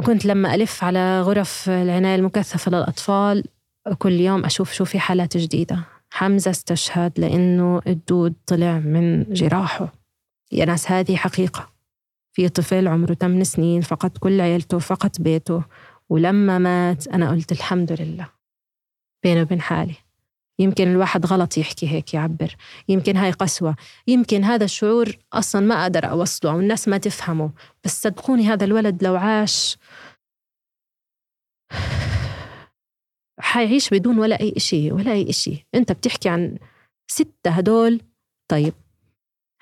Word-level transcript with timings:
وكنت 0.00 0.24
لما 0.26 0.54
ألف 0.54 0.84
على 0.84 1.20
غرف 1.20 1.68
العناية 1.68 2.14
المكثفة 2.14 2.70
للأطفال 2.70 3.44
كل 3.98 4.12
يوم 4.12 4.44
أشوف 4.44 4.72
شو 4.72 4.84
في 4.84 4.98
حالات 4.98 5.36
جديدة. 5.36 5.84
حمزة 6.10 6.50
استشهد 6.50 7.20
لأنه 7.20 7.80
الدود 7.86 8.34
طلع 8.46 8.78
من 8.78 9.24
جراحه. 9.32 9.92
يا 10.52 10.64
ناس 10.64 10.90
هذه 10.90 11.16
حقيقة. 11.16 11.72
في 12.32 12.48
طفل 12.48 12.88
عمره 12.88 13.14
8 13.14 13.44
سنين 13.44 13.80
فقد 13.80 14.18
كل 14.18 14.40
عيلته 14.40 14.78
فقد 14.78 15.16
بيته. 15.20 15.64
ولما 16.08 16.58
مات 16.58 17.08
أنا 17.08 17.30
قلت 17.30 17.52
الحمد 17.52 17.92
لله. 17.92 18.28
بيني 19.22 19.42
وبين 19.42 19.60
حالي. 19.60 19.94
يمكن 20.60 20.88
الواحد 20.88 21.26
غلط 21.26 21.58
يحكي 21.58 21.88
هيك 21.88 22.14
يعبر. 22.14 22.56
يمكن 22.88 23.16
هاي 23.16 23.30
قسوة. 23.30 23.76
يمكن 24.06 24.44
هذا 24.44 24.64
الشعور 24.64 25.18
أصلا 25.32 25.60
ما 25.66 25.82
أقدر 25.82 26.10
أوصله 26.10 26.52
أو 26.52 26.60
الناس 26.60 26.88
ما 26.88 26.98
تفهمه. 26.98 27.50
بس 27.84 28.02
صدقوني 28.02 28.46
هذا 28.46 28.64
الولد 28.64 29.04
لو 29.04 29.16
عاش 29.16 29.78
حيعيش 33.40 33.90
بدون 33.90 34.18
ولا 34.18 34.40
أي 34.40 34.54
إشي 34.56 34.92
ولا 34.92 35.12
أي 35.12 35.30
إشي. 35.30 35.66
أنت 35.74 35.92
بتحكي 35.92 36.28
عن 36.28 36.58
ستة 37.10 37.50
هدول 37.50 38.00
طيب. 38.50 38.74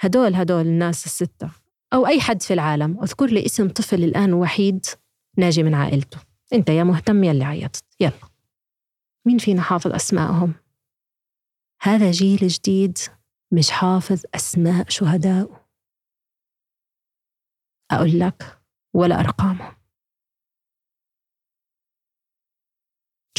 هدول 0.01 0.35
هدول 0.35 0.67
الناس 0.67 1.07
الستة. 1.07 1.51
أو 1.93 2.07
أي 2.07 2.21
حد 2.21 2.43
في 2.43 2.55
العالم. 2.55 3.03
أذكر 3.03 3.27
لي 3.27 3.47
اسم 3.47 3.69
طفل 3.69 4.05
الآن 4.05 4.33
وحيد 4.33 4.87
ناجي 5.37 5.63
من 5.63 5.75
عائلته. 5.75 6.19
أنت 6.53 6.69
يا 6.69 6.85
مهتم 6.85 7.25
يا 7.25 7.31
اللي 7.33 7.45
عيطت. 7.45 7.85
يلا. 8.01 8.29
مين 9.27 9.39
فينا 9.39 9.63
حافظ 9.63 9.93
أسمائهم 9.93 10.55
هذا 11.83 12.11
جيل 12.11 12.49
جديد 12.49 12.99
مش 13.53 13.71
حافظ 13.71 14.23
أسماء 14.35 14.89
شهدائه 14.89 15.67
أقول 17.91 18.19
لك 18.21 18.61
ولا 18.95 19.21
أرقامهم 19.21 19.77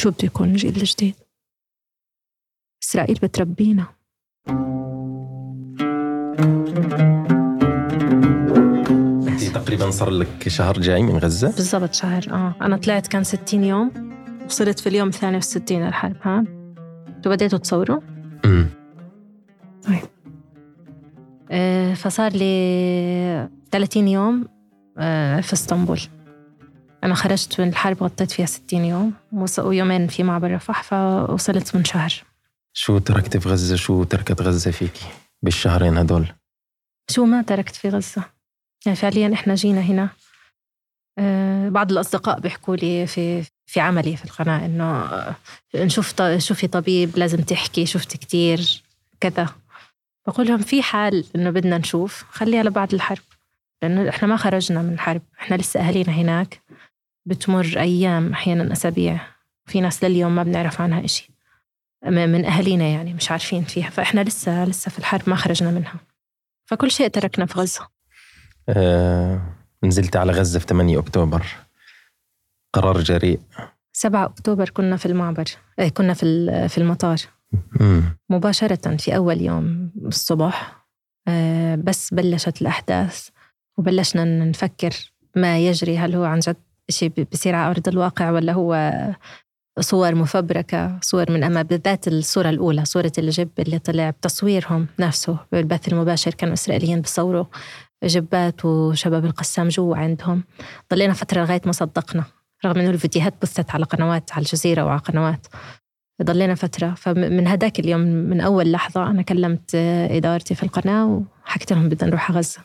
شو 0.00 0.10
بده 0.10 0.24
يكون 0.24 0.50
الجيل 0.50 0.76
الجديد 0.76 1.14
إسرائيل 2.82 3.18
بتربينا. 3.22 3.94
تقريبا 9.54 9.90
صار 9.90 10.10
لك 10.10 10.48
شهر 10.48 10.80
جاي 10.80 11.02
من 11.02 11.18
غزة؟ 11.18 11.48
بالضبط 11.48 11.94
شهر 11.94 12.26
آه. 12.30 12.54
أنا 12.60 12.76
طلعت 12.76 13.06
كان 13.06 13.24
60 13.24 13.64
يوم 13.64 13.92
وصلت 14.44 14.80
في 14.80 14.88
اليوم 14.88 15.08
الثاني 15.08 15.34
والستين 15.36 15.86
الحرب 15.86 16.16
ها؟ 16.22 16.44
أنتوا 17.08 17.32
بديتوا 17.32 17.58
تصوروا؟ 17.58 18.00
امم 18.44 18.66
طيب. 19.84 20.02
آه 21.50 21.94
فصار 21.94 22.32
لي 22.32 23.48
30 23.70 24.08
يوم 24.08 24.48
آه 24.98 25.40
في 25.40 25.52
اسطنبول. 25.52 26.00
أنا 27.04 27.14
خرجت 27.14 27.60
من 27.60 27.68
الحرب 27.68 28.02
غطيت 28.02 28.30
فيها 28.30 28.46
60 28.46 28.84
يوم 28.84 29.12
ويومين 29.58 30.06
في 30.06 30.22
معبر 30.22 30.54
رفح 30.54 30.82
فوصلت 30.82 31.76
من 31.76 31.84
شهر. 31.84 32.14
شو 32.72 32.98
تركت 32.98 33.36
في 33.36 33.48
غزة؟ 33.48 33.76
شو 33.76 34.04
تركت 34.04 34.42
غزة 34.42 34.70
فيكي 34.70 35.06
بالشهرين 35.42 35.98
هدول؟ 35.98 36.26
شو 37.10 37.24
ما 37.24 37.42
تركت 37.42 37.76
في 37.76 37.88
غزة. 37.88 38.24
يعني 38.86 38.96
فعليا 38.96 39.32
إحنا 39.34 39.54
جينا 39.54 39.80
هنا. 39.80 40.08
آه 41.18 41.68
بعض 41.68 41.92
الأصدقاء 41.92 42.40
بيحكوا 42.40 42.76
لي 42.76 43.06
في 43.06 43.44
في 43.70 43.80
عملي 43.80 44.16
في 44.16 44.24
القناة 44.24 44.66
إنه 44.66 45.10
نشوف 45.74 46.22
شوفي 46.38 46.66
طبيب 46.66 47.18
لازم 47.18 47.38
تحكي 47.38 47.86
شفت 47.86 48.16
كتير 48.16 48.82
كذا. 49.20 49.48
بقول 50.26 50.46
لهم 50.46 50.58
في 50.58 50.82
حال 50.82 51.24
إنه 51.36 51.50
بدنا 51.50 51.78
نشوف 51.78 52.24
خليها 52.30 52.62
لبعد 52.62 52.94
الحرب. 52.94 53.22
لأنه 53.82 54.08
إحنا 54.08 54.28
ما 54.28 54.36
خرجنا 54.36 54.82
من 54.82 54.92
الحرب 54.92 55.22
إحنا 55.40 55.56
لسه 55.56 55.80
أهالينا 55.80 56.12
هناك. 56.12 56.60
بتمر 57.26 57.66
أيام 57.76 58.32
أحيانا 58.32 58.72
أسابيع. 58.72 59.20
في 59.66 59.80
ناس 59.80 60.04
لليوم 60.04 60.34
ما 60.34 60.42
بنعرف 60.42 60.80
عنها 60.80 61.04
إشي. 61.04 61.30
من 62.06 62.44
أهالينا 62.44 62.84
يعني 62.84 63.14
مش 63.14 63.30
عارفين 63.30 63.64
فيها. 63.64 63.90
فإحنا 63.90 64.20
لسه 64.20 64.64
لسه 64.64 64.90
في 64.90 64.98
الحرب 64.98 65.22
ما 65.28 65.36
خرجنا 65.36 65.70
منها. 65.70 65.94
فكل 66.64 66.90
شيء 66.90 67.08
تركنا 67.08 67.46
في 67.46 67.58
غزة. 67.58 67.88
آه 68.68 69.40
نزلت 69.84 70.16
على 70.16 70.32
غزة 70.32 70.58
في 70.58 70.66
8 70.66 70.98
أكتوبر. 70.98 71.46
قرار 72.72 73.00
جريء. 73.00 73.40
7 73.92 74.24
أكتوبر 74.24 74.68
كنا 74.68 74.96
في 74.96 75.06
المعبر 75.06 75.44
إيه 75.78 75.88
كنا 75.88 76.14
في 76.14 76.68
في 76.68 76.78
المطار. 76.78 77.16
مباشرة 78.30 78.96
في 78.96 79.16
أول 79.16 79.40
يوم 79.40 79.90
الصبح 80.06 80.86
آه 81.28 81.74
بس 81.74 82.14
بلشت 82.14 82.62
الأحداث 82.62 83.28
وبلشنا 83.78 84.24
نفكر 84.24 84.90
ما 85.36 85.58
يجري 85.58 85.98
هل 85.98 86.14
هو 86.14 86.24
عن 86.24 86.38
جد 86.38 86.56
شيء 86.90 87.08
بيصير 87.30 87.54
على 87.54 87.70
أرض 87.70 87.88
الواقع 87.88 88.30
ولا 88.30 88.52
هو 88.52 88.92
صور 89.80 90.14
مفبركة 90.14 90.98
صور 91.02 91.32
من 91.32 91.44
أما 91.44 91.62
بالذات 91.62 92.08
الصورة 92.08 92.50
الأولى 92.50 92.84
صورة 92.84 93.12
الجب 93.18 93.48
اللي 93.58 93.78
طلع 93.78 94.10
بتصويرهم 94.10 94.86
نفسه 94.98 95.38
بالبث 95.52 95.88
المباشر 95.88 96.34
كانوا 96.34 96.54
إسرائيليين 96.54 97.00
بيصوروا 97.00 97.44
جبات 98.04 98.64
وشباب 98.64 99.24
القسام 99.24 99.68
جوا 99.68 99.96
عندهم. 99.96 100.44
ضلينا 100.92 101.12
فترة 101.12 101.40
لغاية 101.40 101.60
ما 101.66 101.72
صدقنا. 101.72 102.24
رغم 102.64 102.80
إنه 102.80 102.90
الفيديوهات 102.90 103.34
بثت 103.42 103.70
على 103.70 103.84
قنوات 103.84 104.32
على 104.32 104.42
الجزيرة 104.42 104.84
وعلى 104.84 105.00
قنوات. 105.00 105.46
ضلينا 106.22 106.54
فترة. 106.54 106.94
فمن 106.96 107.48
هداك 107.48 107.80
اليوم 107.80 108.00
من 108.00 108.40
أول 108.40 108.72
لحظة 108.72 109.10
أنا 109.10 109.22
كلمت 109.22 109.74
إدارتي 110.10 110.54
في 110.54 110.62
القناة 110.62 111.22
وحكيت 111.44 111.72
لهم 111.72 111.88
بدنا 111.88 112.10
نروح 112.10 112.30
على 112.30 112.38
غزة. 112.38 112.58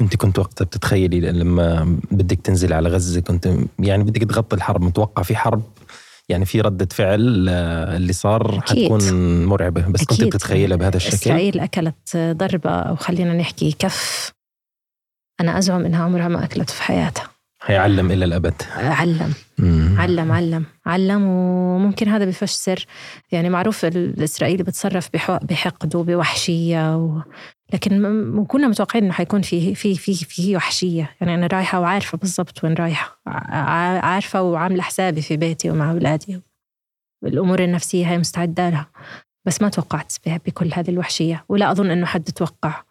أنت 0.00 0.16
كنت 0.16 0.38
وقتها 0.38 0.64
بتتخيلي 0.64 1.20
لما 1.20 1.98
بدك 2.10 2.40
تنزل 2.40 2.72
على 2.72 2.88
غزة 2.88 3.20
كنت 3.20 3.54
يعني 3.78 4.04
بدك 4.04 4.30
تغطي 4.30 4.56
الحرب 4.56 4.82
متوقع 4.82 5.22
في 5.22 5.36
حرب؟ 5.36 5.62
يعني 6.28 6.44
في 6.44 6.60
ردة 6.60 6.88
فعل 6.90 7.48
اللي 7.48 8.12
صار 8.12 8.58
أكيد. 8.58 8.84
حتكون 8.84 9.44
مرعبة 9.44 9.88
بس 9.88 10.02
أكيد. 10.02 10.18
كنت 10.18 10.22
بتتخيلها 10.24 10.76
بهذا 10.76 10.96
الشكل؟ 10.96 11.14
إسرائيل 11.14 11.60
أكلت 11.60 12.16
ضربة 12.16 12.70
أو 12.70 12.96
خلينا 12.96 13.34
نحكي 13.34 13.72
كف 13.78 14.32
أنا 15.40 15.58
أزعم 15.58 15.84
إنها 15.84 16.04
عمرها 16.04 16.28
ما 16.28 16.44
أكلت 16.44 16.70
في 16.70 16.82
حياتها. 16.82 17.33
هيعلم 17.66 18.10
إلى 18.10 18.24
الأبد. 18.24 18.62
علم. 18.76 19.34
مم. 19.58 19.96
علم 19.98 20.32
علم. 20.32 20.64
علم 20.86 21.22
وممكن 21.28 22.08
هذا 22.08 22.24
بفسر 22.24 22.86
يعني 23.32 23.50
معروف 23.50 23.84
الإسرائيلي 23.84 24.62
بتصرف 24.62 25.10
بحقد 25.42 25.96
وبوحشية 25.96 26.96
و... 26.96 27.22
لكن 27.72 28.44
كنا 28.48 28.68
متوقعين 28.68 29.04
إنه 29.04 29.12
حيكون 29.12 29.42
في 29.42 29.74
في 29.74 29.94
في 29.94 30.14
في 30.14 30.56
وحشية. 30.56 31.10
يعني 31.20 31.34
أنا 31.34 31.46
رايحة 31.46 31.80
وعارفة 31.80 32.18
بالضبط 32.18 32.64
وين 32.64 32.74
رايحة. 32.74 33.20
عارفة 34.06 34.42
وعاملة 34.42 34.82
حسابي 34.82 35.22
في 35.22 35.36
بيتي 35.36 35.70
ومع 35.70 35.90
أولادي. 35.90 36.40
الأمور 37.24 37.64
النفسية 37.64 38.10
هاي 38.10 38.18
مستعدة 38.18 38.70
لها. 38.70 38.86
بس 39.44 39.62
ما 39.62 39.68
توقعت 39.68 40.12
بكل 40.26 40.70
هذه 40.74 40.90
الوحشية. 40.90 41.44
ولا 41.48 41.70
أظن 41.70 41.90
إنه 41.90 42.06
حد 42.06 42.24
توقع 42.24 42.82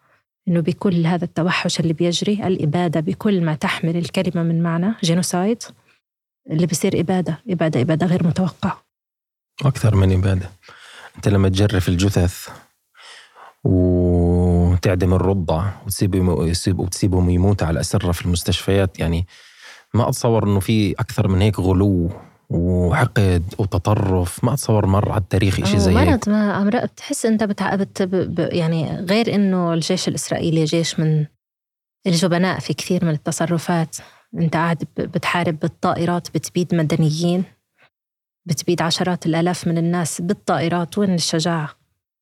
إنه 0.48 0.60
بكل 0.60 1.06
هذا 1.06 1.24
التوحش 1.24 1.80
اللي 1.80 1.92
بيجري 1.92 2.46
الإبادة 2.46 3.00
بكل 3.00 3.44
ما 3.44 3.54
تحمل 3.54 3.96
الكلمة 3.96 4.42
من 4.42 4.62
معنى 4.62 4.94
جينوسايد 5.04 5.62
اللي 6.50 6.66
بيصير 6.66 7.00
إبادة 7.00 7.38
إبادة 7.50 7.80
إبادة 7.80 8.06
غير 8.06 8.26
متوقعة. 8.26 8.82
أكثر 9.64 9.94
من 9.96 10.12
إبادة. 10.12 10.50
أنت 11.16 11.28
لما 11.28 11.48
تجرف 11.48 11.88
الجثث 11.88 12.48
وتعدم 13.64 15.14
الرضع 15.14 15.70
وتسيب 15.86 16.14
وتسيبهم 16.78 17.30
يموتوا 17.30 17.66
على 17.66 17.74
الاسره 17.74 18.12
في 18.12 18.24
المستشفيات 18.26 19.00
يعني 19.00 19.26
ما 19.94 20.08
أتصور 20.08 20.44
إنه 20.44 20.60
في 20.60 20.92
أكثر 20.92 21.28
من 21.28 21.42
هيك 21.42 21.60
غلو 21.60 22.10
وحقد 22.50 23.54
وتطرف 23.58 24.44
ما 24.44 24.52
اتصور 24.54 24.86
مر 24.86 25.12
على 25.12 25.20
التاريخ 25.20 25.54
شيء 25.64 25.78
زي 25.78 25.98
هيك. 25.98 26.28
ما 26.28 26.70
بتحس 26.84 27.26
إنت 27.26 27.44
بتع... 27.44 27.74
بت... 27.74 28.02
ب... 28.02 28.38
يعني 28.38 28.96
غير 28.96 29.34
إنه 29.34 29.74
الجيش 29.74 30.08
الإسرائيلي 30.08 30.64
جيش 30.64 31.00
من 31.00 31.26
الجبناء 32.06 32.58
في 32.58 32.74
كثير 32.74 33.04
من 33.04 33.10
التصرفات. 33.10 33.96
إنت 34.34 34.56
قاعد 34.56 34.84
بتحارب 34.96 35.58
بالطائرات 35.60 36.28
بتبيد 36.34 36.74
مدنيين 36.74 37.44
بتبيد 38.46 38.82
عشرات 38.82 39.26
الآلاف 39.26 39.66
من 39.66 39.78
الناس 39.78 40.20
بالطائرات. 40.20 40.98
وين 40.98 41.14
الشجاعة؟ 41.14 41.70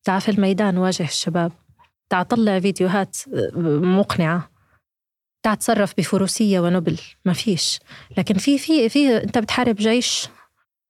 تعال 0.05 0.21
في 0.21 0.31
الميدان 0.31 0.79
واجه 0.79 1.03
الشباب. 1.03 1.53
تعال 2.11 2.29
طلع 2.29 2.61
فيديوهات 2.61 3.17
مقنعة. 3.83 4.52
تعال 5.43 5.59
تصرف 5.59 5.95
بفروسية 5.99 6.61
ونبل 6.61 6.99
ما 7.25 7.33
فيش. 7.33 7.81
لكن 8.19 8.35
في 8.35 8.59
في 8.59 8.89
في 8.89 9.17
أنت 9.17 9.39
بتحارب 9.39 9.77
جيش 9.77 10.29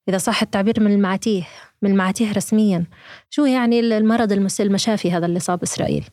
إذا 0.08 0.19
صح 0.19 0.43
التعبير 0.43 0.81
من 0.81 0.93
المعاتيه 0.93 1.49
من 1.82 1.90
المعاتيه 1.90 2.32
رسميا. 2.32 2.87
شو 3.31 3.44
يعني 3.44 3.81
المرض 3.81 4.32
المشافي 4.60 5.12
هذا 5.12 5.26
اللي 5.26 5.40
صاب 5.40 5.62
إسرائيل؟ 5.62 6.04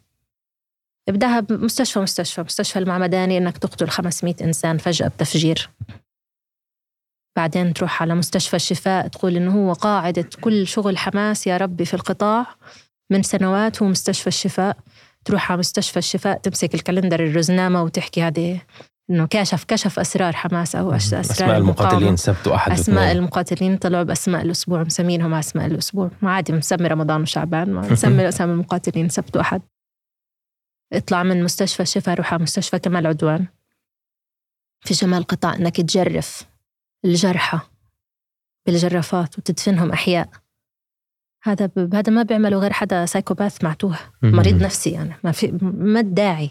ابدأها 1.09 1.39
بمستشفى 1.39 1.99
مستشفى 1.99 2.41
مستشفى 2.41 2.79
المعمداني 2.79 3.37
إنك 3.37 3.57
تقتل 3.57 3.89
500 3.89 4.35
إنسان 4.41 4.77
فجأة 4.77 5.07
بتفجير. 5.07 5.69
بعدين 7.37 7.73
تروح 7.73 8.01
على 8.01 8.15
مستشفى 8.15 8.55
الشفاء 8.55 9.07
تقول 9.07 9.35
إنه 9.35 9.51
هو 9.51 9.73
قاعدة 9.73 10.29
كل 10.41 10.67
شغل 10.67 10.97
حماس 10.97 11.47
يا 11.47 11.57
ربي 11.57 11.85
في 11.85 11.93
القطاع 11.93 12.45
من 13.11 13.23
سنوات 13.23 13.81
هو 13.83 13.89
مستشفى 13.89 14.27
الشفاء. 14.27 14.77
تروح 15.25 15.51
على 15.51 15.59
مستشفى 15.59 15.99
الشفاء 15.99 16.37
تمسك 16.37 16.75
الكالندر 16.75 17.19
الرزنامة 17.25 17.83
وتحكي 17.83 18.23
هذه 18.23 18.61
إنه 19.09 19.27
كشف 19.29 19.63
كشف 19.63 19.99
أسرار 19.99 20.33
حماس 20.33 20.75
أو 20.75 20.91
أسرار 20.91 21.21
أسماء 21.21 21.57
المقاتلين 21.57 22.15
سبت 22.15 22.47
وأحد 22.47 22.71
أسماء 22.71 22.99
واثنين. 22.99 23.17
المقاتلين 23.17 23.77
طلعوا 23.77 24.03
بأسماء 24.03 24.41
الأسبوع 24.41 24.83
مسمينهم 24.83 25.33
أسماء 25.33 25.65
الأسبوع. 25.65 26.11
ما 26.21 26.31
عادي 26.31 26.53
مسمي 26.53 26.87
رمضان 26.87 27.21
وشعبان 27.21 27.73
مسمي 27.73 28.27
أسامي 28.29 28.53
المقاتلين 28.53 29.09
سبت 29.09 29.37
وأحد. 29.37 29.61
اطلع 30.93 31.23
من 31.23 31.43
مستشفى 31.43 31.83
الشفا 31.83 32.13
روح 32.13 32.33
على 32.33 32.43
مستشفى 32.43 32.79
كمال 32.79 33.07
عدوان. 33.07 33.47
في 34.85 34.93
شمال 34.93 35.23
قطاع 35.23 35.53
إنك 35.53 35.75
تجرف 35.75 36.45
الجرحى 37.05 37.59
بالجرافات 38.65 39.37
وتدفنهم 39.37 39.91
أحياء. 39.91 40.29
هذا 41.43 41.65
ب... 41.65 41.95
هذا 41.95 42.13
ما 42.13 42.23
بيعمله 42.23 42.57
غير 42.57 42.73
حدا 42.73 43.05
سايكوباث 43.05 43.63
معتوه. 43.63 43.97
مريض 44.21 44.63
نفسي 44.63 44.89
يعني 44.89 45.15
ما 45.23 45.31
في 45.31 45.59
ما 45.61 45.99
الداعي 45.99 46.49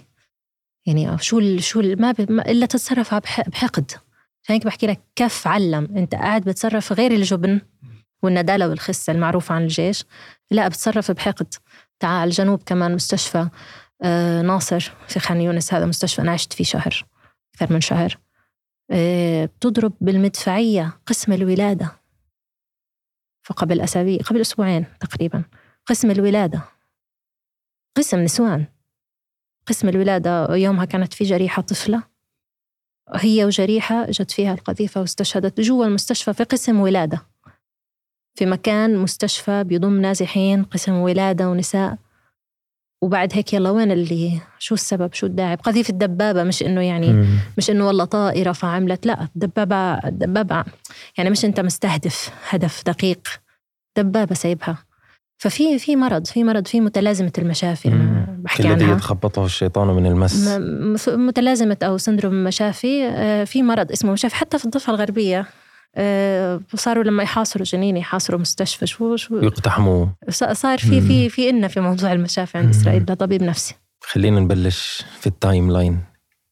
يعني 0.87 1.19
شو 1.19 1.39
ال... 1.39 1.63
شو 1.63 1.81
ال... 1.81 2.03
ما, 2.03 2.13
ب... 2.13 2.33
ما 2.33 2.51
إلا 2.51 2.67
تتصرف 2.67 3.15
بحقد. 3.15 3.93
عشان 4.43 4.55
هيك 4.55 4.65
بحكي 4.65 4.87
لك 4.87 5.01
كف 5.17 5.47
علم. 5.47 5.89
أنت 5.97 6.15
قاعد 6.15 6.43
بتصرف 6.43 6.93
غير 6.93 7.13
الجبن 7.13 7.61
والندالة 8.23 8.69
والخسة 8.69 9.13
المعروفة 9.13 9.55
عن 9.55 9.63
الجيش. 9.63 10.05
لا 10.51 10.69
بتصرف 10.69 11.11
بحقد. 11.11 11.55
تعال 12.01 12.21
على 12.21 12.29
الجنوب 12.29 12.63
كمان 12.67 12.95
مستشفى 12.95 13.49
آه 14.03 14.43
ناصر. 14.43 14.93
في 15.09 15.21
خان 15.21 15.41
يونس 15.41 15.75
هذا 15.75 15.87
مستشفى 15.87 16.23
أنا 16.23 16.33
عشت 16.33 16.53
فيه 16.53 16.65
شهر 16.65 17.05
أكثر 17.55 17.73
من 17.73 17.81
شهر. 17.81 18.19
آه 18.91 19.45
بتضرب 19.45 19.93
بالمدفعية 20.01 20.99
قسم 21.07 21.33
الولادة. 21.33 21.98
فقبل 23.49 23.81
أسابيع 23.81 24.19
قبل 24.19 24.41
أسبوعين 24.41 24.85
تقريبا. 25.01 25.45
قسم 25.87 26.11
الولادة. 26.11 26.63
قسم 27.97 28.19
نسوان. 28.19 28.67
قسم 29.67 29.89
الولادة 29.89 30.57
يومها 30.57 30.85
كانت 30.85 31.15
في 31.15 31.25
جريحة 31.25 31.63
طفلة. 31.63 32.03
هي 33.15 33.45
وجريحة 33.45 34.07
جت 34.11 34.31
فيها 34.31 34.55
القذيفة 34.55 35.01
واستشهدت 35.01 35.61
جوا 35.61 35.87
المستشفى 35.87 36.33
في 36.33 36.45
قسم 36.45 36.81
ولادة. 36.81 37.27
في 38.35 38.47
مكان 38.47 38.97
مستشفى 38.97 39.65
بيضم 39.65 40.01
نازحين 40.01 40.65
قسم 40.65 40.93
ولادة 40.93 41.49
ونساء. 41.51 41.99
وبعد 43.03 43.33
هيك 43.35 43.53
يلا 43.53 43.71
وين 43.71 43.91
اللي 43.91 44.41
شو 44.59 44.75
السبب؟ 44.75 45.13
شو 45.13 45.27
الداعي؟ 45.27 45.57
بقذيفة 45.57 45.91
الدبابة 45.91 46.43
مش 46.45 46.63
إنه 46.63 46.81
يعني 46.81 47.13
مم. 47.13 47.27
مش 47.59 47.71
إنه 47.71 47.87
والله 47.87 48.05
طائرة 48.05 48.53
فعملت 48.53 49.07
لا 49.07 49.23
الدبابة 49.23 49.95
الدبابة 49.95 50.65
يعني 51.19 51.31
مش 51.31 51.45
أنت 51.45 51.61
مستهدف 51.61 52.31
هدف 52.49 52.83
دقيق 52.87 53.29
دبابة 53.99 54.35
سايبها. 54.35 54.79
ففي 55.41 55.79
في 55.79 55.97
مرض 55.97 56.27
في 56.27 56.45
مرض 56.45 56.67
في 56.67 56.81
متلازمة 56.81 57.33
المشافي 57.39 57.89
أنا 57.89 58.27
بحكي 58.39 58.69
عنها. 58.69 58.77
الذي 58.77 58.93
يتخبطه 58.93 59.45
الشيطان 59.45 59.89
من 59.89 60.07
المس. 60.07 60.49
متلازمة 61.09 61.77
أو 61.83 61.99
سندروم 61.99 62.33
المشافي 62.33 63.09
آه، 63.09 63.45
في 63.45 63.63
مرض 63.63 63.93
اسمه 63.93 64.13
مشافي 64.13 64.35
حتى 64.35 64.59
في 64.59 64.65
الضفة 64.65 64.95
الغربية. 64.95 65.47
آه، 65.99 66.61
صاروا 66.75 67.05
لما 67.05 67.23
يحاصروا 67.23 67.65
جنين 67.65 67.97
يحاصروا 67.97 68.41
مستشفى. 68.41 68.87
شو 68.87 69.17
شو؟ 69.17 69.37
يقتحموا 69.37 70.07
صار 70.31 70.79
في 70.79 71.01
في 71.01 71.29
في 71.29 71.51
إلنا 71.51 71.69
في 71.69 71.81
موضوع 71.81 72.13
المشافي 72.13 72.59
عند 72.59 72.75
إسرائيل 72.75 73.03
لطبيب 73.03 73.43
نفسي. 73.43 73.75
خلينا 74.01 74.41
نبلش 74.41 75.05
في 75.21 75.27
ال 75.27 75.71
timeline. 75.71 76.01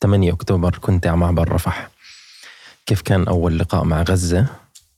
8 0.02 0.32
أكتوبر 0.32 0.78
كنت 0.78 1.06
على 1.06 1.16
معبر 1.16 1.52
رفح. 1.52 1.90
كيف 2.86 3.02
كان 3.02 3.28
أول 3.28 3.58
لقاء 3.58 3.84
مع 3.84 4.02
غزة؟ 4.02 4.46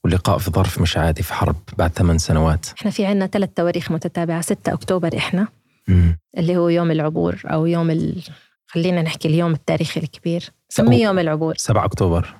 ولقاء 0.04 0.38
في 0.38 0.50
ظرف 0.50 0.80
مش 0.80 0.96
عادي 0.96 1.22
في 1.22 1.34
حرب 1.34 1.56
بعد 1.78 1.90
ثمان 1.90 2.18
سنوات. 2.18 2.66
إحنا 2.78 2.90
في 2.90 3.06
عنا 3.06 3.26
ثلاث 3.26 3.50
تواريخ 3.56 3.90
متتابعة 3.90 4.40
6 4.40 4.72
أكتوبر 4.72 5.16
إحنا. 5.16 5.48
مم. 5.88 6.18
اللي 6.38 6.56
هو 6.56 6.68
يوم 6.68 6.90
العبور 6.90 7.42
أو 7.44 7.66
يوم 7.66 7.90
ال... 7.90 8.22
خلينا 8.66 9.02
نحكي 9.02 9.28
اليوم 9.28 9.52
التاريخي 9.52 10.00
الكبير. 10.00 10.50
سميه 10.68 11.04
يوم 11.04 11.18
العبور. 11.18 11.54
7 11.56 11.84
أكتوبر. 11.84 12.34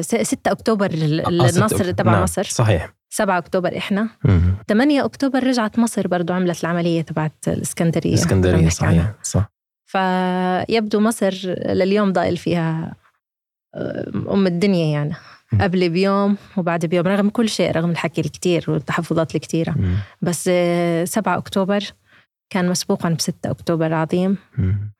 6 0.00 0.48
آه، 0.48 0.52
أكتوبر 0.52 0.86
آه، 0.86 1.28
النصر 1.28 1.92
تبع 1.92 2.12
نعم. 2.12 2.22
مصر. 2.22 2.42
صحيح. 2.42 2.94
7 3.10 3.38
أكتوبر 3.38 3.76
إحنا. 3.78 4.08
8 4.68 5.04
أكتوبر 5.04 5.44
رجعت 5.46 5.78
مصر 5.78 6.08
برضو 6.08 6.32
عملت 6.32 6.64
العملية 6.64 7.02
تبعت 7.02 7.48
الإسكندرية. 7.48 8.10
الإسكندرية 8.10 8.68
صحيح 8.68 9.12
صح. 9.22 9.50
فيبدو 9.86 11.00
مصر 11.00 11.34
لليوم 11.66 12.12
ضايل 12.12 12.36
فيها 12.36 12.94
آه، 13.74 14.12
أم 14.30 14.46
الدنيا 14.46 14.86
يعني. 14.92 15.14
قبل 15.60 15.88
بيوم 15.88 16.36
وبعد 16.56 16.86
بيوم 16.86 17.06
رغم 17.06 17.28
كل 17.28 17.48
شيء 17.48 17.72
رغم 17.72 17.90
الحكي 17.90 18.20
الكتير 18.20 18.64
والتحفظات 18.68 19.34
الكتيرة. 19.34 19.74
بس 20.22 20.50
7 21.04 21.36
أكتوبر 21.36 21.84
كان 22.50 22.68
مسبوقا 22.68 23.08
ب 23.08 23.20
6 23.20 23.50
أكتوبر 23.50 23.94
عظيم. 23.94 24.36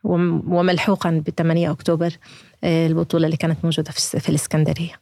وملحوقا 0.04 1.22
ب 1.26 1.30
8 1.30 1.70
أكتوبر. 1.70 2.12
آه، 2.64 2.86
البطولة 2.86 3.26
اللي 3.26 3.36
كانت 3.36 3.64
موجودة 3.64 3.90
في 3.92 4.28
الإسكندرية. 4.28 4.92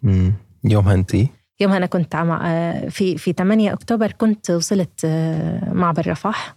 يومها 0.65 0.95
أنت؟ 0.95 1.15
يومها 1.61 1.77
أنا 1.77 1.87
كنت 1.87 2.15
آه، 2.15 2.89
في 2.89 3.19
في 3.19 3.33
8 3.33 3.73
أكتوبر 3.73 4.13
كنت 4.13 4.51
وصلت 4.51 5.05
آه، 5.05 5.73
معبر 5.73 6.11
رفح. 6.11 6.57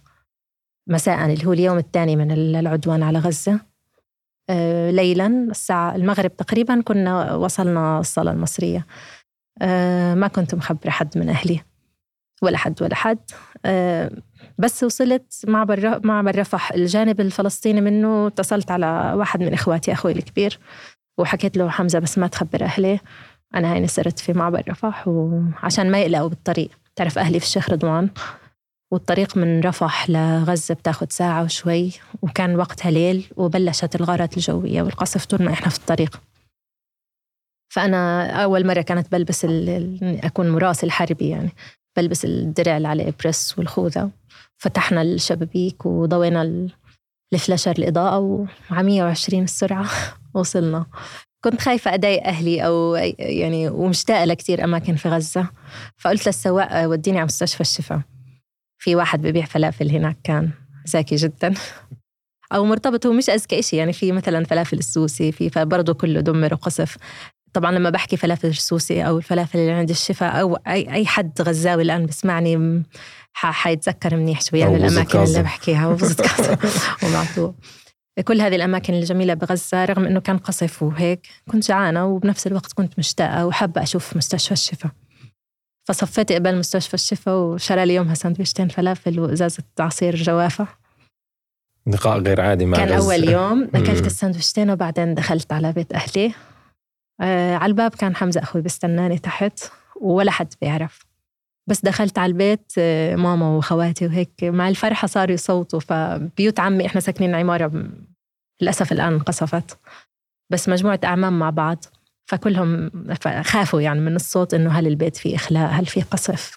مساء 0.88 1.26
اللي 1.32 1.46
هو 1.46 1.52
اليوم 1.52 1.78
الثاني 1.78 2.16
من 2.16 2.30
العدوان 2.32 3.02
على 3.02 3.18
غزة. 3.18 3.60
ليلا 4.90 5.26
الساعة 5.26 5.94
المغرب 5.94 6.36
تقريبا 6.36 6.80
كنا 6.80 7.34
وصلنا 7.34 7.98
الصالة 7.98 8.30
المصرية. 8.30 8.86
ما 10.14 10.28
كنت 10.28 10.54
مخبرة 10.54 10.90
حد 10.90 11.18
من 11.18 11.28
أهلي. 11.28 11.60
ولا 12.42 12.58
حد 12.58 12.82
ولا 12.82 12.94
حد. 12.94 13.18
بس 14.58 14.84
وصلت 14.84 15.42
معبر 15.46 16.06
معبر 16.06 16.38
رفح 16.38 16.72
الجانب 16.72 17.20
الفلسطيني 17.20 17.80
منه. 17.80 18.26
اتصلت 18.26 18.70
على 18.70 19.12
واحد 19.16 19.42
من 19.42 19.52
إخواتي 19.52 19.92
أخوي 19.92 20.12
الكبير. 20.12 20.58
وحكيت 21.18 21.56
له 21.56 21.70
حمزة 21.70 21.98
بس 21.98 22.18
ما 22.18 22.26
تخبر 22.26 22.64
أهلي. 22.64 23.00
أنا 23.54 23.72
هيني 23.72 23.86
صرت 23.86 24.18
في 24.18 24.32
معبر 24.32 24.62
رفح 24.68 25.08
وعشان 25.08 25.90
ما 25.90 26.00
يقلقوا 26.00 26.28
بالطريق. 26.28 26.70
تعرف 26.96 27.18
أهلي 27.18 27.40
في 27.40 27.46
الشيخ 27.46 27.70
رضوان؟ 27.70 28.10
والطريق 28.92 29.36
من 29.36 29.60
رفح 29.60 30.10
لغزة 30.10 30.74
بتاخد 30.74 31.12
ساعة 31.12 31.44
وشوي 31.44 31.92
وكان 32.22 32.56
وقتها 32.56 32.90
ليل 32.90 33.26
وبلشت 33.36 33.96
الغارات 33.96 34.36
الجوية 34.36 34.82
والقصف 34.82 35.24
طول 35.24 35.42
ما 35.42 35.52
إحنا 35.52 35.68
في 35.68 35.78
الطريق. 35.78 36.20
فأنا 37.74 38.30
أول 38.44 38.66
مرة 38.66 38.80
كانت 38.80 39.12
بلبس 39.12 39.46
أكون 40.02 40.50
مراسل 40.50 40.90
حربي 40.90 41.28
يعني. 41.28 41.50
بلبس 41.96 42.24
الدرع 42.24 42.76
اللي 42.76 42.88
عليه 42.88 43.14
بريس 43.20 43.58
والخوذة. 43.58 44.10
فتحنا 44.56 45.02
الشبابيك 45.02 45.86
وضوينا 45.86 46.68
الفلاشر 47.32 47.70
الإضاءة 47.70 48.18
وعلى 48.18 48.86
120 48.86 49.42
السرعة. 49.42 49.86
وصلنا. 50.40 50.86
كنت 51.44 51.60
خايفة 51.60 51.94
أضايق 51.94 52.26
أهلي 52.26 52.66
أو 52.66 52.94
يعني 53.18 53.68
ومشتاقة 53.68 54.24
لكتير 54.24 54.64
أماكن 54.64 54.96
في 54.96 55.08
غزة. 55.08 55.48
فقلت 55.96 56.26
للسواق 56.26 56.88
وديني 56.88 57.18
على 57.18 57.26
مستشفى 57.26 57.60
الشفا 57.60 58.02
في 58.78 58.96
واحد 58.96 59.22
ببيع 59.22 59.44
فلافل 59.44 59.90
هناك 59.90 60.16
كان 60.24 60.50
ذكي 60.88 61.16
جدا. 61.16 61.54
أو 62.54 62.64
مرتبط 62.64 63.06
هو 63.06 63.12
مش 63.12 63.30
أذكى 63.30 63.58
إشي 63.58 63.76
يعني 63.76 63.92
في 63.92 64.12
مثلا 64.12 64.44
فلافل 64.44 64.78
السوسي 64.78 65.32
في 65.32 65.50
فبرضه 65.50 65.92
كله 65.94 66.20
دمر 66.20 66.54
وقصف. 66.54 66.96
طبعا 67.52 67.72
لما 67.72 67.90
بحكي 67.90 68.16
فلافل 68.16 68.48
السوسي 68.48 69.02
أو 69.02 69.18
الفلافل 69.18 69.58
اللي 69.58 69.72
عند 69.72 69.90
الشفاء 69.90 70.40
أو 70.40 70.56
أي 70.56 70.92
أي 70.92 71.06
حد 71.06 71.42
غزاوي 71.42 71.82
الآن 71.82 72.06
بسمعني 72.06 72.82
حيتذكر 73.34 74.16
منيح 74.16 74.40
شوية 74.40 74.66
من 74.66 74.76
الأماكن 74.76 75.22
اللي 75.22 75.42
بحكيها. 75.42 75.86
وبزت 75.86 76.20
كازا 76.20 76.58
كل 78.24 78.40
هذه 78.40 78.56
الأماكن 78.56 78.94
الجميلة 78.94 79.34
بغزة 79.34 79.84
رغم 79.84 80.04
إنه 80.04 80.20
كان 80.20 80.38
قصف 80.38 80.82
وهيك 80.82 81.26
كنت 81.50 81.68
جعانة 81.68 82.06
وبنفس 82.06 82.46
الوقت 82.46 82.72
كنت 82.72 82.98
مشتاقة 82.98 83.46
وحابة 83.46 83.82
أشوف 83.82 84.16
مستشفى 84.16 84.52
الشفاء 84.52 84.92
فصفيت 85.86 86.32
قبل 86.32 86.58
مستشفى 86.58 86.94
الشفاء 86.94 87.34
وشرى 87.34 87.86
لي 87.86 87.94
يومها 87.94 88.14
سندويشتين 88.14 88.68
فلافل 88.68 89.20
وإزازة 89.20 89.62
عصير 89.80 90.16
جوافة. 90.16 90.66
لقاء 91.86 92.18
غير 92.18 92.40
عادي 92.40 92.66
مع 92.66 92.76
كان 92.76 92.88
غزة. 92.88 93.14
أول 93.14 93.28
يوم 93.28 93.62
أكلت 93.74 94.06
السندويشتين 94.06 94.70
وبعدين 94.70 95.14
دخلت 95.14 95.52
على 95.52 95.72
بيت 95.72 95.92
أهلي. 95.92 96.34
آه 97.20 97.56
على 97.56 97.70
الباب 97.70 97.90
كان 97.90 98.16
حمزة 98.16 98.42
أخوي 98.42 98.62
بستناني 98.62 99.18
تحت 99.18 99.60
ولا 100.00 100.30
حد 100.30 100.54
بيعرف. 100.60 101.05
بس 101.66 101.84
دخلت 101.84 102.18
على 102.18 102.30
البيت 102.30 102.72
آه 102.78 103.16
ماما 103.16 103.48
وخواتي 103.48 104.06
وهيك 104.06 104.30
مع 104.42 104.68
الفرحة 104.68 105.06
صاروا 105.06 105.34
يصوتوا 105.34 105.80
فبيوت 105.80 106.60
عمي 106.60 106.86
إحنا 106.86 107.00
ساكنين 107.00 107.34
عمارة 107.34 107.88
للأسف 108.60 108.92
الآن 108.92 109.12
انقصفت. 109.12 109.78
بس 110.50 110.68
مجموعة 110.68 111.00
أعمام 111.04 111.38
مع 111.38 111.50
بعض 111.50 111.84
فكلهم 112.26 112.90
خافوا 113.42 113.80
يعني 113.80 114.00
من 114.00 114.16
الصوت 114.16 114.54
إنه 114.54 114.70
هل 114.70 114.86
البيت 114.86 115.16
فيه 115.16 115.36
إخلاء 115.36 115.70
هل 115.70 115.86
فيه 115.86 116.02
قصف. 116.02 116.56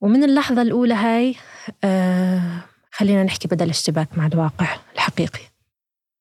ومن 0.00 0.24
اللحظة 0.24 0.62
الأولى 0.62 0.94
هاي 0.94 1.34
آه 1.84 2.60
خلينا 2.92 3.24
نحكي 3.24 3.48
بدل 3.48 3.68
اشتباك 3.68 4.18
مع 4.18 4.26
الواقع 4.26 4.76
الحقيقي. 4.94 5.40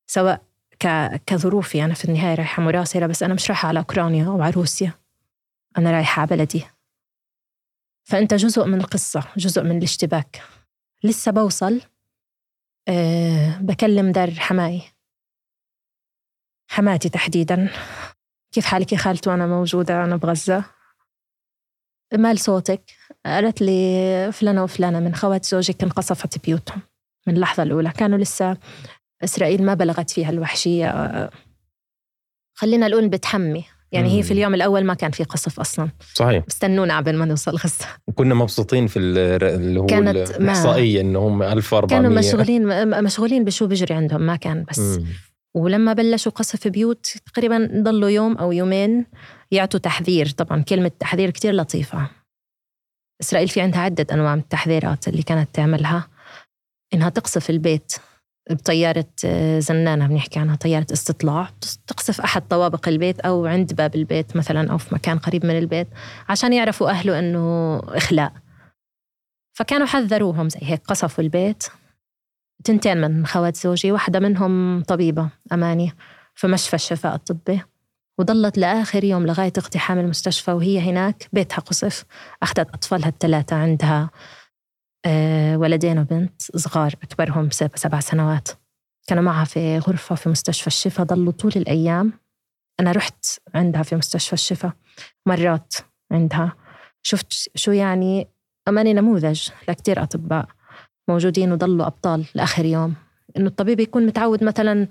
سواء 0.08 0.42
كظروفي 1.26 1.86
أنا 1.86 1.94
في 1.94 2.06
النهاية 2.06 2.36
رايحة 2.36 2.64
مراسلة 2.64 3.08
بس 3.08 3.24
أنا 3.24 3.34
مش 3.34 3.50
رايحة 3.50 3.68
على 3.68 3.80
أوكرانيا 3.80 4.28
أو 4.28 4.42
على 4.42 4.54
روسيا. 4.54 4.94
أنا 5.78 5.92
رايحة 5.92 6.20
على 6.22 6.30
بلدي. 6.30 6.64
فأنت 8.06 8.34
جزء 8.34 8.66
من 8.66 8.80
القصة 8.80 9.24
جزء 9.38 9.64
من 9.64 9.78
الاشتباك. 9.78 10.44
لسه 11.04 11.32
بوصل؟ 11.32 11.82
أه 12.88 13.58
بكلم 13.58 14.12
دار 14.12 14.32
حماي. 14.32 14.82
حماتي 16.68 17.10
تحديدا. 17.10 17.70
كيف 18.52 18.66
حالك 18.66 18.94
يا 18.94 18.98
خالته 18.98 19.32
وأنا 19.32 19.48
موجودة 19.48 20.04
أنا 20.04 20.16
بغزة. 20.16 20.66
مال 22.14 22.40
صوتك؟ 22.40 22.92
قالت 23.26 23.62
لي 23.62 24.32
فلانة 24.34 24.64
وفلانة 24.64 25.00
من 25.00 25.16
خوات 25.16 25.46
زوجك 25.46 25.84
انقصفت 25.84 26.46
بيوتهم 26.46 26.82
من 27.28 27.36
اللحظة 27.36 27.64
الأولى. 27.64 27.92
كانوا 27.92 28.18
لسه 28.18 28.58
إسرائيل 29.24 29.64
ما 29.64 29.74
بلغت 29.74 30.10
فيها 30.10 30.30
الوحشية. 30.30 31.30
خلينا 32.54 32.88
نقول 32.88 33.10
بتحمي. 33.10 33.66
يعني 33.96 34.18
هي 34.18 34.24
في 34.24 34.32
اليوم 34.32 34.54
الأول 34.54 34.84
ما 34.84 34.94
كان 34.94 35.12
في 35.12 35.24
قصف 35.24 35.60
أصلا. 35.60 35.90
صحيح. 36.14 36.44
استنونا 36.50 36.98
قبل 36.98 37.16
ما 37.16 37.26
نوصل 37.26 37.56
غزة. 37.56 37.86
وكنا 38.08 38.36
مبسوطين 38.36 38.88
في 38.88 39.00
اللي 39.00 39.80
هو 39.80 39.86
كانت 39.86 40.16
الإحصائية 40.16 41.02
انه 41.02 41.20
هم 41.20 41.44
1400 41.44 42.02
كانوا 42.02 42.20
مشغولين 42.20 43.04
مشغولين 43.04 43.44
بشو 43.44 43.68
بيجري 43.68 43.96
عندهم 43.96 44.22
ما 44.22 44.36
كان 44.36 44.66
بس. 44.70 44.80
مم. 44.80 45.06
ولما 45.56 45.94
بلشوا 45.94 46.32
قصف 46.32 46.68
بيوت 46.68 47.06
تقريبا 47.34 47.70
ضلوا 47.84 48.10
يوم 48.10 48.38
أو 48.38 48.52
يومين 48.52 49.06
يعطوا 49.52 49.80
تحذير. 49.80 50.30
طبعا 50.30 50.62
كلمة 50.62 50.92
تحذير 51.00 51.30
كتير 51.30 51.54
لطيفة. 51.54 52.10
إسرائيل 53.22 53.48
في 53.48 53.62
عندها 53.62 53.80
عدة 53.80 54.08
أنواع 54.12 54.36
من 54.36 54.42
التحذيرات 54.42 55.08
اللي 55.08 55.24
كانت 55.24 55.50
تعملها. 55.54 56.08
إنها 56.94 57.10
تقصف 57.10 57.50
البيت. 57.50 57.94
بطيارة 58.50 59.06
آه، 59.26 59.60
زنانة 59.60 60.08
بنحكي 60.08 60.40
عنها 60.40 60.56
طيارة 60.56 60.88
استطلاع. 60.94 61.50
تقصف 61.88 62.22
أحد 62.22 62.48
طوابق 62.48 62.88
البيت 62.88 63.20
أو 63.20 63.46
عند 63.46 63.74
باب 63.74 63.96
البيت 63.96 64.36
مثلا 64.36 64.72
أو 64.72 64.78
في 64.78 64.96
مكان 64.96 65.20
قريب 65.20 65.46
من 65.46 65.58
البيت 65.58 65.88
عشان 66.30 66.54
يعرفوا 66.54 66.90
أهله 66.90 67.20
أنه 67.20 67.78
إخلاء. 67.80 68.34
فكانوا 69.54 69.88
حذروهم 69.88 70.50
زي 70.50 70.60
هيك 70.62 70.82
قصفوا 70.88 71.24
البيت. 71.24 71.64
تنتين 72.64 73.02
من 73.02 73.26
خوات 73.26 73.56
زوجي 73.56 73.92
واحدة 73.92 74.20
منهم 74.20 74.84
طبيبة 74.84 75.30
أماني 75.54 75.94
في 76.36 76.48
مشفى 76.48 76.74
الشفاء 76.74 77.16
الطبي. 77.16 77.62
وضلت 78.18 78.58
لآخر 78.58 79.04
يوم 79.04 79.26
لغاية 79.26 79.54
اقتحام 79.58 80.00
المستشفى 80.00 80.52
وهي 80.52 80.80
هناك 80.80 81.30
بيتها 81.34 81.60
قصف. 81.60 82.06
أخذت 82.44 82.70
أطفالها 82.74 83.10
الثلاثة 83.10 83.56
عندها. 83.56 84.10
ولدين 85.56 86.00
وبنت 86.00 86.42
صغار 86.42 86.94
أكبرهم 87.04 87.50
سبع 87.76 88.00
سنوات. 88.00 88.50
كانوا 89.08 89.24
معها 89.24 89.46
في 89.46 89.78
غرفة 89.78 90.16
في 90.16 90.30
مستشفى 90.30 90.68
الشفا. 90.68 91.04
ضلوا 91.04 91.32
طول 91.32 91.52
الأيام. 91.56 92.14
أنا 92.80 92.92
رحت 92.92 93.26
عندها 93.56 93.84
في 93.84 93.96
مستشفى 93.96 94.34
الشفا. 94.34 94.74
مرات 95.26 95.74
عندها. 96.12 96.54
شفت 97.04 97.50
شو 97.56 97.72
يعني؟ 97.72 98.28
أماني 98.68 98.94
نموذج 98.94 99.50
لكتير 99.70 100.04
أطباء 100.04 100.48
موجودين 101.08 101.52
وضلوا 101.52 101.88
أبطال 101.88 102.26
لآخر 102.36 102.66
يوم. 102.66 102.94
إنه 103.38 103.48
الطبيب 103.48 103.80
يكون 103.80 104.06
متعود 104.06 104.44
مثلا 104.44 104.88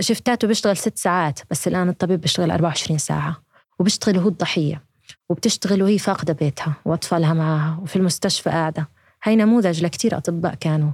شفتاته 0.00 0.48
بيشتغل 0.48 0.76
ست 0.76 0.98
ساعات 0.98 1.40
بس 1.50 1.68
الآن 1.68 1.88
الطبيب 1.88 2.20
بيشتغل 2.20 2.50
24 2.50 2.98
ساعة. 2.98 3.42
وبيشتغل 3.78 4.18
وهو 4.18 4.28
الضحية. 4.28 4.82
وبتشتغل 5.28 5.82
وهي 5.82 5.98
فاقدة 5.98 6.32
بيتها 6.32 6.74
وأطفالها 6.84 7.32
معها. 7.32 7.78
وفي 7.82 7.96
المستشفى 7.96 8.50
قاعدة. 8.50 8.88
هاي 9.24 9.36
نموذج 9.36 9.84
لكتير 9.84 10.16
أطباء 10.16 10.54
كانوا 10.54 10.92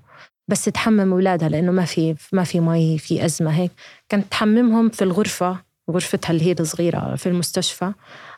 بس 0.48 0.64
تحمم 0.64 1.12
أولادها 1.12 1.48
لأنه 1.48 1.72
ما 1.72 1.84
في 1.84 2.14
ما 2.32 2.44
في 2.44 2.60
مي 2.60 2.98
في 2.98 3.24
أزمة 3.24 3.50
هيك. 3.50 3.70
كانت 4.08 4.30
تحممهم 4.30 4.88
في 4.88 5.02
الغرفة 5.02 5.58
غرفتها 5.90 6.30
اللي 6.30 6.46
هي 6.46 6.52
الصغيرة 6.60 7.16
في 7.16 7.28
المستشفى 7.28 7.92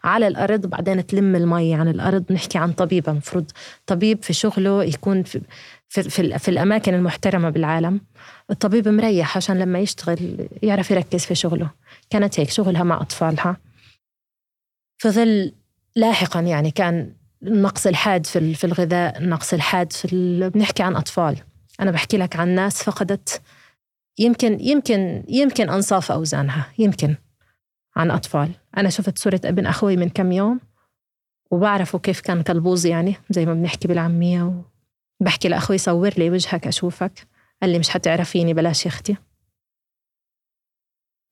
على 0.04 0.28
الأرض 0.28 0.66
بعدين 0.66 1.06
تلم 1.06 1.36
المي 1.36 1.74
عن 1.74 1.88
الأرض 1.88 2.32
نحكي 2.32 2.58
عن 2.58 2.72
طبيبة 2.72 3.12
مفروض 3.12 3.50
طبيب 3.86 4.22
في 4.22 4.32
شغله 4.32 4.84
يكون 4.84 5.22
في, 5.22 5.40
في, 5.88 6.02
في, 6.02 6.38
في 6.38 6.48
الأماكن 6.48 6.94
المحترمة 6.94 7.50
بالعالم. 7.50 8.00
الطبيب 8.50 8.88
مريح 8.88 9.36
عشان 9.36 9.58
لما 9.58 9.78
يشتغل 9.78 10.48
يعرف 10.62 10.90
يركز 10.90 11.24
في 11.24 11.34
شغله. 11.34 11.70
كانت 12.10 12.40
هيك 12.40 12.50
شغلها 12.50 12.82
مع 12.82 13.00
أطفالها. 13.00 13.56
في 14.98 15.10
ظل 15.10 15.52
لاحقا 15.96 16.40
يعني 16.40 16.70
كان 16.70 17.12
النقص 17.42 17.86
الحاد 17.86 18.26
في 18.26 18.54
في 18.54 18.64
الغذاء 18.64 19.18
النقص 19.18 19.52
الحاد 19.54 19.92
في 19.92 20.50
بنحكي 20.54 20.82
عن 20.82 20.96
أطفال. 20.96 21.36
أنا 21.80 21.90
بحكي 21.90 22.16
لك 22.16 22.36
عن 22.36 22.48
ناس 22.48 22.82
فقدت 22.82 23.42
يمكن 24.18 24.60
يمكن 24.60 25.24
يمكن 25.28 25.70
أنصاف 25.70 26.12
أوزانها 26.12 26.66
يمكن 26.78 27.16
عن 27.96 28.10
أطفال. 28.10 28.50
أنا 28.76 28.90
شفت 28.90 29.18
صورة 29.18 29.40
ابن 29.44 29.66
أخوي 29.66 29.96
من 29.96 30.08
كم 30.08 30.32
يوم 30.32 30.60
وبعرفه 31.50 31.98
كيف 31.98 32.20
كان 32.20 32.42
كالبوز 32.42 32.86
يعني 32.86 33.14
زي 33.30 33.46
ما 33.46 33.54
بنحكي 33.54 33.88
بالعامية 33.88 34.62
بحكي 35.20 35.48
لأخوي 35.48 35.78
صور 35.78 36.10
لي 36.18 36.30
وجهك 36.30 36.66
أشوفك. 36.66 37.26
قال 37.62 37.70
لي 37.70 37.78
مش 37.78 37.88
حتعرفيني 37.90 38.54
بلاش 38.54 38.86
يا 38.86 38.90
أختي. 38.90 39.16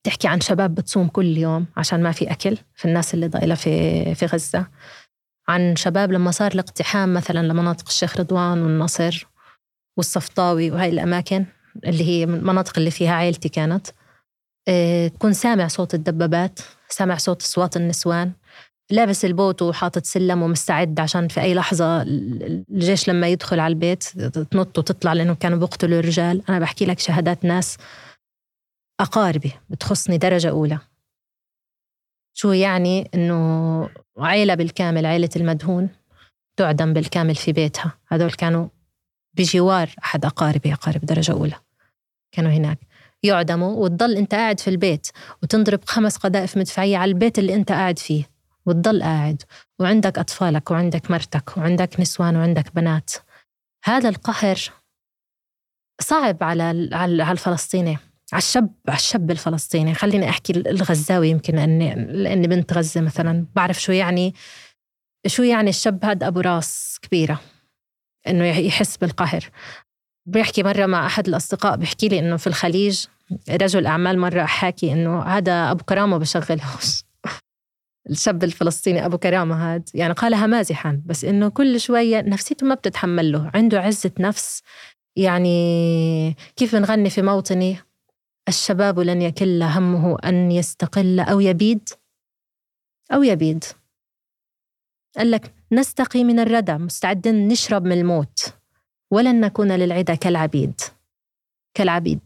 تحكي 0.03 0.27
عن 0.27 0.41
شباب 0.41 0.75
بتصوم 0.75 1.07
كل 1.07 1.37
يوم 1.37 1.65
عشان 1.77 2.03
ما 2.03 2.11
في 2.11 2.31
أكل 2.31 2.57
في 2.75 2.85
الناس 2.85 3.13
اللي 3.13 3.27
ضايلة 3.27 3.55
في 3.55 4.15
في 4.15 4.25
غزة. 4.25 4.67
عن 5.51 5.75
شباب 5.75 6.11
لما 6.11 6.31
صار 6.31 6.51
الاقتحام 6.51 7.13
مثلا 7.13 7.39
لمناطق 7.47 7.87
الشيخ 7.87 8.17
رضوان 8.17 8.63
والنصر 8.63 9.27
والصفطاوي 9.97 10.71
وهاي 10.71 10.89
الأماكن 10.89 11.45
اللي 11.85 12.03
هي 12.03 12.23
المناطق 12.23 12.77
اللي 12.77 12.91
فيها 12.91 13.11
عائلتي 13.11 13.49
كانت. 13.49 13.87
آه 14.67 15.07
تكون 15.07 15.33
سامع 15.33 15.67
صوت 15.67 15.93
الدبابات 15.93 16.59
سامع 16.89 17.17
صوت 17.17 17.41
أصوات 17.41 17.77
النسوان. 17.77 18.31
لابس 18.91 19.25
البوت 19.25 19.61
وحاطط 19.61 20.05
سلم 20.05 20.41
ومستعد 20.41 20.99
عشان 20.99 21.27
في 21.27 21.41
أي 21.41 21.53
لحظة 21.53 22.01
الجيش 22.01 23.09
لما 23.09 23.27
يدخل 23.27 23.59
على 23.59 23.71
البيت 23.71 24.03
تنط 24.51 24.77
وتطلع 24.77 25.13
لأنه 25.13 25.33
كانوا 25.33 25.57
بيقتلوا 25.57 25.99
الرجال. 25.99 26.43
أنا 26.49 26.59
بحكي 26.59 26.85
لك 26.85 26.99
شهادات 26.99 27.45
ناس 27.45 27.77
أقاربي 29.01 29.51
بتخصني 29.69 30.17
درجة 30.17 30.49
أولى. 30.49 30.79
شو 32.33 32.51
يعني 32.51 33.09
إنه 33.15 33.89
عيلة 34.17 34.55
بالكامل 34.55 35.05
عيلة 35.05 35.29
المدهون 35.35 35.89
تعدم 36.57 36.93
بالكامل 36.93 37.35
في 37.35 37.51
بيتها. 37.51 37.97
هذول 38.07 38.31
كانوا 38.31 38.67
بجوار 39.33 39.89
أحد 40.03 40.25
أقاربي 40.25 40.73
أقارب 40.73 41.05
درجة 41.05 41.31
أولى 41.31 41.55
كانوا 42.31 42.51
هناك. 42.51 42.79
يعدموا 43.23 43.83
وتضل 43.83 44.17
أنت 44.17 44.35
قاعد 44.35 44.59
في 44.59 44.69
البيت 44.69 45.07
وتنضرب 45.43 45.79
خمس 45.85 46.17
قذائف 46.17 46.57
مدفعية 46.57 46.97
على 46.97 47.09
البيت 47.11 47.39
اللي 47.39 47.55
أنت 47.55 47.71
قاعد 47.71 47.99
فيه 47.99 48.29
وتضل 48.65 49.03
قاعد. 49.03 49.43
وعندك 49.79 50.19
أطفالك 50.19 50.71
وعندك 50.71 51.11
مرتك 51.11 51.57
وعندك 51.57 51.99
نسوان 51.99 52.35
وعندك 52.35 52.75
بنات. 52.75 53.11
هذا 53.83 54.09
القهر 54.09 54.57
صعب 56.01 56.43
على 56.43 56.89
على 56.93 57.31
الفلسطيني. 57.31 57.97
على 58.33 58.41
الشاب 58.41 58.73
على 58.87 58.97
الشاب 58.97 59.31
الفلسطيني. 59.31 59.93
خليني 59.93 60.29
أحكي 60.29 60.53
الغزاوي 60.53 61.29
يمكن 61.29 61.55
لاني 61.55 61.95
لأني 61.95 62.47
بنت 62.47 62.73
غزة 62.73 63.01
مثلا. 63.01 63.45
بعرف 63.55 63.81
شو 63.81 63.91
يعني 63.91 64.33
شو 65.27 65.43
يعني 65.43 65.69
الشاب 65.69 66.05
هذا؟ 66.05 66.27
أبو 66.27 66.39
راس 66.39 66.99
كبيرة. 67.01 67.39
إنه 68.27 68.45
يحس 68.45 68.97
بالقهر. 68.97 69.49
بيحكي 70.25 70.63
مرة 70.63 70.85
مع 70.85 71.05
أحد 71.05 71.27
الأصدقاء 71.27 71.75
بيحكي 71.75 72.07
لي 72.07 72.19
إنه 72.19 72.37
في 72.37 72.47
الخليج 72.47 73.05
رجل 73.49 73.85
أعمال 73.85 74.19
مرة 74.19 74.45
حاكي 74.45 74.93
إنه 74.93 75.21
هذا 75.21 75.71
أبو 75.71 75.83
كرامة 75.83 76.17
بشغلهوش. 76.17 77.03
الشاب 78.09 78.43
الفلسطيني 78.43 79.05
أبو 79.05 79.17
كرامة 79.17 79.75
هذا 79.75 79.83
يعني 79.93 80.13
قالها 80.13 80.47
مازحا. 80.47 81.01
بس 81.05 81.25
إنه 81.25 81.49
كل 81.49 81.79
شوية 81.79 82.21
نفسيته 82.21 82.67
ما 82.67 82.75
بتتحمل 82.75 83.31
له. 83.31 83.51
عنده 83.53 83.79
عزة 83.79 84.11
نفس. 84.19 84.61
يعني 85.15 86.35
كيف 86.55 86.75
بنغني 86.75 87.09
في 87.09 87.21
موطني؟ 87.21 87.77
الشباب 88.51 88.99
لن 88.99 89.21
يكل 89.21 89.63
همه 89.63 90.17
أن 90.25 90.51
يستقل 90.51 91.19
أو 91.19 91.39
يبيد؟ 91.39 91.89
أو 93.13 93.23
يبيد. 93.23 93.63
قال 95.17 95.31
لك 95.31 95.53
نستقي 95.71 96.23
من 96.23 96.39
الردى 96.39 96.73
مستعدين 96.73 97.47
نشرب 97.47 97.85
من 97.85 97.91
الموت. 97.91 98.53
ولن 99.11 99.41
نكون 99.41 99.71
للعدا 99.71 100.15
كالعبيد. 100.15 100.81
كالعبيد. 101.77 102.19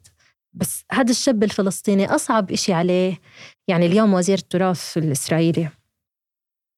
بس 0.53 0.85
هذا 0.91 1.11
الشاب 1.11 1.43
الفلسطيني 1.43 2.05
أصعب 2.15 2.51
إشي 2.51 2.73
عليه. 2.73 3.21
يعني 3.67 3.85
اليوم 3.85 4.13
وزير 4.13 4.37
التراث 4.37 4.97
الإسرائيلي 4.97 5.69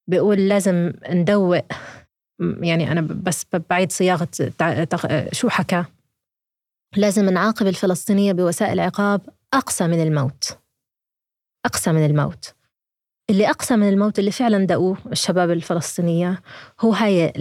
بيقول 0.10 0.48
لازم 0.48 0.94
ندوق. 1.10 1.66
يعني 2.40 2.92
أنا 2.92 3.02
بس 3.02 3.46
بعيد 3.70 3.92
صياغة 3.92 4.30
شو 5.32 5.50
حكى؟ 5.50 5.86
لازم 6.96 7.30
نعاقب 7.30 7.68
الفلسطينية 7.68 8.34
بوسائل 8.34 8.80
عقاب 8.80 9.37
أقسى 9.54 9.88
من 9.88 10.04
الموت. 10.04 10.58
أقسى 11.66 11.92
من 11.92 12.06
الموت. 12.06 12.54
اللي 13.30 13.50
أقسى 13.50 13.76
من 13.76 13.90
الموت 13.90 14.20
اللي 14.20 14.32
فعلا 14.32 14.66
دقوه 14.66 14.98
الشباب 15.12 15.52
الفلسطينية 15.52 16.42
هو 16.80 16.94
هاي 16.94 17.34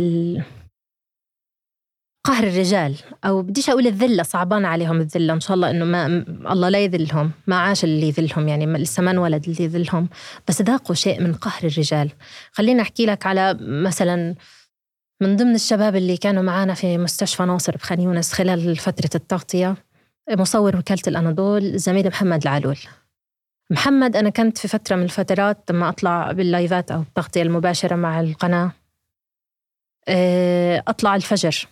قهر 2.27 2.45
الرجال 2.45 2.97
أو 3.25 3.43
بديش 3.43 3.71
أقول 3.71 3.87
الذلة 3.87 4.23
صعبان 4.23 4.65
عليهم 4.65 5.01
الذلة 5.01 5.33
إن 5.33 5.41
شاء 5.41 5.55
الله 5.55 5.71
إنه 5.71 5.85
ما 5.85 6.07
الله 6.53 6.69
لا 6.69 6.79
يذلهم 6.79 7.31
ما 7.47 7.57
عاش 7.57 7.85
اللي 7.85 8.09
يذلهم 8.09 8.49
يعني 8.49 8.67
لسه 8.67 9.03
ما 9.03 9.11
انولد 9.11 9.49
اللي 9.49 9.65
يذلهم. 9.65 10.09
بس 10.49 10.63
ذاقوا 10.63 10.95
شيء 10.95 11.21
من 11.21 11.35
قهر 11.35 11.65
الرجال. 11.65 12.13
خليني 12.53 12.83
أحكي 12.83 13.07
لك 13.07 13.27
على 13.27 13.59
مثلا 13.61 14.35
من 15.23 15.37
ضمن 15.37 15.55
الشباب 15.55 15.97
اللي 15.97 16.17
كانوا 16.17 16.43
معنا 16.43 16.75
في 16.75 16.99
مستشفى 16.99 17.43
ناصر 17.43 17.77
بخان 17.77 18.01
يونس 18.01 18.33
خلال 18.33 18.77
فترة 18.77 19.11
التغطية 19.15 19.77
مصور 20.31 20.77
وكالة 20.77 21.03
الأناضول 21.07 21.79
زميلي 21.79 22.09
محمد 22.09 22.43
العلول. 22.43 22.79
محمد 23.71 24.17
أنا 24.17 24.31
كنت 24.31 24.59
في 24.59 24.69
فترة 24.69 24.97
من 24.97 25.03
الفترات 25.03 25.71
لما 25.71 25.89
أطلع 25.89 26.33
باللايفات 26.33 26.91
أو 26.91 27.01
التغطية 27.01 27.43
المباشرة 27.43 27.97
مع 27.97 28.21
القناة. 28.21 28.73
آه، 30.09 30.83
أطلع 30.89 31.17
الفجر. 31.17 31.69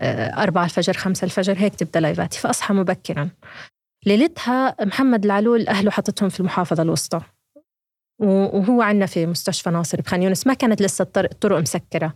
آه، 0.00 0.42
أربعة 0.42 0.64
الفجر 0.64 0.92
خمسة 0.92 1.24
الفجر 1.24 1.58
هيك 1.58 1.74
تبدأ 1.74 2.00
لايفاتي 2.00 2.38
فأصحى 2.38 2.74
مبكرا. 2.74 3.30
ليلتها 4.06 4.76
محمد 4.80 5.24
العلول 5.24 5.68
أهله 5.68 5.90
حطتهم 5.90 6.28
في 6.28 6.40
المحافظة 6.40 6.82
الوسطى. 6.82 7.20
وهو 8.18 8.82
عندنا 8.82 9.06
في 9.06 9.26
مستشفى 9.26 9.70
ناصر 9.70 10.00
بخان 10.00 10.22
يونس 10.22 10.46
ما 10.46 10.54
كانت 10.54 10.82
لسه 10.82 11.06
الطرق 11.16 11.58
مسكرة. 11.58 12.14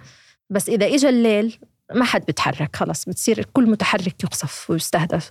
بس 0.50 0.68
إذا 0.68 0.86
إجا 0.86 1.08
الليل 1.08 1.58
ما 1.92 2.04
حد 2.04 2.24
بتحرك 2.24 2.76
خلص 2.76 3.04
بتصير 3.04 3.44
كل 3.44 3.70
متحرك 3.70 4.24
يقصف 4.24 4.70
ويستهدف. 4.70 5.30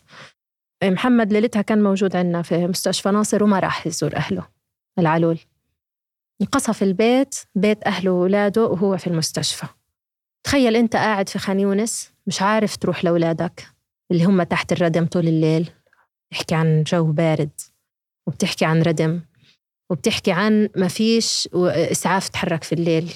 محمد 0.84 1.34
ليلتها 1.34 1.62
كان 1.62 1.84
موجود 1.84 2.16
عندنا 2.16 2.42
في 2.42 2.68
مستشفى 2.68 3.10
ناصر 3.12 3.44
وما 3.44 3.60
راح 3.60 3.88
يزور 3.88 4.16
أهله 4.16 4.48
العلول. 5.00 5.40
انقصف 6.42 6.84
البيت 6.84 7.36
بيت 7.56 7.88
أهله 7.88 8.12
وأولاده 8.12 8.66
وهو 8.66 8.98
في 8.98 9.08
المستشفى. 9.08 9.68
تخيل 10.46 10.76
أنت 10.76 10.96
قاعد 10.96 11.30
في 11.30 11.40
خان 11.40 11.60
يونس 11.60 12.12
مش 12.28 12.42
عارف 12.42 12.78
تروح 12.78 13.04
لأولادك 13.04 13.68
اللي 14.12 14.24
هم 14.26 14.44
تحت 14.44 14.72
الردم 14.72 15.06
طول 15.06 15.28
الليل. 15.28 15.70
بتحكي 16.32 16.56
عن 16.56 16.84
جو 16.84 17.12
بارد 17.12 17.62
وبتحكي 18.28 18.66
عن 18.66 18.82
ردم 18.82 19.22
وبتحكي 19.90 20.32
عن 20.32 20.70
ما 20.76 20.88
فيش 20.88 21.50
إسعاف 21.66 22.30
تحرك 22.30 22.64
في 22.64 22.74
الليل. 22.76 23.14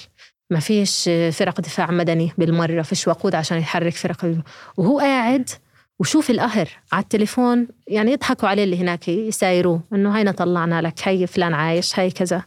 ما 0.50 0.60
فيش 0.60 1.10
فرق 1.32 1.60
دفاع 1.60 1.90
مدني 1.90 2.32
بالمرة 2.38 2.82
فيش 2.82 3.08
وقود 3.08 3.34
عشان 3.34 3.58
يحرك 3.58 3.94
فرق 3.94 4.42
وهو 4.76 4.98
قاعد 4.98 5.50
وشوف 5.98 6.30
القهر 6.30 6.68
على 6.92 7.02
التليفون 7.02 7.68
يعني 7.86 8.12
يضحكوا 8.12 8.48
عليه 8.48 8.64
اللي 8.64 8.80
هناك 8.80 9.08
يسايروه 9.08 9.82
إنه 9.92 10.18
هينا 10.18 10.32
طلعنا 10.32 10.82
لك 10.82 11.08
هي 11.08 11.26
فلان 11.26 11.54
عايش 11.54 11.98
هي 11.98 12.10
كذا. 12.10 12.44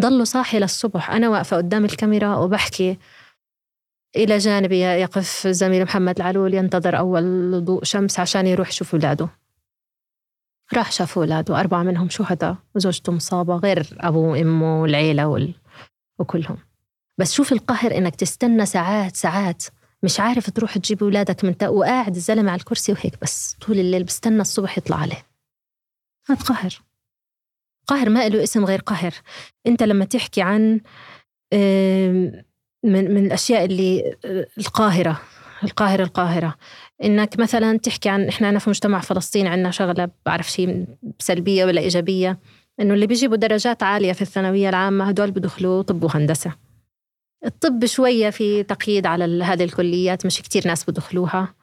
ضلوا 0.00 0.24
صاحي 0.24 0.58
للصبح. 0.58 1.10
أنا 1.10 1.28
واقفة 1.28 1.56
قدام 1.56 1.84
الكاميرا 1.84 2.36
وبحكي 2.36 2.98
إلى 4.16 4.38
جانبي 4.38 4.80
يقف 4.80 5.46
زميل 5.46 5.82
محمد 5.82 6.16
العلول 6.16 6.54
ينتظر 6.54 6.98
أول 6.98 7.64
ضوء 7.64 7.84
شمس 7.84 8.20
عشان 8.20 8.46
يروح 8.46 8.68
يشوف 8.68 8.94
أولاده. 8.94 9.28
راح 10.74 10.92
شاف 10.92 11.18
أولاده 11.18 11.60
أربعة 11.60 11.82
منهم 11.82 12.08
شهداء 12.08 12.56
وزوجته 12.74 13.12
مصابة 13.12 13.56
غير 13.56 13.86
ابوه 14.00 14.28
وأمه 14.28 14.82
والعيلة 14.82 15.26
وال... 15.26 15.54
وكلهم. 16.18 16.65
بس 17.18 17.32
شوف 17.32 17.52
القهر 17.52 17.96
إنك 17.96 18.16
تستنى 18.16 18.66
ساعات 18.66 19.16
ساعات. 19.16 19.64
مش 20.02 20.20
عارف 20.20 20.50
تروح 20.50 20.78
تجيب 20.78 21.02
أولادك 21.02 21.44
من 21.44 21.56
تا 21.56 21.68
وقاعد 21.68 22.16
الزلمة 22.16 22.50
على 22.50 22.58
الكرسي 22.58 22.92
وهيك 22.92 23.14
بس 23.22 23.56
طول 23.66 23.78
الليل 23.78 24.04
بستنى 24.04 24.40
الصبح 24.40 24.78
يطلع 24.78 24.96
عليه. 24.96 25.26
هذا 26.28 26.40
قهر 26.40 26.80
قهر 27.86 28.08
ما 28.08 28.28
له 28.28 28.42
اسم 28.42 28.64
غير 28.64 28.80
قهر 28.80 29.14
أنت 29.66 29.82
لما 29.82 30.04
تحكي 30.04 30.42
عن 30.42 30.80
من 32.84 33.14
من 33.14 33.26
الأشياء 33.26 33.64
اللي 33.64 34.16
آه، 34.24 34.46
القاهرة 34.58 35.20
القاهرة 35.64 36.02
القاهرة. 36.02 36.54
إنك 37.04 37.38
مثلا 37.38 37.78
تحكي 37.78 38.08
عن 38.08 38.28
إحنا 38.28 38.48
أنا 38.48 38.58
في 38.58 38.70
مجتمع 38.70 39.00
فلسطين 39.00 39.46
عندنا 39.46 39.70
شغلة 39.70 40.08
بعرف 40.26 40.50
شيء 40.50 40.84
سلبية 41.18 41.64
ولا 41.64 41.80
إيجابية. 41.80 42.38
إنه 42.80 42.94
اللي 42.94 43.06
بيجيبوا 43.06 43.36
درجات 43.36 43.82
عالية 43.82 44.12
في 44.12 44.22
الثانوية 44.22 44.68
العامة 44.68 45.08
هدول 45.08 45.30
بدخلوا 45.30 45.82
طب 45.82 46.02
وهندسة. 46.02 46.65
الطب 47.44 47.86
شوية 47.86 48.30
في 48.30 48.62
تقييد 48.62 49.06
على 49.06 49.44
هذه 49.44 49.64
الكليات 49.64 50.26
مش 50.26 50.42
كتير 50.42 50.66
ناس 50.66 50.90
بدخلوها 50.90 51.54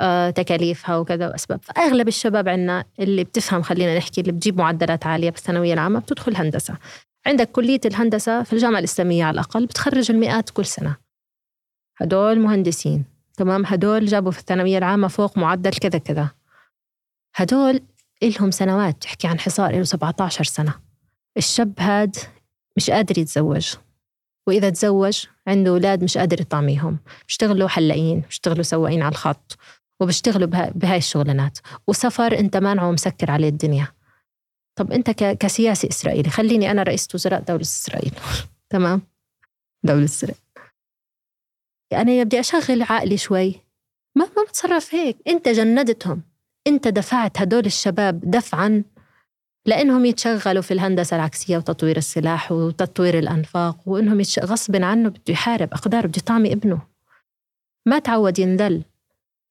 آه، 0.00 0.30
تكاليفها 0.30 0.96
وكذا 0.96 1.28
وأسباب. 1.28 1.60
فأغلب 1.62 2.08
الشباب 2.08 2.48
عندنا 2.48 2.84
اللي 2.98 3.24
بتفهم 3.24 3.62
خلينا 3.62 3.96
نحكي 3.98 4.20
اللي 4.20 4.32
بتجيب 4.32 4.58
معدلات 4.58 5.06
عالية 5.06 5.30
بالثانوية 5.30 5.72
العامة 5.72 6.00
بتدخل 6.00 6.36
هندسة. 6.36 6.76
عندك 7.26 7.50
كلية 7.50 7.80
الهندسة 7.84 8.42
في 8.42 8.52
الجامعة 8.52 8.78
الإسلامية 8.78 9.24
على 9.24 9.34
الأقل 9.34 9.66
بتخرج 9.66 10.10
المئات 10.10 10.50
كل 10.50 10.64
سنة. 10.64 10.96
هدول 12.00 12.40
مهندسين 12.40 13.04
تمام؟ 13.36 13.62
هدول 13.66 14.06
جابوا 14.06 14.30
في 14.30 14.38
الثانوية 14.38 14.78
العامة 14.78 15.08
فوق 15.08 15.38
معدل 15.38 15.70
كذا 15.70 15.98
كذا. 15.98 16.30
هدول 17.36 17.80
إلهم 18.22 18.50
سنوات 18.50 19.02
تحكي 19.02 19.26
عن 19.26 19.40
حصار 19.40 19.76
له 19.76 19.82
17 19.82 20.44
سنة. 20.44 20.74
الشاب 21.36 21.72
هاد 21.78 22.16
مش 22.76 22.90
قادر 22.90 23.18
يتزوج. 23.18 23.74
وإذا 24.46 24.70
تزوج 24.70 25.26
عنده 25.46 25.70
أولاد 25.70 26.04
مش 26.04 26.18
قادر 26.18 26.40
يطعميهم. 26.40 26.98
بيشتغلوا 27.26 27.68
حلاقين 27.68 28.20
بيشتغلوا 28.20 28.62
سواقين 28.62 29.02
على 29.02 29.12
الخط 29.12 29.58
وبيشتغلوا 30.00 30.48
بهاي 30.70 30.98
الشغلانات. 30.98 31.58
وسفر 31.86 32.38
أنت 32.38 32.56
مانعه 32.56 32.88
ومسكر 32.88 33.30
عليه 33.30 33.48
الدنيا. 33.48 33.88
طب 34.78 34.92
أنت 34.92 35.10
كسياسي 35.10 35.88
إسرائيلي 35.88 36.30
خليني 36.30 36.70
أنا 36.70 36.82
رئيسة 36.82 37.08
وزراء 37.14 37.40
دولة 37.40 37.60
إسرائيل. 37.60 38.12
تمام؟ 38.72 39.02
دولة 39.82 40.04
إسرائيل. 40.04 40.40
أنا 41.92 42.22
بدي 42.22 42.40
أشغل 42.40 42.82
عقلي 42.82 43.16
شوي. 43.16 43.54
ما 44.16 44.24
ما 44.36 44.44
بتصرف 44.48 44.94
هيك. 44.94 45.16
أنت 45.28 45.48
جندتهم. 45.48 46.22
أنت 46.66 46.88
دفعت 46.88 47.40
هدول 47.40 47.66
الشباب 47.66 48.30
دفعا 48.30 48.84
لأنهم 49.66 50.04
يتشغلوا 50.04 50.62
في 50.62 50.74
الهندسة 50.74 51.16
العكسية 51.16 51.56
وتطوير 51.56 51.96
السلاح 51.96 52.52
وتطوير 52.52 53.18
الأنفاق 53.18 53.76
وإنهم 53.86 54.20
يتش... 54.20 54.38
غصب 54.38 54.76
عنه 54.76 55.08
بده 55.08 55.20
يحارب 55.28 55.72
أقدار 55.72 56.06
بده 56.06 56.18
يطعمي 56.18 56.52
ابنه. 56.52 56.82
ما 57.86 57.98
تعود 57.98 58.38
ينذل 58.38 58.82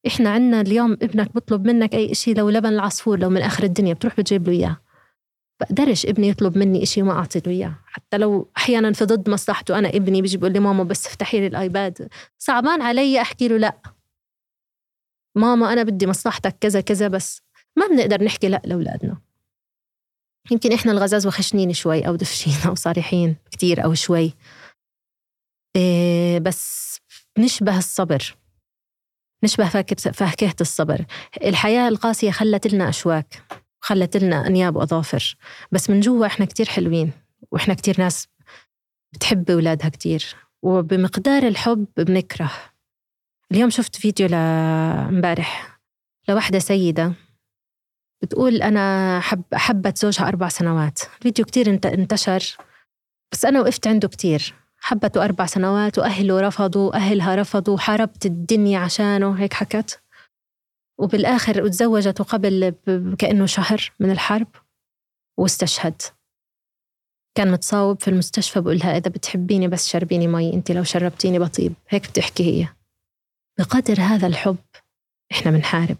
إحنا 0.08 0.30
عنا 0.30 0.62
اليوم 0.62 0.94
ابنك 0.94 1.36
بطلب 1.36 1.68
منك 1.68 1.96
أي 1.96 2.12
إشي 2.12 2.34
لو 2.34 2.50
لبن 2.50 2.70
العصفور 2.70 3.20
لو 3.20 3.30
من 3.30 3.42
آخر 3.42 3.64
الدنيا 3.64 3.94
بتروح 3.94 4.18
بتجيب 4.18 4.48
له 4.48 4.54
إياه. 4.54 4.78
بقدرش 5.60 6.06
ابني 6.06 6.28
يطلب 6.30 6.58
مني 6.58 6.84
إشي 6.84 7.02
وما 7.02 7.12
أعطي 7.12 7.40
له 7.40 7.52
إياه. 7.52 7.76
حتى 7.86 8.18
لو 8.18 8.50
أحيانا 8.58 8.92
في 8.92 9.06
ضد 9.06 9.30
مصلحته 9.30 9.80
أنا 9.80 9.90
ابني 9.90 10.22
بيجي 10.22 10.38
بيقول 10.38 10.54
لي 10.54 10.60
ماما 10.60 10.84
بس 10.84 11.08
افتحي 11.08 11.40
لي 11.40 11.48
الآيباد. 11.48 12.10
صعبان 12.38 12.82
علي 12.82 13.22
أحكي 13.22 13.48
له 13.48 13.58
لأ. 13.58 13.78
ماما 15.36 15.74
أنا 15.74 15.84
بدي 15.84 16.08
مصلحتك 16.08 16.56
كذا 16.62 16.82
كذا 16.82 17.08
بس. 17.08 17.42
ما 17.76 17.88
بنقدر 17.88 18.24
نحكي 18.24 18.50
لأ 18.50 18.62
لأولادنا. 18.66 19.18
يمكن 20.52 20.74
إحنا 20.74 20.92
الغزاز 20.92 21.28
وخشنين 21.28 21.74
شوي 21.74 22.08
أو 22.08 22.16
دفشين 22.16 22.54
أو 22.68 22.76
صارحين 22.76 23.36
كتير 23.52 23.84
أو 23.84 23.94
شوي. 23.94 24.34
إيه 25.76 26.40
بس 26.40 26.98
نشبه 27.38 27.78
الصبر. 27.78 28.36
نشبه 29.44 29.70
فاكهة 29.70 30.56
الصبر. 30.62 31.06
الحياة 31.44 31.88
القاسية 31.88 32.32
خلت 32.32 32.68
لنا 32.68 32.90
أشواك 32.90 33.44
خلت 33.82 34.18
لنا 34.18 34.48
أنياب 34.48 34.76
وأظافر. 34.76 35.36
بس 35.72 35.90
من 35.90 36.00
جوا 36.00 36.26
إحنا 36.26 36.46
كتير 36.46 36.66
حلوين 36.70 37.12
وإحنا 37.52 37.74
كتير 37.74 37.96
ناس 38.00 38.28
بتحب 39.14 39.52
أولادها 39.52 39.90
كتير. 39.90 40.36
وبمقدار 40.62 41.48
الحب 41.48 41.88
بنكره. 41.98 42.52
اليوم 43.52 43.70
شفت 43.70 43.96
فيديو 43.96 44.28
لامبارح 44.28 45.80
لوحدة 46.30 46.60
سيدة. 46.60 47.14
بتقول 48.24 48.62
أنا 48.62 49.20
حب 49.20 49.44
حبت 49.54 49.98
زوجها 49.98 50.28
أربع 50.28 50.50
سنوات. 50.50 51.00
الفيديو 51.18 51.46
كتير 51.46 51.70
انتشر 51.86 52.58
بس 53.32 53.46
أنا 53.46 53.62
وقفت 53.62 53.88
عنده 53.88 54.08
كتير. 54.08 54.54
حبته 54.78 55.26
أربع 55.26 55.46
سنوات 55.46 56.00
وأهله 56.00 56.42
رفضوا 56.42 56.96
أهلها 56.96 57.36
رفضوا 57.36 57.78
حاربت 57.78 58.26
الدنيا 58.26 58.80
عشانه 58.80 59.34
هيك 59.34 59.54
حكت. 59.54 60.04
وبالآخر 61.00 61.68
تزوجته 61.68 62.24
قبل 62.24 62.76
كأنه 63.20 63.46
شهر 63.46 63.92
من 64.00 64.12
الحرب 64.12 64.48
واستشهد. 65.40 66.02
كان 67.38 67.52
متصاوب 67.52 68.02
في 68.02 68.08
المستشفى 68.08 68.62
بقول 68.62 68.78
لها 68.78 68.98
إذا 68.98 69.10
بتحبيني 69.10 69.68
بس 69.68 69.88
شربيني 69.88 70.28
مي 70.28 70.54
أنت 70.54 70.72
لو 70.72 70.84
شربتيني 70.84 71.40
بطيب. 71.40 71.74
هيك 71.90 72.10
بتحكي 72.10 72.44
هي. 72.44 72.68
بقدر 73.60 74.02
هذا 74.02 74.28
الحب 74.28 74.58
إحنا 75.32 75.52
بنحارب. 75.52 75.98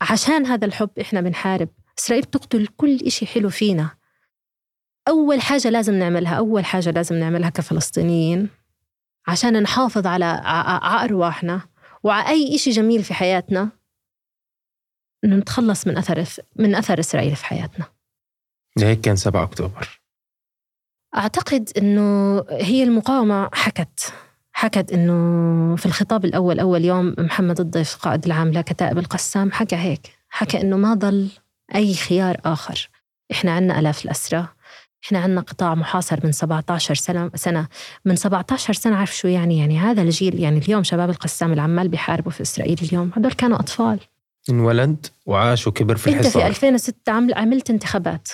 عشان 0.00 0.46
هذا 0.46 0.66
الحب 0.66 0.98
إحنا 1.00 1.20
بنحارب. 1.20 1.68
إسرائيل 1.98 2.24
بتقتل 2.24 2.66
كل 2.66 2.96
إشي 3.06 3.26
حلو 3.26 3.50
فينا. 3.50 3.90
أول 5.08 5.40
حاجة 5.40 5.70
لازم 5.70 5.94
نعملها 5.94 6.34
أول 6.34 6.64
حاجة 6.64 6.90
لازم 6.90 7.16
نعملها 7.16 7.50
كفلسطينيين 7.50 8.48
عشان 9.26 9.62
نحافظ 9.62 10.06
على 10.06 10.42
أرواحنا 11.04 11.60
وعلى 12.02 12.28
أي 12.28 12.54
إشي 12.54 12.70
جميل 12.70 13.04
في 13.04 13.14
حياتنا 13.14 13.70
إنه 15.24 15.36
نتخلص 15.36 15.86
من 15.86 15.98
أثر 15.98 16.24
من 16.56 16.74
أثر 16.74 17.00
إسرائيل 17.00 17.36
في 17.36 17.44
حياتنا. 17.44 17.86
هيك 18.78 19.00
كان 19.00 19.16
7 19.16 19.42
أكتوبر. 19.42 20.00
أعتقد 21.16 21.70
إنه 21.78 22.38
هي 22.50 22.82
المقاومة 22.82 23.50
حكت. 23.52 24.14
حكت 24.52 24.92
إنه 24.92 25.76
في 25.76 25.86
الخطاب 25.86 26.24
الأول 26.24 26.60
أول 26.60 26.84
يوم 26.84 27.14
محمد 27.18 27.60
الضيف 27.60 27.96
قائد 27.96 28.26
العام 28.26 28.52
لكتائب 28.52 28.98
القسام 28.98 29.52
حكى 29.52 29.76
هيك. 29.76 30.18
حكى 30.28 30.60
إنه 30.60 30.76
ما 30.76 30.94
ضل 30.94 31.28
أي 31.74 31.94
خيار 31.94 32.40
آخر. 32.44 32.88
إحنا 33.32 33.52
عنا 33.52 33.78
آلاف 33.78 34.04
الاسرى 34.04 34.46
إحنا 35.04 35.18
عنا 35.18 35.40
قطاع 35.40 35.74
محاصر 35.74 36.20
من 36.24 36.32
17 36.32 36.94
سنة 36.94 37.30
سنة. 37.34 37.68
من 38.04 38.16
17 38.16 38.72
سنة 38.72 38.96
عارف 38.96 39.16
شو 39.16 39.28
يعني 39.28 39.58
يعني 39.58 39.78
هذا 39.78 40.02
الجيل 40.02 40.40
يعني 40.40 40.58
اليوم 40.58 40.82
شباب 40.82 41.10
القسام 41.10 41.52
العمال 41.52 41.88
بيحاربوا 41.88 42.32
في 42.32 42.42
إسرائيل 42.42 42.78
اليوم. 42.82 43.10
هدول 43.16 43.32
كانوا 43.32 43.60
أطفال. 43.60 44.00
انولد 44.50 45.06
وعاش 45.26 45.66
وكبر 45.66 45.96
في 45.96 46.10
الحصار. 46.10 46.26
انت 46.26 46.36
في 46.38 46.46
2006 46.46 47.12
عملت 47.12 47.70
انتخابات 47.70 48.28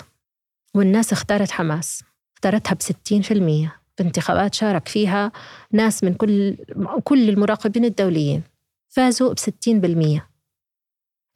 والناس 0.74 1.12
اختارت 1.12 1.50
حماس. 1.50 2.04
اختارتها 2.36 2.74
ب 2.74 2.82
60% 2.82 3.85
بانتخابات 3.98 4.54
شارك 4.54 4.88
فيها 4.88 5.32
ناس 5.72 6.04
من 6.04 6.14
كل 6.14 6.56
كل 7.04 7.28
المراقبين 7.28 7.84
الدوليين. 7.84 8.42
فازوا 8.88 9.32
ب 9.32 9.38
60% 9.38 10.35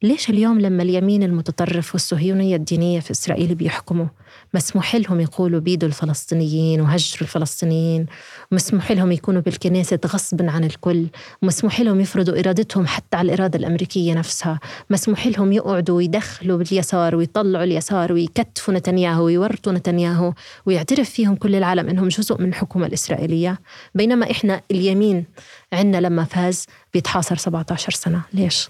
ليش 0.03 0.29
اليوم 0.29 0.59
لما 0.59 0.83
اليمين 0.83 1.23
المتطرف 1.23 1.93
والصهيونية 1.93 2.55
الدينية 2.55 2.99
في 2.99 3.11
إسرائيل 3.11 3.55
بيحكموا؟ 3.55 4.05
مسموح 4.53 4.95
لهم 4.95 5.19
يقولوا 5.19 5.59
بيدوا 5.59 5.89
الفلسطينيين 5.89 6.81
وهجروا 6.81 7.21
الفلسطينيين 7.21 8.05
مسموح 8.51 8.91
لهم 8.91 9.11
يكونوا 9.11 9.41
بالكنيسة 9.41 9.99
غصبا 10.05 10.51
عن 10.51 10.63
الكل 10.63 11.07
مسموح 11.41 11.81
لهم 11.81 12.01
يفرضوا 12.01 12.39
إرادتهم 12.39 12.87
حتى 12.87 13.17
على 13.17 13.25
الإرادة 13.25 13.59
الأمريكية 13.59 14.13
نفسها 14.13 14.59
مسموح 14.89 15.27
لهم 15.27 15.53
يقعدوا 15.53 15.97
ويدخلوا 15.97 16.57
باليسار 16.57 17.15
ويطلعوا 17.15 17.63
اليسار 17.63 18.13
ويكتفوا 18.13 18.73
نتنياهو 18.73 19.25
ويورطوا 19.25 19.73
نتنياهو 19.73 20.33
ويعترف 20.65 21.09
فيهم 21.09 21.35
كل 21.35 21.55
العالم 21.55 21.89
إنهم 21.89 22.07
جزء 22.07 22.41
من 22.41 22.49
الحكومة 22.49 22.85
الإسرائيلية. 22.85 23.59
بينما 23.95 24.31
إحنا 24.31 24.61
اليمين 24.71 25.25
عندنا 25.73 26.01
لما 26.07 26.23
فاز 26.23 26.65
بيتحاصر 26.93 27.35
17 27.35 27.91
سنة. 27.91 28.21
ليش؟ 28.33 28.69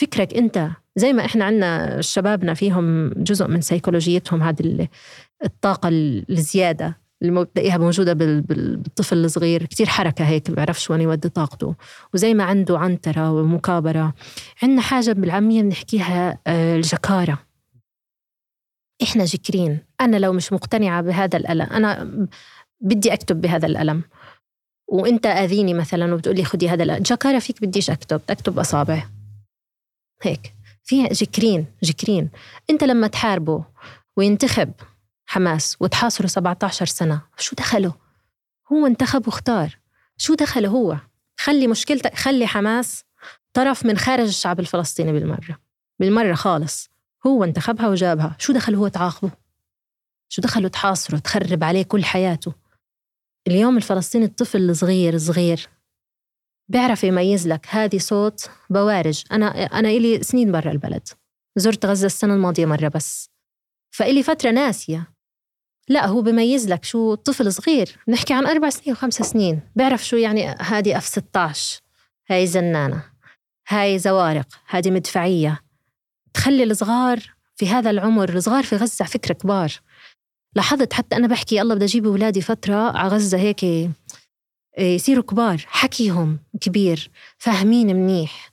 فكرك 0.00 0.34
أنت 0.34 0.70
زي 0.96 1.12
ما 1.12 1.24
إحنا 1.24 1.44
عندنا 1.44 2.00
شبابنا 2.00 2.54
فيهم 2.54 3.08
جزء 3.08 3.46
من 3.46 3.60
سيكولوجيتهم 3.60 4.42
هذه 4.42 4.88
الطاقة 5.44 5.88
الزيادة 5.88 7.00
اللي 7.22 7.44
بتلاقيها 7.44 7.78
موجودة 7.78 8.12
بالطفل 8.12 9.24
الصغير. 9.24 9.66
كتير 9.66 9.86
حركة 9.86 10.24
هيك 10.24 10.50
بيعرفش 10.50 10.90
وين 10.90 11.00
يودي 11.00 11.28
طاقته. 11.28 11.74
وزي 12.14 12.34
ما 12.34 12.44
عنده 12.44 12.78
عنترة 12.78 13.32
ومكابرة. 13.32 14.14
عندنا 14.62 14.80
حاجة 14.80 15.12
بالعامية 15.12 15.62
بنحكيها 15.62 16.38
آه، 16.46 16.76
الجكارة. 16.76 17.38
إحنا 19.02 19.24
جكرين. 19.24 19.78
أنا 20.00 20.16
لو 20.16 20.32
مش 20.32 20.52
مقتنعة 20.52 21.02
بهذا 21.02 21.36
الألم 21.38 21.66
أنا 21.66 22.10
بدي 22.80 23.12
أكتب 23.12 23.40
بهذا 23.40 23.66
الألم. 23.66 24.02
وأنت 24.88 25.26
آذيني 25.26 25.74
مثلا 25.74 26.14
وبتقول 26.14 26.36
لي 26.36 26.44
خدي 26.44 26.68
هذا 26.68 26.98
جكارة 26.98 27.38
فيك 27.38 27.62
بديش 27.62 27.90
أكتب. 27.90 28.20
أكتب 28.30 28.58
أصابع. 28.58 29.19
هيك 30.22 30.54
في 30.84 31.04
جكرين 31.04 31.66
جكرين. 31.82 32.30
انت 32.70 32.84
لما 32.84 33.06
تحاربه 33.06 33.64
وينتخب 34.16 34.72
حماس 35.26 35.76
وتحاصره 35.80 36.26
17 36.26 36.86
سنة 36.86 37.20
شو 37.38 37.56
دخله؟ 37.56 37.94
هو 38.72 38.86
انتخب 38.86 39.26
واختار. 39.26 39.78
شو 40.16 40.34
دخله 40.34 40.68
هو؟ 40.68 40.96
خلي 41.40 41.66
مشكلتك 41.66 42.14
خلي 42.14 42.46
حماس 42.46 43.04
طرف 43.52 43.86
من 43.86 43.98
خارج 43.98 44.26
الشعب 44.26 44.60
الفلسطيني 44.60 45.12
بالمرة. 45.12 45.58
بالمرة 45.98 46.34
خالص. 46.34 46.90
هو 47.26 47.44
انتخبها 47.44 47.88
وجابها. 47.88 48.36
شو 48.38 48.52
دخل 48.52 48.74
هو 48.74 48.88
تعاقبه؟ 48.88 49.30
شو 50.28 50.42
دخله 50.42 50.68
تحاصره 50.68 51.18
تخرب 51.18 51.64
عليه 51.64 51.82
كل 51.82 52.04
حياته؟ 52.04 52.52
اليوم 53.46 53.76
الفلسطيني 53.76 54.24
الطفل 54.24 54.70
الصغير 54.70 55.18
صغير. 55.18 55.68
بيعرف 56.70 57.04
يميز 57.04 57.48
لك 57.48 57.66
هذه 57.68 57.98
صوت 57.98 58.50
بوارج. 58.70 59.24
أنا 59.32 59.64
أنا 59.64 59.88
إلي 59.88 60.22
سنين 60.22 60.52
برا 60.52 60.70
البلد. 60.70 61.08
زرت 61.56 61.86
غزة 61.86 62.06
السنة 62.06 62.34
الماضية 62.34 62.66
مرة 62.66 62.88
بس. 62.88 63.30
فإلي 63.90 64.22
فترة 64.22 64.50
ناسية. 64.50 65.12
لا 65.88 66.06
هو 66.06 66.22
بميز 66.22 66.68
لك 66.68 66.84
شو 66.84 67.14
طفل 67.14 67.52
صغير. 67.52 67.96
نحكي 68.08 68.34
عن 68.34 68.46
أربع 68.46 68.70
سنين 68.70 68.92
وخمس 68.92 69.14
سنين. 69.14 69.60
بيعرف 69.76 70.06
شو 70.06 70.16
يعني 70.16 70.46
هذه 70.46 70.96
أف 70.96 71.06
16 71.06 71.80
هاي 72.30 72.46
زنانة. 72.46 73.02
هاي 73.68 73.98
زوارق. 73.98 74.46
هذه 74.66 74.90
مدفعية. 74.90 75.60
تخلي 76.34 76.62
الصغار 76.62 77.20
في 77.56 77.68
هذا 77.68 77.90
العمر 77.90 78.28
الصغار 78.28 78.64
في 78.64 78.76
غزة 78.76 79.04
فكرة 79.04 79.34
كبار. 79.34 79.72
لاحظت 80.56 80.92
حتى 80.92 81.16
أنا 81.16 81.26
بحكي 81.26 81.62
الله 81.62 81.74
بدي 81.74 81.84
أجيب 81.84 82.06
أولادي 82.06 82.40
فترة 82.40 82.98
على 82.98 83.08
غزة 83.08 83.38
هيك 83.38 83.90
يصيروا 84.78 85.24
كبار. 85.24 85.64
حكيهم 85.66 86.38
كبير. 86.60 87.10
فاهمين 87.38 87.96
منيح. 87.96 88.52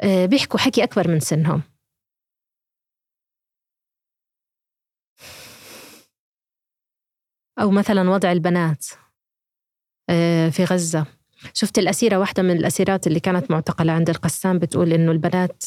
آه، 0.00 0.26
بيحكوا 0.26 0.58
حكي 0.60 0.84
أكبر 0.84 1.08
من 1.08 1.20
سنهم. 1.20 1.62
أو 7.60 7.70
مثلا 7.70 8.10
وضع 8.10 8.32
البنات 8.32 8.86
آه، 10.10 10.48
في 10.48 10.64
غزة. 10.64 11.06
شفت 11.52 11.78
الأسيرة 11.78 12.16
واحدة 12.16 12.42
من 12.42 12.50
الأسيرات 12.56 13.06
اللي 13.06 13.20
كانت 13.20 13.50
معتقلة 13.50 13.92
عند 13.92 14.10
القسام 14.10 14.58
بتقول 14.58 14.92
إنه 14.92 15.12
البنات 15.12 15.64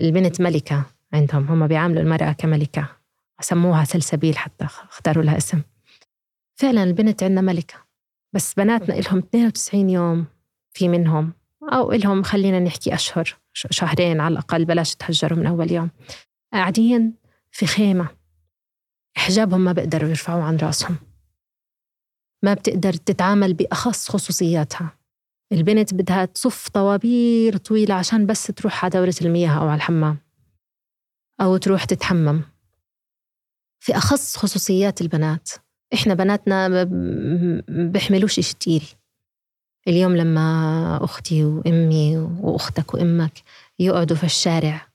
البنت 0.00 0.40
ملكة 0.40 0.84
عندهم. 1.12 1.46
هم 1.48 1.66
بيعاملوا 1.66 2.02
المرأة 2.02 2.32
كملكة. 2.32 2.88
سموها 3.40 3.84
سلسبيل 3.84 4.38
حتى 4.38 4.64
اختاروا 4.64 5.24
لها 5.24 5.36
اسم. 5.36 5.62
فعلا 6.54 6.82
البنت 6.82 7.22
عندنا 7.22 7.40
ملكة. 7.40 7.85
بس 8.32 8.54
بناتنا 8.54 8.98
إلهم 8.98 9.18
92 9.18 9.90
يوم 9.90 10.26
في 10.72 10.88
منهم. 10.88 11.32
أو 11.72 11.92
إلهم 11.92 12.22
خلينا 12.22 12.60
نحكي 12.60 12.94
أشهر 12.94 13.36
شهرين 13.52 14.20
على 14.20 14.32
الأقل 14.32 14.64
بلاش 14.64 14.94
تهجروا 14.94 15.38
من 15.38 15.46
أول 15.46 15.72
يوم. 15.72 15.90
قاعدين 16.52 17.14
في 17.50 17.66
خيمة. 17.66 18.08
حجابهم 19.16 19.60
ما 19.60 19.72
بيقدروا 19.72 20.08
يرفعوه 20.08 20.42
عن 20.44 20.56
رأسهم. 20.56 20.96
ما 22.42 22.54
بتقدر 22.54 22.92
تتعامل 22.92 23.54
بأخص 23.54 24.08
خصوصياتها. 24.08 24.98
البنت 25.52 25.94
بدها 25.94 26.24
تصف 26.24 26.68
طوابير 26.68 27.56
طويلة 27.56 27.94
عشان 27.94 28.26
بس 28.26 28.46
تروح 28.46 28.84
على 28.84 28.90
دورة 28.90 29.14
المياه 29.22 29.58
أو 29.58 29.68
على 29.68 29.76
الحمام. 29.76 30.18
أو 31.40 31.56
تروح 31.56 31.84
تتحمم. 31.84 32.42
في 33.80 33.96
أخص 33.96 34.36
خصوصيات 34.36 35.00
البنات. 35.00 35.50
إحنا 35.94 36.14
بناتنا 36.14 36.68
ما 36.68 36.84
بيحملوش 37.68 38.38
إشي 38.38 38.54
تقيل 38.54 38.84
اليوم 39.88 40.16
لما 40.16 41.04
أختي 41.04 41.44
وأمي 41.44 42.16
وأختك 42.18 42.94
وأمك 42.94 43.42
يقعدوا 43.78 44.16
في 44.16 44.24
الشارع 44.24 44.88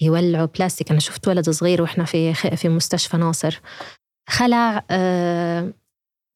يولعوا 0.00 0.46
بلاستيك 0.46 0.90
أنا 0.90 1.00
شفت 1.00 1.28
ولد 1.28 1.50
صغير 1.50 1.82
وإحنا 1.82 2.04
في 2.04 2.34
في 2.34 2.68
مستشفى 2.68 3.16
ناصر 3.16 3.60
خلع 4.28 4.84
آه، 4.90 5.72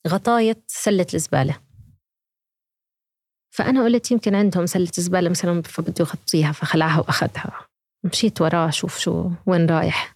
غطاية 0.08 0.62
سلة 0.66 1.06
الزبالة. 1.14 1.60
فأنا 3.54 3.84
قلت 3.84 4.10
يمكن 4.10 4.34
عندهم 4.34 4.66
سلة 4.66 4.90
زبالة 4.94 5.30
مثلا 5.30 5.62
فبده 5.62 5.94
يغطيها 6.00 6.52
فخلعها 6.52 6.98
وأخذها. 7.00 7.66
مشيت 8.04 8.40
وراه 8.40 8.68
أشوف 8.68 8.98
شو 8.98 9.30
وين 9.46 9.66
رايح. 9.66 10.13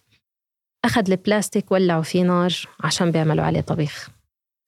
أخذ 0.85 1.11
البلاستيك 1.11 1.71
ولعوا 1.71 2.01
فيه 2.01 2.23
نار 2.23 2.53
عشان 2.79 3.11
بيعملوا 3.11 3.45
عليه 3.45 3.61
طبيخ. 3.61 4.09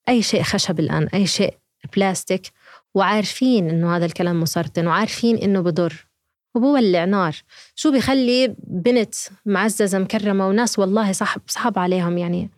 أي 0.08 0.22
شيء 0.22 0.42
خشب 0.42 0.80
الآن 0.80 1.08
أي 1.14 1.26
شيء 1.26 1.58
بلاستيك. 1.96 2.52
وعارفين 2.94 3.70
إنه 3.70 3.96
هذا 3.96 4.04
الكلام 4.04 4.40
مسرطن 4.40 4.86
وعارفين 4.86 5.36
إنه 5.36 5.60
بضر. 5.60 6.06
وبولع 6.54 7.04
نار. 7.04 7.36
شو 7.74 7.92
بيخلي 7.92 8.56
بنت 8.58 9.14
معززة 9.46 9.98
مكرمة 9.98 10.48
وناس 10.48 10.78
والله 10.78 11.12
صعب 11.12 11.40
صعب 11.46 11.78
عليهم 11.78 12.18
يعني 12.18 12.50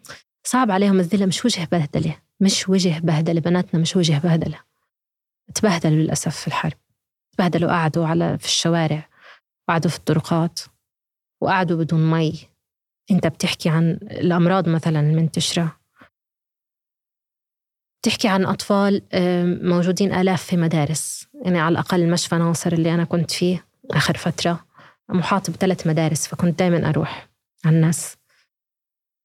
صعب 0.44 0.70
عليهم 0.70 1.00
الذلة. 1.00 1.26
مش 1.26 1.44
وجه 1.44 1.68
بهدلة 1.72 2.18
مش 2.40 2.68
وجه 2.68 2.98
بهدلة. 2.98 3.40
بناتنا 3.40 3.80
مش 3.80 3.96
وجه 3.96 4.18
بهدلة. 4.18 4.58
تبهدلوا 5.54 5.96
للأسف 5.96 6.36
في 6.36 6.46
الحرب. 6.46 6.78
تبهدلوا 7.32 7.70
قعدوا 7.70 8.06
على 8.06 8.38
في 8.38 8.46
الشوارع. 8.46 9.08
وقعدوا 9.68 9.90
في 9.90 9.96
الطرقات. 9.96 10.60
وقعدوا 11.40 11.76
بدون 11.84 12.10
مي. 12.10 12.53
انت 13.10 13.26
بتحكي 13.26 13.68
عن 13.68 13.90
الأمراض 14.02 14.68
مثلا 14.68 15.00
المنتشرة. 15.00 15.80
بتحكي 18.02 18.28
عن 18.28 18.44
أطفال 18.44 19.02
موجودين 19.62 20.14
آلاف 20.14 20.42
في 20.42 20.56
مدارس. 20.56 21.28
يعني 21.44 21.60
على 21.60 21.72
الأقل 21.72 22.10
مشفى 22.10 22.34
ناصر 22.36 22.72
اللي 22.72 22.94
أنا 22.94 23.04
كنت 23.04 23.30
فيه 23.30 23.66
آخر 23.90 24.16
فترة. 24.16 24.66
محاط 25.08 25.50
بثلاث 25.50 25.86
مدارس 25.86 26.26
فكنت 26.26 26.58
دائما 26.58 26.88
أروح 26.88 27.28
على 27.64 27.76
الناس. 27.76 28.16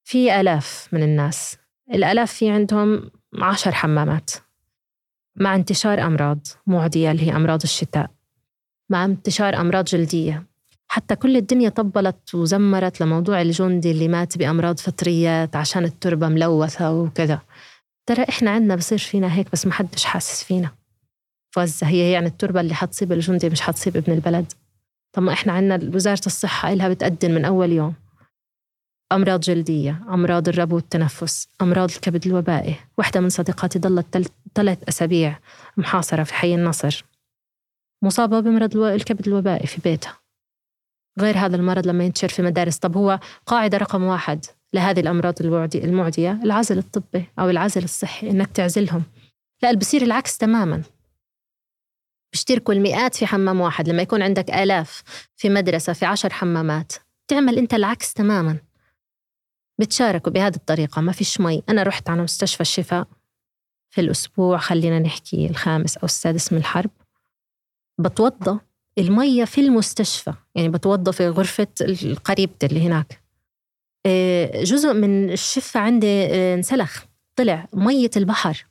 في 0.04 0.40
آلاف 0.40 0.88
من 0.92 1.02
الناس. 1.02 1.56
الآلاف 1.94 2.32
في 2.32 2.50
عندهم 2.50 3.10
عشر 3.42 3.72
حمامات. 3.72 4.30
مع 5.36 5.54
انتشار 5.54 6.06
أمراض 6.06 6.46
معدية 6.66 7.10
اللي 7.10 7.22
هي 7.22 7.36
أمراض 7.36 7.62
الشتاء. 7.62 8.10
مع 8.90 9.04
انتشار 9.04 9.60
أمراض 9.60 9.84
جلدية. 9.84 10.49
حتى 10.92 11.16
كل 11.16 11.36
الدنيا 11.36 11.68
طبلت 11.68 12.34
وزمرت 12.34 13.00
لموضوع 13.00 13.42
الجندي 13.42 13.90
اللي 13.90 14.08
مات 14.08 14.38
بأمراض 14.38 14.78
فطريات 14.78 15.56
عشان 15.56 15.84
التربة 15.84 16.28
ملوثة 16.28 16.92
وكذا. 16.92 17.40
ترى 18.06 18.24
إحنا 18.28 18.50
عندنا 18.50 18.76
بصير 18.76 18.98
فينا 18.98 19.34
هيك 19.34 19.52
بس 19.52 19.66
ما 19.66 19.72
حدش 19.72 20.04
حاسس 20.04 20.44
فينا. 20.44 20.70
فوزة 21.54 21.86
هي 21.86 22.10
يعني 22.10 22.26
التربة 22.26 22.60
اللي 22.60 22.74
حتصيب 22.74 23.12
الجندي 23.12 23.50
مش 23.50 23.60
حتصيب 23.60 23.96
ابن 23.96 24.12
البلد. 24.12 24.52
طب 25.12 25.22
ما 25.22 25.32
إحنا 25.32 25.52
عندنا 25.52 25.94
وزارة 25.94 26.26
الصحة 26.26 26.72
إلها 26.72 26.88
بتقدم 26.88 27.30
من 27.30 27.44
أول 27.44 27.72
يوم. 27.72 27.94
أمراض 29.12 29.40
جلدية 29.40 30.02
أمراض 30.08 30.48
الربو 30.48 30.76
والتنفس 30.76 31.48
أمراض 31.62 31.90
الكبد 31.90 32.26
الوبائي. 32.26 32.76
واحدة 32.98 33.20
من 33.20 33.28
صديقاتي 33.28 33.78
ضلت 33.78 34.32
ثلاث 34.54 34.78
أسابيع 34.88 35.38
محاصرة 35.76 36.22
في 36.22 36.34
حي 36.34 36.54
النصر. 36.54 37.04
مصابة 38.02 38.40
بمرض 38.40 38.76
الكبد 38.76 39.28
الوبائي 39.28 39.66
في 39.66 39.80
بيتها. 39.80 40.19
غير 41.18 41.38
هذا 41.38 41.56
المرض 41.56 41.86
لما 41.86 42.04
ينتشر 42.04 42.28
في 42.28 42.42
مدارس 42.42 42.78
طب 42.78 42.96
هو 42.96 43.20
قاعدة 43.46 43.78
رقم 43.78 44.02
واحد 44.02 44.46
لهذه 44.72 45.00
الأمراض 45.00 45.34
المعدية 45.74 46.40
العزل 46.44 46.78
الطبي 46.78 47.24
أو 47.38 47.50
العزل 47.50 47.84
الصحي 47.84 48.30
إنك 48.30 48.50
تعزلهم. 48.52 49.02
لا 49.62 49.74
بصير 49.74 50.02
العكس 50.02 50.38
تماما. 50.38 50.82
بيشتركوا 52.32 52.74
المئات 52.74 53.14
في 53.14 53.26
حمام 53.26 53.60
واحد. 53.60 53.88
لما 53.88 54.02
يكون 54.02 54.22
عندك 54.22 54.50
آلاف 54.50 55.02
في 55.36 55.48
مدرسة 55.48 55.92
في 55.92 56.06
عشر 56.06 56.32
حمامات 56.32 56.92
تعمل 57.28 57.58
أنت 57.58 57.74
العكس 57.74 58.12
تماما. 58.12 58.58
بتشاركوا 59.80 60.32
بهذه 60.32 60.56
الطريقة. 60.56 61.00
ما 61.02 61.12
فيش 61.12 61.40
مي. 61.40 61.62
أنا 61.68 61.82
رحت 61.82 62.10
على 62.10 62.22
مستشفى 62.22 62.60
الشفاء 62.60 63.08
في 63.90 64.00
الأسبوع 64.00 64.58
خلينا 64.58 64.98
نحكي 64.98 65.46
الخامس 65.46 65.96
أو 65.96 66.04
السادس 66.04 66.52
من 66.52 66.58
الحرب. 66.58 66.90
بتوضى. 67.98 68.60
المية 69.00 69.44
في 69.44 69.60
المستشفى 69.60 70.32
يعني 70.54 70.68
بتوضى 70.68 71.12
في 71.12 71.28
غرفة 71.28 71.66
قريبتي 72.24 72.66
اللي 72.66 72.86
هناك. 72.86 73.20
آه، 74.06 74.62
جزء 74.62 74.92
من 74.92 75.30
الشفة 75.30 75.80
عندي 75.80 76.06
آه، 76.26 76.54
انسلخ 76.54 77.04
طلع 77.36 77.66
مية 77.74 78.10
البحر. 78.16 78.66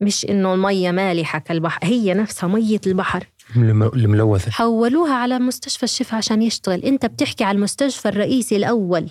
مش 0.00 0.24
إنه 0.24 0.54
المية 0.54 0.90
مالحة 0.90 1.38
كالبحر 1.38 1.78
هي 1.82 2.14
نفسها 2.14 2.48
مية 2.48 2.80
البحر. 2.86 3.26
الملوثة. 3.56 4.50
حولوها 4.50 5.14
على 5.14 5.38
مستشفى 5.38 5.82
الشفا 5.82 6.16
عشان 6.16 6.42
يشتغل. 6.42 6.84
أنت 6.84 7.06
بتحكي 7.06 7.44
على 7.44 7.56
المستشفى 7.56 8.08
الرئيسي 8.08 8.56
الأول 8.56 9.10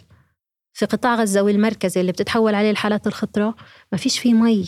في 0.73 0.85
قطاع 0.85 1.15
غزة 1.15 1.41
والمركزي 1.41 2.01
اللي 2.01 2.11
بتتحول 2.11 2.55
عليه 2.55 2.71
الحالات 2.71 3.07
الخطرة. 3.07 3.55
ما 3.91 3.97
فيش 3.97 4.19
فيه 4.19 4.33
مي. 4.33 4.65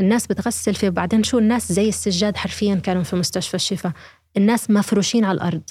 الناس 0.00 0.26
بتغسل 0.26 0.74
فيه. 0.74 0.88
وبعدين 0.88 1.22
شو 1.22 1.38
الناس 1.38 1.72
زي 1.72 1.88
السجاد 1.88 2.36
حرفيا 2.36 2.74
كانوا 2.74 3.02
في 3.02 3.16
مستشفى 3.16 3.54
الشفا 3.54 3.92
الناس 4.36 4.70
مفروشين 4.70 5.24
على 5.24 5.36
الأرض. 5.36 5.62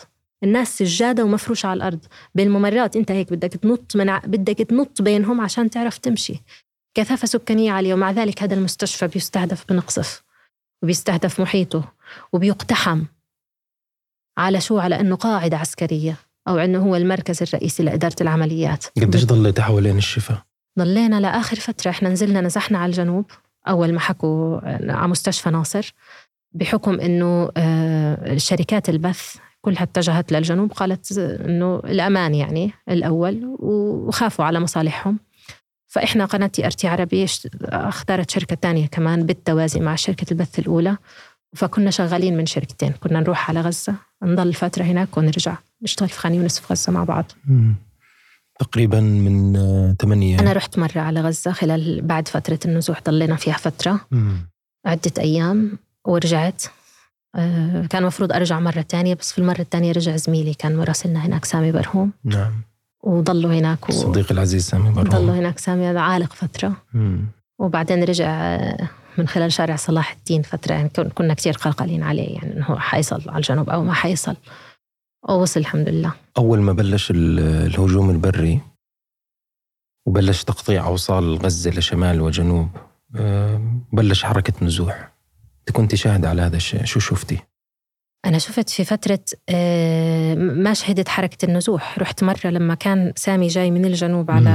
الناس 0.43 0.77
سجادة 0.77 1.23
ومفروشة 1.23 1.67
على 1.67 1.77
الأرض. 1.77 2.05
بالممرات 2.35 2.95
أنت 2.95 3.11
هيك 3.11 3.33
بدك 3.33 3.53
تنط 3.53 3.95
من 3.95 4.09
ع... 4.09 4.21
بدك 4.25 4.57
تنط 4.57 5.01
بينهم 5.01 5.41
عشان 5.41 5.69
تعرف 5.69 5.97
تمشي. 5.97 6.43
كثافة 6.93 7.27
سكانية 7.27 7.71
عالية 7.71 7.93
ومع 7.93 8.11
ذلك 8.11 8.43
هذا 8.43 8.53
المستشفى 8.53 9.07
بيستهدف 9.07 9.65
بنقصف 9.69 10.23
وبيستهدف 10.83 11.41
محيطه 11.41 11.93
وبيقتحم 12.33 13.03
على 14.37 14.61
شو؟ 14.61 14.79
على 14.79 14.99
أنه 14.99 15.15
قاعدة 15.15 15.57
عسكرية 15.57 16.17
أو 16.47 16.57
أنه 16.57 16.79
هو 16.79 16.95
المركز 16.95 17.43
الرئيسي 17.43 17.83
لإدارة 17.83 18.15
العمليات. 18.21 18.85
قديش 19.01 19.25
ضليت 19.25 19.59
حوالين 19.59 19.97
الشفاء؟ 19.97 20.43
ضلينا 20.79 21.19
لآخر 21.19 21.55
فترة. 21.55 21.89
إحنا 21.91 22.09
نزلنا 22.09 22.41
نزحنا 22.41 22.77
على 22.77 22.89
الجنوب 22.89 23.25
أول 23.67 23.93
ما 23.93 23.99
حكوا 23.99 24.59
على 24.63 25.07
مستشفى 25.07 25.49
ناصر. 25.49 25.93
بحكم 26.53 26.99
أنه 26.99 27.49
آه، 27.57 28.37
شركات 28.37 28.89
البث 28.89 29.35
كلها 29.61 29.83
اتجهت 29.83 30.31
للجنوب 30.31 30.71
قالت 30.71 31.17
أنه 31.17 31.75
الأمان 31.75 32.35
يعني 32.35 32.71
الأول 32.89 33.55
وخافوا 33.59 34.45
على 34.45 34.59
مصالحهم. 34.59 35.19
فإحنا 35.87 36.25
قناة 36.25 36.47
TRT 36.47 36.87
عربية 36.87 37.27
أختارت 37.63 38.29
شركة 38.29 38.55
تانية 38.55 38.87
كمان 38.87 39.25
بالتوازي 39.25 39.79
مع 39.79 39.95
شركة 39.95 40.25
البث 40.31 40.59
الأولى. 40.59 40.97
فكنا 41.55 41.91
شغالين 41.91 42.37
من 42.37 42.45
شركتين 42.45 42.91
كنا 42.91 43.19
نروح 43.19 43.49
على 43.49 43.61
غزة 43.61 43.95
نضل 44.23 44.53
فترة 44.53 44.83
هناك 44.83 45.17
ونرجع 45.17 45.57
نشتغل 45.81 46.09
في 46.09 46.19
خان 46.19 46.33
يونس 46.33 46.59
في 46.59 46.73
غزة 46.73 46.91
مع 46.91 47.03
بعض. 47.03 47.31
تقريبا 48.59 48.99
من 48.99 49.53
ثمانية. 50.01 50.39
أنا 50.39 50.53
رحت 50.53 50.79
مرة 50.79 50.99
على 50.99 51.21
غزة 51.21 51.51
خلال 51.51 52.01
بعد 52.01 52.27
فترة 52.27 52.59
النزوح 52.65 53.01
ضلينا 53.01 53.35
فيها 53.35 53.53
فترة. 53.53 53.99
مم. 54.11 54.49
عدة 54.85 55.11
أيام. 55.19 55.77
ورجعت. 56.05 56.63
آه، 57.35 57.85
كان 57.85 58.01
المفروض 58.01 58.31
أرجع 58.31 58.59
مرة 58.59 58.81
تانية 58.81 59.15
بس 59.15 59.31
في 59.31 59.39
المرة 59.39 59.61
الثانية 59.61 59.91
رجع 59.91 60.15
زميلي 60.15 60.53
كان 60.53 60.77
مراسلنا 60.77 61.25
هناك 61.25 61.45
سامي 61.45 61.71
برهوم. 61.71 62.11
نعم. 62.23 62.61
وضلوا 63.03 63.53
هناك 63.53 63.89
و... 63.89 63.91
صديقي 63.91 64.31
العزيز 64.31 64.65
سامي 64.65 64.89
برهوم. 64.89 65.09
ضلوا 65.09 65.35
هناك 65.35 65.59
سامي 65.59 65.87
عالق 65.87 66.33
فترة. 66.33 66.73
مم. 66.93 67.25
وبعدين 67.59 68.03
رجع 68.03 68.59
من 69.17 69.27
خلال 69.27 69.53
شارع 69.53 69.75
صلاح 69.75 70.11
الدين 70.11 70.41
فترة 70.41 70.73
يعني 70.73 70.89
كنا 70.89 71.33
كثير 71.33 71.53
قلقانين 71.53 72.03
عليه 72.03 72.35
يعني 72.35 72.53
إنه 72.53 72.65
هو 72.65 72.79
حيصل 72.79 73.29
على 73.29 73.37
الجنوب 73.37 73.69
أو 73.69 73.83
ما 73.83 73.93
حيصل. 73.93 74.35
ووصل 75.29 75.59
الحمد 75.59 75.89
لله. 75.89 76.13
أول 76.37 76.61
ما 76.61 76.73
بلش 76.73 77.11
الهجوم 77.15 78.09
البري 78.09 78.61
وبلش 80.05 80.43
تقطيع 80.43 80.85
أوصال 80.85 81.37
غزة 81.37 81.71
لشمال 81.71 82.21
وجنوب 82.21 82.69
آه، 83.15 83.61
بلش 83.91 84.23
حركة 84.23 84.65
نزوح. 84.65 85.12
كنت 85.71 85.95
شاهد 85.95 86.25
على 86.25 86.41
هذا 86.41 86.57
الشيء. 86.57 86.85
شو 86.85 86.99
شفتي؟ 86.99 87.39
أنا 88.25 88.37
شفت 88.37 88.69
في 88.69 88.85
فترة 88.85 89.19
آه، 89.49 90.35
ما 90.35 90.73
شهدت 90.73 91.09
حركة 91.09 91.45
النزوح. 91.45 91.99
رحت 91.99 92.23
مرة 92.23 92.47
لما 92.47 92.75
كان 92.75 93.13
سامي 93.15 93.47
جاي 93.47 93.71
من 93.71 93.85
الجنوب 93.85 94.31
على 94.31 94.49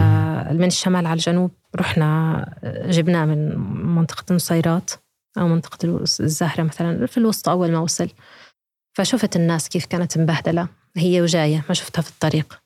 من 0.52 0.64
الشمال 0.64 1.06
على 1.06 1.18
الجنوب. 1.18 1.50
رحنا 1.76 2.38
آه، 2.64 2.90
جبناه 2.90 3.24
من 3.24 3.58
منطقة 3.94 4.24
النصيرات 4.30 4.90
أو 5.38 5.48
منطقة 5.48 6.04
الزهرة 6.20 6.62
مثلا 6.62 7.06
في 7.06 7.18
الوسط 7.18 7.48
أول 7.48 7.72
ما 7.72 7.78
وصل. 7.78 8.08
فشفت 8.96 9.36
الناس 9.36 9.68
كيف 9.68 9.86
كانت 9.86 10.18
مبهدلة. 10.18 10.68
هي 10.96 11.20
وجاية 11.20 11.64
ما 11.68 11.74
شفتها 11.74 12.02
في 12.02 12.10
الطريق. 12.10 12.62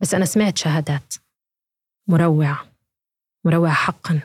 بس 0.00 0.14
أنا 0.14 0.24
سمعت 0.24 0.58
شهادات. 0.58 1.14
مروعة. 2.08 2.64
مروعة 3.44 3.72
حقا 3.72 4.20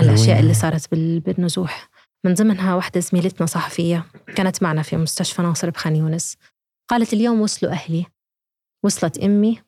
على 0.00 0.08
الأشياء 0.08 0.40
اللي 0.40 0.54
صارت 0.54 0.94
بالنزوح. 0.94 1.95
من 2.26 2.34
ضمنها 2.34 2.74
واحدة 2.74 3.00
زميلتنا 3.00 3.46
صحفية 3.46 4.06
كانت 4.36 4.62
معنا 4.62 4.82
في 4.82 4.96
مستشفى 4.96 5.42
ناصر 5.42 5.70
بخان 5.70 5.96
يونس. 5.96 6.36
قالت 6.88 7.12
اليوم 7.12 7.40
وصلوا 7.40 7.72
أهلي. 7.72 8.06
وصلت 8.84 9.18
أمي 9.18 9.62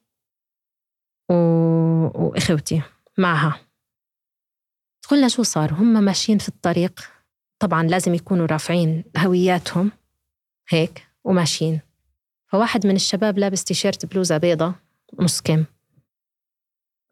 و... 1.30 1.34
وإخوتي 2.24 2.82
معها. 3.18 3.60
قلنا 5.08 5.28
شو 5.28 5.42
صار؟ 5.42 5.72
هم 5.72 6.04
ماشيين 6.04 6.38
في 6.38 6.48
الطريق. 6.48 7.00
طبعا 7.58 7.82
لازم 7.82 8.14
يكونوا 8.14 8.46
رافعين 8.46 9.04
هوياتهم 9.16 9.92
هيك 10.68 11.08
وماشيين. 11.24 11.80
فواحد 12.46 12.86
من 12.86 12.96
الشباب 12.96 13.38
لابس 13.38 13.64
تيشيرت 13.64 14.06
بلوزة 14.06 14.38
بيضة 14.38 14.74
نص 15.20 15.40
كم 15.40 15.64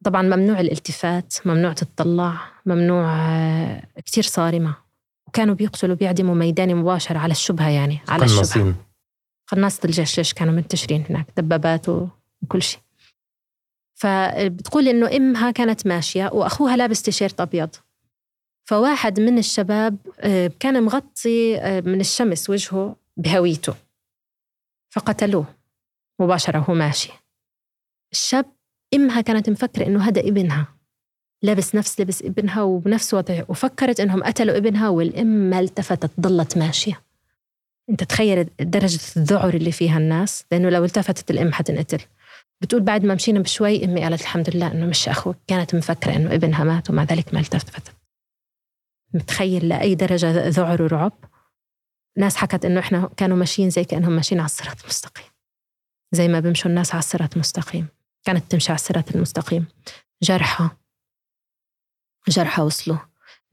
طبعا 0.04 0.22
ممنوع 0.22 0.60
الالتفات 0.60 1.46
ممنوع 1.46 1.72
تطلع 1.72 2.52
ممنوع 2.66 3.16
آه، 3.16 3.88
كتير 4.04 4.24
صارمة. 4.24 4.85
وكانوا 5.36 5.54
بيقتلوا 5.54 5.96
بيعدموا 5.96 6.34
ميداني 6.34 6.74
مباشرة 6.74 7.18
على 7.18 7.30
الشبهة 7.30 7.68
يعني 7.68 8.00
على 8.08 8.24
الشبهة. 8.24 8.74
قناصة 9.48 9.80
الجيش 9.84 10.34
كانوا 10.34 10.54
منتشرين 10.54 11.04
هناك 11.10 11.26
دبابات 11.36 11.88
وكل 11.88 12.62
شيء. 12.62 12.80
فبتقول 13.94 14.88
إنه 14.88 15.16
أمها 15.16 15.50
كانت 15.50 15.86
ماشية 15.86 16.30
وأخوها 16.32 16.76
لابس 16.76 17.02
تيشيرت 17.02 17.40
أبيض. 17.40 17.68
فواحد 18.64 19.20
من 19.20 19.38
الشباب 19.38 19.96
آه، 20.20 20.50
كان 20.60 20.82
مغطي 20.82 21.58
آه، 21.58 21.80
من 21.80 22.00
الشمس 22.00 22.50
وجهه 22.50 22.96
بهويته. 23.16 23.74
فقتلوه. 24.90 25.46
مباشرة 26.20 26.58
وهو 26.58 26.74
ماشي. 26.74 27.12
الشاب 28.12 28.46
إمها 28.94 29.20
كانت 29.20 29.50
مفكرة 29.50 29.86
إنه 29.86 30.02
هذا 30.08 30.20
ابنها. 30.20 30.75
لابس 31.42 31.74
نفس 31.74 32.00
لبس 32.00 32.22
ابنها 32.22 32.62
وبنفس 32.62 33.14
وضع 33.14 33.42
وفكرت 33.48 34.00
إنهم 34.00 34.22
قتلوا 34.22 34.56
ابنها 34.56 34.88
والأم 34.88 35.50
ما 35.50 35.60
التفتت 35.60 36.10
ضلت 36.20 36.58
ماشية. 36.58 37.00
أنت 37.90 38.04
تخيل 38.04 38.48
درجة 38.60 39.00
الذعر 39.16 39.54
اللي 39.54 39.72
فيها 39.72 39.98
الناس 39.98 40.44
لأنه 40.52 40.68
لو 40.68 40.84
التفتت 40.84 41.30
الأم 41.30 41.52
حتنقتل. 41.52 41.98
بتقول 42.60 42.82
بعد 42.82 43.04
ما 43.04 43.14
مشينا 43.14 43.40
بشوي 43.40 43.84
أمي 43.84 44.02
قالت 44.02 44.20
الحمد 44.20 44.56
لله 44.56 44.72
إنه 44.72 44.86
مش 44.86 45.08
أخوك. 45.08 45.36
كانت 45.46 45.74
مفكرة 45.74 46.16
إنه 46.16 46.34
ابنها 46.34 46.64
مات 46.64 46.90
ومع 46.90 47.04
ذلك 47.04 47.34
ما 47.34 47.40
التفتت. 47.40 47.92
متخيل 49.14 49.68
لأي 49.68 49.94
درجة 49.94 50.48
ذعر 50.48 50.82
ورعب؟ 50.82 51.12
ناس 52.18 52.36
حكت 52.36 52.64
إنه 52.64 52.80
إحنا 52.80 53.10
كانوا 53.16 53.36
ماشيين 53.36 53.70
زي 53.70 53.84
كأنهم 53.84 54.12
ماشيين 54.12 54.40
على 54.40 54.46
الصراط 54.46 54.80
المستقيم. 54.82 55.26
زي 56.12 56.28
ما 56.28 56.40
بيمشوا 56.40 56.70
الناس 56.70 56.92
على 56.92 56.98
الصراط 56.98 57.34
المستقيم. 57.34 57.86
كانت 58.24 58.50
تمشي 58.50 58.72
على 58.72 58.78
الصراط 58.78 59.14
المستقيم. 59.16 59.66
جرحى 60.22 60.68
جرحى 62.28 62.62
وصلوا 62.62 62.98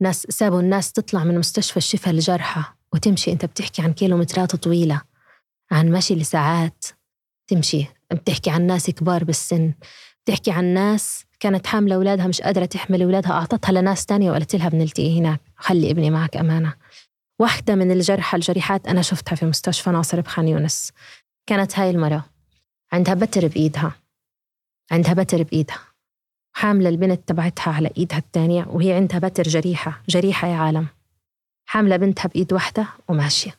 ناس 0.00 0.26
سابوا 0.30 0.60
الناس 0.60 0.92
تطلع 0.92 1.24
من 1.24 1.38
مستشفى 1.38 1.76
الشفاء 1.76 2.14
لجرحى 2.14 2.62
وتمشي. 2.92 3.32
انت 3.32 3.44
بتحكي 3.44 3.82
عن 3.82 3.92
كيلومترات 3.92 4.56
طويلة 4.56 5.02
عن 5.70 5.90
مشي 5.90 6.14
لساعات. 6.14 6.84
تمشي. 7.48 7.86
بتحكي 8.10 8.50
عن 8.50 8.66
ناس 8.66 8.90
كبار 8.90 9.24
بالسن. 9.24 9.72
بتحكي 10.24 10.50
عن 10.50 10.64
ناس 10.64 11.24
كانت 11.40 11.66
حاملة 11.66 11.94
أولادها 11.94 12.26
مش 12.26 12.40
قادرة 12.40 12.64
تحمل 12.64 13.02
أولادها. 13.02 13.32
أعطتها 13.32 13.72
لناس 13.72 14.06
تانية 14.06 14.30
وقالت 14.30 14.56
لها 14.56 14.68
بنلتقي 14.68 15.18
هناك. 15.18 15.40
خلي 15.56 15.90
ابني 15.90 16.10
معك 16.10 16.36
أمانة. 16.36 16.74
واحدة 17.38 17.74
من 17.74 17.90
الجرحى 17.90 18.36
الجريحات 18.36 18.86
أنا 18.86 19.02
شفتها 19.02 19.36
في 19.36 19.46
مستشفى 19.46 19.90
ناصر 19.90 20.20
بخان 20.20 20.48
يونس. 20.48 20.92
كانت 21.46 21.78
هاي 21.78 21.90
المرة. 21.90 22.24
عندها 22.92 23.14
بتر 23.14 23.48
بإيدها. 23.48 23.92
عندها 24.90 25.12
بتر 25.12 25.42
بإيدها. 25.42 25.93
حاملة 26.56 26.88
البنت 26.88 27.28
تبعتها 27.28 27.72
على 27.72 27.90
إيدها 27.96 28.18
الثانية 28.18 28.66
وهي 28.68 28.92
عندها 28.92 29.18
بتر 29.18 29.42
جريحة 29.42 30.02
جريحة 30.08 30.48
يا 30.48 30.56
عالم. 30.56 30.86
حاملة 31.66 31.96
بنتها 31.96 32.28
بإيد 32.28 32.52
واحدة 32.52 32.86
وماشية. 33.08 33.54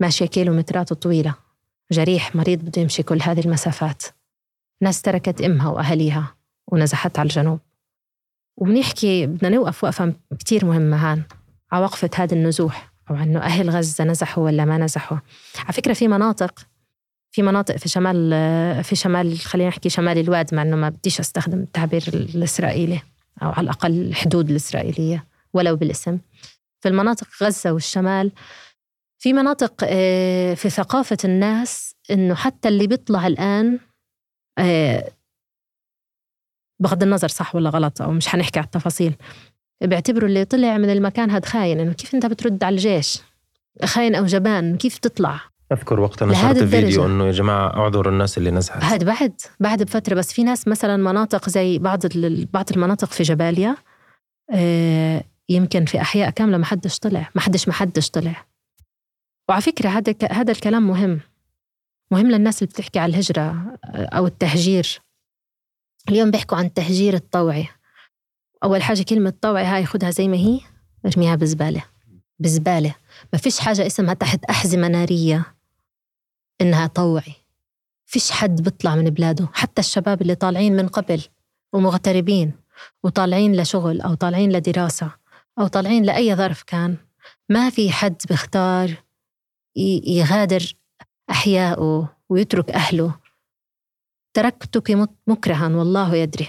ماشية 0.00 0.26
كيلومترات 0.26 0.92
طويلة. 0.92 1.34
جريح 1.92 2.36
مريض 2.36 2.58
بده 2.58 2.82
يمشي 2.82 3.02
كل 3.02 3.22
هذه 3.22 3.40
المسافات. 3.40 4.02
ناس 4.82 5.02
تركت 5.02 5.42
إمها 5.42 5.68
وأهليها 5.68 6.34
ونزحت 6.66 7.18
على 7.18 7.26
الجنوب. 7.26 7.60
وبنحكي 8.56 9.26
بدنا 9.26 9.48
نوقف 9.48 9.84
وقفة 9.84 10.14
كتير 10.38 10.64
مهمة 10.64 11.12
هان. 11.12 11.22
على 11.72 11.84
وقفة 11.84 12.10
هذا 12.14 12.34
النزوح 12.34 12.92
أو 13.10 13.16
أنه 13.16 13.40
أهل 13.40 13.70
غزة 13.70 14.04
نزحوا 14.04 14.44
ولا 14.44 14.64
ما 14.64 14.78
نزحوا. 14.78 15.18
على 15.58 15.72
فكرة 15.72 15.92
في 15.92 16.08
مناطق 16.08 16.67
في 17.38 17.42
مناطق 17.42 17.76
في 17.76 17.88
شمال 17.88 18.30
في 18.84 18.96
شمال 18.96 19.38
خلينا 19.38 19.68
نحكي 19.68 19.88
شمال 19.88 20.18
الواد 20.18 20.54
مع 20.54 20.62
إنه 20.62 20.76
ما 20.76 20.88
بديش 20.88 21.20
أستخدم 21.20 21.58
التعبير 21.58 22.04
الإسرائيلي 22.08 23.00
أو 23.42 23.48
على 23.48 23.64
الأقل 23.64 24.00
الحدود 24.00 24.50
الإسرائيلية 24.50 25.24
ولو 25.52 25.76
بالاسم. 25.76 26.18
في 26.80 26.88
المناطق 26.88 27.26
غزة 27.42 27.72
والشمال 27.72 28.32
في 29.18 29.32
مناطق 29.32 29.74
آه، 29.84 30.54
في 30.54 30.70
ثقافة 30.70 31.16
الناس 31.24 31.94
إنه 32.10 32.34
حتى 32.34 32.68
اللي 32.68 32.86
بيطلع 32.86 33.26
الآن 33.26 33.78
آه، 34.58 35.10
بغض 36.80 37.02
النظر 37.02 37.28
صح 37.28 37.54
ولا 37.54 37.70
غلط 37.70 38.02
أو 38.02 38.12
مش 38.12 38.28
حنحكي 38.28 38.58
على 38.58 38.66
التفاصيل 38.66 39.14
بيعتبروا 39.82 40.28
اللي 40.28 40.44
طلع 40.44 40.78
من 40.78 40.90
المكان 40.90 41.30
هذا 41.30 41.46
خاين 41.46 41.80
إنه 41.80 41.92
كيف 41.92 42.14
أنت 42.14 42.26
بترد 42.26 42.64
على 42.64 42.74
الجيش؟ 42.74 43.18
خاين 43.84 44.14
أو 44.14 44.26
جبان 44.26 44.76
كيف 44.76 44.98
تطلع؟ 44.98 45.40
أذكر 45.72 46.00
وقت 46.00 46.22
نشرت 46.22 46.62
فيديو 46.62 47.06
إنه 47.06 47.26
يا 47.26 47.32
جماعة 47.32 47.76
أعذروا 47.76 48.12
الناس 48.12 48.38
اللي 48.38 48.50
نزحت. 48.50 48.82
هذا 48.82 49.06
بعد 49.06 49.40
بعد 49.60 49.82
بفترة 49.82 50.14
بس 50.14 50.32
في 50.32 50.44
ناس 50.44 50.68
مثلا 50.68 50.96
مناطق 50.96 51.48
زي 51.48 51.78
بعض 51.78 52.06
بعض 52.52 52.66
المناطق 52.70 53.08
في 53.08 53.22
جباليا 53.22 53.76
آه، 54.50 55.24
يمكن 55.48 55.84
في 55.84 56.00
أحياء 56.00 56.30
كاملة 56.30 56.58
ما 56.58 56.64
حدش 56.64 56.98
طلع. 56.98 57.30
ما 57.34 57.40
حدش 57.40 57.68
ما 57.68 57.74
حدش 57.74 58.10
طلع. 58.10 58.46
وعلى 59.48 59.62
فكرة 59.62 59.88
هذا 59.88 60.14
هذا 60.30 60.52
الكلام 60.52 60.86
مهم. 60.86 61.20
مهم 62.10 62.30
للناس 62.30 62.62
اللي 62.62 62.72
بتحكي 62.72 62.98
على 62.98 63.10
الهجرة 63.10 63.40
آه، 63.84 64.04
أو 64.04 64.26
التهجير. 64.26 65.00
اليوم 66.08 66.30
بيحكوا 66.30 66.58
عن 66.58 66.64
التهجير 66.64 67.14
الطوعي. 67.14 67.68
أول 68.64 68.82
حاجة 68.82 69.02
كلمة 69.02 69.32
طوعي 69.40 69.64
هاي 69.64 69.86
خدها 69.86 70.10
زي 70.10 70.28
ما 70.28 70.36
هي 70.36 70.60
ارميها 71.06 71.36
بزبالة. 71.36 71.84
بزبالة. 72.38 72.94
ما 73.32 73.38
فيش 73.38 73.60
حاجة 73.60 73.86
اسمها 73.86 74.14
تحت 74.14 74.44
أحزمة 74.44 74.88
نارية. 74.88 75.57
إنها 76.60 76.86
طوعي. 76.86 77.34
فيش 78.06 78.30
حد 78.30 78.62
بيطلع 78.62 78.94
من 78.94 79.04
بلاده 79.04 79.48
حتى 79.52 79.80
الشباب 79.80 80.22
اللي 80.22 80.34
طالعين 80.34 80.76
من 80.76 80.88
قبل 80.88 81.22
ومغتربين 81.72 82.52
وطالعين 83.02 83.56
لشغل 83.56 84.00
أو 84.00 84.14
طالعين 84.14 84.52
لدراسة 84.52 85.10
أو 85.58 85.66
طالعين 85.66 86.02
لأي 86.02 86.34
ظرف 86.34 86.62
كان 86.62 86.96
ما 87.48 87.70
في 87.70 87.90
حد 87.90 88.22
بيختار 88.28 88.94
يغادر 90.06 90.74
أحياءه 91.30 92.16
ويترك 92.28 92.70
أهله. 92.70 93.14
تركتك 94.34 95.08
مكرها 95.26 95.68
والله 95.68 96.14
يدري. 96.14 96.48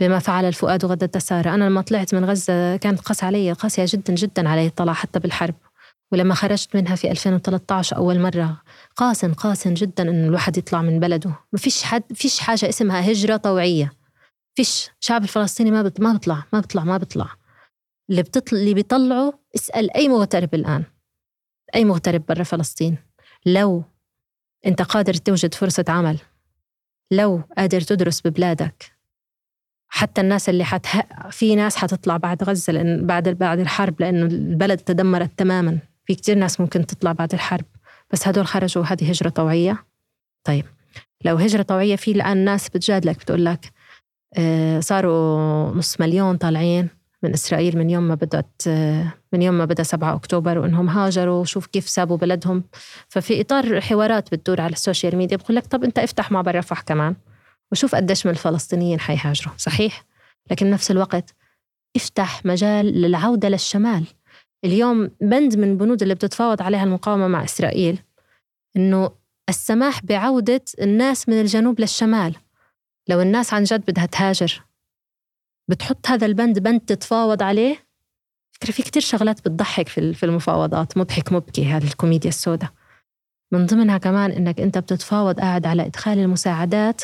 بما 0.00 0.18
فعل 0.18 0.44
الفؤاد 0.44 0.84
غدا 0.84 1.18
سارة. 1.18 1.54
أنا 1.54 1.64
لما 1.64 1.82
طلعت 1.82 2.14
من 2.14 2.24
غزة 2.24 2.76
كانت 2.76 3.00
قاسية 3.00 3.26
علي 3.26 3.52
قاسية 3.52 3.84
جدا 3.88 4.14
جدا 4.14 4.48
علي 4.48 4.70
طلع 4.70 4.92
حتى 4.92 5.18
بالحرب. 5.18 5.54
ولما 6.12 6.34
خرجت 6.34 6.76
منها 6.76 6.96
في 6.96 7.10
2013 7.10 7.96
أول 7.96 8.20
مرة 8.20 8.62
قاسن 8.96 9.34
قاسن 9.34 9.74
جدا 9.74 10.02
إنه 10.02 10.28
الواحد 10.28 10.58
يطلع 10.58 10.82
من 10.82 11.00
بلده. 11.00 11.30
ما 11.52 11.58
فيش 11.58 11.82
حد 11.82 12.02
فيش 12.14 12.40
حاجة 12.40 12.68
اسمها 12.68 13.10
هجرة 13.12 13.36
طوعية. 13.36 13.92
فيش. 14.54 14.90
الشعب 15.00 15.22
الفلسطيني 15.22 15.70
ما 15.70 15.82
بت... 15.82 16.00
ما 16.00 16.12
بيطلع 16.12 16.42
ما 16.52 16.60
بيطلع 16.60 16.84
ما 16.84 16.96
بيطلع. 16.96 17.28
اللي 18.10 18.22
بتطل... 18.22 18.56
اللي 18.56 18.74
بيطلعوا 18.74 19.32
اسأل 19.56 19.96
أي 19.96 20.08
مغترب 20.08 20.54
الآن. 20.54 20.84
أي 21.74 21.84
مغترب 21.84 22.26
برا 22.26 22.42
فلسطين. 22.42 22.98
لو 23.46 23.84
أنت 24.66 24.82
قادر 24.82 25.14
توجد 25.14 25.54
فرصة 25.54 25.84
عمل 25.88 26.18
لو 27.10 27.42
قادر 27.58 27.80
تدرس 27.80 28.26
ببلادك 28.26 28.92
حتى 29.88 30.20
الناس 30.20 30.48
اللي 30.48 30.64
حت... 30.64 30.86
في 31.30 31.54
ناس 31.54 31.76
حتطلع 31.76 32.16
بعد 32.16 32.44
غزة 32.44 32.72
لأن 32.72 33.06
بعد 33.06 33.28
بعد 33.28 33.58
الحرب 33.58 34.00
لأنه 34.00 34.26
البلد 34.26 34.78
تدمرت 34.78 35.38
تماما. 35.38 35.78
في 36.12 36.16
كتير 36.16 36.38
ناس 36.38 36.60
ممكن 36.60 36.86
تطلع 36.86 37.12
بعد 37.12 37.34
الحرب 37.34 37.64
بس 38.10 38.28
هدول 38.28 38.46
خرجوا 38.46 38.84
هذه 38.84 39.08
هجرة 39.10 39.28
طوعية. 39.28 39.84
طيب 40.44 40.64
لو 41.24 41.36
هجرة 41.36 41.62
طوعية 41.62 41.96
في 41.96 42.10
الآن 42.12 42.36
ناس 42.36 42.68
بتجادلك 42.68 43.18
بتقول 43.18 43.44
لك 43.44 43.72
آه، 44.36 44.80
صاروا 44.80 45.74
نص 45.74 46.00
مليون 46.00 46.36
طالعين 46.36 46.88
من 47.22 47.32
إسرائيل 47.32 47.78
من 47.78 47.90
يوم 47.90 48.08
ما 48.08 48.14
بدأت 48.14 48.62
آه، 48.68 49.14
من 49.32 49.42
يوم 49.42 49.58
ما 49.58 49.64
بدأ 49.64 49.82
7 49.82 50.14
أكتوبر 50.14 50.58
وإنهم 50.58 50.88
هاجروا 50.88 51.40
وشوف 51.40 51.66
كيف 51.66 51.88
سابوا 51.88 52.16
بلدهم. 52.16 52.64
ففي 53.08 53.40
إطار 53.40 53.80
حوارات 53.80 54.34
بتدور 54.34 54.60
على 54.60 54.72
ال 54.72 54.78
social 54.78 55.16
media 55.16 55.36
بقول 55.36 55.56
لك 55.56 55.66
طب 55.66 55.84
أنت 55.84 55.98
افتح 55.98 56.32
معبر 56.32 56.54
رفح 56.54 56.80
كمان 56.80 57.14
وشوف 57.72 57.94
قديش 57.94 58.26
من 58.26 58.32
الفلسطينيين 58.32 59.00
حيهاجروا 59.00 59.54
صحيح؟ 59.56 60.04
لكن 60.50 60.70
نفس 60.70 60.90
الوقت 60.90 61.34
افتح 61.96 62.44
مجال 62.44 62.86
للعودة 62.86 63.48
للشمال. 63.48 64.04
اليوم 64.64 65.10
بند 65.20 65.56
من 65.56 65.70
البنود 65.70 66.02
اللي 66.02 66.14
بتتفاوض 66.14 66.62
عليها 66.62 66.84
المقاومة 66.84 67.28
مع 67.28 67.44
إسرائيل 67.44 67.98
إنه 68.76 69.10
السماح 69.48 70.04
بعودة 70.04 70.64
الناس 70.80 71.28
من 71.28 71.40
الجنوب 71.40 71.80
للشمال. 71.80 72.36
لو 73.08 73.20
الناس 73.20 73.54
عن 73.54 73.64
جد 73.64 73.80
بدها 73.80 74.06
تهاجر 74.06 74.62
بتحط 75.68 76.06
هذا 76.06 76.26
البند 76.26 76.58
بند 76.58 76.80
تتفاوض 76.80 77.42
عليه؟ 77.42 77.86
فكرة 78.52 78.72
في 78.72 78.82
كتير 78.82 79.02
شغلات 79.02 79.40
بتضحك 79.40 79.88
في 79.88 80.22
المفاوضات. 80.22 80.98
مضحك 80.98 81.32
مبكي 81.32 81.64
هذه 81.64 81.84
الكوميديا 81.86 82.30
السوداء. 82.30 82.70
من 83.52 83.66
ضمنها 83.66 83.98
كمان 83.98 84.30
إنك 84.30 84.60
أنت 84.60 84.78
بتتفاوض 84.78 85.40
قاعد 85.40 85.66
على 85.66 85.86
إدخال 85.86 86.18
المساعدات 86.18 87.02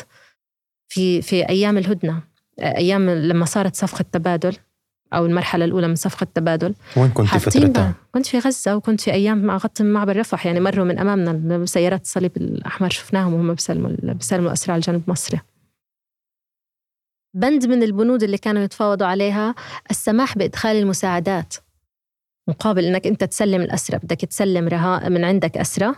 في 0.87 1.21
في 1.21 1.49
أيام 1.49 1.77
الهدنة 1.77 2.23
أيام 2.59 3.09
لما 3.09 3.45
صارت 3.45 3.75
صفقة 3.75 4.05
تبادل. 4.11 4.57
أو 5.13 5.25
المرحلة 5.25 5.65
الأولى 5.65 5.87
من 5.87 5.95
صفقة 5.95 6.23
التبادل. 6.23 6.75
وين 6.97 7.09
كنت 7.09 7.27
فترتها؟ 7.27 7.93
كنت 8.11 8.25
في 8.25 8.39
غزة 8.39 8.75
وكنت 8.75 9.01
في 9.01 9.11
أيام 9.11 9.51
غطي 9.51 9.83
معبر 9.83 10.17
رفح. 10.17 10.45
يعني 10.45 10.59
مروا 10.59 10.85
من 10.85 10.99
أمامنا 10.99 11.65
سيارات 11.65 12.01
الصليب 12.01 12.37
الأحمر 12.37 12.89
شفناهم 12.89 13.33
وهم 13.33 13.53
بيسلموا 13.53 13.91
بيسلموا 14.03 14.53
اسرى 14.53 14.71
على 14.71 14.79
الجنوب 14.79 15.03
المصري 15.07 15.39
بند 17.35 17.65
من 17.65 17.83
البنود 17.83 18.23
اللي 18.23 18.37
كانوا 18.37 18.61
يتفاوضوا 18.61 19.07
عليها 19.07 19.55
السماح 19.91 20.37
بإدخال 20.37 20.75
المساعدات. 20.75 21.55
مقابل 22.49 22.85
إنك 22.85 23.07
أنت 23.07 23.23
تسلم 23.23 23.61
الاسرى 23.61 23.97
بدك 23.97 24.17
تسلم 24.17 24.67
رهاء 24.67 25.09
من 25.09 25.25
عندك 25.25 25.57
اسرى 25.57 25.93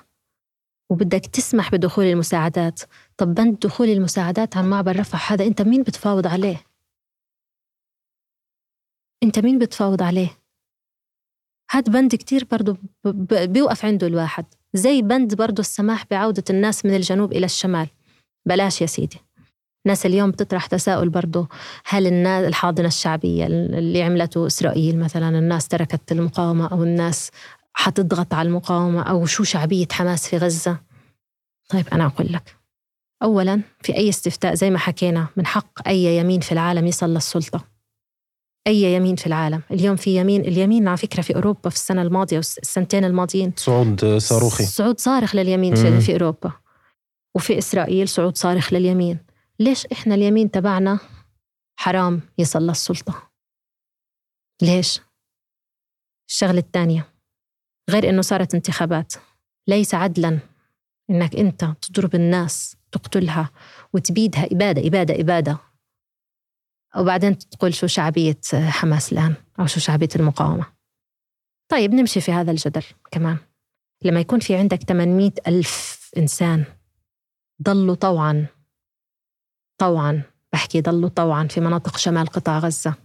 وبدك 0.89 1.26
تسمح 1.26 1.71
بدخول 1.71 2.06
المساعدات. 2.06 2.82
طب 3.17 3.34
بند 3.34 3.60
دخول 3.60 3.89
المساعدات 3.89 4.58
عن 4.58 4.69
معبر 4.69 5.00
رفح 5.00 5.32
هذا 5.32 5.45
أنت 5.45 5.62
مين 5.62 5.84
بتفاوض 5.84 6.28
عليه؟ 6.28 6.70
انت 9.23 9.39
مين 9.39 9.60
بتفاوض 9.60 10.03
عليه؟ 10.03 10.29
هاد 11.71 11.89
بند 11.89 12.15
كتير 12.15 12.47
برضو 12.51 12.77
بيوقف 13.25 13.86
عنده 13.86 14.07
الواحد 14.07 14.45
زي 14.73 15.01
بند 15.01 15.36
برضو 15.36 15.62
السماح 15.62 16.05
بعودة 16.12 16.43
الناس 16.49 16.86
من 16.86 16.95
الجنوب 16.95 17.31
إلى 17.31 17.45
الشمال. 17.45 17.88
بلاش 18.45 18.81
يا 18.81 18.86
سيدي. 18.86 19.17
الناس 19.86 20.05
اليوم 20.05 20.31
بتطرح 20.31 20.65
تساؤل 20.65 21.10
برضو 21.10 21.47
هل 21.86 22.07
الناس 22.07 22.45
الحاضنة 22.47 22.88
الشعبية 22.88 23.45
اللي 23.47 24.03
عملته 24.03 24.47
إسرائيل 24.47 24.99
مثلا 24.99 25.39
الناس 25.39 25.67
تركت 25.67 26.12
المقاومة 26.12 26.67
أو 26.67 26.84
الناس 26.84 27.31
حتضغط 27.73 28.34
على 28.34 28.47
المقاومة 28.47 29.01
أو 29.01 29.25
شو 29.25 29.43
شعبية 29.43 29.88
حماس 29.91 30.27
في 30.27 30.38
غزة؟ 30.38 30.79
طيب 31.69 31.88
أنا 31.93 32.05
أقول 32.05 32.34
لك. 32.34 32.55
أولا 33.23 33.62
في 33.81 33.95
أي 33.95 34.10
استفتاء 34.10 34.53
زي 34.53 34.69
ما 34.69 34.77
حكينا 34.77 35.27
من 35.38 35.45
حق 35.45 35.88
أي 35.88 36.17
يمين 36.17 36.39
في 36.41 36.51
العالم 36.51 36.88
يصل 36.88 37.10
للسلطة 37.10 37.70
أي 38.67 38.84
يمين 38.84 39.15
في 39.15 39.28
العالم؟ 39.28 39.62
اليوم 39.71 39.95
في 39.95 40.15
يمين 40.17 40.41
اليمين 40.41 40.88
على 40.88 40.97
فكرة 40.97 41.21
في 41.21 41.36
أوروبا 41.36 41.69
في 41.69 41.76
السنة 41.76 42.02
الماضية 42.02 42.38
والسنتين 42.38 43.06
الماضيين. 43.06 43.54
صعود 43.58 44.17
صاروخي. 44.17 44.65
صعود 44.65 45.00
صارخ 45.00 45.36
لليمين 45.36 45.76
في, 45.76 46.02
في 46.02 46.13
أوروبا. 46.13 46.52
وفي 47.36 47.57
إسرائيل 47.57 48.09
صعود 48.09 48.38
صارخ 48.38 48.74
لليمين. 48.74 49.20
ليش 49.59 49.86
إحنا 49.86 50.16
اليمين 50.16 50.51
تبعنا 50.51 50.99
حرام؟ 51.80 52.22
يصل 52.38 52.68
للسلطه 52.68 53.32
ليش؟ 54.62 55.01
الشغلة 56.30 56.59
الثانية. 56.59 57.07
غير 57.89 58.09
إنه 58.09 58.22
صارت 58.22 58.55
انتخابات. 58.55 59.14
ليس 59.68 59.95
عدلا 59.95 60.39
إنك 61.09 61.36
أنت 61.36 61.66
تضرب 61.82 62.16
الناس 62.16 62.76
تقتلها 62.91 63.49
وتبيدها 63.93 64.45
إبادة 64.51 64.88
إبادة 64.88 65.22
إبادة. 65.22 65.70
وبعدين 66.98 67.38
تقول 67.38 67.74
شو 67.74 67.88
شعبية 67.88 68.39
حماس 68.54 69.14
الآن 69.14 69.36
أو 69.60 69.66
شو 69.66 69.80
شعبية 69.80 70.10
المقاومة. 70.16 70.66
طيب 71.72 71.94
نمشي 71.94 72.22
في 72.22 72.32
هذا 72.32 72.52
الجدل 72.52 72.84
كمان. 73.12 73.38
لما 74.04 74.20
يكون 74.20 74.39
في 74.39 74.56
عندك 74.56 74.84
800 74.84 75.32
ألف 75.48 76.12
إنسان 76.18 76.66
ضلوا 77.64 77.96
طوعا 77.96 78.48
طوعا 79.78 80.24
بحكي 80.54 80.82
ضلوا 80.82 81.10
طوعا 81.10 81.48
في 81.48 81.60
مناطق 81.60 81.98
شمال 81.98 82.28
قطاع 82.28 82.60
غزة 82.60 82.96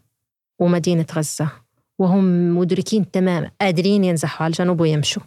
ومدينة 0.61 1.07
غزة 1.12 1.51
وهم 1.99 2.57
مدركين 2.59 3.11
تماما 3.11 3.51
قادرين 3.61 4.05
ينزحوا 4.05 4.45
على 4.45 4.51
الجنوب 4.51 4.80
ويمشوا. 4.80 5.22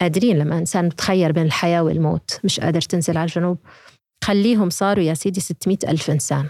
قادرين 0.00 0.38
لما 0.38 0.58
إنسان 0.58 0.84
متخير 0.86 1.32
بين 1.32 1.46
الحياة 1.46 1.82
والموت 1.82 2.40
مش 2.44 2.60
قادر 2.60 2.80
تنزل 2.80 3.16
على 3.16 3.24
الجنوب. 3.24 3.58
خليهم 4.24 4.70
صاروا 4.70 5.04
يا 5.04 5.14
سيدي 5.14 5.40
600 5.40 5.78
ألف 5.88 6.10
إنسان. 6.10 6.48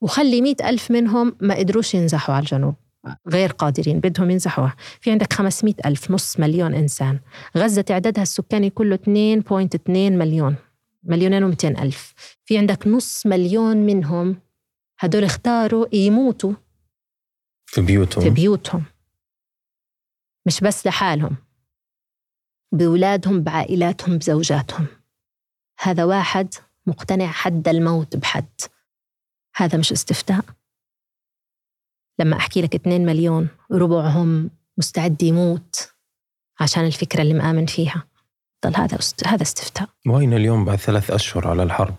وخلي 0.00 0.40
100 0.40 0.54
ألف 0.64 0.90
منهم 0.90 1.36
ما 1.40 1.54
قدروش 1.54 1.94
ينزحوا 1.94 2.34
على 2.34 2.42
الجنوب. 2.42 2.74
غير 3.28 3.52
قادرين 3.52 4.00
بدهم 4.00 4.30
ينزحوا 4.30 4.68
في 5.00 5.10
عندك 5.10 5.32
500 5.32 5.74
ألف 5.86 6.10
نص 6.10 6.40
مليون 6.40 6.74
إنسان. 6.74 7.20
غزة 7.56 7.82
تعدادها 7.82 8.22
السكاني 8.22 8.70
كله 8.70 8.96
2.2 8.96 9.88
مليون 9.88 10.56
مليونين 11.02 11.52
و200 11.52 11.64
ألف. 11.64 12.14
في 12.44 12.58
عندك 12.58 12.86
نص 12.86 13.26
مليون 13.26 13.76
منهم 13.76 14.40
هدول 14.98 15.24
اختاروا 15.24 15.86
يموتوا. 15.94 16.52
في 17.66 17.80
بيوتهم. 17.80 18.24
في 18.24 18.30
بيوتهم. 18.30 18.84
مش 20.46 20.60
بس 20.60 20.86
لحالهم. 20.86 21.36
بأولادهم 22.72 23.42
بعائلاتهم 23.42 24.18
بزوجاتهم. 24.18 24.86
هذا 25.80 26.04
واحد 26.04 26.54
مقتنع 26.86 27.26
حد 27.26 27.68
الموت 27.68 28.16
بحد. 28.16 28.48
هذا 29.56 29.78
مش 29.78 29.92
استفتاء. 29.92 30.44
لما 32.18 32.36
أحكي 32.36 32.62
لك 32.62 32.74
2 32.74 33.06
مليون 33.06 33.48
ربعهم 33.72 34.50
مستعد 34.78 35.22
يموت 35.22 35.90
عشان 36.60 36.84
الفكرة 36.84 37.22
اللي 37.22 37.34
مآمن 37.34 37.66
فيها 37.66 38.04
ضل 38.66 38.76
هذا 38.76 38.98
هذا 39.26 39.42
استفتاء. 39.42 39.88
وين 40.06 40.34
اليوم 40.34 40.64
بعد 40.64 40.78
ثلاث 40.78 41.10
أشهر 41.10 41.48
على 41.48 41.62
الحرب؟ 41.62 41.94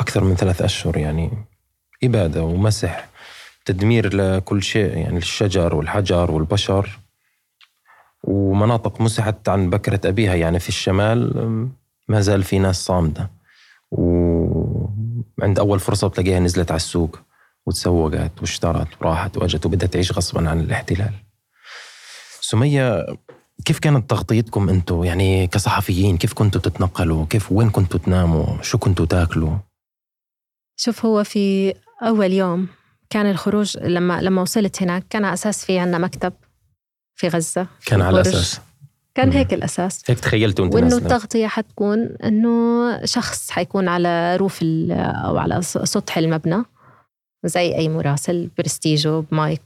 أكثر 0.00 0.24
من 0.24 0.36
ثلاث 0.36 0.62
أشهر 0.62 0.96
يعني. 0.96 1.30
إبادة 2.04 2.42
ومسح 2.42 3.08
تدمير 3.64 4.16
لكل 4.16 4.62
شيء 4.62 4.96
يعني 4.96 5.18
الشجر 5.18 5.74
والحجر 5.74 6.30
والبشر. 6.30 6.98
ومناطق 8.22 9.00
مسحت 9.00 9.48
عن 9.48 9.70
بكرة 9.70 10.00
أبيها 10.08 10.34
يعني 10.34 10.60
في 10.60 10.68
الشمال 10.68 11.68
ما 12.08 12.20
زال 12.20 12.42
في 12.42 12.58
ناس 12.58 12.84
صامدة. 12.84 13.30
وعند 15.38 15.58
أول 15.58 15.80
فرصة 15.80 16.08
بتلاقيها 16.08 16.40
نزلت 16.40 16.70
على 16.70 16.76
السوق 16.76 17.20
وتسوقت 17.66 18.32
واشترت 18.40 18.88
وراحت 19.00 19.36
وأجت 19.36 19.66
وبدها 19.66 19.88
تعيش 19.88 20.12
غصبا 20.12 20.50
عن 20.50 20.60
الاحتلال. 20.60 21.12
سمية 22.40 23.06
كيف 23.64 23.78
كانت 23.78 24.10
تغطيتكم 24.10 24.68
أنتم 24.68 25.04
يعني 25.04 25.46
كصحفيين 25.46 26.16
كيف 26.16 26.32
كنتوا 26.32 26.60
تتنقلوا؟ 26.60 27.26
كيف 27.26 27.52
وين 27.52 27.70
كنتوا 27.70 28.00
تناموا؟ 28.00 28.62
شو 28.62 28.78
كنتوا 28.78 29.06
تاكلوا؟ 29.06 29.56
شوف 30.76 31.06
هو 31.06 31.24
في 31.24 31.74
أول 32.02 32.32
يوم 32.32 32.68
كان 33.10 33.30
الخروج 33.30 33.78
لما 33.78 34.20
لما 34.20 34.42
وصلت 34.42 34.82
هناك 34.82 35.06
كان 35.10 35.24
على 35.24 35.34
أساس 35.34 35.64
في 35.64 35.78
عندنا 35.78 35.98
مكتب 35.98 36.32
في 37.14 37.28
غزة 37.28 37.66
كان 37.86 38.02
على 38.02 38.20
أساس. 38.20 38.60
كان 39.14 39.32
هيك 39.32 39.54
الأساس. 39.54 40.02
هيك 40.06 40.20
تخيلتوا 40.20 40.64
انت 40.64 40.74
وإنه 40.74 40.96
التغطية 40.96 41.46
حتكون 41.46 41.98
إنه 42.24 43.04
شخص 43.04 43.50
حيكون 43.50 43.88
على 43.88 44.36
روف 44.36 44.60
أو 44.90 45.38
على 45.38 45.62
سطح 45.62 46.18
المبنى 46.18 46.62
زي 47.44 47.74
أي 47.74 47.88
مراسل 47.88 48.50
برستيجه 48.58 49.20
بمايك 49.20 49.62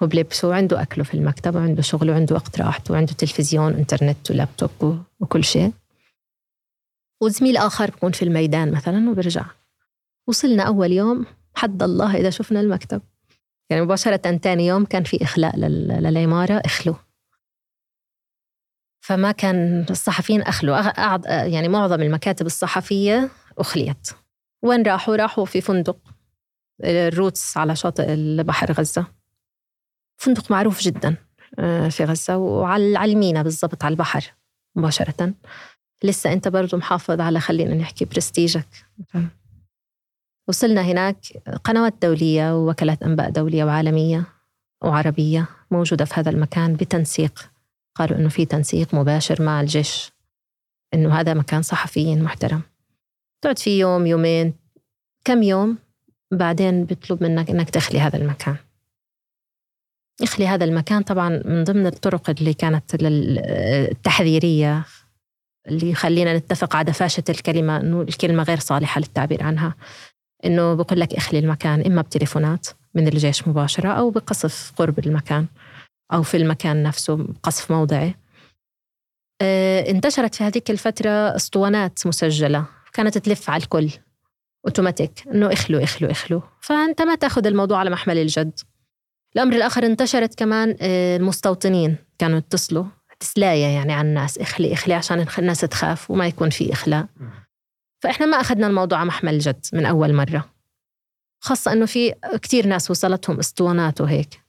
وبلبسه 0.00 0.48
وعنده 0.48 0.82
أكله 0.82 1.04
في 1.04 1.14
المكتب 1.14 1.54
وعنده 1.54 1.82
شغله 1.82 2.12
وعنده 2.12 2.34
وقت 2.34 2.60
راحته 2.60 2.94
وعنده 2.94 3.12
تلفزيون 3.12 3.74
إنترنت 3.74 4.30
ولابتوب 4.30 5.00
وكل 5.20 5.44
شيء. 5.44 5.72
وزميل 7.20 7.56
آخر 7.56 7.90
بكون 7.90 8.12
في 8.12 8.22
الميدان 8.22 8.72
مثلا 8.72 9.10
وبرجع. 9.10 9.44
وصلنا 10.26 10.62
أول 10.62 10.92
يوم 10.92 11.26
حد 11.54 11.82
الله 11.82 12.16
إذا 12.16 12.30
شفنا 12.30 12.60
المكتب. 12.60 13.02
يعني 13.70 13.82
مباشرة 13.82 14.16
تاني 14.16 14.66
يوم 14.66 14.84
كان 14.84 15.04
في 15.04 15.22
إخلاء 15.22 15.56
للعمارة 15.56 16.62
إخلوا 16.64 16.94
فما 19.06 19.32
كان 19.32 19.86
الصحفيين 19.90 20.42
أخلوا 20.42 20.76
يعني 21.46 21.68
معظم 21.68 22.02
المكاتب 22.02 22.46
الصحفية 22.46 23.28
أخليت. 23.58 24.10
وين 24.62 24.82
راحوا؟ 24.82 25.16
راحوا 25.16 25.44
في 25.44 25.60
فندق 25.60 25.96
الروتس 26.84 27.56
على 27.56 27.76
شاطئ 27.76 28.14
البحر 28.14 28.72
غزة. 28.72 29.06
فندق 30.16 30.50
معروف 30.50 30.80
جدا 30.80 31.16
آه، 31.58 31.88
في 31.88 32.04
غزة 32.04 32.36
وعلى 32.36 33.04
المينا 33.04 33.42
بالضبط 33.42 33.84
على 33.84 33.92
البحر 33.92 34.32
مباشرة. 34.76 35.34
لسه 36.04 36.32
أنت 36.32 36.48
برضو 36.48 36.76
محافظ 36.76 37.20
على 37.20 37.40
خلينا 37.40 37.74
نحكي 37.74 38.04
برستيجك. 38.04 38.68
وصلنا 40.48 40.80
هناك 40.80 41.16
قنوات 41.64 41.94
دولية 42.02 42.56
ووكالات 42.56 43.02
أنباء 43.02 43.30
دولية 43.30 43.64
وعالمية 43.64 44.24
وعربية 44.84 45.48
موجودة 45.70 46.04
في 46.04 46.14
هذا 46.14 46.30
المكان 46.30 46.76
بتنسيق 46.76 47.55
قالوا 47.98 48.18
إنه 48.18 48.28
في 48.28 48.44
تنسيق 48.44 48.94
مباشر 48.94 49.42
مع 49.42 49.60
الجيش 49.60 50.12
إنه 50.94 51.20
هذا 51.20 51.34
مكان 51.34 51.62
صحفيين 51.62 52.22
محترم. 52.22 52.62
تقعد 53.42 53.58
فيه 53.58 53.80
يوم 53.80 54.06
يومين 54.06 54.54
كم 55.24 55.42
يوم؟ 55.42 55.78
بعدين 56.30 56.84
بيطلب 56.84 57.22
منك 57.22 57.50
إنك 57.50 57.70
تخلي 57.70 58.00
هذا 58.00 58.16
المكان. 58.16 58.56
اخلي 60.22 60.46
هذا 60.46 60.64
المكان 60.64 61.02
طبعا 61.02 61.42
من 61.44 61.64
ضمن 61.64 61.86
الطرق 61.86 62.30
اللي 62.30 62.54
كانت 62.54 62.84
التحذيرية 63.00 64.84
اللي 65.68 65.94
خلينا 65.94 66.36
نتفق 66.36 66.76
على 66.76 66.84
دفاشة 66.84 67.24
الكلمة 67.28 67.76
إنه 67.76 68.02
الكلمة 68.02 68.42
غير 68.42 68.58
صالحة 68.58 68.98
للتعبير 68.98 69.42
عنها. 69.42 69.74
إنه 70.44 70.74
بقول 70.74 71.00
لك 71.00 71.14
اخلي 71.14 71.38
المكان 71.38 71.86
إما 71.86 72.02
بتليفونات 72.02 72.66
من 72.94 73.08
الجيش 73.08 73.48
مباشرة 73.48 73.88
أو 73.88 74.10
بقصف 74.10 74.72
قرب 74.76 74.98
المكان. 74.98 75.46
أو 76.12 76.22
في 76.22 76.36
المكان 76.36 76.82
نفسه 76.82 77.28
قصف 77.42 77.72
موضعي. 77.72 78.14
آه 79.40 79.90
انتشرت 79.90 80.34
في 80.34 80.44
هذيك 80.44 80.70
الفترة 80.70 81.10
اسطوانات 81.10 82.06
مسجلة 82.06 82.66
كانت 82.92 83.18
تلف 83.18 83.50
على 83.50 83.62
الكل. 83.62 83.90
أوتوماتيك 84.66 85.28
إنه 85.34 85.52
اخلوا 85.52 85.82
اخلوا 85.82 86.10
اخلوا 86.10 86.40
فأنت 86.60 87.02
ما 87.02 87.14
تأخذ 87.14 87.46
الموضوع 87.46 87.78
على 87.78 87.90
محمل 87.90 88.18
الجد. 88.18 88.60
الأمر 89.36 89.56
الآخر 89.56 89.86
انتشرت 89.86 90.34
كمان 90.34 90.76
المستوطنين 90.80 91.90
آه، 91.90 92.06
كانوا 92.18 92.38
يتصلوا 92.38 92.84
تسلاية 93.20 93.64
يعني 93.64 93.92
على 93.92 94.08
الناس 94.08 94.38
إخلي 94.38 94.72
إخلي 94.72 94.94
عشان 94.94 95.26
الناس 95.38 95.60
تخاف 95.60 96.10
وما 96.10 96.26
يكون 96.26 96.50
في 96.50 96.72
إخلاء. 96.72 97.06
فإحنا 98.02 98.26
ما 98.26 98.40
أخذنا 98.40 98.66
الموضوع 98.66 98.98
على 98.98 99.08
محمل 99.08 99.34
الجد 99.34 99.66
من 99.72 99.86
أول 99.86 100.14
مرة. 100.14 100.50
خاصة 101.40 101.72
إنه 101.72 101.86
في 101.86 102.14
كتير 102.42 102.66
ناس 102.66 102.90
وصلتهم 102.90 103.38
اسطوانات 103.38 104.00
وهيك. 104.00 104.45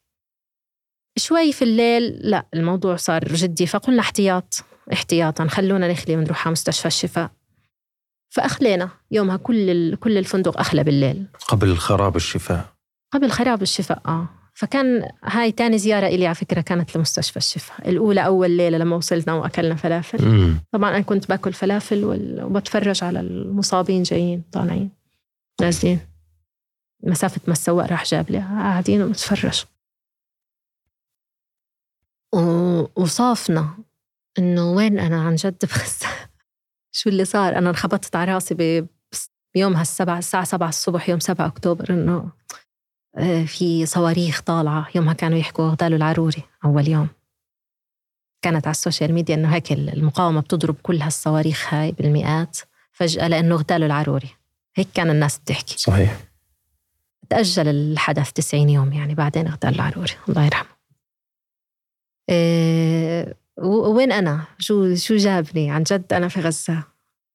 شوي 1.17 1.53
في 1.53 1.61
الليل 1.61 2.03
لا 2.03 2.45
الموضوع 2.53 2.95
صار 2.95 3.23
جدي 3.23 3.67
فقلنا 3.67 3.99
احتياط 3.99 4.63
احتياطا 4.93 5.47
خلونا 5.47 5.91
نخلي 5.91 6.15
ونروح 6.15 6.47
على 6.47 6.51
مستشفى 6.51 6.85
الشفاء. 6.85 7.31
فأخلينا 8.29 8.89
يومها 9.11 9.37
كل 9.37 9.95
كل 9.95 10.17
الفندق 10.17 10.59
أخلى 10.59 10.83
بالليل. 10.83 11.25
قبل 11.47 11.77
خراب 11.77 12.15
الشفاء. 12.15 12.65
قبل 13.11 13.31
خراب 13.31 13.61
الشفاء 13.61 14.01
آه. 14.05 14.29
فكان 14.53 15.09
هاي 15.23 15.51
تاني 15.51 15.77
زيارة 15.77 16.07
إلي 16.07 16.25
على 16.25 16.35
فكرة 16.35 16.61
كانت 16.61 16.97
لمستشفى 16.97 17.37
الشفاء. 17.37 17.89
الأولى 17.89 18.25
أول 18.25 18.51
ليلة 18.51 18.77
لما 18.77 18.95
وصلنا 18.95 19.33
وأكلنا 19.33 19.75
فلافل. 19.75 20.25
مم. 20.25 20.59
طبعا 20.71 20.89
أنا 20.89 21.01
كنت 21.01 21.29
باكل 21.29 21.53
فلافل 21.53 22.03
وبتفرج 22.43 23.03
على 23.03 23.19
المصابين 23.19 24.03
جايين 24.03 24.43
طالعين 24.51 24.89
نازلين. 25.61 25.99
مسافة 27.03 27.41
ما 27.47 27.53
السواق 27.53 27.85
راح 27.85 28.05
جاب 28.05 28.31
لي 28.31 28.37
قاعدين 28.37 29.01
ونتفرج 29.01 29.63
وصافنا 32.95 33.77
إنه 34.39 34.71
وين 34.71 34.99
أنا 34.99 35.21
عن 35.21 35.35
جد 35.35 35.65
بس 35.75 36.03
شو 36.91 37.09
اللي 37.09 37.25
صار؟ 37.25 37.57
أنا 37.57 37.69
انخبطت 37.69 38.15
على 38.15 38.33
راسي 38.33 38.85
بيومها 39.53 39.81
السبعة 39.81 40.17
الساعة 40.17 40.43
سبعة 40.43 40.69
الصبح 40.69 41.09
يوم 41.09 41.19
سبعة 41.19 41.47
أكتوبر 41.47 41.89
إنه 41.89 42.31
آه، 43.17 43.45
في 43.45 43.85
صواريخ 43.85 44.41
طالعة. 44.41 44.87
يومها 44.95 45.13
كانوا 45.13 45.37
يحكوا 45.37 45.69
اغتالوا 45.69 45.97
العروري 45.97 46.43
أول 46.65 46.87
يوم. 46.87 47.07
كانت 48.41 48.67
على 48.67 48.71
ال 48.71 48.77
social 48.77 49.13
media 49.13 49.35
إنه 49.35 49.55
هيك 49.55 49.71
المقاومة 49.71 50.41
بتضرب 50.41 50.75
كل 50.83 51.01
هالصواريخ 51.01 51.73
هاي 51.73 51.91
بالمئات 51.91 52.57
فجأة 52.91 53.27
لأنه 53.27 53.55
اغتالوا 53.55 53.87
العروري. 53.87 54.29
هيك 54.75 54.87
كان 54.93 55.09
الناس 55.09 55.37
بتحكي. 55.39 55.77
صحيح. 55.77 56.19
تأجل 57.29 57.67
الحدث 57.67 58.31
90 58.31 58.69
يوم 58.69 58.93
يعني 58.93 59.15
بعدين 59.15 59.47
اغتال 59.47 59.75
العروري 59.75 60.13
الله 60.29 60.45
يرحمه. 60.45 60.76
وين 63.87 64.11
أنا؟ 64.11 64.43
شو 64.59 64.95
شو 64.95 65.15
جابني؟ 65.15 65.71
عن 65.71 65.83
جد 65.83 66.13
أنا 66.13 66.27
في 66.27 66.41
غزة 66.41 66.83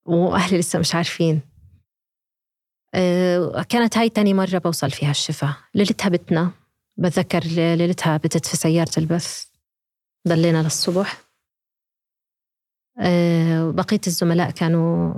وأهلي 0.05 0.59
لسه 0.59 0.78
مش 0.78 0.95
عارفين. 0.95 1.40
آه، 2.95 3.62
كانت 3.68 3.99
هاي 3.99 4.09
تاني 4.09 4.34
مرة 4.34 4.59
بوصل 4.59 4.90
فيها 4.90 5.11
الشفاء 5.11 5.55
ليلتها 5.74 6.09
بتنا 6.09 6.51
بتذكر 6.97 7.40
ليلتها 7.45 8.16
بتت 8.16 8.47
في 8.47 8.57
سيارة 8.57 8.99
البث. 8.99 9.45
ضلينا 10.28 10.62
للصبح. 10.62 11.22
آه، 13.01 13.70
بقية 13.70 14.01
الزملاء 14.07 14.51
كانوا 14.51 15.14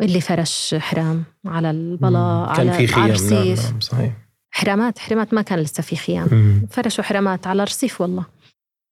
اللي 0.00 0.20
فرش 0.20 0.74
حرام 0.74 1.24
على 1.46 1.70
البلاء 1.70 2.54
كان 2.56 2.68
على 2.68 2.72
في 2.72 2.86
خيام 2.86 3.06
نعم, 3.08 3.44
نعم 3.44 3.80
صحيح. 3.80 4.12
حرامات 4.50 4.98
حرامات 4.98 5.34
ما 5.34 5.42
كان 5.42 5.58
لسه 5.58 5.82
في 5.82 5.96
خيام. 5.96 6.26
فرشوا 6.70 7.04
حرامات 7.04 7.46
على 7.46 7.64
رصيف 7.64 8.00
والله. 8.00 8.24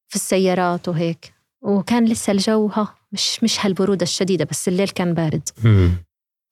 في 0.09 0.17
السيارات 0.17 0.89
وهيك. 0.89 1.35
وكان 1.63 2.05
لسه 2.05 2.31
الجو 2.31 2.67
ها 2.67 2.95
مش 3.13 3.45
مش 3.45 3.67
هالبرودة 3.67 4.03
الشديدة 4.03 4.45
بس 4.45 4.69
الليل 4.69 4.89
كان 4.89 5.15
بارد. 5.15 5.49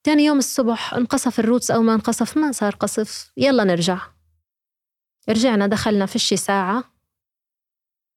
ثاني 0.04 0.24
يوم 0.24 0.38
الصبح 0.38 0.94
انقصف 0.94 1.40
ال 1.40 1.45
Roots 1.45 1.70
أو 1.70 1.82
ما 1.82 1.94
انقصف 1.94 2.36
ما 2.36 2.52
صار 2.52 2.74
قصف. 2.74 3.32
يلا 3.36 3.64
نرجع. 3.64 3.98
رجعنا 5.28 5.66
دخلنا 5.66 6.06
في 6.06 6.18
شي 6.18 6.36
ساعة. 6.36 6.84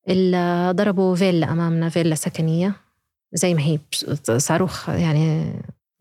إلا 0.09 0.71
ضربوا 0.71 1.15
فيلا 1.15 1.51
أمامنا 1.51 1.89
فيلا 1.89 2.15
سكنية. 2.15 2.75
زي 3.33 3.53
ما 3.53 3.61
هي 3.61 3.79
صاروخ 4.37 4.89
يعني 4.89 5.53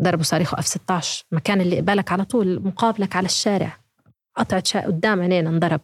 ضربوا 0.03 0.25
صاروخ 0.25 0.55
أف 0.55 0.67
16 0.67 1.25
المكان 1.33 1.61
اللي 1.61 1.77
قبالك 1.77 2.13
على 2.13 2.25
طول 2.25 2.63
مقابلك 2.63 3.17
على 3.17 3.27
الشارع. 3.27 3.79
قطعت 4.37 4.67
شا... 4.67 4.87
قدام 4.87 5.21
عينينا 5.21 5.51
انضرب. 5.51 5.81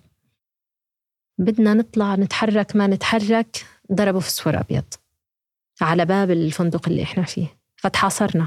بدنا 1.44 1.74
نطلع 1.74 2.14
نتحرك 2.14 2.76
ما 2.76 2.86
نتحرك 2.86 3.66
ضربوا 3.92 4.20
فسفور 4.20 4.60
أبيض. 4.60 4.84
على 5.80 6.04
باب 6.04 6.30
الفندق 6.30 6.88
اللي 6.88 7.02
إحنا 7.02 7.24
فيه. 7.24 7.46
فتحاصرنا. 7.76 8.46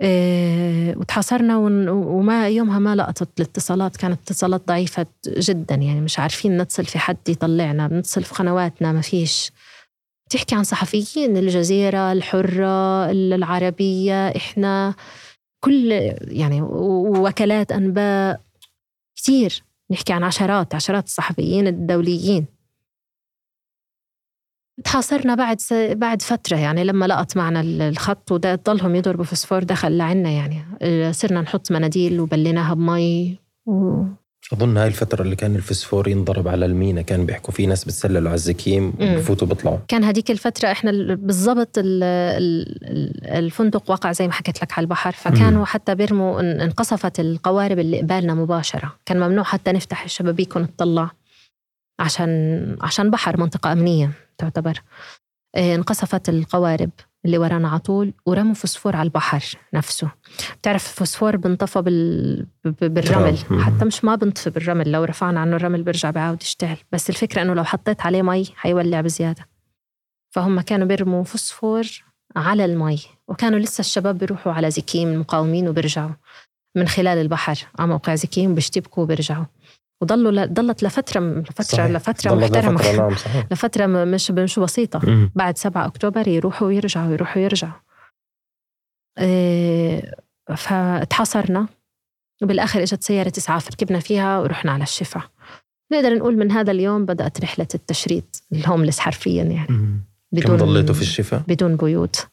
إيه 0.00 0.96
وتحاصرنا 0.96 1.56
وما 1.56 2.48
يومها 2.48 2.78
ما 2.78 2.94
لقطت 2.94 3.40
الاتصالات 3.40 3.96
كانت 3.96 4.18
اتصالات 4.22 4.66
ضعيفة 4.68 5.06
جدا 5.26 5.74
يعني 5.74 6.00
مش 6.00 6.18
عارفين 6.18 6.58
نتصل 6.58 6.84
في 6.84 6.98
حد 6.98 7.28
يطلعنا 7.28 7.86
بنتصل 7.88 8.24
في 8.24 8.34
قنواتنا 8.34 8.92
ما 8.92 9.00
فيش. 9.00 9.52
تحكي 10.30 10.54
عن 10.54 10.64
صحفيين 10.64 11.36
الجزيرة 11.36 12.12
الحرة 12.12 13.10
العربية 13.10 14.28
إحنا 14.28 14.94
كل 15.64 15.92
يعني 16.22 16.62
وكالات 16.62 17.72
أنباء 17.72 18.40
كثير 19.16 19.62
نحكي 19.90 20.12
عن 20.12 20.22
عشرات 20.22 20.74
عشرات 20.74 21.04
الصحفيين 21.04 21.66
الدوليين. 21.66 22.46
تحاصرنا 24.84 25.34
بعد 25.34 25.60
س... 25.60 25.72
بعد 25.72 26.22
فترة 26.22 26.56
يعني 26.56 26.84
لما 26.84 27.06
لقط 27.06 27.36
معنا 27.36 27.60
الخط 27.60 28.32
وضلهم 28.32 28.94
يضربوا 28.94 29.24
فوسفور 29.24 29.62
دخل 29.62 29.96
لعنا 29.96 30.30
يعني. 30.30 31.12
صرنا 31.12 31.40
نحط 31.40 31.72
مناديل 31.72 32.20
وبليناها 32.20 32.74
بمي 32.74 33.38
و... 33.66 34.04
أظن 34.52 34.76
هاي 34.76 34.86
الفترة 34.86 35.22
اللي 35.22 35.36
كان 35.36 35.56
الفسفور 35.56 36.08
ينضرب 36.08 36.48
على 36.48 36.66
المينا 36.66 37.02
كان 37.02 37.26
بيحكوا 37.26 37.54
في 37.54 37.66
ناس 37.66 37.84
بتسللوا 37.84 38.28
على 38.28 38.34
الزكيم 38.34 38.92
وبفوتوا 39.00 39.48
بيطلعوا. 39.48 39.78
كان 39.88 40.04
هذيك 40.04 40.30
الفترة 40.30 40.72
إحنا 40.72 41.14
بالضبط 41.14 41.70
الفندق 43.24 43.90
وقع 43.90 44.12
زي 44.12 44.26
ما 44.26 44.32
حكيت 44.32 44.62
لك 44.62 44.72
على 44.72 44.84
البحر 44.84 45.12
فكانوا 45.12 45.58
مم. 45.58 45.64
حتى 45.64 45.94
بيرموا 45.94 46.40
انقصفت 46.40 47.20
القوارب 47.20 47.78
اللي 47.78 48.00
قبالنا 48.00 48.34
مباشرة. 48.34 48.96
كان 49.06 49.20
ممنوع 49.20 49.44
حتى 49.44 49.72
نفتح 49.72 50.04
الشبابيك 50.04 50.56
ونطلع 50.56 51.10
عشان 52.00 52.76
عشان 52.80 53.10
بحر 53.10 53.40
منطقة 53.40 53.72
أمنية 53.72 54.10
تعتبر. 54.38 54.82
إيه، 55.56 55.74
انقصفت 55.74 56.28
القوارب. 56.28 56.90
اللي 57.24 57.38
ورانا 57.38 57.68
على 57.68 57.78
طول 57.78 58.12
ورموا 58.26 58.54
فوسفور 58.54 58.96
على 58.96 59.06
البحر 59.06 59.44
نفسه. 59.74 60.10
بتعرف 60.60 60.90
الفوسفور 60.90 61.36
بنطفى 61.36 61.82
بال... 61.82 62.46
بالرمل. 62.64 63.38
حتى 63.60 63.84
مش 63.84 64.04
ما 64.04 64.14
بنطفي 64.14 64.50
بالرمل 64.50 64.92
لو 64.92 65.04
رفعنا 65.04 65.40
عنه 65.40 65.56
الرمل 65.56 65.82
بيرجع 65.82 66.10
بعاود 66.10 66.42
يشتغل 66.42 66.76
بس 66.92 67.10
الفكرة 67.10 67.42
إنه 67.42 67.54
لو 67.54 67.64
حطيت 67.64 68.00
عليه 68.00 68.22
مي 68.22 68.44
حيولع 68.56 69.00
بزيادة. 69.00 69.48
فهم 70.30 70.60
كانوا 70.60 70.86
بيرموا 70.86 71.24
فوسفور 71.24 71.86
على 72.36 72.64
المي 72.64 73.00
وكانوا 73.28 73.58
لسه 73.58 73.80
الشباب 73.80 74.18
بيروحوا 74.18 74.52
على 74.52 74.70
زكيم 74.70 75.20
مقاومين 75.20 75.68
وبيرجعوا 75.68 76.10
من 76.76 76.88
خلال 76.88 77.18
البحر. 77.18 77.58
على 77.78 77.88
موقع 77.88 78.14
زكيم 78.14 78.54
بيشتبكوا 78.54 79.02
وبيرجعوا. 79.02 79.44
وضلوا 80.02 80.44
ضلت 80.44 80.82
لفترة 80.82 81.20
لفترة 81.20 81.62
صحيح. 81.64 81.86
لفترة 81.86 82.34
محترمة 82.34 82.80
لفترة, 82.80 82.96
نعم 82.96 83.14
صحيح. 83.24 83.46
لفترة 83.52 83.86
مش 83.86 84.30
مش 84.30 84.58
بسيطة 84.58 85.00
مم. 85.04 85.30
بعد 85.34 85.58
7 85.58 85.86
أكتوبر 85.86 86.28
يروحوا 86.28 86.66
ويرجعوا 86.68 87.12
يروحوا 87.12 87.42
ويرجعوا 87.42 87.72
إيه 89.18 90.14
فتحاصرنا 90.56 91.66
وبالآخر 92.42 92.82
إجت 92.82 93.02
سيارة 93.02 93.32
إسعاف 93.38 93.68
ركبنا 93.70 94.00
فيها 94.00 94.38
ورحنا 94.40 94.72
على 94.72 94.82
الشفا 94.82 95.22
نقدر 95.92 96.14
نقول 96.14 96.36
من 96.36 96.50
هذا 96.50 96.70
اليوم 96.70 97.04
بدأت 97.04 97.40
رحلة 97.40 97.66
التشريد 97.74 98.24
الهوملس 98.52 98.98
حرفيا 98.98 99.42
يعني 99.44 99.66
مم. 99.70 100.00
بدون 100.32 100.58
كم 100.58 100.64
ضليتوا 100.66 100.94
في 100.94 101.02
الشفا؟ 101.02 101.42
بدون 101.48 101.76
بيوت 101.76 102.26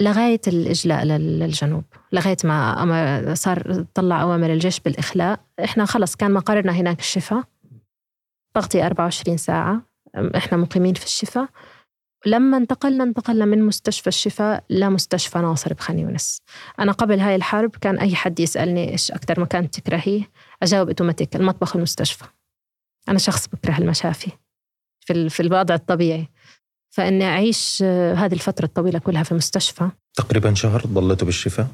لغاية 0.00 0.40
الإجلاء 0.46 1.04
للجنوب 1.04 1.84
لغاية 2.12 2.36
ما 2.44 3.34
صار 3.34 3.86
طلع 3.94 4.22
أوامر 4.22 4.52
الجيش 4.52 4.80
بالإخلاء 4.80 5.40
إحنا 5.64 5.84
خلص 5.84 6.16
كان 6.16 6.32
مقرنا 6.32 6.72
هناك 6.72 7.00
الشفا 7.00 7.44
تغطية 8.54 8.86
24 8.86 9.36
ساعة 9.36 9.82
إحنا 10.36 10.58
مقيمين 10.58 10.94
في 10.94 11.04
الشفا 11.04 11.48
لما 12.26 12.56
انتقلنا 12.56 13.04
انتقلنا 13.04 13.44
من 13.44 13.62
مستشفى 13.62 14.06
الشفاء 14.06 14.64
لمستشفى 14.70 15.38
ناصر 15.38 15.74
بخان 15.74 15.98
يونس. 15.98 16.42
أنا 16.78 16.92
قبل 16.92 17.20
هاي 17.20 17.34
الحرب 17.34 17.70
كان 17.76 17.98
أي 17.98 18.14
حد 18.14 18.40
يسألني 18.40 18.92
إيش 18.92 19.10
أكثر 19.10 19.40
مكان 19.40 19.70
تكرهيه؟ 19.70 20.30
أجاوب 20.62 20.88
أوتوماتيك 20.88 21.36
المطبخ 21.36 21.76
والمستشفى. 21.76 22.24
أنا 23.08 23.18
شخص 23.18 23.48
بكره 23.48 23.78
المشافي 23.78 24.30
في 25.00 25.28
في 25.28 25.40
الوضع 25.40 25.74
الطبيعي. 25.74 26.28
فإني 26.94 27.24
أعيش 27.24 27.82
هذه 28.16 28.32
الفترة 28.32 28.64
الطويلة 28.64 28.98
كلها 28.98 29.22
في 29.22 29.32
المستشفى 29.32 29.88
تقريبا 30.14 30.54
شهر 30.54 30.82
ضليتوا 30.86 31.26
بالشفاء؟ 31.26 31.66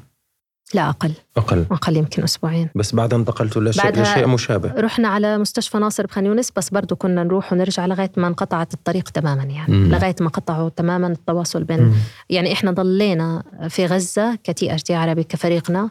لا 0.73 0.89
أقل. 0.89 1.13
أقل. 1.37 1.65
أقل 1.71 1.97
يمكن 1.97 2.23
أسبوعين. 2.23 2.69
بس 2.75 2.95
بعد 2.95 3.13
انتقلتوا 3.13 3.61
لشيء, 3.61 4.01
لشيء 4.01 4.27
مشابه. 4.27 4.73
رحنا 4.81 5.07
على 5.07 5.37
مستشفى 5.37 5.77
ناصر 5.77 6.05
بخان 6.05 6.25
يونس 6.25 6.51
بس 6.55 6.69
برضو 6.69 6.95
كنا 6.95 7.23
نروح 7.23 7.53
ونرجع 7.53 7.85
لغاية 7.85 8.11
ما 8.17 8.27
انقطعت 8.27 8.73
الطريق 8.73 9.09
تماما 9.09 9.43
يعني. 9.43 9.73
مم. 9.73 9.91
لغاية 9.91 10.15
ما 10.21 10.29
قطعوا 10.29 10.69
تماما 10.69 11.07
التواصل 11.07 11.63
بين 11.63 11.79
مم. 11.81 11.93
يعني 12.29 12.53
إحنا 12.53 12.71
ضلينا 12.71 13.43
في 13.69 13.85
غزة 13.85 14.35
كتي 14.35 14.73
أر 14.73 14.77
تي 14.77 14.95
عربي 14.95 15.23
كفريقنا 15.23 15.89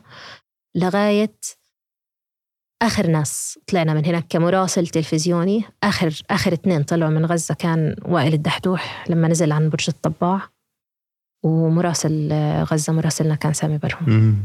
لغاية 0.75 1.35
آخر 2.83 3.07
ناس 3.07 3.59
طلعنا 3.67 3.95
من 3.95 4.05
هناك 4.05 4.25
كمراسل 4.29 4.87
تلفزيوني. 4.87 5.65
آخر 5.83 6.23
آخر 6.31 6.53
اثنين 6.53 6.83
طلعوا 6.83 7.11
من 7.11 7.27
غزة 7.27 7.55
كان 7.55 7.97
وائل 8.03 8.35
الدحدوح 8.35 9.05
لما 9.09 9.29
نزل 9.29 9.53
عن 9.53 9.69
برج 9.69 9.85
الطباع. 9.89 10.41
ومراسل 11.43 12.33
غزة 12.63 12.93
مراسلنا 12.93 13.35
كان 13.35 13.53
سامي 13.53 13.79
برهم. 13.79 14.37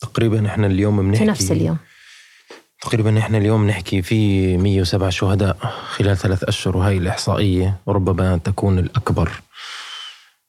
تقريبا 0.00 0.46
إحنا 0.46 0.66
اليوم 0.66 1.02
بنحكي 1.02 1.18
في 1.18 1.30
نفس 1.30 1.52
اليوم. 1.52 1.76
تقريبا 2.82 3.18
إحنا 3.18 3.38
اليوم 3.38 3.66
نحكي 3.66 4.02
في 4.02 4.56
107 4.56 5.10
شهداء 5.10 5.56
خلال 5.90 6.16
ثلاث 6.16 6.44
أشهر 6.44 6.76
وهي 6.76 6.96
الإحصائية 6.96 7.76
ربما 7.88 8.36
تكون 8.36 8.78
الأكبر. 8.78 9.30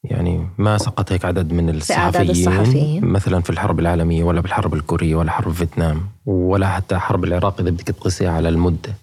يعني 0.04 0.48
ما 0.58 0.78
سقط 0.78 1.12
هيك 1.12 1.24
عدد 1.24 1.52
من 1.52 1.70
الصحفيين, 1.70 2.30
الصحفيين؟ 2.30 3.04
مثلا 3.04 3.40
في 3.40 3.50
الحرب 3.50 3.80
العالمية 3.80 4.24
ولا 4.24 4.40
بالحرب 4.40 4.74
الكورية 4.74 5.14
ولا 5.14 5.30
حرب 5.30 5.52
فيتنام 5.52 6.08
ولا 6.26 6.68
حتى 6.68 6.98
حرب 6.98 7.24
العراق 7.24 7.60
إذا 7.60 7.70
بدك 7.70 7.84
تقيسيها 7.84 8.30
على 8.30 8.48
المدة. 8.48 8.94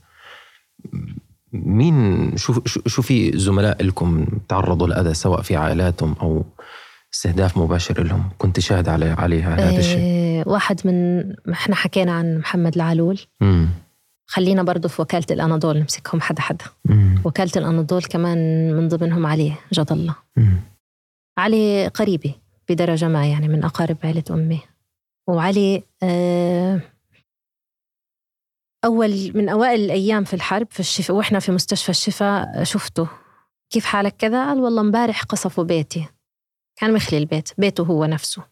مين 1.53 2.37
شو 2.37 2.61
شو 2.65 3.01
في 3.01 3.37
زملاء 3.37 3.83
لكم 3.83 4.25
تعرضوا 4.47 4.87
لأذى 4.87 5.13
سواء 5.13 5.41
في 5.41 5.55
عائلاتهم 5.55 6.15
أو 6.21 6.43
استهداف 7.13 7.57
مباشر 7.57 8.03
لهم؟ 8.03 8.29
كنت 8.37 8.59
شاهد 8.59 8.89
على 8.89 9.09
عليها 9.09 9.55
هذا 9.55 9.79
الشيء. 9.79 9.97
إيه 9.97 10.43
واحد 10.47 10.81
من 10.85 11.23
إحنا 11.51 11.75
حكينا 11.75 12.11
عن 12.11 12.37
محمد 12.37 12.75
العلول. 12.75 13.19
مم. 13.41 13.67
خلينا 14.27 14.63
برضه 14.63 14.89
في 14.89 15.01
وكالة 15.01 15.25
الأناضول 15.31 15.77
نمسكهم 15.79 16.21
حدا 16.21 16.41
حدا. 16.41 16.65
مم. 16.85 17.21
وكالة 17.25 17.51
الأناضول 17.55 18.03
كمان 18.03 18.71
من 18.73 18.87
ضمنهم 18.87 19.25
علي 19.25 19.53
جد 19.73 19.91
الله. 19.91 20.15
مم. 20.37 20.59
علي 21.39 21.87
قريبي 21.87 22.41
بدرجة 22.69 23.07
ما 23.07 23.27
يعني 23.27 23.47
من 23.47 23.63
أقارب 23.63 23.97
عائلة 24.03 24.23
أمي. 24.31 24.61
وعلي 25.27 25.83
آه، 26.03 26.81
أول 28.85 29.31
من 29.35 29.49
أوائل 29.49 29.79
الأيام 29.79 30.23
في 30.23 30.33
الحرب 30.33 30.67
في 30.71 30.79
الشفاء 30.79 31.17
وإحنا 31.17 31.39
في 31.39 31.51
مستشفى 31.51 31.89
الشفاء 31.89 32.63
شفته. 32.63 33.07
كيف 33.69 33.85
حالك 33.85 34.15
كذا؟ 34.17 34.47
قال 34.47 34.59
والله 34.59 34.81
امبارح 34.81 35.23
قصفوا 35.23 35.63
بيتي. 35.63 36.07
كان 36.75 36.93
مخلي 36.93 37.17
البيت 37.17 37.49
بيته 37.57 37.83
هو 37.83 38.05
نفسه. 38.05 38.43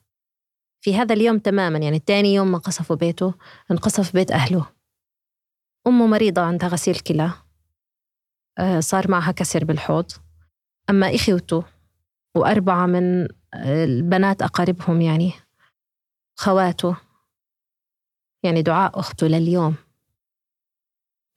في 0.81 0.95
هذا 0.95 1.13
اليوم 1.13 1.39
تماما 1.39 1.79
يعني 1.79 1.99
تاني 1.99 2.33
يوم 2.33 2.51
ما 2.51 2.57
قصفوا 2.57 2.95
بيته 2.95 3.33
انقصف 3.71 4.13
بيت 4.13 4.31
أهله. 4.31 4.65
أمه 5.87 6.07
مريضة 6.07 6.41
عندها 6.41 6.69
غسيل 6.69 6.99
كلى. 6.99 7.31
آه، 8.57 8.79
صار 8.79 9.11
معها 9.11 9.31
كسر 9.31 9.65
بالحوض. 9.65 10.11
أما 10.89 11.15
إخوته 11.15 11.76
وأربعة 12.37 12.85
من 12.85 13.27
البنات 13.65 14.41
أقاربهم 14.41 15.01
يعني. 15.01 15.31
خواته 16.39 16.97
يعني 18.43 18.61
دعاء 18.61 18.99
أخته 18.99 19.27
لليوم. 19.27 19.75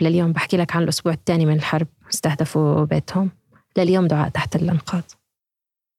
لليوم 0.02 0.32
بحكي 0.32 0.56
لك 0.56 0.76
عن 0.76 0.82
الأسبوع 0.82 1.12
الثاني 1.12 1.46
من 1.46 1.56
الحرب 1.56 1.88
استهدفوا 2.08 2.84
بيتهم. 2.84 3.30
لليوم 3.78 4.06
دعاء 4.06 4.28
تحت 4.28 4.56
الأنقاض. 4.56 5.02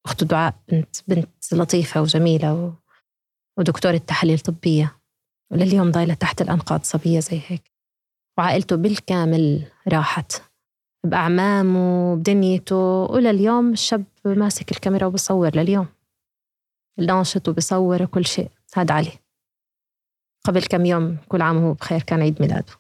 أخته 0.06 0.26
دعاء 0.26 0.56
بنت 0.72 0.96
بنت 1.08 1.54
لطيفة 1.54 2.02
وجميلة 2.02 2.54
و... 2.54 2.74
ودكتورة 3.58 3.98
تحاليل 3.98 4.40
طبية. 4.40 5.00
ولليوم 5.52 5.92
ضايلة 5.92 6.14
تحت 6.14 6.42
الأنقاض 6.42 6.84
صبية 6.84 7.20
زي 7.20 7.42
هيك. 7.48 7.72
وعائلته 8.38 8.76
بالكامل 8.76 9.72
راحت. 9.88 10.51
بأعمامه 11.04 12.16
بدنيته. 12.16 12.76
ولليوم 13.04 13.72
الشاب 13.72 14.04
ماسك 14.26 14.72
الكاميرا 14.72 15.06
وبصور 15.06 15.56
لليوم. 15.56 15.88
ناشط 16.98 17.50
وبصور 17.50 18.04
وكل 18.04 18.26
شيء. 18.26 18.50
هذا 18.76 18.94
علي. 18.94 19.12
قبل 20.46 20.62
كم 20.62 20.86
يوم 20.86 21.18
كل 21.30 21.42
عام 21.42 21.58
وهو 21.58 21.74
بخير 21.74 22.02
كان 22.02 22.22
عيد 22.22 22.42
ميلاده. 22.42 22.74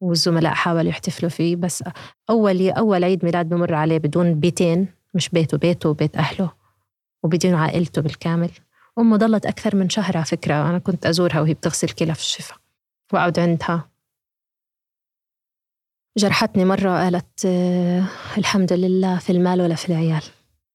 والزملاء 0.00 0.54
حاولوا 0.54 0.90
يحتفلوا 0.90 1.30
فيه 1.30 1.56
بس 1.56 1.84
أول 2.30 2.70
أول 2.70 3.04
عيد 3.04 3.24
ميلاد 3.24 3.48
بمر 3.48 3.74
عليه 3.74 3.98
بدون 3.98 4.40
بيتين. 4.40 4.88
مش 5.14 5.28
بيته 5.28 5.58
بيته 5.58 5.88
وبيت 5.88 6.16
أهله. 6.16 6.52
وبدون 7.22 7.54
عائلته 7.54 8.02
بالكامل. 8.02 8.50
أمه 8.98 9.16
ضلت 9.16 9.46
أكثر 9.46 9.76
من 9.76 9.88
شهر 9.88 10.16
على 10.16 10.26
فكرة. 10.26 10.70
أنا 10.70 10.78
كنت 10.78 11.06
أزورها 11.06 11.40
وهي 11.40 11.54
بتغسل 11.54 11.88
كلى 11.88 12.14
في 12.14 12.20
الشفا. 12.20 12.54
وأقعد 13.12 13.38
عندها. 13.38 13.91
جرحتني 16.16 16.64
مرة 16.64 16.90
قالت 16.90 17.46
آه، 17.46 18.04
الحمد 18.38 18.72
لله 18.72 19.18
في 19.18 19.32
المال 19.32 19.60
ولا 19.60 19.74
في 19.74 19.88
العيال. 19.88 20.22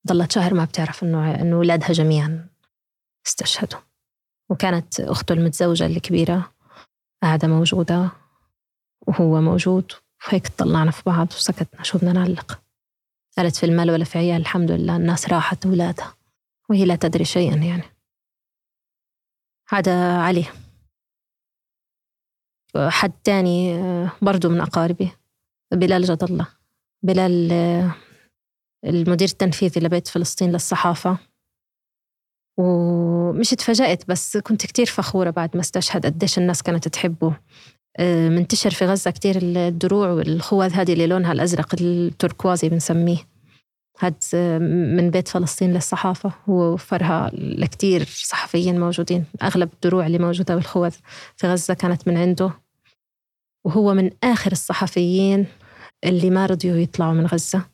ضلت 0.08 0.32
شهر 0.32 0.54
ما 0.54 0.66
بتعرف 0.66 1.04
إنه 1.04 1.42
إنه 1.42 1.56
أولادها 1.56 1.92
جميعا 1.92 2.48
استشهدوا. 3.28 3.80
وكانت 4.50 5.00
أخته 5.00 5.34
المتزوجة 5.34 5.86
الكبيرة 5.86 6.52
قاعدة 7.24 7.48
موجودة 7.48 8.10
وهو 9.08 9.42
موجود 9.42 9.92
وهيك 10.28 10.48
طلعنا 10.48 10.92
في 10.92 11.04
بعض 11.06 11.28
وسكتنا 11.28 11.84
شو 11.84 11.98
بدنا 11.98 12.14
نعلق. 12.14 12.60
قالت 13.38 13.56
في 13.56 13.66
المال 13.66 13.92
ولا 13.92 14.04
في 14.04 14.18
عيال 14.18 14.42
الحمد 14.42 14.72
لله 14.72 14.96
الناس 14.96 15.30
راحت 15.30 15.66
أولادها 15.66 16.14
وهي 16.70 16.86
لا 16.86 16.96
تدري 16.96 17.26
شيئا 17.26 17.56
يعني. 17.56 17.84
هذا 19.70 20.18
علي. 20.18 20.46
حد 22.78 23.12
تاني 23.24 23.76
آه، 23.76 24.12
برضو 24.22 24.50
من 24.50 24.62
أقاربي. 24.62 25.12
بلال 25.74 26.04
جد 26.04 26.24
الله. 26.24 26.48
بلال 27.04 27.52
آه، 27.52 27.96
المدير 28.86 29.28
التنفيذي 29.28 29.80
لبيت 29.80 30.08
فلسطين 30.08 30.52
للصحافة. 30.52 31.18
ومش 32.60 33.54
اتفاجأت 33.54 34.08
بس 34.08 34.38
كنت 34.38 34.66
كتير 34.66 34.86
فخورة 34.86 35.30
بعد 35.30 35.56
ما 35.56 35.62
استشهد 35.62 36.06
قديش 36.06 36.38
الناس 36.38 36.64
كانت 36.64 36.88
تحبه. 36.88 37.38
آه، 37.98 38.30
منتشر 38.30 38.72
في 38.72 38.86
غزة 38.86 39.12
كتير 39.12 39.36
الدروع 39.42 40.12
والخوذ 40.12 40.72
هذه 40.72 40.94
اللي 40.94 41.08
لونها 41.08 41.32
الأزرق 41.32 41.76
التركوازي 41.82 42.70
بنسميه. 42.70 43.18
هاد 44.00 44.24
من 44.96 45.10
بيت 45.10 45.28
فلسطين 45.28 45.74
للصحافة 45.74 46.32
ووفرها 46.48 47.32
لكتير 47.34 48.06
صحفيين 48.06 48.80
موجودين. 48.80 49.26
أغلب 49.42 49.70
الدروع 49.74 50.06
اللي 50.08 50.20
موجودة 50.20 50.56
بالخوذ 50.56 50.92
في 51.36 51.48
غزة 51.48 51.74
كانت 51.74 52.08
من 52.08 52.18
عنده. 52.18 52.52
وهو 53.66 53.94
من 53.94 54.12
آخر 54.24 54.52
الصحفيين 54.52 55.46
اللي 56.06 56.30
ما 56.30 56.46
رضيوا 56.46 56.78
يطلعوا 56.78 57.14
من 57.14 57.26
غزة. 57.26 57.66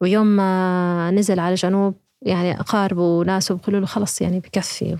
ويوم 0.00 0.26
ما 0.26 1.10
نزل 1.10 1.40
على 1.40 1.52
الجنوب 1.52 1.94
يعني 2.22 2.60
أقاربه 2.60 3.02
وناسه 3.02 3.54
بيقولوا 3.54 3.80
له 3.80 3.86
خلص 3.86 4.20
يعني 4.20 4.40
بكفي 4.40 4.98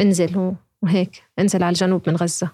انزل 0.00 0.54
وهيك 0.82 1.22
انزل 1.38 1.62
على 1.62 1.72
الجنوب 1.72 2.08
من 2.08 2.16
غزة. 2.16 2.50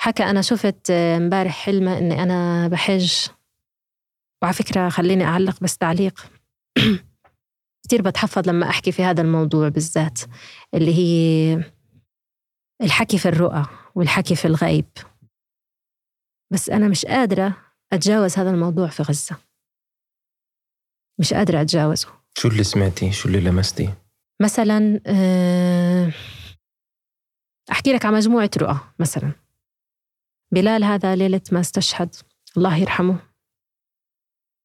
حكى 0.00 0.24
أنا 0.24 0.42
شفت 0.42 0.90
امبارح 0.90 1.64
حلمة 1.64 1.98
إني 1.98 2.22
أنا 2.22 2.68
بحج. 2.68 3.26
وعلى 4.42 4.54
فكرة 4.54 4.88
خليني 4.88 5.24
أعلق 5.24 5.60
بس 5.60 5.78
تعليق. 5.78 6.26
كثير 7.84 8.02
بتحفظ 8.02 8.48
لما 8.48 8.68
أحكي 8.68 8.92
في 8.92 9.04
هذا 9.04 9.22
الموضوع 9.22 9.68
بالذات 9.68 10.20
اللي 10.74 10.94
هي 10.94 11.64
الحكي 12.82 13.18
في 13.18 13.28
الرؤى 13.28 13.66
والحكي 13.94 14.36
في 14.36 14.44
الغيب. 14.44 14.88
بس 16.52 16.70
أنا 16.70 16.88
مش 16.88 17.06
قادرة 17.06 17.69
أتجاوز 17.92 18.38
هذا 18.38 18.50
الموضوع 18.50 18.88
في 18.88 19.02
غزة. 19.02 19.36
مش 21.20 21.34
قادرة 21.34 21.60
أتجاوزه. 21.60 22.08
شو 22.38 22.48
اللي 22.48 22.64
سمعتي؟ 22.64 23.12
شو 23.12 23.28
اللي 23.28 23.40
لمستي؟ 23.40 23.94
مثلا 24.42 25.00
آه، 25.06 26.12
أحكي 27.70 27.92
لك 27.92 28.06
عن 28.06 28.14
مجموعة 28.14 28.50
رؤى 28.56 28.80
مثلا. 28.98 29.32
بلال 30.52 30.84
هذا 30.84 31.16
ليلة 31.16 31.42
ما 31.52 31.60
استشهد 31.60 32.14
الله 32.56 32.76
يرحمه. 32.76 33.18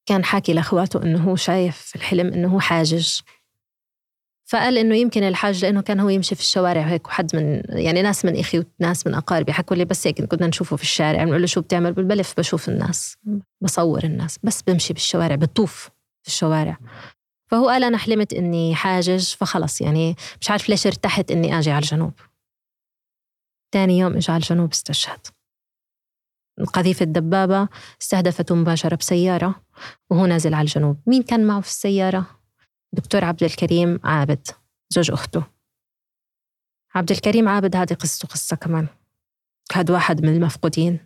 كان 0.06 0.26
حاكي 0.26 0.54
لأخواته 0.54 1.04
إنه 1.04 1.24
هو 1.30 1.36
شايف 1.36 1.78
في 1.78 1.96
الحلم 1.96 2.34
إنه 2.34 2.54
هو 2.54 2.60
حاجج. 2.60 3.20
فقال 4.46 4.78
إنه 4.78 4.96
يمكن 4.96 5.24
الحاج 5.24 5.66
لأنه 5.66 5.82
كان 5.82 6.00
هو 6.00 6.10
يمشي 6.10 6.36
في 6.36 6.42
الشوارع 6.42 6.82
هيك 6.82 7.08
وحد 7.08 7.36
من 7.36 7.62
يعني 7.70 8.02
ناس 8.02 8.26
من 8.26 8.40
إخي 8.40 8.64
وناس 8.80 9.08
من 9.08 9.14
أقاربي 9.14 9.54
حكوا 9.54 9.76
لي 9.76 9.86
بس 9.86 10.08
هيك 10.08 10.22
كنا 10.22 10.48
نشوفه 10.48 10.76
في 10.76 10.84
الشارع 10.84 11.24
بنقول 11.24 11.42
له 11.42 11.48
شو 11.48 11.62
بتعمل؟ 11.62 11.94
بلف 11.94 12.34
بشوف 12.38 12.70
الناس 12.70 13.18
بصور 13.62 14.04
الناس 14.04 14.40
بس 14.44 14.62
بمشي 14.62 14.94
بالشوارع 14.94 15.36
بطوف 15.36 15.90
في 16.22 16.28
الشوارع. 16.28 16.78
فهو 17.52 17.70
قال 17.70 17.84
أنا 17.84 17.98
حلمت 17.98 18.34
إني 18.34 18.76
حاجج 18.76 19.34
فخلص 19.36 19.82
يعني 19.82 20.16
مش 20.42 20.52
عارف 20.52 20.70
ليش 20.70 20.88
ارتحت 20.88 21.32
إني 21.32 21.60
آجي 21.60 21.72
على 21.72 21.84
الجنوب. 21.84 22.14
تاني 23.72 23.98
يوم 23.98 24.16
اجى 24.16 24.32
على 24.32 24.42
الجنوب 24.42 24.72
استشهد. 24.72 25.28
قذيفة 26.74 27.04
الدبابة 27.04 27.68
استهدفته 28.02 28.56
مباشرة 28.56 28.96
بسيارة 28.96 29.56
وهو 30.10 30.26
نازل 30.26 30.54
على 30.54 30.66
الجنوب. 30.66 30.98
مين 31.08 31.24
كان 31.24 31.48
معه 31.48 31.62
في 31.62 31.68
السيارة؟ 31.68 32.35
دكتور 32.96 33.24
عبد 33.24 33.44
الكريم 33.44 34.00
عابد 34.04 34.48
زوج 34.90 35.12
أخته. 35.12 35.44
عبد 36.96 37.12
الكريم 37.12 37.48
عابد 37.48 37.76
هذه 37.76 37.94
قصته 37.94 38.28
قصة 38.28 38.56
كمان. 38.56 38.88
هذا 39.74 39.94
واحد 39.94 40.22
من 40.22 40.36
المفقودين. 40.36 41.00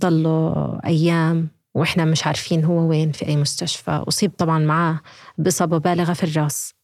ضلوا 0.00 0.86
أيام 0.86 1.48
وإحنا 1.74 2.04
مش 2.04 2.26
عارفين 2.26 2.64
هو 2.64 2.88
وين 2.88 3.12
في 3.12 3.26
أي 3.26 3.36
مستشفى. 3.36 3.90
أصيب 3.90 4.30
طبعا 4.30 4.58
معاه 4.58 5.00
بإصابة 5.38 5.78
بالغة 5.78 6.12
في 6.12 6.24
الرأس. 6.24 6.74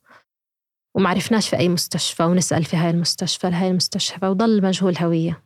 وما 0.95 1.09
عرفناش 1.11 1.49
في 1.49 1.57
أي 1.57 1.69
مستشفى 1.69 2.23
ونسأل 2.23 2.65
في 2.65 2.77
هاي 2.77 2.91
المستشفى 2.91 3.51
لهاي 3.51 3.71
المستشفى 3.71 4.27
وضل 4.27 4.63
مجهول 4.63 4.97
هوية. 4.99 5.43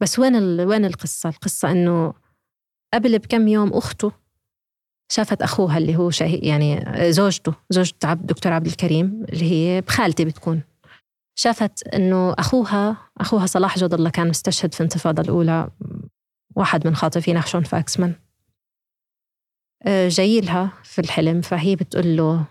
بس 0.00 0.18
وين 0.18 0.36
ال... 0.36 0.66
وين 0.66 0.84
القصة؟ 0.84 1.28
القصة 1.28 1.70
إنه 1.70 2.14
قبل 2.94 3.18
بكم 3.18 3.48
يوم 3.48 3.72
أخته 3.72 4.21
شافت 5.12 5.42
أخوها 5.42 5.78
اللي 5.78 5.96
هو 5.96 6.10
شهي 6.10 6.36
يعني 6.36 6.84
زوجته 7.12 7.54
زوجة 7.70 7.94
عبد 8.04 8.26
دكتور 8.26 8.52
عبد 8.52 8.66
الكريم 8.66 9.24
اللي 9.28 9.52
هي 9.52 9.80
بخالتي 9.80 10.24
بتكون. 10.24 10.62
شافت 11.38 11.88
إنه 11.88 12.32
أخوها 12.32 12.96
أخوها 13.18 13.46
صلاح 13.46 13.78
جود 13.78 13.94
الله 13.94 14.10
كان 14.10 14.28
مستشهد 14.28 14.74
في 14.74 14.80
الانتفاضة 14.80 15.22
الأولى 15.22 15.70
واحد 16.56 16.86
من 16.86 16.96
خاطفين 16.96 17.36
أخشون 17.36 17.62
فاكسمان 17.62 18.14
آه، 19.86 20.08
جاي 20.08 20.40
لها 20.40 20.72
في 20.84 21.00
الحلم 21.00 21.40
فهي 21.40 21.76
بتقول 21.76 22.16
له 22.16 22.44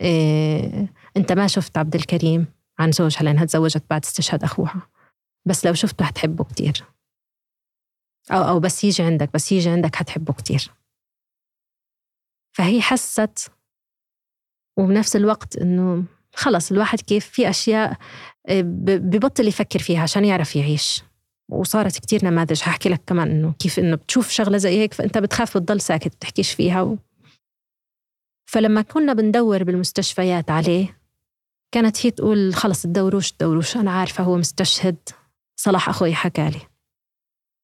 إيه 0.00 0.92
أنت 1.16 1.32
ما 1.32 1.46
شفت 1.46 1.78
عبد 1.78 1.94
الكريم 1.94 2.46
عن 2.78 2.92
زوجها 2.92 3.22
لأنها 3.22 3.44
تزوجت 3.44 3.82
بعد 3.90 4.04
استشهاد 4.04 4.44
أخوها 4.44 4.88
بس 5.46 5.66
لو 5.66 5.74
شفته 5.74 6.04
حتحبه 6.04 6.44
كتير. 6.44 6.84
أو 8.30 8.42
أو 8.48 8.60
بس 8.60 8.84
يجي 8.84 9.02
عندك 9.02 9.30
بس 9.34 9.52
يجي 9.52 9.70
عندك 9.70 9.96
حتحبه 9.96 10.32
كتير. 10.32 10.77
فهي 12.58 12.82
حست. 12.82 13.52
وبنفس 14.78 15.16
الوقت 15.16 15.56
إنه 15.56 16.04
خلص 16.34 16.72
الواحد 16.72 17.00
كيف 17.00 17.26
في 17.26 17.50
أشياء 17.50 17.98
آه، 18.48 18.60
ببطل 18.60 19.48
يفكر 19.48 19.78
فيها 19.78 20.02
عشان 20.02 20.24
يعرف 20.24 20.56
يعيش. 20.56 21.02
وصارت 21.50 21.98
كتير 21.98 22.24
نماذج 22.24 22.60
هحكي 22.62 22.88
لك 22.88 23.02
كمان 23.06 23.30
إنه 23.30 23.52
كيف 23.58 23.78
إنه 23.78 23.96
بتشوف 23.96 24.30
شغلة 24.30 24.58
زي 24.58 24.78
هيك 24.78 24.94
فأنت 24.94 25.18
بتخاف 25.18 25.58
بتضل 25.58 25.80
ساكت 25.80 26.16
بتحكيش 26.16 26.52
فيها 26.52 26.82
و... 26.82 26.98
فلما 28.50 28.82
كنا 28.82 29.12
بندور 29.12 29.64
بالمستشفيات 29.64 30.50
عليه 30.50 31.00
كانت 31.74 32.06
هي 32.06 32.10
تقول 32.10 32.54
خلص 32.54 32.82
تدوروش 32.82 33.32
تدوروش 33.32 33.76
أنا 33.76 33.90
عارفة 33.90 34.24
هو 34.24 34.36
مستشهد. 34.36 35.08
صلاح 35.56 35.88
أخوي 35.88 36.14
حكى 36.14 36.50
لي. 36.50 36.60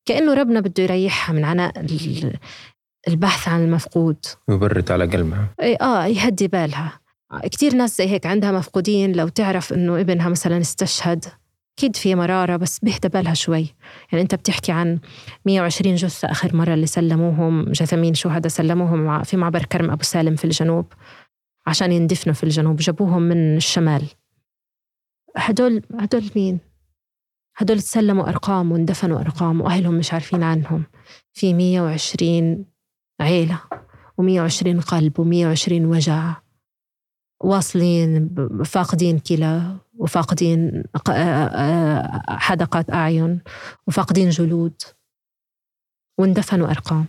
كأنه 0.09 0.35
ربنا 0.35 0.61
بده 0.61 0.83
يريحها 0.83 1.35
من 1.35 1.45
عناء 1.45 1.81
البحث 3.09 3.49
عن 3.49 3.65
المفقود. 3.65 4.17
يبرد 4.49 4.93
على 4.93 5.07
قلبها. 5.07 5.49
إي 5.63 5.77
آه 5.81 6.07
يهدي 6.07 6.49
بالها. 6.49 7.01
كتير 7.45 7.75
ناس 7.75 7.99
زي 7.99 8.09
هيك 8.09 8.27
عندها 8.27 8.53
مفقودين 8.53 9.13
لو 9.13 9.29
تعرف 9.29 9.73
إنه 9.73 10.01
ابنها 10.01 10.29
مثلا 10.29 10.61
استشهد 10.61 11.25
أكيد 11.79 11.97
في 11.97 12.15
مرارة 12.15 12.57
بس 12.57 12.79
بيهدى 12.79 13.09
بالها 13.09 13.35
شوي. 13.35 13.75
يعني 14.13 14.23
أنت 14.23 14.35
بتحكي 14.35 14.73
عن 14.73 14.99
120 15.45 15.95
جثة 15.95 16.31
آخر 16.31 16.57
مرة 16.57 16.75
اللي 16.75 16.87
سلموهم 16.87 17.65
جثمين 17.65 18.15
شهداء 18.15 18.49
سلموهم 18.49 19.23
في 19.23 19.37
معبر 19.37 19.65
كرم 19.65 19.91
أبو 19.91 20.03
سالم 20.03 20.37
في 20.37 20.45
الجنوب 20.45 20.93
عشان 21.67 21.93
يندفنوا 21.93 22.35
في 22.35 22.45
الجنوب 22.45 22.77
جابوهم 22.77 23.23
من 23.23 23.57
الشمال. 23.57 24.03
هدول 25.37 25.83
هدول 26.01 26.31
مين؟ 26.37 26.59
هدول 27.57 27.81
تسلموا 27.81 28.29
أرقام 28.29 28.73
واندفنوا 28.73 29.21
أرقام 29.21 29.61
وأهلهم 29.61 29.95
مش 29.95 30.13
عارفين 30.13 30.43
عنهم. 30.43 30.85
في 31.33 31.55
120 31.55 32.65
عيلة 33.21 33.61
و120 34.21 34.85
قلب 34.87 35.21
و120 35.21 35.73
وجع. 35.73 36.35
واصلين 37.43 38.35
فاقدين 38.65 39.19
كلى 39.19 39.77
وفاقدين 39.95 40.83
حدقات 42.29 42.91
أعين 42.91 43.41
وفاقدين 43.87 44.31
جلود. 44.31 44.83
واندفنوا 46.19 46.71
أرقام. 46.71 47.07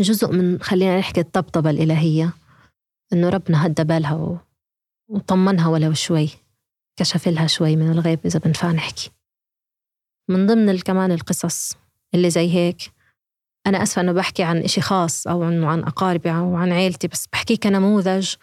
جزء 0.00 0.32
من 0.32 0.62
خلينا 0.62 0.98
نحكي 0.98 1.20
الطبطبة 1.20 1.70
الإلهية 1.70 2.32
إنه 3.12 3.28
ربنا 3.28 3.66
هدى 3.66 3.84
بالها 3.84 4.40
وطمنها 5.08 5.68
ولو 5.68 5.92
شوي 5.92 6.30
كشف 6.96 7.28
لها 7.28 7.46
شوي 7.46 7.76
من 7.76 7.90
الغيب 7.90 8.20
إذا 8.24 8.38
بنفع 8.38 8.72
نحكي. 8.72 9.10
من 10.28 10.46
ضمن 10.46 10.78
كمان 10.78 11.12
القصص 11.12 11.76
اللي 12.14 12.30
زي 12.30 12.54
هيك 12.54 12.95
أنا 13.66 13.82
أسفة 13.82 14.02
إنه 14.02 14.12
بحكي 14.12 14.42
عن 14.42 14.58
إشي 14.58 14.80
خاص 14.80 15.26
أو 15.26 15.42
عن 15.42 15.64
عن 15.64 15.84
أقاربي 15.84 16.30
أو 16.30 16.56
عن 16.56 16.72
عيلتي 16.72 17.08
بس 17.08 17.26
بحكيه 17.32 17.56
كنموذج 17.56 18.34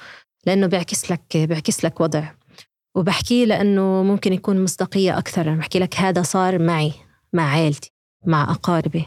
لأنه 0.45 0.67
بيعكس 0.67 1.11
لك 1.11 1.37
بيعكس 1.37 1.85
لك 1.85 2.01
وضع. 2.01 2.23
وبحكيه 2.95 3.45
لأنه 3.45 4.03
ممكن 4.03 4.33
يكون 4.33 4.63
مصداقية 4.63 5.17
أكثر 5.17 5.41
أنا 5.41 5.55
بحكي 5.55 5.79
لك 5.79 5.95
هذا 5.95 6.21
صار 6.21 6.59
معي 6.59 6.93
مع 7.33 7.51
عيلتي 7.51 7.91
مع 8.25 8.51
أقاربي. 8.51 9.05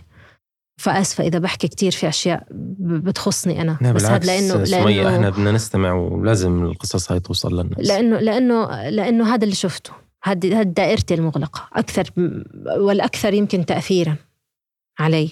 فأسفة 0.80 1.24
إذا 1.24 1.38
بحكي 1.38 1.68
كتير 1.68 1.92
في 1.92 2.08
أشياء 2.08 2.46
بتخصني 2.80 3.62
أنا. 3.62 3.92
بس 3.94 4.04
هذا 4.04 4.26
لأنه 4.26 4.54
لأنه 4.54 5.14
إحنا 5.14 5.30
بدنا 5.30 5.52
نستمع 5.52 5.92
ولازم 5.92 6.64
القصص 6.64 7.12
هاي 7.12 7.20
توصل 7.20 7.60
للناس. 7.60 7.88
لأنه 7.88 8.18
لأنه 8.18 8.88
لأنه 8.88 9.34
هذا 9.34 9.44
اللي 9.44 9.54
شفته. 9.54 9.90
هذه 10.22 10.62
دائرتي 10.62 11.14
المغلقة. 11.14 11.68
أكثر 11.72 12.10
والأكثر 12.78 13.34
يمكن 13.34 13.66
تاثيرا 13.66 14.16
علي. 14.98 15.30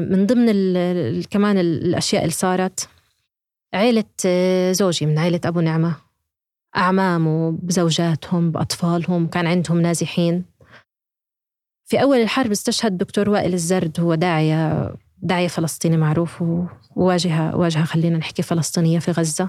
من 0.00 0.26
ضمن 0.26 1.22
كمان 1.22 1.58
الأشياء 1.58 2.22
اللي 2.22 2.32
صارت 2.32 2.88
عيلة 3.74 4.04
زوجي 4.72 5.06
من 5.06 5.18
عيلة 5.18 5.40
أبو 5.44 5.60
نعمة. 5.60 5.96
أعمامه 6.76 7.50
بزوجاتهم 7.62 8.50
بأطفالهم 8.50 9.26
كان 9.26 9.46
عندهم 9.46 9.80
نازحين. 9.80 10.44
في 11.86 12.02
أول 12.02 12.18
الحرب 12.18 12.50
استشهد 12.50 12.98
دكتور 12.98 13.30
وائل 13.30 13.54
الزرد 13.54 14.00
هو 14.00 14.14
داعية 14.14 14.94
داعية 15.22 15.48
فلسطيني 15.48 15.96
معروف 15.96 16.42
وواجهة 16.96 17.56
واجهة 17.56 17.84
خلينا 17.84 18.18
نحكي 18.18 18.42
فلسطينية 18.42 18.98
في 18.98 19.10
غزة. 19.10 19.48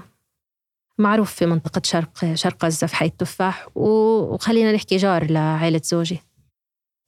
معروف 0.98 1.34
في 1.34 1.46
منطقة 1.46 1.82
شرق 1.84 2.34
شرق 2.34 2.64
غزة 2.64 2.86
في 2.86 2.96
حي 2.96 3.06
التفاح 3.06 3.68
وخلينا 3.74 4.72
نحكي 4.72 4.96
جار 4.96 5.30
لعائلة 5.30 5.80
زوجي. 5.84 6.20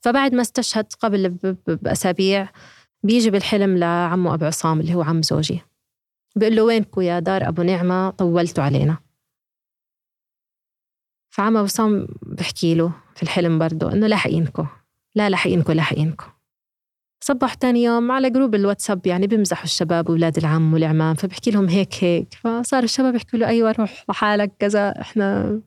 فبعد 0.04 0.34
ما 0.34 0.42
استشهد 0.42 0.86
قبل 1.00 1.28
بأسابيع 1.66 2.48
بيجي 3.04 3.30
بالحلم 3.30 3.76
لعمه 3.76 4.34
أبو 4.34 4.44
عصام 4.44 4.80
اللي 4.80 4.94
هو 4.94 5.02
عم 5.02 5.22
زوجي. 5.22 5.60
بيقول 6.36 6.56
له 6.56 6.62
وينكو 6.62 7.00
يا 7.00 7.18
دار 7.18 7.48
أبو 7.48 7.62
نعمة؟ 7.62 8.10
طولتوا 8.10 8.64
علينا. 8.64 8.98
فعم 11.30 11.56
أبو 11.56 11.64
عصام 11.64 12.06
بحكي 12.22 12.74
له 12.74 12.92
في 13.14 13.22
الحلم 13.22 13.58
برضه 13.58 13.92
إنه 13.92 14.06
لاحقينكو 14.06 14.66
لا 15.14 15.30
لاحقينكم 15.30 15.72
لاحقينكم 15.72 16.26
صبح 17.24 17.54
تاني 17.54 17.82
يوم 17.82 18.12
على 18.12 18.30
جروب 18.30 18.54
الواتساب 18.54 19.06
يعني 19.06 19.26
بيمزحوا 19.26 19.64
الشباب 19.64 20.10
وولاد 20.10 20.38
العم 20.38 20.74
والعمام 20.74 21.14
فبحكي 21.14 21.50
لهم 21.50 21.68
هيك 21.68 22.04
هيك. 22.04 22.34
فصار 22.34 22.82
الشباب 22.82 23.14
يحكوا 23.14 23.38
له 23.38 23.48
أيوة 23.48 23.72
روح 23.72 24.04
لحالك 24.08 24.52
كذا 24.58 25.00
إحنا 25.00 25.60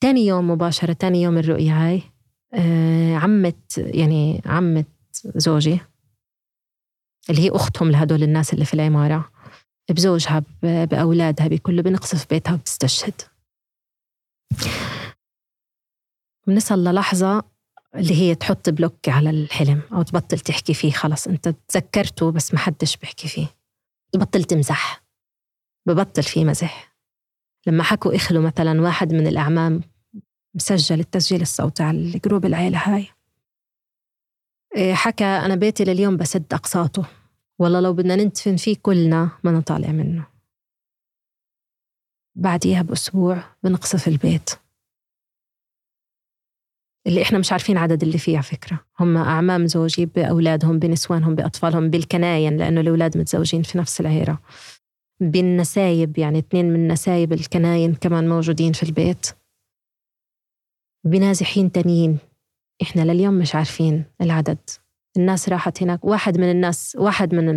تاني 0.00 0.26
يوم 0.26 0.50
مباشرة 0.50 0.92
تاني 0.92 1.22
يوم 1.22 1.38
الرؤية 1.38 1.72
هاي 1.72 2.02
آه 2.54 3.16
عمة 3.16 3.54
يعني 3.76 4.42
عمة 4.46 4.84
زوجي 5.24 5.80
اللي 7.30 7.42
هي 7.42 7.50
أختهم 7.50 7.90
لهدول 7.90 8.22
الناس 8.22 8.52
اللي 8.52 8.64
في 8.64 8.74
العمارة. 8.74 9.32
بزوجها 9.90 10.42
بأولادها 10.62 11.48
بكله 11.48 11.82
بنقصف 11.82 12.30
بيتها 12.30 12.54
وبتستشهد. 12.54 13.22
بنصل 16.46 16.84
للحظة 16.84 17.44
اللي 17.94 18.14
هي 18.14 18.34
تحط 18.34 18.68
بلوك 18.68 19.08
على 19.08 19.30
الحلم 19.30 19.82
أو 19.92 20.02
تبطل 20.02 20.38
تحكي 20.38 20.74
فيه 20.74 20.90
خلص 20.90 21.26
أنت 21.26 21.48
تذكرته 21.68 22.32
بس 22.32 22.54
ما 22.54 22.58
حدش 22.60 22.96
بيحكي 22.96 23.28
فيه. 23.28 23.46
تبطل 24.12 24.44
تمزح. 24.44 25.02
ببطل 25.86 26.22
فيه 26.22 26.44
مزح. 26.44 26.96
لما 27.66 27.82
حكوا 27.82 28.16
إخلوا 28.16 28.42
مثلا 28.42 28.80
واحد 28.80 29.12
من 29.12 29.26
الأعمام 29.26 29.80
مسجل 30.54 31.00
التسجيل 31.00 31.42
الصوتي 31.42 31.82
على 31.82 31.98
ال 31.98 32.06
group 32.06 32.46
العيلة 32.46 32.78
هاي. 32.78 33.06
حكى 34.92 35.24
أنا 35.24 35.54
بيتي 35.54 35.84
لليوم 35.84 36.16
بسد 36.16 36.54
أقساطه 36.54 37.08
والله 37.58 37.80
لو 37.80 37.92
بدنا 37.92 38.16
ندفن 38.16 38.56
فيه 38.56 38.76
كلنا 38.82 39.30
ما 39.44 39.50
نطالع 39.52 39.88
منه. 39.92 40.26
بعديها 42.34 42.82
بأسبوع 42.82 43.44
بنقصف 43.62 44.08
البيت. 44.08 44.50
اللي 47.06 47.22
إحنا 47.22 47.38
مش 47.38 47.52
عارفين 47.52 47.76
عدد 47.78 48.02
اللي 48.02 48.18
فيه 48.18 48.34
على 48.34 48.42
فكرة. 48.42 48.80
هم 49.00 49.16
أعمام 49.16 49.66
زوجي 49.66 50.06
بأولادهم 50.06 50.78
بنسوانهم 50.78 51.34
بأطفالهم 51.34 51.90
بالكناين 51.90 52.56
لأنه 52.56 52.80
الأولاد 52.80 53.18
متزوجين 53.18 53.62
في 53.62 53.78
نفس 53.78 54.00
العيلة 54.00 54.38
بالنسايب 55.20 56.18
يعني 56.18 56.38
اثنين 56.38 56.72
من 56.72 56.88
نسايب 56.88 57.32
الكناين 57.32 57.94
كمان 57.94 58.28
موجودين 58.28 58.72
في 58.72 58.82
البيت. 58.82 59.26
بنازحين 61.04 61.72
تانيين. 61.72 62.18
إحنا 62.82 63.02
لليوم 63.12 63.34
مش 63.34 63.54
عارفين 63.54 64.04
العدد. 64.20 64.58
الناس 65.16 65.48
راحت 65.48 65.82
هناك. 65.82 66.04
واحد 66.04 66.38
من 66.38 66.50
الناس 66.50 66.96
واحد 67.00 67.34
من 67.34 67.48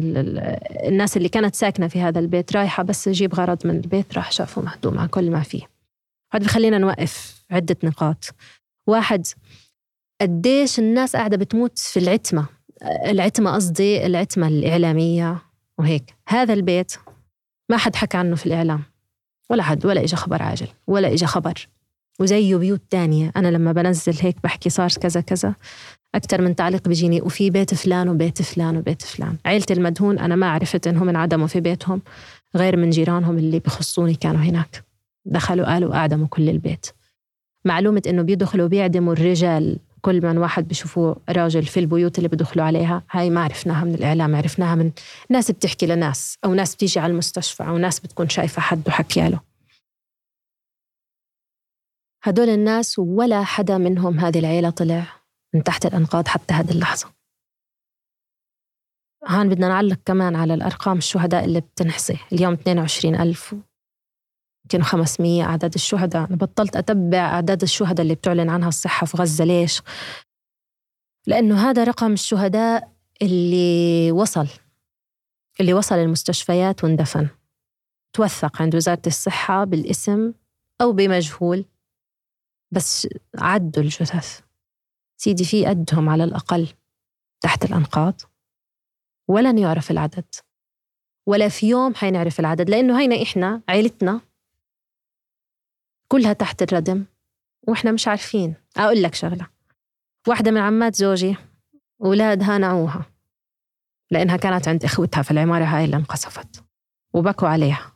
الناس 0.88 1.18
اللي 1.18 1.30
كانت 1.30 1.56
ساكنة 1.56 1.88
في 1.88 2.02
هذا 2.02 2.20
البيت 2.20 2.56
رايحة 2.56 2.84
بس 2.84 3.08
يجيب 3.08 3.36
غرض 3.36 3.68
من 3.68 3.76
البيت 3.76 4.14
راح 4.18 4.32
شافه 4.32 4.62
مهدوم 4.62 4.94
مع 4.94 5.06
كل 5.06 5.32
ما 5.32 5.42
فيه. 5.42 5.62
هذا 6.34 6.46
بخلينا 6.46 6.78
نوقف 6.78 7.46
عدة 7.52 7.78
نقاط. 7.84 8.36
واحد 8.88 9.28
قديش 10.22 10.80
الناس 10.80 11.16
قاعدة 11.16 11.38
بتموت 11.38 11.80
في 11.80 12.00
العتمة؟ 12.00 12.46
العتمة 13.06 13.52
قصدي 13.56 14.06
العتمة 14.06 14.48
الإعلامية 14.48 15.38
وهيك. 15.78 16.16
هذا 16.28 16.54
البيت 16.54 16.94
ما 17.70 17.78
حد 17.78 17.96
حكى 17.96 18.18
عنه 18.18 18.36
في 18.36 18.46
الإعلام. 18.46 18.84
ولا 19.50 19.64
حد 19.64 19.86
ولا 19.86 20.04
إجا 20.04 20.18
خبر 20.18 20.44
عاجل 20.44 20.68
ولا 20.88 21.14
إجا 21.14 21.28
خبر. 21.28 21.68
وزيه 22.20 22.56
بيوت 22.56 22.82
تانية. 22.90 23.32
أنا 23.38 23.48
لما 23.48 23.72
بنزل 23.72 24.16
هيك 24.22 24.36
بحكي 24.44 24.70
صار 24.70 24.90
كذا 24.90 25.22
كذا. 25.22 25.56
أكثر 26.16 26.42
من 26.42 26.56
تعليق 26.56 26.88
بيجيني 26.88 27.22
وفي 27.22 27.50
بيت 27.50 27.74
فلان 27.74 28.10
وبيت 28.10 28.42
فلان 28.42 28.78
وبيت 28.78 29.02
فلان. 29.02 29.38
عيلة 29.46 29.66
المدهون 29.72 30.20
أنا 30.20 30.36
ما 30.36 30.50
عرفت 30.50 30.88
إنهم 30.88 31.10
انعدموا 31.10 31.48
في 31.48 31.60
بيتهم 31.60 32.02
غير 32.56 32.78
من 32.78 32.90
جيرانهم 32.90 33.38
اللي 33.38 33.60
بخصوني 33.60 34.16
كانوا 34.16 34.42
هناك. 34.42 34.84
دخلوا 35.26 35.74
قالوا 35.74 35.96
أعدموا 35.96 36.28
كل 36.28 36.50
البيت. 36.50 36.86
معلومة 37.66 38.02
إنه 38.08 38.22
بيدخلوا 38.22 38.68
بيعدموا 38.68 39.14
الرجال 39.14 39.80
كل 40.02 40.26
من 40.26 40.38
واحد 40.38 40.68
بيشوفوه 40.68 41.16
راجل 41.30 41.64
في 41.64 41.80
البيوت 41.80 42.18
اللي 42.18 42.30
بدخلوا 42.30 42.66
عليها 42.66 43.04
هاي 43.12 43.30
ما 43.30 43.44
عرفناها 43.44 43.84
من 43.84 43.94
الإعلام 43.94 44.36
عرفناها 44.36 44.76
من 44.76 44.92
ناس 45.30 45.52
بتحكي 45.52 45.86
لناس 45.86 46.38
أو 46.46 46.54
ناس 46.54 46.76
بتيجي 46.76 47.00
على 47.00 47.12
المستشفى 47.12 47.64
أو 47.64 47.78
ناس 47.78 48.00
بتكون 48.00 48.30
شايفة 48.30 48.62
حد 48.62 48.82
وحكي 48.88 49.30
له 49.30 49.40
هدول 52.24 52.50
الناس 52.50 53.00
ولا 53.00 53.44
حدا 53.44 53.78
منهم 53.78 54.20
هذه 54.20 54.40
العيلة 54.40 54.70
طلع 54.70 55.06
من 55.54 55.64
تحت 55.64 55.86
الأنقاض 55.86 56.28
حتى 56.28 56.54
هذه 56.54 56.72
اللحظة. 56.72 57.14
هان 59.28 59.50
بدنا 59.50 59.68
نعلق 59.68 60.00
كمان 60.06 60.36
على 60.36 60.54
الأرقام 60.54 60.98
الشهداء 60.98 61.46
اللي 61.46 61.62
بتنحصي. 61.62 62.18
اليوم 62.32 62.54
22 62.54 63.16
ألف 63.16 63.56
كانوا 64.70 64.86
500 64.86 65.44
أعداد 65.44 65.74
الشهداء. 65.74 66.28
أنا 66.28 66.36
بطلت 66.36 66.76
أتبع 66.76 67.18
أعداد 67.18 67.62
الشهداء 67.62 68.02
اللي 68.02 68.16
بتعلن 68.16 68.50
عنها 68.50 68.68
الصحة 68.68 69.06
في 69.06 69.18
غزة. 69.18 69.46
ليش؟ 69.46 69.82
لأنه 71.28 71.70
هذا 71.70 71.84
رقم 71.84 72.14
الشهداء 72.14 72.92
اللي 73.22 74.12
وصل 74.12 74.48
اللي 75.60 75.74
وصل 75.74 75.96
المستشفيات 75.96 76.84
واندفن. 76.84 77.28
توثق 78.14 78.62
عند 78.62 78.76
وزارة 78.76 79.02
الصحة 79.08 79.64
بالاسم 79.64 80.34
أو 80.82 80.92
بمجهول 80.92 81.66
بس 82.74 83.08
عدوا 83.36 83.84
الجثث. 83.84 84.42
سيدي 85.18 85.46
في 85.46 85.66
قدهم 85.66 86.10
على 86.10 86.24
الأقل 86.24 86.68
تحت 87.42 87.66
الأنقاض. 87.66 88.22
ولن 89.28 89.58
يعرف 89.58 89.92
العدد. 89.92 90.36
ولا 91.26 91.50
في 91.50 91.70
يوم 91.70 91.96
حينعرف 91.96 92.40
العدد 92.40 92.70
لأنه 92.70 93.00
هينا 93.00 93.24
إحنا 93.24 93.62
عيلتنا 93.70 94.22
كلها 96.08 96.34
تحت 96.34 96.62
الردم 96.62 97.06
وإحنا 97.68 97.92
مش 97.92 98.08
عارفين. 98.08 98.56
أقول 98.78 99.04
لك 99.04 99.16
شغلة. 99.16 99.48
واحدة 100.28 100.52
من 100.52 100.58
عمات 100.58 100.96
زوجي 100.96 101.36
اولادها 102.02 102.58
نعوها 102.58 103.06
لأنها 104.12 104.38
كانت 104.38 104.68
عند 104.68 104.84
إخوتها 104.84 105.22
في 105.22 105.32
العمارة 105.32 105.66
هاي 105.66 105.86
اللي 105.86 105.96
انقصفت 105.96 106.64
وبكوا 107.14 107.48
عليها. 107.48 107.94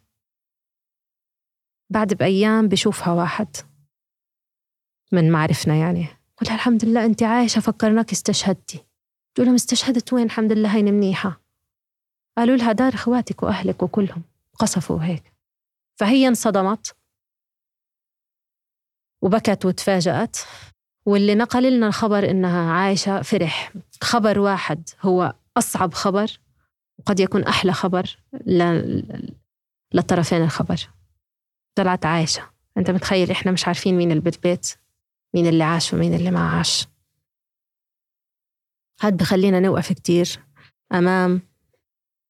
بعد 1.89 2.13
بأيام 2.13 2.67
بشوفها 2.67 3.13
واحد. 3.13 3.55
من 5.11 5.31
معرفنا 5.31 5.75
يعني. 5.75 6.07
قلت 6.37 6.51
الحمد 6.51 6.85
لله 6.85 7.05
انت 7.05 7.23
عايشة 7.23 7.59
فكرناك 7.59 8.11
استشهدتي 8.11 8.87
تقول 9.35 9.47
لهم 9.47 9.55
استشهدت 9.55 10.13
وين؟ 10.13 10.25
الحمد 10.25 10.51
لله 10.51 10.75
هيني 10.75 10.91
منيحة. 10.91 11.41
قالوا 12.37 12.55
لها 12.55 12.71
دار 12.71 12.93
إخواتك 12.93 13.43
وأهلك 13.43 13.83
وكلهم. 13.83 14.23
قصفوا 14.59 15.03
هيك. 15.03 15.33
فهي 15.99 16.27
انصدمت. 16.27 16.95
وبكت 19.21 19.65
وتفاجأت. 19.65 20.37
واللي 21.05 21.35
نقل 21.35 21.73
لنا 21.73 21.87
الخبر 21.87 22.29
إنها 22.29 22.71
عايشة 22.71 23.21
فرح. 23.21 23.73
خبر 24.01 24.39
واحد 24.39 24.89
هو 25.01 25.35
أصعب 25.57 25.93
خبر 25.93 26.39
وقد 26.99 27.19
يكون 27.19 27.43
أحلى 27.43 27.73
خبر 27.73 28.19
للطرفين 29.93 30.43
الخبر. 30.43 30.89
طلعت 31.75 32.05
عايشة. 32.05 32.49
أنت 32.77 32.91
متخيل 32.91 33.31
إحنا 33.31 33.51
مش 33.51 33.67
عارفين 33.67 33.97
مين 33.97 34.11
اللي 34.11 34.21
بالبيت؟ 34.21 34.73
مين 35.33 35.47
اللي 35.47 35.63
عاش 35.63 35.93
ومين 35.93 36.13
اللي 36.13 36.31
ما 36.31 36.49
عاش. 36.49 36.87
هاد 39.01 39.17
بخلينا 39.17 39.59
نوقف 39.59 39.93
كتير. 39.93 40.39
أمام 40.93 41.41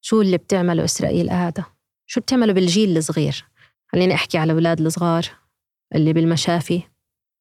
شو 0.01 0.21
اللي 0.21 0.37
بتعمله 0.37 0.83
إسرائيل 0.83 1.29
هذا؟ 1.29 1.65
شو 2.05 2.21
بتعمله 2.21 2.53
بالجيل 2.53 2.97
الصغير؟ 2.97 3.45
خليني 3.87 4.13
أحكي 4.13 4.37
على 4.37 4.53
أولاد 4.53 4.81
الصغار 4.81 5.25
اللي 5.95 6.13
بالمشافي 6.13 6.83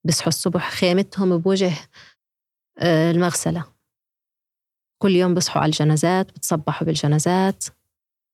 بيصحوا 0.04 0.28
الصبح 0.28 0.70
خيمتهم 0.70 1.38
بوجه 1.38 1.72
آه، 2.78 3.10
المغسلة. 3.10 3.64
كل 5.02 5.10
يوم 5.16 5.34
بيصحوا 5.34 5.62
على 5.62 5.70
الجنازات 5.70 6.32
بتصبحوا 6.32 6.86
بالجنازات. 6.86 7.64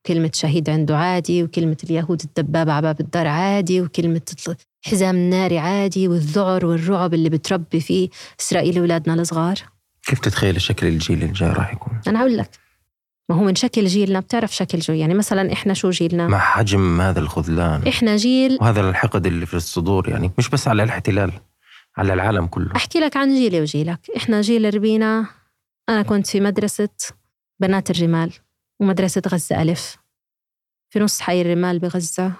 كلمة 0.06 0.30
شهيد 0.34 0.70
عنده 0.70 0.96
عادي 0.96 1.42
وكلمة 1.42 1.76
اليهود 1.84 2.22
الدبابة 2.24 2.72
على 2.72 2.82
باب 2.82 3.00
الدار 3.00 3.26
عادي 3.26 3.80
وكلمة 3.80 4.22
حزام 4.82 5.14
الناري 5.14 5.58
عادي 5.58 6.08
والذعر 6.08 6.66
والرعب 6.66 7.14
اللي 7.14 7.28
بتربي 7.28 7.80
فيه 7.80 8.08
إسرائيل 8.40 8.78
أولادنا 8.78 9.14
الصغار؟ 9.14 9.56
كيف 10.06 10.18
تتخيل 10.18 10.60
شكل 10.60 10.86
الجيل 10.86 11.22
الجاي 11.22 11.50
راح 11.50 11.72
يكون؟ 11.72 12.00
أنا 12.06 12.20
أقول 12.20 12.36
لك. 12.36 12.50
ما 13.28 13.36
هو 13.36 13.44
من 13.44 13.54
شكل 13.54 13.86
جيلنا 13.86 14.20
بتعرف 14.20 14.56
شكل 14.56 14.78
جو 14.78 14.94
يعني 14.94 15.14
مثلا 15.14 15.52
إحنا 15.52 15.74
شو 15.74 15.90
جيلنا؟ 15.90 16.26
مع 16.26 16.38
حجم 16.38 17.00
هذا 17.00 17.20
الخذلان. 17.20 17.88
إحنا 17.88 18.16
جيل 18.16 18.58
وهذا 18.60 18.90
الحقد 18.90 19.26
اللي 19.26 19.46
في 19.46 19.54
الصدور 19.54 20.08
يعني 20.08 20.30
مش 20.38 20.48
بس 20.48 20.68
على 20.68 20.82
الاحتلال 20.82 21.32
على 21.96 22.12
العالم 22.12 22.46
كله. 22.46 22.76
أحكي 22.76 22.98
لك 23.00 23.16
عن 23.16 23.28
جيلي 23.28 23.60
وجيلك. 23.60 24.00
إحنا 24.16 24.40
جيل 24.40 24.74
ربينا. 24.74 25.26
أنا 25.88 26.02
كنت 26.02 26.26
في 26.26 26.40
مدرسة 26.40 26.88
بنات 27.60 27.90
الرمال 27.90 28.32
ومدرسة 28.80 29.22
غزة 29.28 29.62
ألف. 29.62 29.96
في 30.90 30.98
نص 30.98 31.20
حي 31.20 31.42
الرمال 31.42 31.78
بغزة. 31.78 32.32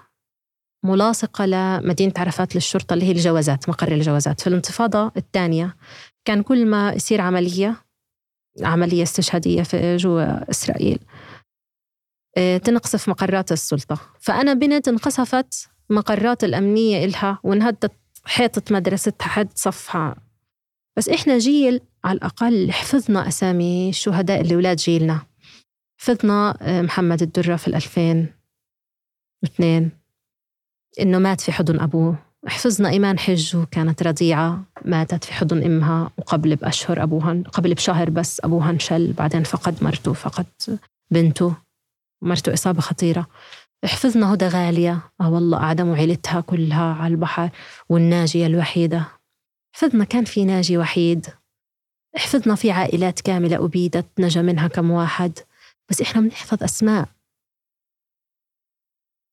ملاصقة 0.82 1.46
لمدينة 1.46 2.12
عرفات 2.16 2.54
للشرطة 2.54 2.94
اللي 2.94 3.04
هي 3.04 3.12
الجوازات 3.12 3.68
مقر 3.68 3.92
الجوازات. 3.92 4.40
في 4.40 4.46
الانتفاضة 4.46 5.12
الثانية 5.16 5.76
كان 6.24 6.42
كل 6.42 6.66
ما 6.66 6.92
يصير 6.92 7.20
عملية 7.20 7.84
عملية 8.62 9.02
استشهادية 9.02 9.62
في 9.62 9.96
جوا 9.96 10.50
إسرائيل 10.50 10.98
آه، 12.36 12.56
تنقصف 12.56 13.08
مقرات 13.08 13.52
السلطة. 13.52 14.00
فأنا 14.20 14.54
بنت 14.54 14.88
انقصفت 14.88 15.68
مقرات 15.90 16.44
الأمنية 16.44 17.04
إلها 17.04 17.38
وانهدت 17.42 17.92
حيطة 18.24 18.74
مدرستها 18.74 19.28
حد 19.28 19.48
صفها. 19.54 20.16
بس 20.96 21.08
إحنا 21.08 21.38
جيل 21.38 21.80
على 22.04 22.16
الأقل 22.16 22.72
حفظنا 22.72 23.28
أسامي 23.28 23.88
الشهداء 23.88 24.40
اللي 24.40 24.56
ولاد 24.56 24.76
جيلنا. 24.76 25.20
حفظنا 26.00 26.58
آه، 26.62 26.82
محمد 26.82 27.22
الدرة 27.22 27.56
في 27.56 27.68
الألفين 27.68 28.34
واثنين. 29.42 30.01
إنه 31.00 31.18
مات 31.18 31.40
في 31.40 31.52
حضن 31.52 31.80
أبوه. 31.80 32.16
حفظنا 32.46 32.88
إيمان 32.88 33.18
حج 33.18 33.56
وكانت 33.56 34.02
رضيعة. 34.02 34.62
ماتت 34.84 35.24
في 35.24 35.32
حضن 35.32 35.62
أمها 35.62 36.10
وقبل 36.18 36.56
بأشهر 36.56 37.02
أبوها 37.02 37.42
قبل 37.52 37.74
بشهر 37.74 38.10
بس 38.10 38.40
أبوها 38.44 38.70
انشل 38.70 39.12
بعدين 39.12 39.42
فقد 39.42 39.84
مرته 39.84 40.12
فقد 40.12 40.46
بنته 41.10 41.54
مرته 42.22 42.52
إصابة 42.52 42.80
خطيرة. 42.80 43.26
حفظنا 43.84 44.34
هدى 44.34 44.46
غالية. 44.46 44.98
آه 45.20 45.30
والله 45.30 45.58
أعدموا 45.58 45.96
عيلتها 45.96 46.40
كلها 46.40 46.94
على 46.94 47.14
البحر 47.14 47.50
والناجية 47.88 48.46
الوحيدة. 48.46 49.04
حفظنا 49.74 50.04
كان 50.04 50.24
في 50.24 50.44
ناجي 50.44 50.78
وحيد. 50.78 51.26
حفظنا 52.16 52.54
في 52.54 52.70
عائلات 52.70 53.20
كاملة 53.20 53.64
أبيدت 53.64 54.06
نجا 54.18 54.42
منها 54.42 54.68
كم 54.68 54.90
واحد. 54.90 55.38
بس 55.90 56.00
إحنا 56.00 56.20
بنحفظ 56.20 56.62
أسماء. 56.62 57.08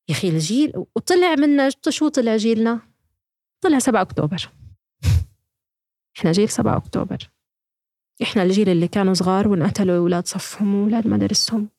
يا 0.10 0.14
أخي 0.14 0.30
الجيل 0.30 0.86
وطلع 0.96 1.36
منا 1.36 1.70
شو 1.90 2.08
طلع 2.08 2.38
جيلنا؟ 2.38 2.80
طلع 3.62 3.80
7 3.80 4.02
أكتوبر. 4.02 4.50
إحنا 6.18 6.32
جيل 6.32 6.50
7 6.50 6.78
أكتوبر. 6.78 7.30
إحنا 8.22 8.44
الجيل 8.44 8.70
اللي 8.70 8.88
كانوا 8.88 9.14
صغار 9.14 9.48
وانقتلوا 9.48 9.98
أولاد 9.98 10.28
صفهم 10.28 10.76
وأولاد 10.76 11.08
مدارسهم 11.08 11.70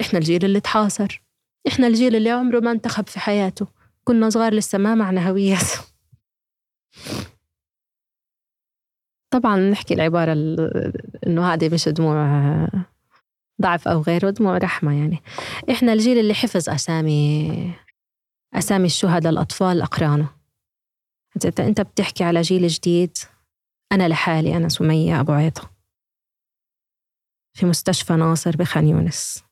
إحنا 0.00 0.18
الجيل 0.18 0.44
اللي 0.44 0.60
تحاصر. 0.60 1.22
إحنا 1.68 1.86
الجيل 1.86 2.16
اللي 2.16 2.30
عمره 2.30 2.60
ما 2.60 2.70
انتخب 2.70 3.06
في 3.08 3.20
حياته. 3.20 3.66
كنا 4.04 4.30
صغار 4.30 4.54
لسه 4.54 4.78
ما 4.78 4.94
معنا 4.94 5.30
هويات 5.30 5.62
طبعا 9.34 9.56
نحكي 9.56 9.94
العبارة 9.94 10.32
إنه 11.26 11.52
هذه 11.52 11.74
مش 11.74 11.88
دموع. 11.88 12.68
ضعف 13.62 13.88
أو 13.88 14.00
غيره 14.00 14.30
دموع 14.30 14.58
رحمة 14.58 14.92
يعني. 14.92 15.22
إحنا 15.70 15.92
الجيل 15.92 16.18
اللي 16.18 16.34
حفظ 16.34 16.68
أسامي 16.68 17.74
أسامي 18.54 18.86
الشهداء 18.86 19.32
الأطفال 19.32 19.82
أقرانه. 19.82 20.28
أنت 21.36 21.60
أنت 21.60 21.80
بتحكي 21.80 22.24
على 22.24 22.40
جيل 22.40 22.68
جديد. 22.68 23.16
أنا 23.92 24.08
لحالي 24.08 24.56
أنا 24.56 24.68
سمية 24.68 25.20
أبو 25.20 25.32
عيطة. 25.32 25.70
في 27.56 27.66
مستشفى 27.66 28.12
ناصر 28.12 28.56
بخان 28.56 28.88
يونس. 28.88 29.44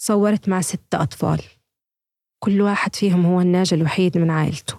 صورت 0.00 0.48
مع 0.48 0.60
ستة 0.60 1.02
أطفال. 1.02 1.42
كل 2.38 2.60
واحد 2.60 2.96
فيهم 2.96 3.26
هو 3.26 3.40
الناجي 3.40 3.74
الوحيد 3.74 4.18
من 4.18 4.30
عائلته. 4.30 4.78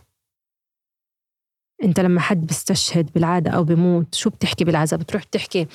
أنت 1.84 2.00
لما 2.00 2.22
حد 2.22 2.46
بيستشهد 2.46 3.12
بالعادة 3.14 3.52
أو 3.52 3.64
بموت 3.64 4.16
شو 4.16 4.30
بتحكي 4.30 4.64
بالعزاء؟ 4.64 5.00
بتروح 5.00 5.26
بتحكي 5.26 5.68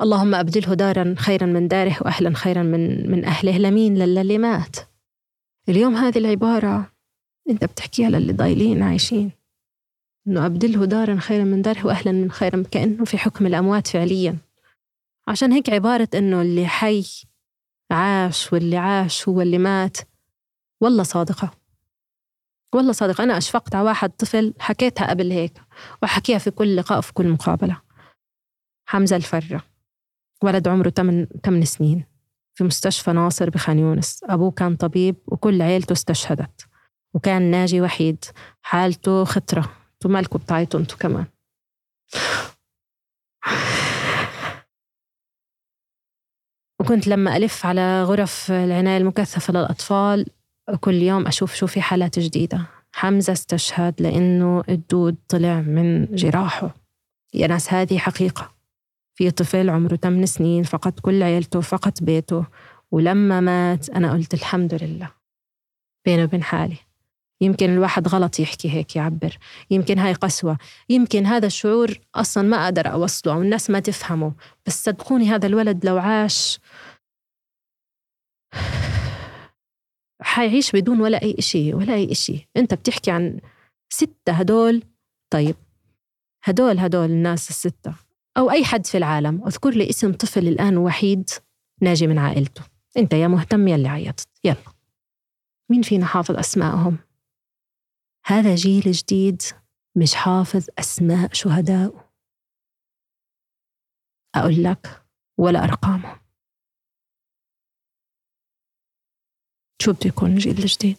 اللهم 0.00 0.34
أبدله 0.34 0.74
دارا 0.74 1.14
خيرا 1.18 1.46
من 1.46 1.68
داره 1.68 1.96
وأهلا 2.00 2.34
خيرا 2.34 2.62
من 2.62 3.10
من 3.10 3.24
أهله. 3.24 3.58
لمين؟ 3.58 3.98
للي 3.98 4.38
مات. 4.38 4.76
اليوم 5.68 5.96
هذه 5.96 6.18
العبارة 6.18 6.92
أنت 7.50 7.64
بتحكيها 7.64 8.10
للي 8.10 8.32
ضايلين 8.32 8.82
عايشين. 8.82 9.30
إنه 10.26 10.46
أبدله 10.46 10.84
دارا 10.84 11.16
خيرا 11.16 11.44
من 11.44 11.62
داره 11.62 11.86
وأهلا 11.86 12.12
من 12.12 12.30
خيرا 12.30 12.62
كأنه 12.70 13.04
في 13.04 13.18
حكم 13.18 13.46
الأموات 13.46 13.86
فعليا. 13.86 14.36
عشان 15.28 15.52
هيك 15.52 15.70
عبارة 15.70 16.08
إنه 16.14 16.42
اللي 16.42 16.66
حي 16.66 17.06
عاش 17.90 18.52
واللي 18.52 18.76
عاش 18.76 19.28
هو 19.28 19.40
اللي 19.40 19.58
مات. 19.58 19.96
والله 20.80 21.02
صادقة. 21.02 21.50
والله 22.74 22.92
صادقة. 22.92 23.24
أنا 23.24 23.38
أشفقت 23.38 23.74
على 23.74 23.84
واحد 23.84 24.10
طفل 24.10 24.54
حكيتها 24.58 25.10
قبل 25.10 25.32
هيك 25.32 25.62
وحكيها 26.02 26.38
في 26.38 26.50
كل 26.50 26.76
لقاء 26.76 26.98
وفي 26.98 27.12
كل 27.12 27.28
مقابلة. 27.28 27.80
حمزة 28.86 29.16
الفرة. 29.16 29.69
ولد 30.42 30.68
عمره 30.68 30.90
8 30.90 31.28
8 31.44 31.64
سنين. 31.64 32.04
في 32.54 32.64
مستشفى 32.64 33.12
ناصر 33.12 33.50
بخان 33.50 33.78
يونس. 33.78 34.20
أبوه 34.24 34.50
كان 34.50 34.76
طبيب 34.76 35.16
وكل 35.26 35.62
عيلته 35.62 35.92
استشهدت. 35.92 36.66
وكان 37.14 37.42
ناجي 37.42 37.80
وحيد. 37.80 38.24
حالته 38.62 39.24
خطرة. 39.24 39.72
أنتوا 39.94 40.10
مالكم 40.10 40.38
بتعيطوا 40.38 40.80
أنتوا 40.80 40.98
كمان. 40.98 41.26
وكنت 46.80 47.06
لما 47.06 47.36
ألف 47.36 47.66
على 47.66 48.02
غرف 48.02 48.50
العناية 48.50 48.96
المكثفة 48.96 49.52
للأطفال 49.52 50.26
كل 50.80 50.94
يوم 50.94 51.26
أشوف 51.26 51.54
شو 51.54 51.66
في 51.66 51.82
حالات 51.82 52.18
جديدة. 52.18 52.66
حمزة 52.92 53.32
استشهد 53.32 54.02
لأنه 54.02 54.62
الدود 54.68 55.16
طلع 55.28 55.60
من 55.60 56.06
جراحه. 56.06 56.74
يا 57.34 57.46
ناس 57.46 57.72
هذه 57.72 57.98
حقيقة. 57.98 58.59
في 59.20 59.30
طفل 59.30 59.70
عمره 59.70 59.96
8 59.96 60.26
سنين 60.26 60.62
فقد 60.62 61.00
كل 61.00 61.22
عيلته 61.22 61.60
فقد 61.60 61.92
بيته. 62.02 62.46
ولما 62.90 63.40
مات 63.40 63.90
أنا 63.90 64.12
قلت 64.12 64.34
الحمد 64.34 64.74
لله. 64.74 65.10
بيني 66.04 66.24
وبين 66.24 66.42
حالي. 66.42 66.76
يمكن 67.40 67.70
الواحد 67.70 68.08
غلط 68.08 68.40
يحكي 68.40 68.70
هيك 68.70 68.96
يعبر. 68.96 69.38
يمكن 69.70 69.98
هاي 69.98 70.12
قسوة. 70.12 70.58
يمكن 70.88 71.26
هذا 71.26 71.46
الشعور 71.46 72.00
أصلا 72.14 72.48
ما 72.48 72.64
أقدر 72.64 72.92
أوصله 72.92 73.32
أو 73.32 73.42
الناس 73.42 73.70
ما 73.70 73.80
تفهمه. 73.80 74.34
بس 74.66 74.84
صدقوني 74.84 75.28
هذا 75.28 75.46
الولد 75.46 75.86
لو 75.86 75.98
عاش 75.98 76.60
حيعيش 80.22 80.72
بدون 80.72 81.00
ولا 81.00 81.22
أي 81.22 81.36
إشي 81.38 81.74
ولا 81.74 81.94
أي 81.94 82.12
إشي. 82.12 82.48
أنت 82.56 82.74
بتحكي 82.74 83.10
عن 83.10 83.40
ستة 83.92 84.32
هدول؟ 84.32 84.82
طيب. 85.32 85.56
هدول 86.44 86.78
هدول 86.78 87.10
الناس 87.10 87.50
الستة. 87.50 88.09
أو 88.38 88.50
أي 88.50 88.64
حد 88.64 88.86
في 88.86 88.98
العالم. 88.98 89.44
أذكر 89.46 89.70
لي 89.70 89.90
اسم 89.90 90.12
طفل 90.12 90.48
الآن 90.48 90.76
وحيد 90.76 91.30
ناجي 91.82 92.06
من 92.06 92.18
عائلته. 92.18 92.62
أنت 92.96 93.12
يا 93.12 93.28
مهتم 93.28 93.68
يا 93.68 93.76
اللي 93.76 93.88
عيطت 93.88 94.28
يلا. 94.44 94.74
مين 95.70 95.82
فينا 95.82 96.06
حافظ 96.06 96.36
أسمائهم 96.36 96.98
هذا 98.26 98.54
جيل 98.54 98.92
جديد 98.92 99.42
مش 99.96 100.14
حافظ 100.14 100.66
أسماء 100.78 101.32
شهدائه 101.32 102.10
أقول 104.34 104.64
لك 104.64 105.04
ولا 105.38 105.64
أرقامهم. 105.64 106.20
شو 109.82 109.92
بده 109.92 110.06
يكون 110.06 110.30
الجيل 110.32 110.58
الجديد 110.58 110.96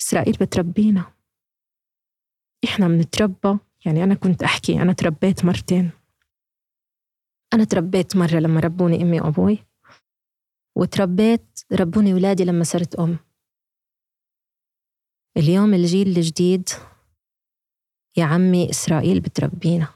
إسرائيل 0.00 0.36
بتربينا. 0.40 1.14
إحنا 2.64 2.88
بنتربى 2.88 3.58
يعني 3.86 4.04
أنا 4.04 4.14
كنت 4.14 4.42
أحكي 4.42 4.82
أنا 4.82 4.92
تربيت 4.92 5.44
مرتين. 5.44 5.90
أنا 7.54 7.64
تربيت 7.64 8.16
مرة 8.16 8.38
لما 8.38 8.60
ربوني 8.60 9.02
أمي 9.02 9.20
وأبوي 9.20 9.58
وتربيت 10.76 11.60
ربوني 11.72 12.14
ولادي 12.14 12.44
لما 12.44 12.64
صرت 12.64 12.94
أم. 12.94 13.18
اليوم 15.36 15.74
الجيل 15.74 16.08
الجديد 16.08 16.68
يا 18.16 18.24
عمي 18.24 18.70
إسرائيل 18.70 19.20
بتربينا. 19.20 19.88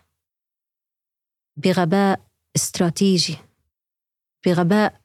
بغباء 1.56 2.30
استراتيجي 2.56 3.36
بغباء 4.46 5.00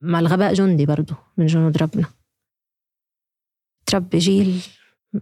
مع 0.00 0.18
الغباء 0.18 0.54
جندي 0.54 0.86
برضو 0.86 1.14
من 1.36 1.46
جنود 1.46 1.76
ربنا. 1.76 2.06
تربي 3.86 4.18
جيل 4.18 4.62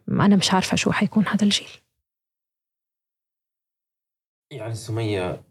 أنا 0.08 0.36
مش 0.36 0.52
عارفة 0.52 0.76
شو 0.76 0.92
حيكون 0.92 1.26
هذا 1.26 1.44
الجيل. 1.44 1.83
يعني 4.54 4.74
سمية 4.74 5.42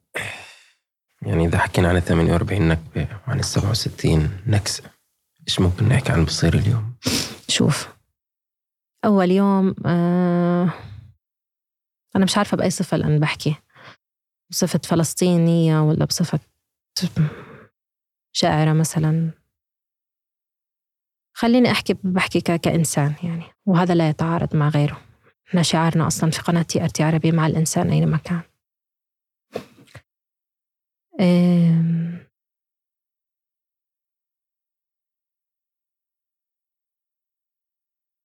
يعني 1.21 1.45
إذا 1.45 1.57
حكينا 1.57 1.89
عن 1.89 1.99
48 1.99 2.67
نكبة 2.67 3.07
وعن 3.27 3.39
ال 3.39 3.45
67 3.45 4.41
نكسة 4.47 4.83
إيش 5.47 5.59
ممكن 5.59 5.89
نحكي 5.89 6.11
عن 6.11 6.25
بصير 6.25 6.53
اليوم؟ 6.53 6.93
شوف 7.47 7.89
أول 9.05 9.31
يوم 9.31 9.75
آه 9.85 10.73
أنا 12.15 12.23
مش 12.23 12.37
عارفة 12.37 12.57
بأي 12.57 12.69
صفة 12.69 12.97
الآن 12.97 13.19
بحكي. 13.19 13.55
بصفة 14.49 14.79
فلسطينية 14.83 15.81
ولا 15.81 16.05
بصفة 16.05 16.39
شاعرة 18.31 18.73
مثلا. 18.73 19.31
خليني 21.33 21.71
أحكي 21.71 21.95
بحكي 22.03 22.41
كإنسان 22.41 23.13
يعني 23.23 23.43
وهذا 23.65 23.95
لا 23.95 24.09
يتعارض 24.09 24.55
مع 24.55 24.69
غيره. 24.69 25.01
إحنا 25.47 25.61
شعارنا 25.61 26.07
أصلا 26.07 26.31
في 26.31 26.41
قناة 26.41 26.61
تي 26.61 26.83
أرتي 26.83 27.03
عربي 27.03 27.31
مع 27.31 27.47
الإنسان 27.47 27.89
أينما 27.89 28.17
كان. 28.17 28.41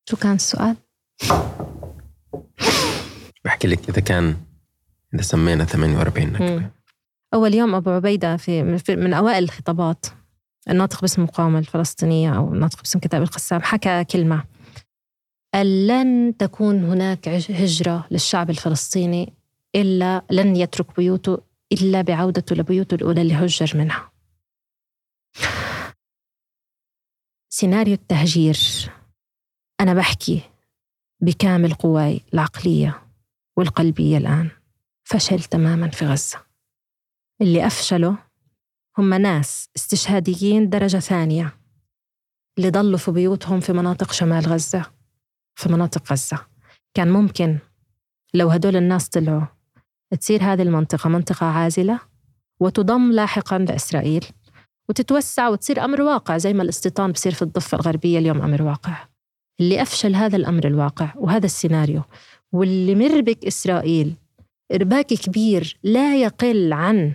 شو 0.08 0.16
كان 0.16 0.34
السؤال؟ 0.34 0.76
بحكي 3.44 3.68
لك 3.68 3.88
إذا 3.88 4.00
كان 4.00 4.36
إذا 5.14 5.22
سمينا 5.22 5.64
48 5.64 6.32
نكبة 6.32 6.70
أول 7.34 7.54
يوم 7.54 7.74
أبو 7.74 7.90
عبيدة 7.90 8.36
في 8.36 8.62
من 8.88 9.14
أوائل 9.14 9.44
الخطابات 9.44 10.06
الناطق 10.70 11.00
باسم 11.00 11.22
المقاومة 11.22 11.58
الفلسطينية 11.58 12.36
أو 12.36 12.54
الناطق 12.54 12.78
باسم 12.78 12.98
كتاب 12.98 13.22
القسام 13.22 13.62
حكى 13.62 14.04
كلمة. 14.04 14.44
قال 15.54 15.86
لن 15.86 16.36
تكون 16.36 16.84
هناك 16.84 17.28
هجرة 17.28 18.06
للشعب 18.10 18.50
الفلسطيني 18.50 19.32
إلا 19.74 20.22
لن 20.30 20.56
يترك 20.56 20.96
بيوته 20.96 21.47
إلا 21.72 22.02
بعودته 22.02 22.56
لبيوته 22.56 22.94
الأولى 22.94 23.22
اللي 23.22 23.34
هجر 23.34 23.78
منها. 23.78 24.12
سيناريو 27.48 27.94
التهجير. 27.94 28.58
أنا 29.80 29.94
بحكي 29.94 30.42
بكامل 31.20 31.74
قواي 31.74 32.20
العقلية 32.34 33.02
والقلبية 33.56 34.18
الآن. 34.18 34.50
فشل 35.04 35.42
تماما 35.42 35.90
في 35.90 36.06
غزة. 36.06 36.44
اللي 37.40 37.66
أفشلوا 37.66 38.16
هم 38.98 39.14
ناس 39.14 39.68
استشهاديين 39.76 40.68
درجة 40.68 40.98
ثانية 40.98 41.58
اللي 42.58 42.70
ضلوا 42.70 42.98
في 42.98 43.10
بيوتهم 43.10 43.60
في 43.60 43.72
مناطق 43.72 44.12
شمال 44.12 44.46
غزة. 44.46 44.92
في 45.54 45.68
مناطق 45.68 46.12
غزة. 46.12 46.46
كان 46.94 47.10
ممكن 47.12 47.58
لو 48.34 48.48
هدول 48.48 48.76
الناس 48.76 49.08
طلعوا 49.08 49.57
تصير 50.16 50.42
هذه 50.42 50.62
المنطقة 50.62 51.08
منطقة 51.08 51.46
عازلة 51.46 52.00
وتضم 52.60 53.12
لاحقا 53.12 53.58
لإسرائيل 53.58 54.24
وتتوسع 54.88 55.48
وتصير 55.48 55.84
أمر 55.84 56.02
واقع 56.02 56.38
زي 56.38 56.52
ما 56.52 56.62
الاستيطان 56.62 57.12
بصير 57.12 57.34
في 57.34 57.42
الضفة 57.42 57.76
الغربية 57.76 58.18
اليوم 58.18 58.42
أمر 58.42 58.62
واقع. 58.62 59.08
اللي 59.60 59.82
أفشل 59.82 60.14
هذا 60.14 60.36
الأمر 60.36 60.66
الواقع 60.66 61.12
وهذا 61.16 61.46
السيناريو 61.46 62.02
واللي 62.52 62.94
مربك 62.94 63.44
إسرائيل 63.46 64.14
إرباك 64.74 65.06
كبير 65.06 65.78
لا 65.82 66.16
يقل 66.16 66.72
عن 66.72 67.12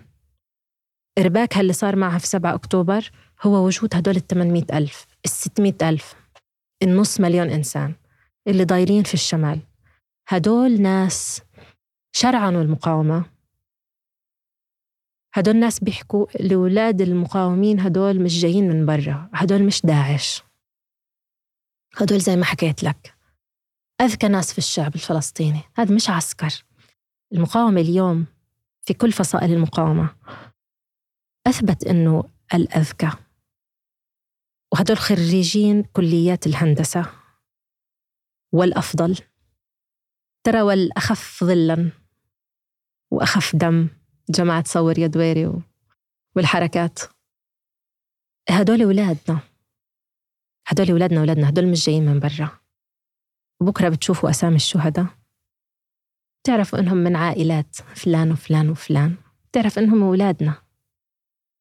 إرباكها 1.19 1.61
اللي 1.61 1.73
صار 1.73 1.95
معها 1.95 2.17
في 2.17 2.27
7 2.27 2.53
أكتوبر 2.53 3.11
هو 3.43 3.65
وجود 3.65 3.95
هدول 3.95 4.15
ال 4.15 4.27
800 4.27 4.63
ألف 4.73 5.05
ال 5.25 5.29
600 5.29 5.73
ألف 5.81 6.15
النص 6.83 7.19
مليون 7.19 7.49
إنسان 7.49 7.93
اللي 8.47 8.65
ضايرين 8.65 9.03
في 9.03 9.13
الشمال. 9.13 9.59
هدول 10.27 10.81
ناس 10.81 11.41
شرعنوا 12.15 12.61
المقاومة 12.61 13.25
هدول 15.33 15.55
ناس 15.55 15.79
بيحكوا 15.79 16.25
لأولاد 16.39 17.01
المقاومين 17.01 17.79
هدول 17.79 18.23
مش 18.23 18.41
جايين 18.41 18.69
من 18.69 18.85
برا 18.85 19.29
هدول 19.33 19.63
مش 19.63 19.81
داعش. 19.81 20.43
هدول 21.97 22.19
زي 22.19 22.35
ما 22.35 22.45
حكيت 22.45 22.83
لك. 22.83 23.17
أذكى 24.01 24.27
ناس 24.27 24.51
في 24.51 24.57
الشعب 24.57 24.95
الفلسطيني. 24.95 25.61
هذا 25.75 25.95
مش 25.95 26.09
عسكر. 26.09 26.65
المقاومة 27.33 27.81
اليوم 27.81 28.25
في 28.81 28.93
كل 28.93 29.11
فصائل 29.11 29.53
المقاومة. 29.53 30.15
أثبت 31.47 31.83
أنه 31.83 32.23
الأذكى. 32.53 33.11
وهدول 34.73 34.97
خريجين 34.97 35.83
كليات 35.83 36.47
الهندسة. 36.47 37.05
والأفضل. 38.51 39.17
ترى 40.43 40.61
والأخف 40.61 41.43
ظلا. 41.43 42.02
وأخف 43.13 43.55
دم 43.55 43.89
جماعة 44.29 44.63
صور 44.67 44.99
يا 44.99 45.07
دويري 45.07 45.53
والحركات. 46.35 46.99
هدول 48.49 48.81
أولادنا. 48.81 49.39
هدول 50.67 50.91
أولادنا 50.91 51.19
أولادنا. 51.19 51.49
هدول 51.49 51.67
مش 51.67 51.85
جايين 51.85 52.05
من 52.05 52.19
برا. 52.19 52.59
وبكرة 53.61 53.89
بتشوفوا 53.89 54.29
أسامي 54.29 54.55
الشهداء. 54.55 55.05
بتعرفوا 56.43 56.79
إنهم 56.79 56.97
من 56.97 57.15
عائلات 57.15 57.75
فلان 57.75 58.31
وفلان 58.31 58.69
وفلان. 58.69 59.15
بتعرف 59.51 59.79
إنهم 59.79 60.03
أولادنا. 60.03 60.55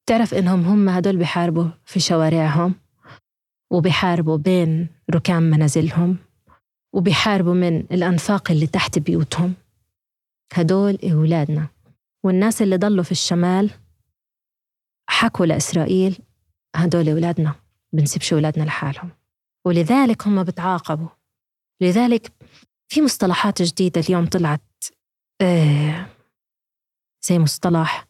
بتعرف 0.05 0.35
إنهم 0.35 0.65
هم 0.65 0.89
هدول 0.89 1.17
بحاربوا 1.17 1.69
في 1.85 2.01
شوارعهم 2.01 2.75
وبحاربوا 3.73 4.37
بين 4.37 4.89
ركام 5.11 5.43
منازلهم 5.43 6.19
وبيحاربوا 6.95 7.55
من 7.55 7.79
الأنفاق 7.81 8.51
اللي 8.51 8.67
تحت 8.67 8.99
بيوتهم. 8.99 9.55
هدول 10.59 10.99
أولادنا. 11.13 11.69
والناس 12.25 12.63
اللي 12.63 12.77
ضلوا 12.77 13.05
في 13.05 13.13
الشمال 13.13 13.71
حكوا 15.11 15.47
لإسرائيل 15.47 16.19
هدول 16.77 17.09
أولادنا 17.09 17.55
بنسيبش 17.93 18.33
أولادنا 18.33 18.65
لحالهم. 18.65 19.11
ولذلك 19.67 20.27
هم 20.27 20.45
بتعاقبوا. 20.45 21.09
لذلك 21.81 22.33
في 22.89 23.03
مصطلحات 23.03 23.63
جديدة 23.63 24.01
اليوم 24.01 24.27
طلعت 24.27 24.85
آه 25.43 26.07
زي 27.23 27.39
مصطلح 27.39 28.09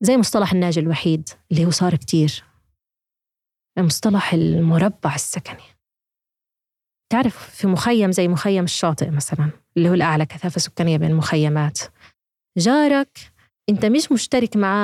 زي 0.00 0.16
مصطلح 0.16 0.52
الناجي 0.52 0.80
الوحيد 0.80 1.28
اللي 1.52 1.66
هو 1.66 1.70
صار 1.70 1.96
كتير. 1.96 2.44
مصطلح 3.78 4.32
المربع 4.32 5.14
السكني. 5.14 5.73
تعرف 7.14 7.50
في 7.50 7.66
مخيم 7.66 8.12
زي 8.12 8.28
مخيم 8.28 8.64
الشاطئ 8.64 9.10
مثلا 9.10 9.50
اللي 9.76 9.88
هو 9.88 9.94
الأعلى 9.94 10.26
كثافة 10.26 10.60
سكانية 10.60 10.96
بين 10.96 11.10
المخيمات. 11.10 11.78
جارك 12.58 13.32
أنت 13.68 13.86
مش 13.86 14.12
مشترك 14.12 14.56
مع 14.56 14.74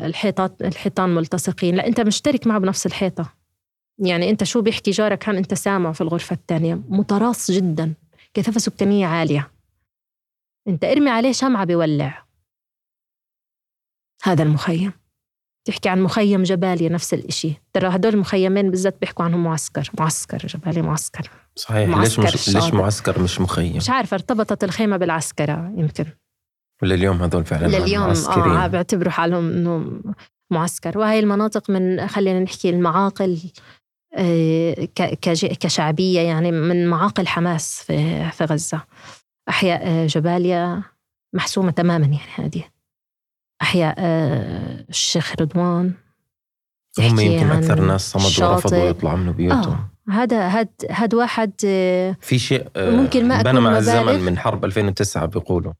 الحيطات 0.00 0.62
الحيطان 0.62 1.14
ملتصقين 1.14 1.74
لا 1.74 1.86
أنت 1.86 2.00
مشترك 2.00 2.46
معه 2.46 2.58
بنفس 2.58 2.86
الحيطة. 2.86 3.34
يعني 3.98 4.30
أنت 4.30 4.44
شو 4.44 4.62
بيحكي 4.62 4.90
جارك؟ 4.90 5.18
كان 5.18 5.36
أنت 5.36 5.54
سامع 5.54 5.92
في 5.92 6.00
الغرفة 6.00 6.34
الثانية. 6.34 6.74
متراص 6.88 7.50
جدا 7.50 7.94
كثافة 8.34 8.60
سكانية 8.60 9.06
عالية. 9.06 9.50
أنت 10.68 10.84
ارمي 10.84 11.10
عليه 11.10 11.32
شمعة 11.32 11.64
بيولع. 11.64 12.24
هذا 14.22 14.42
المخيم. 14.42 14.92
تحكي 15.68 15.88
عن 15.88 16.02
مخيم 16.02 16.42
جباليا 16.42 16.88
نفس 16.88 17.14
الإشي. 17.14 17.52
ترى 17.72 17.88
هدول 17.88 18.14
المخيمين 18.14 18.70
بالذات 18.70 19.00
بيحكوا 19.00 19.24
عنهم 19.24 19.44
معسكر. 19.44 19.90
معسكر 19.98 20.38
جباليا 20.38 20.82
معسكر. 20.82 21.30
صحيح. 21.56 21.88
معسكر 21.88 22.22
ليش 22.22 22.34
مش 22.34 22.54
ليش 22.54 22.74
معسكر 22.74 23.22
مش 23.22 23.40
مخيم؟ 23.40 23.76
مش 23.76 23.90
عارفة 23.90 24.14
ارتبطت 24.14 24.64
الخيمة 24.64 24.96
بالعسكرة 24.96 25.72
يمكن. 25.76 26.04
ولليوم 26.82 27.22
هدول 27.22 27.44
فعلا 27.44 27.66
لليوم 27.66 28.06
معسكرين. 28.06 28.56
آه 28.56 28.66
بيعتبروا 28.66 29.12
حالهم 29.12 29.50
إنه 29.50 30.00
معسكر. 30.50 30.98
وهي 30.98 31.18
المناطق 31.18 31.70
من 31.70 32.06
خلينا 32.06 32.40
نحكي 32.40 32.70
المعاقل 32.70 33.38
آه، 34.14 34.88
كشعبية 35.60 36.20
يعني 36.20 36.52
من 36.52 36.88
معاقل 36.88 37.26
حماس 37.26 37.82
في 37.82 38.30
في 38.30 38.44
غزة. 38.44 38.82
أحياء 39.48 39.80
آه، 39.86 40.06
جباليا 40.06 40.82
محسومة 41.34 41.70
تماما 41.70 42.06
يعني 42.06 42.20
هذه. 42.36 42.64
أحياء 43.62 43.94
آه، 43.98 44.84
الشيخ 44.88 45.34
رضوان 45.40 45.92
هم 46.98 47.20
يمكن 47.20 47.50
أكثر 47.50 47.80
ناس 47.80 48.10
صمدوا 48.10 48.52
ورفضوا 48.52 48.78
يطلعوا 48.88 49.16
من 49.16 49.32
بيوتهم. 49.32 49.72
آه. 50.08 50.12
هذا 50.12 50.48
هاد 50.48 50.68
هاد 50.90 51.14
واحد 51.14 51.52
في 52.20 52.38
شيء 52.38 52.66
ممكن 52.76 53.28
ما 53.28 53.42
بنى 53.42 53.60
مع 53.60 53.78
الزمن 53.78 54.20
من 54.20 54.38
حرب 54.38 54.64
2009 54.64 55.26
بيقولوا. 55.26 55.72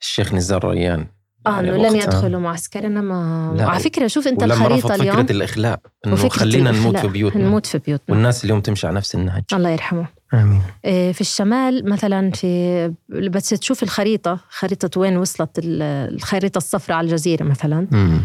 الشيخ 0.00 0.34
نزار 0.34 0.64
ريان. 0.70 1.06
آه 1.46 1.60
إنه 1.60 1.76
لن 1.76 1.96
يدخلوا 1.96 2.40
معسكر 2.40 2.86
إنما 2.86 3.52
لا. 3.56 3.66
على 3.70 3.80
فكرة 3.80 4.06
شوف 4.06 4.28
أنت 4.28 4.42
الخريطة 4.42 4.94
اليوم 4.94 5.16
فكرة 5.16 5.32
الإخلاء 5.32 5.80
إنه 6.06 6.28
خلينا 6.28 6.70
نموت 6.70 6.96
في 6.96 7.08
بيوتنا. 7.08 7.44
نموت 7.44 7.66
في 7.66 7.78
بيوتنا. 7.78 8.14
والناس 8.14 8.44
اليوم 8.44 8.60
تمشي 8.60 8.86
على 8.86 8.96
نفس 8.96 9.14
النهج. 9.14 9.42
الله 9.52 9.70
يرحمه. 9.70 10.06
آمين. 10.34 10.62
إيه 10.84 11.12
في 11.12 11.20
الشمال 11.20 11.90
مثلا 11.90 12.30
في 12.30 12.94
بس 13.08 13.48
تشوف 13.48 13.82
الخريطة 13.82 14.40
خريطة 14.48 15.00
وين 15.00 15.16
وصلت 15.16 15.50
الخريطة 15.64 16.58
الصفراء 16.58 16.98
على 16.98 17.04
الجزيرة 17.04 17.44
مثلا. 17.44 17.88
مم. 17.90 18.20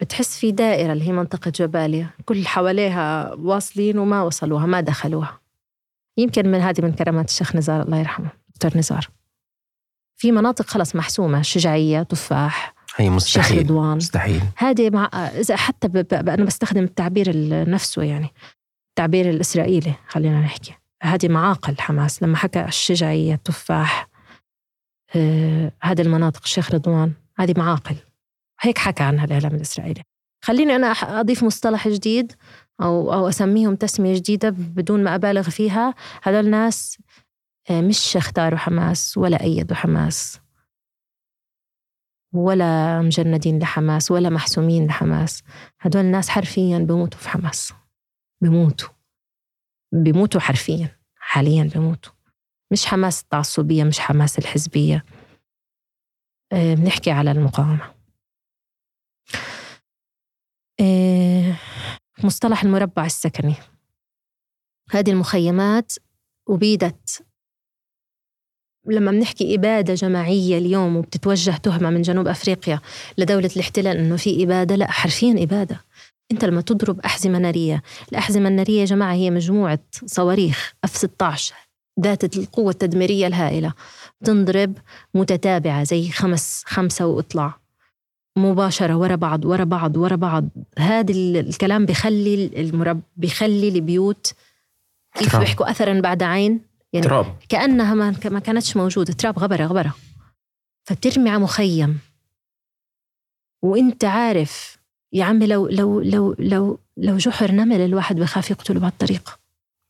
بتحس 0.00 0.38
في 0.38 0.52
دائرة 0.52 0.92
اللي 0.92 1.08
هي 1.08 1.12
منطقة 1.12 1.50
جباليا. 1.50 2.10
كل 2.24 2.46
حواليها 2.46 3.34
واصلين 3.34 3.98
وما 3.98 4.22
وصلوها 4.22 4.66
ما 4.66 4.80
دخلوها. 4.80 5.40
يمكن 6.16 6.48
من 6.48 6.60
هذه 6.60 6.80
من 6.82 6.92
كرامات 6.92 7.28
الشيخ 7.28 7.56
نزار 7.56 7.82
الله 7.82 7.98
يرحمه 7.98 8.30
دكتور 8.54 8.78
نزار. 8.78 9.08
في 10.16 10.32
مناطق 10.32 10.66
خلص 10.66 10.96
محسومة 10.96 11.42
شجاعيه 11.42 12.02
تفاح 12.02 12.74
هي 12.96 13.10
مستحيل 13.10 13.44
شيخ 13.44 13.58
رضوان. 13.58 13.96
مستحيل. 13.96 14.40
هذه 14.56 14.90
مع 14.90 15.10
إذا 15.14 15.56
حتى 15.56 15.88
ب... 15.88 15.92
ب... 15.92 16.28
أنا 16.28 16.44
بستخدم 16.44 16.84
التعبير 16.84 17.32
نفسه 17.70 18.02
يعني 18.02 18.28
التعبير 18.88 19.30
الإسرائيلي 19.30 19.94
خلينا 20.08 20.40
نحكي. 20.40 20.74
هذه 21.02 21.28
معاقل 21.28 21.80
حماس 21.80 22.22
لما 22.22 22.36
حكى 22.36 22.64
الشجاعيه 22.64 23.34
التفاح 23.34 24.08
آه... 25.16 25.72
هذه 25.82 26.00
المناطق 26.00 26.40
الشيخ 26.42 26.74
رضوان 26.74 27.12
هذه 27.38 27.54
معاقل. 27.56 27.96
هيك 28.60 28.78
حكى 28.78 29.02
عنها 29.02 29.24
الإعلام 29.24 29.54
الإسرائيلي. 29.54 30.02
خليني 30.44 30.76
أنا 30.76 30.86
أضيف 30.86 31.44
مصطلح 31.44 31.88
جديد 31.88 32.32
أو 32.82 33.12
أو 33.12 33.28
أسميهم 33.28 33.76
تسمية 33.76 34.14
جديدة 34.14 34.50
بدون 34.50 35.04
ما 35.04 35.14
أبالغ 35.14 35.50
فيها. 35.50 35.94
هذول 36.22 36.50
ناس 36.50 36.98
آه، 37.70 37.80
مش 37.80 38.16
اختاروا 38.16 38.58
حماس 38.58 39.18
ولا 39.18 39.42
ايدوا 39.42 39.76
حماس 39.76 40.40
ولا 42.34 43.02
مجندين 43.02 43.58
لحماس 43.58 44.10
ولا 44.10 44.30
محسومين 44.30 44.86
لحماس. 44.86 45.42
هدول 45.80 46.02
الناس 46.02 46.28
حرفيا 46.28 46.78
بموتوا 46.78 47.20
في 47.20 47.28
حماس. 47.28 47.72
بموتوا. 48.42 48.99
بموتوا 49.92 50.40
حرفيا 50.40 50.98
حاليا 51.16 51.70
بموتوا. 51.74 52.12
مش 52.72 52.86
حماس 52.86 53.22
التعصبية 53.22 53.84
مش 53.84 54.00
حماس 54.00 54.38
الحزبية. 54.38 55.04
آه، 56.52 56.74
بنحكي 56.74 57.10
على 57.10 57.30
المقاومة. 57.30 57.94
آه، 60.80 61.56
مصطلح 62.24 62.62
المربع 62.62 63.06
السكني. 63.06 63.54
هذه 64.90 65.10
المخيمات 65.10 65.92
أبيدت. 66.48 67.26
لما 68.86 69.10
بنحكي 69.10 69.54
إبادة 69.54 69.94
جماعية 69.94 70.58
اليوم 70.58 70.96
وبتتوجه 70.96 71.56
تهمة 71.56 71.90
من 71.90 72.02
جنوب 72.02 72.28
أفريقيا 72.28 72.80
لدولة 73.18 73.50
الاحتلال 73.56 73.96
إنه 73.96 74.16
في 74.16 74.44
إبادة 74.44 74.74
لا 74.74 74.90
حرفيا 74.90 75.42
إبادة. 75.42 75.84
أنت 76.32 76.44
لما 76.44 76.60
تضرب 76.60 77.00
أحزمة 77.00 77.38
نارية 77.38 77.82
الأحزمة 78.12 78.48
النارية 78.48 78.80
يا 78.80 78.84
جماعة 78.84 79.12
هي 79.12 79.30
مجموعة 79.30 79.78
صواريخ 80.06 80.74
اف 80.84 80.96
16 80.96 81.54
ذات 82.00 82.36
القوة 82.36 82.70
التدميرية 82.70 83.26
الهائلة. 83.26 83.74
تنضرب 84.24 84.78
متتابعة 85.14 85.84
زي 85.84 86.10
خمس 86.10 86.62
خمسة 86.66 87.06
واطلع 87.06 87.60
مباشرة 88.38 88.96
ورا 88.96 89.14
بعض 89.14 89.44
ورا 89.44 89.64
بعض 89.64 89.96
ورا 89.96 90.16
بعض. 90.16 90.48
هذا 90.78 91.12
الكلام 91.12 91.86
بخلي 91.86 92.50
المرب 92.60 93.00
بخلي 93.16 93.68
البيوت 93.68 94.34
كيف 95.14 95.36
بيحكوا 95.36 95.70
أثرا 95.70 96.00
بعد 96.00 96.22
عين. 96.22 96.60
يعني 96.92 97.06
تراب. 97.06 97.36
كأنها 97.48 97.94
ما 97.94 98.14
ما 98.24 98.40
كانتش 98.40 98.76
موجودة. 98.76 99.12
تراب 99.12 99.38
غبرة 99.38 99.66
غبرة. 99.66 99.94
فترمي 100.84 101.30
على 101.30 101.38
مخيم. 101.38 101.98
وإنت 103.62 104.04
عارف 104.04 104.79
يا 105.12 105.24
عمي 105.24 105.46
لو 105.46 105.68
لو 105.68 106.00
لو 106.00 106.34
لو 106.38 106.78
لو 106.96 107.16
جحر 107.16 107.52
نمل 107.52 107.80
الواحد 107.80 108.16
بخاف 108.16 108.50
يقتله 108.50 108.80
بهالطريقة 108.80 109.38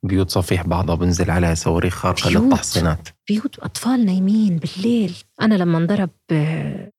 بيوت 0.03 0.31
صفيح 0.31 0.67
بعضها 0.67 0.95
بنزل 0.95 1.31
عليها 1.31 1.55
صواريخ 1.55 1.95
خارقة 1.95 2.31
للتحصينات. 2.31 3.09
بيوت 3.29 3.59
أطفال 3.59 4.07
نايمين 4.07 4.59
بالليل. 4.59 5.17
أنا 5.41 5.55
لما 5.55 5.79
انضرب 5.79 6.11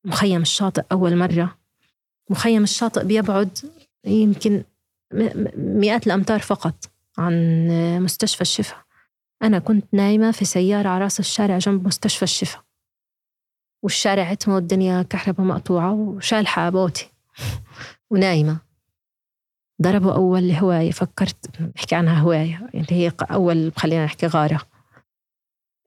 مخيم 0.04 0.42
الشاطئ 0.42 0.82
أول 0.92 1.16
مرة 1.16 1.58
مخيم 2.30 2.62
الشاطئ 2.62 3.04
بيبعد 3.04 3.58
يمكن 4.04 4.64
مئات 5.56 6.06
الأمتار 6.06 6.40
فقط 6.40 6.90
عن 7.18 7.66
مستشفى 8.02 8.40
الشفا 8.40 8.76
أنا 9.42 9.58
كنت 9.58 9.84
نايمة 9.92 10.30
في 10.30 10.44
سيارة 10.44 10.88
على 10.88 11.04
رأس 11.04 11.20
الشارع 11.20 11.58
جنب 11.58 11.86
مستشفى 11.86 12.22
الشفا 12.22 12.58
والشارع 13.82 14.24
عتمة 14.24 14.54
والدنيا 14.54 15.02
كهرباء 15.02 15.46
مقطوعة 15.46 15.92
وشالحة 15.92 16.70
بوتي. 16.70 17.11
ونايمة. 18.10 18.60
ضربوا 19.82 20.12
أول 20.12 20.50
هواية 20.50 20.90
فكرت 20.90 21.60
نحكي 21.76 21.94
عنها 21.94 22.20
هواية 22.20 22.68
اللي 22.74 22.92
هي 22.92 23.12
أول 23.22 23.72
خلينا 23.76 24.04
نحكي 24.04 24.26
غارة. 24.26 24.60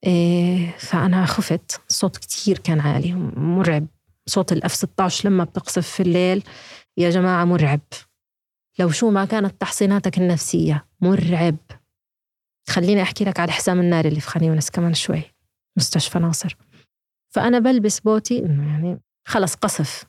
إيه 0.05 0.77
فأنا 0.77 1.25
خفت 1.25 1.81
الصوت 1.89 2.17
كتير 2.17 2.57
كان 2.57 2.79
عالي 2.79 3.13
مرعب. 3.37 3.87
صوت 4.25 4.51
الأف 4.51 4.73
16 4.73 5.29
لما 5.29 5.43
بتقصف 5.43 5.87
في 5.87 6.03
الليل 6.03 6.43
يا 6.97 7.09
جماعة 7.09 7.45
مرعب. 7.45 7.79
لو 8.79 8.89
شو 8.89 9.09
ما 9.11 9.25
كانت 9.25 9.61
تحصيناتك 9.61 10.17
النفسية 10.17 10.87
مرعب. 11.01 11.57
خليني 12.69 13.01
أحكي 13.01 13.23
لك 13.25 13.39
على 13.39 13.51
حزام 13.51 13.79
النار 13.79 14.05
اللي 14.05 14.19
في 14.19 14.27
خان 14.27 14.43
يونس 14.43 14.69
كمان 14.69 14.93
شوي 14.93 15.21
مستشفى 15.77 16.19
ناصر. 16.19 16.57
فأنا 17.33 17.59
بلبس 17.59 17.99
بوتي 17.99 18.39
إنه 18.39 18.71
يعني 18.71 18.99
خلص 19.27 19.55
قصف. 19.55 20.05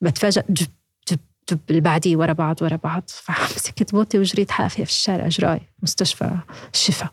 بتفاجأ 0.00 0.44
جب 0.48 0.66
جب 1.10 1.18
جب 1.50 1.58
اللي 1.70 1.80
بعديه 1.80 2.16
ورا 2.16 2.32
بعض 2.32 2.62
ورا 2.62 2.76
بعض. 2.76 3.02
فمسكت 3.06 3.92
بوتي 3.92 4.18
وجريت 4.18 4.50
حافية 4.50 4.84
في 4.84 4.90
الشارع 4.90 5.28
جراي 5.28 5.60
مستشفى 5.82 6.38
الشفا 6.74 7.08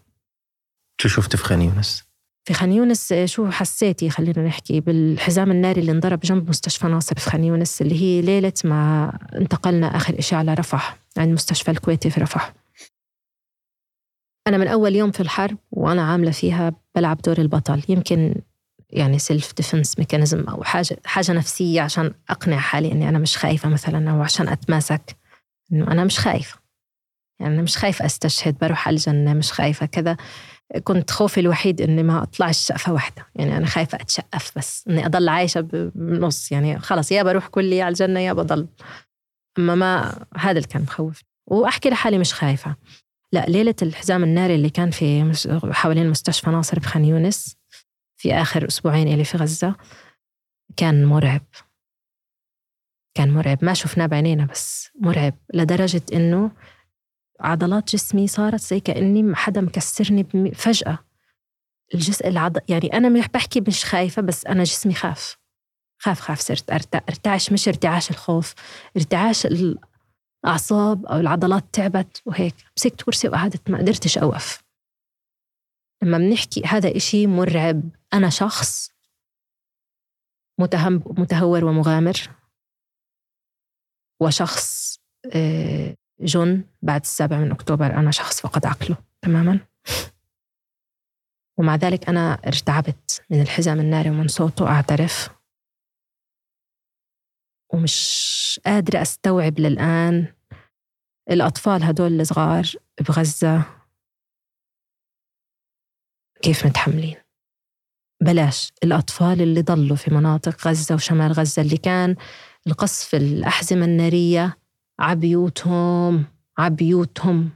شو 1.01 1.07
شفت 1.07 1.35
في 1.35 1.43
خان 1.43 1.61
يونس؟ 1.61 2.03
في 2.45 2.53
خان 2.53 2.71
يونس 2.71 3.13
شو 3.13 3.49
حسيتي؟ 3.51 4.09
خلينا 4.09 4.45
نحكي 4.45 4.79
بالحزام 4.79 5.51
الناري 5.51 5.81
اللي 5.81 5.91
انضرب 5.91 6.19
جنب 6.19 6.49
مستشفى 6.49 6.88
ناصر 6.88 7.15
في 7.15 7.29
خان 7.29 7.43
يونس 7.43 7.81
اللي 7.81 8.01
هي 8.01 8.21
ليلة 8.21 8.53
ما 8.63 9.11
انتقلنا 9.35 9.95
آخر 9.95 10.19
إشي 10.19 10.35
على 10.35 10.53
رفح 10.53 10.97
عند 11.17 11.27
المستشفى 11.27 11.71
الكويتي 11.71 12.09
في 12.09 12.21
رفح. 12.21 12.53
أنا 14.47 14.57
من 14.57 14.67
أول 14.67 14.95
يوم 14.95 15.11
في 15.11 15.19
الحرب 15.19 15.57
وأنا 15.71 16.11
عاملة 16.11 16.31
فيها 16.31 16.71
بلعب 16.95 17.21
دور 17.21 17.38
البطل. 17.38 17.83
يمكن 17.89 18.35
يعني 18.89 19.19
self 19.20 19.53
defense 19.53 19.99
mechanism 19.99 20.43
أو 20.43 20.63
حاجة 20.63 20.99
حاجة 21.05 21.31
نفسية 21.31 21.81
عشان 21.81 22.13
أقنع 22.29 22.57
حالي 22.57 22.91
إني 22.91 23.09
أنا 23.09 23.19
مش 23.19 23.38
خايفة 23.38 23.69
مثلا 23.69 24.11
أو 24.11 24.22
عشان 24.22 24.47
أتماسك. 24.47 25.18
إنه 25.73 25.91
أنا 25.91 26.03
مش 26.03 26.19
خايفة. 26.19 26.59
يعني 27.39 27.53
أنا 27.53 27.61
مش 27.61 27.77
خايفة 27.77 28.05
أستشهد 28.05 28.57
بروح 28.57 28.88
على 28.88 28.95
الجنة 28.95 29.34
مش 29.34 29.51
خايفة 29.51 29.85
كذا. 29.85 30.18
كنت 30.84 31.11
خوفي 31.11 31.39
الوحيد 31.39 31.81
إني 31.81 32.03
ما 32.03 32.23
أطلعش 32.23 32.57
شقفة 32.57 32.93
واحدة. 32.93 33.26
يعني 33.35 33.57
أنا 33.57 33.65
خايفة 33.65 33.95
أتشقف 34.01 34.57
بس 34.57 34.88
إني 34.89 35.05
أضل 35.05 35.30
عايشة 35.30 35.61
بالنص. 35.61 36.51
يعني 36.51 36.80
خلص 36.80 37.11
يا 37.11 37.23
بروح 37.23 37.47
كلي 37.47 37.81
على 37.81 37.91
الجنة 37.91 38.19
يا 38.19 38.34
بضل. 38.34 38.68
أما 39.59 39.76
ما 39.76 40.26
هذا 40.38 40.51
اللي 40.51 40.68
كان 40.68 40.81
مخوف 40.81 41.22
وأحكي 41.47 41.89
لحالي 41.89 42.18
مش 42.18 42.34
خايفة. 42.34 42.76
لا 43.31 43.45
ليلة 43.47 43.76
الحزام 43.81 44.23
الناري 44.23 44.55
اللي 44.55 44.69
كان 44.69 44.91
في 44.91 45.34
حوالين 45.72 46.09
مستشفى 46.09 46.49
ناصر 46.49 46.80
بخان 46.80 47.05
يونس 47.05 47.57
في 48.18 48.34
آخر 48.34 48.68
أسبوعين 48.68 49.07
إلي 49.07 49.23
في 49.23 49.38
غزة. 49.38 49.76
كان 50.77 51.06
مرعب. 51.06 51.41
كان 53.14 53.34
مرعب. 53.34 53.65
ما 53.65 53.73
شفناه 53.73 54.06
بعينينا 54.06 54.45
بس 54.45 54.91
مرعب. 55.02 55.34
لدرجة 55.53 56.02
إنه 56.14 56.52
عضلات 57.39 57.91
جسمي 57.95 58.27
صارت 58.27 58.61
زي 58.61 58.80
كأني 58.80 59.35
حدا 59.35 59.61
مكسرني 59.61 60.53
فجأة. 60.53 60.99
الجزء 61.94 62.27
العض... 62.27 62.57
يعني 62.69 62.94
أنا 62.94 63.10
مش 63.10 63.27
بحكي 63.27 63.61
مش 63.61 63.85
خايفة 63.85 64.22
بس 64.22 64.45
أنا 64.45 64.64
جسمي 64.64 64.94
خاف. 64.94 65.38
خاف 65.99 66.19
خاف. 66.19 66.39
صرت 66.39 66.72
ارتعش. 66.94 67.52
مش 67.52 67.68
ارتعاش 67.68 68.11
الخوف. 68.11 68.53
ارتعاش 68.98 69.48
أعصاب 70.45 71.06
أو 71.06 71.19
العضلات 71.19 71.65
تعبت 71.73 72.22
وهيك. 72.26 72.56
مسكت 72.77 73.02
كرسي 73.02 73.27
وقعدت 73.27 73.69
ما 73.69 73.77
قدرتش 73.77 74.18
أوقف. 74.18 74.66
لما 76.03 76.18
بنحكي 76.18 76.61
هذا 76.65 76.95
إشي 76.95 77.28
مرعب. 77.28 77.82
أنا 78.14 78.30
شخص 78.30 78.91
متهم 80.60 81.03
متهور 81.06 81.65
ومغامر. 81.65 82.14
وشخص 84.22 84.98
آه، 85.36 85.95
جن. 86.19 86.64
بعد 86.82 87.02
السابع 87.02 87.38
من 87.40 87.52
أكتوبر 87.52 87.86
أنا 87.86 88.11
شخص 88.11 88.41
فقد 88.41 88.65
عقله 88.65 88.98
تماما. 89.22 89.60
ومع 91.57 91.76
ذلك 91.76 92.10
أنا 92.10 92.34
ارتعبت 92.34 93.24
من 93.30 93.41
الحزام 93.41 93.80
الناري 93.80 94.10
ومن 94.10 94.28
صوته 94.28 94.68
أعترف. 94.68 95.30
ومش 97.74 98.60
قادرة 98.65 99.02
أستوعب 99.02 99.60
للآن 99.60 100.34
الأطفال 101.30 101.84
هدول 101.84 102.22
الصغار 102.22 102.72
بغزة. 103.07 103.77
كيف 106.41 106.65
متحملين؟ 106.65 107.15
بلاش 108.22 108.73
الأطفال 108.84 109.41
اللي 109.41 109.61
ضلوا 109.61 109.95
في 109.95 110.14
مناطق 110.14 110.68
غزة 110.68 110.95
وشمال 110.95 111.31
غزة 111.31 111.61
اللي 111.61 111.77
كان 111.77 112.15
القصف 112.68 113.15
الأحزمة 113.15 113.85
النارية 113.85 114.57
عبيوتهم 114.99 116.26
عبيوتهم 116.57 117.49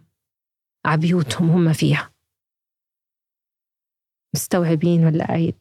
عبيوتهم 0.85 1.49
هم 1.49 1.73
فيها. 1.73 2.11
مستوعبين 4.35 5.05
ولا 5.05 5.31
عيد 5.31 5.55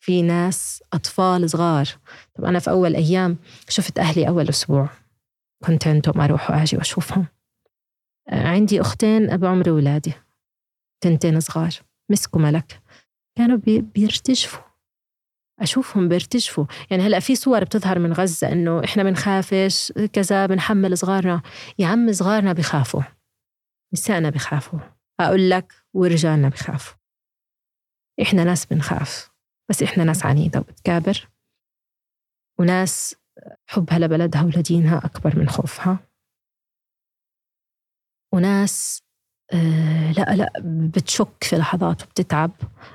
في 0.00 0.22
ناس 0.22 0.82
أطفال 0.92 1.50
صغار. 1.50 1.88
طب 2.34 2.44
أنا 2.44 2.58
في 2.58 2.70
أول 2.70 2.96
أيام 2.96 3.38
شفت 3.68 3.98
أهلي 3.98 4.28
أول 4.28 4.48
أسبوع. 4.48 4.88
كنت 5.64 5.86
عندهم 5.86 6.20
أروح 6.20 6.50
وأجي 6.50 6.76
وأشوفهم. 6.76 7.26
عندي 8.28 8.80
أختين 8.80 9.36
بعمر 9.36 9.70
ولادي 9.70 10.12
تنتين 11.00 11.40
صغار. 11.40 11.91
مسكوا 12.12 12.40
ملك. 12.40 12.82
كانوا 13.38 13.58
بيرتجفوا. 13.66 14.62
أشوفهم 15.60 16.08
بيرتجفوا. 16.08 16.66
يعني 16.90 17.02
هلأ 17.02 17.20
في 17.20 17.36
صور 17.36 17.64
بتظهر 17.64 17.98
من 17.98 18.12
غزة 18.12 18.52
إنه 18.52 18.84
إحنا 18.84 19.02
بنخافش 19.02 19.92
كذا 19.92 20.46
بنحمل 20.46 20.98
صغارنا. 20.98 21.42
يا 21.78 21.86
عم 21.86 22.12
صغارنا 22.12 22.52
بخافوا. 22.52 23.02
نسائنا 23.92 24.30
بخافوا. 24.30 24.78
أقول 25.20 25.50
لك 25.50 25.72
ورجالنا 25.94 26.48
بخافوا. 26.48 26.98
إحنا 28.22 28.44
ناس 28.44 28.66
بنخاف. 28.66 29.32
بس 29.70 29.82
إحنا 29.82 30.04
ناس 30.04 30.26
عنيدة 30.26 30.60
وبتكابر. 30.60 31.28
وناس 32.58 33.16
حبها 33.66 33.98
لبلدها 33.98 34.42
ولدينها 34.42 34.98
أكبر 34.98 35.38
من 35.38 35.48
خوفها. 35.48 35.98
وناس 38.34 39.02
آه 39.52 40.12
لا 40.12 40.34
لا 40.36 40.52
بتشك 40.64 41.44
في 41.44 41.56
لحظات 41.56 42.02
وبتتعب. 42.02 42.50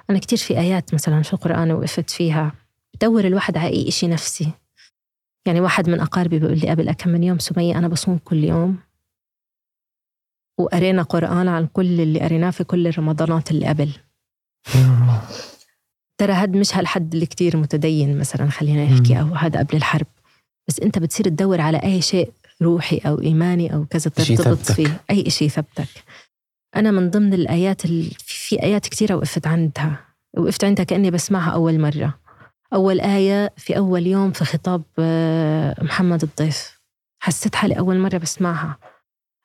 أنا 0.09 0.19
كتير 0.19 0.37
في 0.37 0.59
آيات 0.59 0.93
مثلا 0.93 1.21
في 1.21 1.33
القرآن 1.33 1.71
وقفت 1.71 2.09
فيها. 2.09 2.51
بدور 2.95 3.25
الواحد 3.25 3.57
على 3.57 3.69
أي 3.69 3.87
إشي 3.87 4.07
نفسي. 4.07 4.51
يعني 5.45 5.61
واحد 5.61 5.89
من 5.89 5.99
أقاربي 5.99 6.39
بيقول 6.39 6.59
لي 6.59 6.69
قبل 6.69 6.91
كم 6.91 7.09
من 7.09 7.23
يوم 7.23 7.39
سمية 7.39 7.77
أنا 7.77 7.87
بصوم 7.87 8.17
كل 8.17 8.43
يوم. 8.43 8.77
وقرينا 10.59 11.01
قرآن 11.01 11.47
عن 11.47 11.67
كل 11.67 12.01
اللي 12.01 12.19
قريناه 12.19 12.49
في 12.49 12.63
كل 12.63 12.87
الرمضانات 12.87 13.51
اللي 13.51 13.67
قبل. 13.67 13.89
ترى 16.17 16.33
هاد 16.33 16.55
مش 16.57 16.75
هالحد 16.75 17.13
اللي 17.13 17.25
كتير 17.25 17.57
متدين 17.57 18.17
مثلا 18.17 18.49
خلينا 18.49 18.85
نحكي 18.85 19.19
أو 19.19 19.25
هذا 19.25 19.59
قبل 19.59 19.77
الحرب. 19.77 20.07
بس 20.67 20.79
أنت 20.79 20.99
بتصير 20.99 21.25
تدور 21.25 21.61
على 21.61 21.77
أي 21.77 22.01
شيء 22.01 22.31
روحي 22.61 22.97
أو 22.97 23.21
إيماني 23.21 23.73
أو 23.73 23.85
كذا 23.85 24.11
ترتبط 24.11 24.71
فيه. 24.71 25.01
أي 25.09 25.29
شيء 25.29 25.47
يثبتك. 25.47 25.87
أنا 26.75 26.91
من 26.91 27.09
ضمن 27.09 27.33
الآيات 27.33 27.85
اللي 27.85 28.11
في 28.17 28.63
آيات 28.63 28.87
كثيرة 28.87 29.15
وقفت 29.15 29.47
عندها 29.47 29.99
وقفت 30.37 30.63
عندها 30.63 30.85
كأني 30.85 31.11
بسمعها 31.11 31.51
أول 31.51 31.79
مرة. 31.79 32.19
أول 32.73 32.99
آية 32.99 33.53
في 33.57 33.77
أول 33.77 34.07
يوم 34.07 34.31
في 34.31 34.45
خطاب 34.45 34.83
آه، 34.99 35.83
محمد 35.83 36.23
الضيف. 36.23 36.81
حسيت 37.19 37.55
حالي 37.55 37.79
أول 37.79 37.99
مرة 37.99 38.17
بسمعها. 38.17 38.77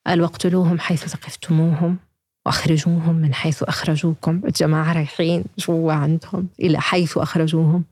قال 0.07 0.23
واقتلوهم 0.23 0.79
حيث 0.79 1.05
ثقفتموهم 1.05 1.99
وأخرجوهم 2.47 3.15
من 3.15 3.35
حيث 3.35 3.63
أخرجوكم. 3.63 4.43
الجماعة 4.45 4.93
رايحين 4.93 5.45
جوا 5.59 5.93
عندهم 5.93 6.49
إلى 6.61 6.81
حيث 6.81 7.19
أخرجوهم. 7.19 7.85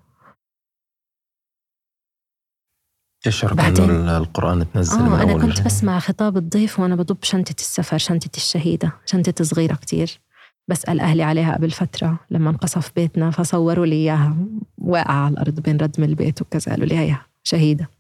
تشعر 3.23 3.53
إنه 3.53 4.17
القرآن 4.17 4.73
تنزل 4.73 4.99
آه 4.99 5.23
أنا 5.23 5.39
كنت 5.39 5.61
بسمع 5.61 5.99
خطاب 5.99 6.37
الضيف 6.37 6.81
وأنا 6.81 6.97
بضب 6.97 7.23
شنطة 7.23 7.55
السفر 7.59 7.99
شنطة 7.99 8.31
الشهيدة 8.37 8.93
شنطة 9.07 9.45
صغيرة 9.45 9.75
كتير. 9.75 10.21
بسأل 10.69 11.01
أهلي 11.01 11.23
عليها 11.23 11.55
قبل 11.55 11.71
فترة 11.71 12.19
لما 12.31 12.51
انقصف 12.51 12.93
بيتنا 12.97 13.31
فصوروا 13.31 13.87
لي 13.87 13.97
إياها. 13.97 14.37
واقعة 14.79 15.25
على 15.25 15.33
الأرض 15.33 15.61
بين 15.61 15.77
ردم 15.77 16.05
البيت 16.05 16.43
وكذا 16.43 16.73
قالوا 16.73 16.87
لي 16.87 16.99
هيها 16.99 17.27
شهيدة. 17.43 17.91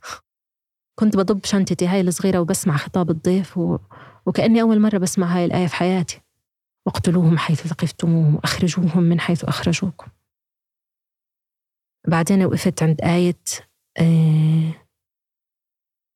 كنت 0.98 1.16
بضب 1.16 1.44
شنطتي 1.44 1.86
هاي 1.86 2.00
الصغيرة 2.00 2.38
وبسمع 2.38 2.76
خطاب 2.76 3.10
الضيف 3.10 3.58
و... 3.58 3.78
وكأني 4.26 4.60
أول 4.62 4.80
مرة 4.80 4.98
بسمع 4.98 5.26
هاي 5.36 5.44
الآية 5.44 5.66
في 5.66 5.76
حياتي. 5.76 6.20
واقتلوهم 6.86 7.38
حيث 7.38 7.66
ثقفتموهم 7.66 8.34
وأخرجوهم 8.34 9.02
من 9.02 9.20
حيث 9.20 9.44
أخرجوكم. 9.44 10.06
بعدين 12.08 12.44
وقفت 12.44 12.82
عند 12.82 13.00
آية 13.00 13.42
آه 13.98 14.72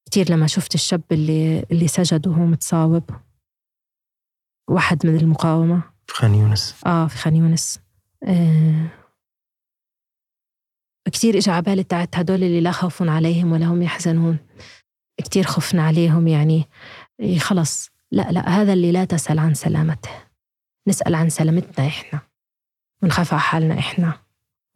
كتير 0.07 0.31
لما 0.31 0.47
شفت 0.47 0.75
الشاب 0.75 1.03
اللي 1.13 1.67
اللي 1.71 1.89
سجد 1.89 2.27
وهو 2.27 2.47
متصاوب. 2.47 3.11
واحد 4.71 5.07
من 5.07 5.17
المقاومة. 5.17 5.83
في 6.07 6.15
خان 6.15 6.35
يونس. 6.35 6.85
آه 6.87 7.07
في 7.07 7.17
خان 7.17 7.37
يونس. 7.37 7.81
آه 8.25 8.89
كتير 11.07 11.39
إجا 11.39 11.53
عبالي 11.53 11.83
تاعت 11.83 12.17
هدول 12.17 12.43
اللي 12.43 12.61
لا 12.61 12.73
خوف 12.73 13.03
عليهم 13.03 13.53
ولا 13.53 13.67
هم 13.67 13.83
يحزنون. 13.83 14.39
كتير 15.19 15.45
خفنا 15.45 15.87
عليهم 15.87 16.29
يعني 16.29 16.69
إيه، 17.21 17.39
خلص 17.39 17.91
لا 18.13 18.33
لا 18.33 18.49
هذا 18.49 18.73
اللي 18.73 18.93
لا 18.93 19.05
تسأل 19.05 19.39
عن 19.39 19.55
سلامته. 19.55 20.11
نسأل 20.89 21.15
عن 21.15 21.29
سلامتنا 21.29 21.87
إحنا. 21.87 22.21
ونخاف 23.03 23.33
على 23.33 23.43
حالنا 23.43 23.79
إحنا. 23.79 24.21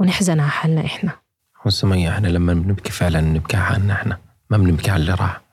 ونحزن 0.01 0.41
على 0.41 0.51
حالنا 0.51 0.85
إحنا. 0.85 1.21
وسمية 1.67 2.11
إحنا 2.11 2.29
لما 2.29 2.55
بنبكي 2.55 2.93
فعلا 2.93 3.21
نبكي 3.21 3.57
على 3.57 3.67
حالنا 3.67 3.95
إحنا. 3.95 4.28
ما 4.51 4.57
بنبكي 4.57 4.91
على 4.91 5.01
اللي 5.01 5.15
راح 5.15 5.49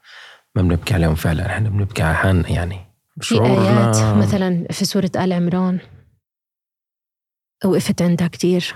ما 0.55 0.61
بنبكي 0.61 0.93
عليهم 0.93 1.15
فعلا. 1.15 1.45
إحنا 1.45 1.69
بنبكي 1.69 2.03
على 2.03 2.15
حالنا 2.15 2.49
يعني. 2.49 2.80
في 3.22 3.41
آيات 3.41 4.17
مثلا 4.17 4.65
في 4.72 4.85
سورة 4.85 5.11
آل 5.15 5.34
عمران؟ 5.34 5.80
وقفت 7.65 8.01
عندها 8.01 8.27
كتير. 8.27 8.76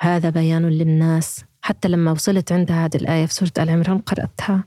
هذا 0.00 0.30
بيان 0.30 0.68
للناس. 0.68 1.44
حتى 1.62 1.88
لما 1.88 2.10
وصلت 2.10 2.52
عندها 2.52 2.84
هذه 2.84 2.96
الآية 2.96 3.26
في 3.26 3.34
سورة 3.34 3.52
آل 3.58 3.70
عمران 3.70 3.98
قرأتها 3.98 4.64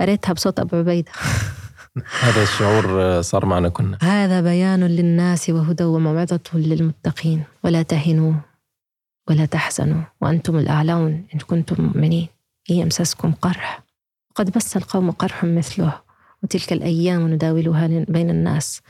قريتها 0.00 0.32
بصوت 0.32 0.60
أبو 0.60 0.76
عبيدة. 0.76 1.12
هذا 2.20 2.42
الشعور 2.42 3.22
صار 3.22 3.46
معنا 3.46 3.68
كنا. 3.68 3.98
هذا 4.02 4.40
بيان 4.40 4.84
للناس 4.84 5.50
وهدى 5.50 5.84
وموعظة 5.84 6.40
للمتقين. 6.54 7.44
ولا 7.64 7.82
تهنوا 7.82 8.34
ولا 9.30 9.46
تحزنوا 9.46 10.02
وأنتم 10.20 10.58
الأعلون 10.58 11.26
إن 11.34 11.38
كنتم 11.38 11.84
مؤمنين. 11.84 12.28
إن 12.70 12.74
يمسسكم 12.74 13.32
قرح. 13.32 13.87
قد 14.38 14.50
بس 14.50 14.76
القوم 14.76 15.10
قرح 15.10 15.44
مثله 15.44 16.02
وتلك 16.42 16.72
الأيام 16.72 17.28
نداولها 17.28 17.86
بين 18.08 18.30
الناس 18.30 18.82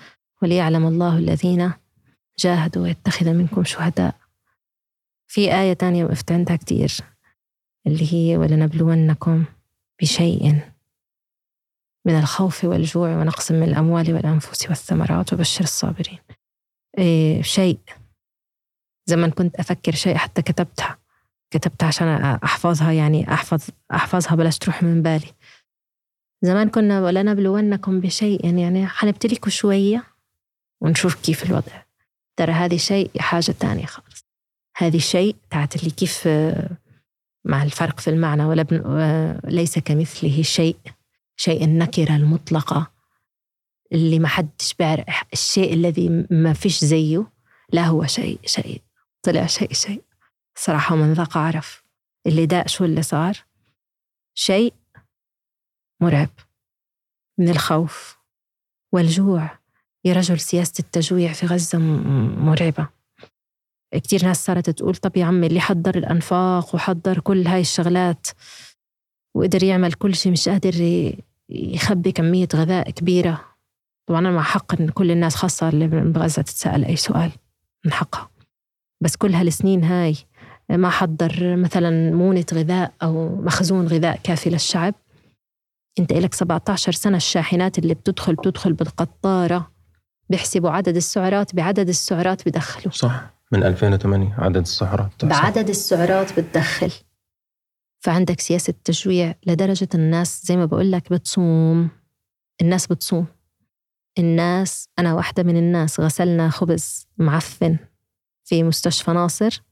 وليعلم 0.42 0.86
الله 0.86 1.18
الذين 1.18 1.72
جاهدوا 2.38 2.82
ويتخذ 2.82 3.32
منكم 3.32 3.64
شهداء. 3.64 4.14
في 5.26 5.54
آية 5.54 5.72
تانية 5.72 6.04
وقفت 6.04 6.32
عندها 6.32 6.56
كتير 6.56 6.96
اللي 7.86 8.12
هي 8.12 8.36
ولنبلونكم 8.36 9.44
بشيء 10.02 10.60
من 12.04 12.18
الخوف 12.18 12.64
والجوع 12.64 13.16
ونقص 13.16 13.52
من 13.52 13.62
الأموال 13.62 14.14
والأنفس 14.14 14.68
والثمرات 14.68 15.32
وبشر 15.32 15.64
الصابرين. 15.64 16.18
إيه 16.98 17.42
شيء. 17.42 17.78
زمان 19.06 19.30
كنت 19.30 19.56
أفكر 19.56 19.94
شيء 19.94 20.16
حتى 20.16 20.42
كتبتها 20.42 20.98
كتبتها 21.50 21.86
عشان 21.86 22.08
أحفظها 22.44 22.92
يعني 22.92 23.32
أحفظ 23.32 23.62
أحفظها 23.94 24.34
بلاش 24.34 24.58
تروح 24.58 24.82
من 24.82 25.02
بالي. 25.02 25.32
زمان 26.42 26.68
كنا 26.68 27.00
ولنبلونكم 27.00 28.00
بشيء 28.00 28.58
يعني 28.58 28.86
حنبتليكوا 28.86 29.50
شوية 29.50 30.04
ونشوف 30.80 31.14
كيف 31.14 31.50
الوضع. 31.50 31.82
ترى 32.36 32.52
هذه 32.52 32.76
شيء 32.76 33.10
حاجة 33.18 33.52
تانية 33.52 33.86
خالص. 33.86 34.24
هذه 34.76 34.98
شيء 34.98 35.36
تاعت 35.50 35.76
اللي 35.76 35.90
كيف 35.90 36.28
مع 37.44 37.62
الفرق 37.62 38.00
في 38.00 38.10
المعنى. 38.10 38.44
ولا 38.44 38.66
ليس 39.44 39.78
كمثله 39.78 40.42
شيء 40.42 40.76
شيء 41.36 41.64
النكرة 41.64 42.16
المطلقة 42.16 42.90
اللي 43.92 44.18
ما 44.18 44.28
حدش 44.28 44.74
بيعرف. 44.78 45.04
الشيء 45.32 45.74
الذي 45.74 46.26
ما 46.30 46.52
فيش 46.52 46.84
زيه 46.84 47.26
لا 47.72 47.84
هو 47.86 48.06
شيء 48.06 48.40
شيء 48.46 48.82
طلع 49.22 49.46
شيء 49.46 49.72
شيء. 49.72 50.02
صراحة 50.54 50.94
ومن 50.94 51.12
ذاق 51.12 51.38
عرف. 51.38 51.82
اللي 52.26 52.46
داق 52.46 52.68
شو 52.68 52.84
اللي 52.84 53.02
صار. 53.02 53.44
شيء 54.34 54.74
مرعب 56.00 56.30
من 57.38 57.48
الخوف 57.48 58.18
والجوع. 58.92 59.58
يا 60.04 60.12
رجل 60.12 60.40
سياسة 60.40 60.74
التجويع 60.78 61.32
في 61.32 61.46
غزة 61.46 61.78
مرعبة. 61.78 62.88
كتير 63.94 64.24
ناس 64.24 64.44
صارت 64.44 64.70
تقول 64.70 64.96
طب 64.96 65.16
يا 65.16 65.24
عمي 65.24 65.46
اللي 65.46 65.60
حضر 65.60 65.98
الأنفاق 65.98 66.74
وحضر 66.74 67.20
كل 67.20 67.46
هاي 67.46 67.60
الشغلات 67.60 68.26
وقدر 69.36 69.62
يعمل 69.62 69.92
كل 69.92 70.14
شيء 70.14 70.32
مش 70.32 70.48
قادر 70.48 70.74
يخبي 71.50 72.12
كمية 72.12 72.48
غذاء 72.54 72.90
كبيرة. 72.90 73.44
طبعا 74.08 74.20
أنا 74.20 74.30
مع 74.30 74.42
حق 74.42 74.80
إن 74.80 74.88
كل 74.88 75.10
الناس 75.10 75.34
خاصة 75.34 75.68
اللي 75.68 75.86
بغزة 75.86 76.42
تتسأل 76.42 76.84
أي 76.84 76.96
سؤال 76.96 77.32
من 77.84 77.92
حقها. 77.92 78.30
بس 79.00 79.16
كل 79.16 79.34
هالسنين 79.34 79.84
هاي 79.84 80.16
ما 80.70 80.90
حضر 80.90 81.56
مثلا 81.56 82.10
مونة 82.10 82.46
غذاء 82.52 82.92
أو 83.02 83.36
مخزون 83.36 83.86
غذاء 83.86 84.20
كافي 84.22 84.50
للشعب. 84.50 84.94
أنت 85.98 86.12
إلك 86.12 86.34
17 86.34 86.92
سنة 86.92 87.16
الشاحنات 87.16 87.78
اللي 87.78 87.94
بتدخل 87.94 88.34
بتدخل 88.34 88.72
بالقطارة 88.72 89.72
بيحسبوا 90.30 90.70
عدد 90.70 90.96
السعرات 90.96 91.54
بعدد 91.54 91.88
السعرات 91.88 92.48
بدخلوا. 92.48 92.92
صح. 92.92 93.34
من 93.52 93.64
2008 93.64 94.34
عدد 94.38 94.56
السعرات. 94.56 95.24
بعدد 95.24 95.68
السعرات 95.68 96.40
بتدخل. 96.40 96.92
فعندك 98.00 98.40
سياسة 98.40 98.74
تجويع 98.84 99.34
لدرجة 99.46 99.88
الناس 99.94 100.42
زي 100.44 100.56
ما 100.56 100.64
بقول 100.64 100.92
لك 100.92 101.12
بتصوم. 101.12 101.90
الناس 102.60 102.86
بتصوم. 102.86 103.26
الناس 104.18 104.88
أنا 104.98 105.14
واحدة 105.14 105.42
من 105.42 105.56
الناس 105.56 106.00
غسلنا 106.00 106.50
خبز 106.50 107.06
معفن 107.18 107.76
في 108.44 108.62
مستشفى 108.62 109.10
ناصر 109.10 109.62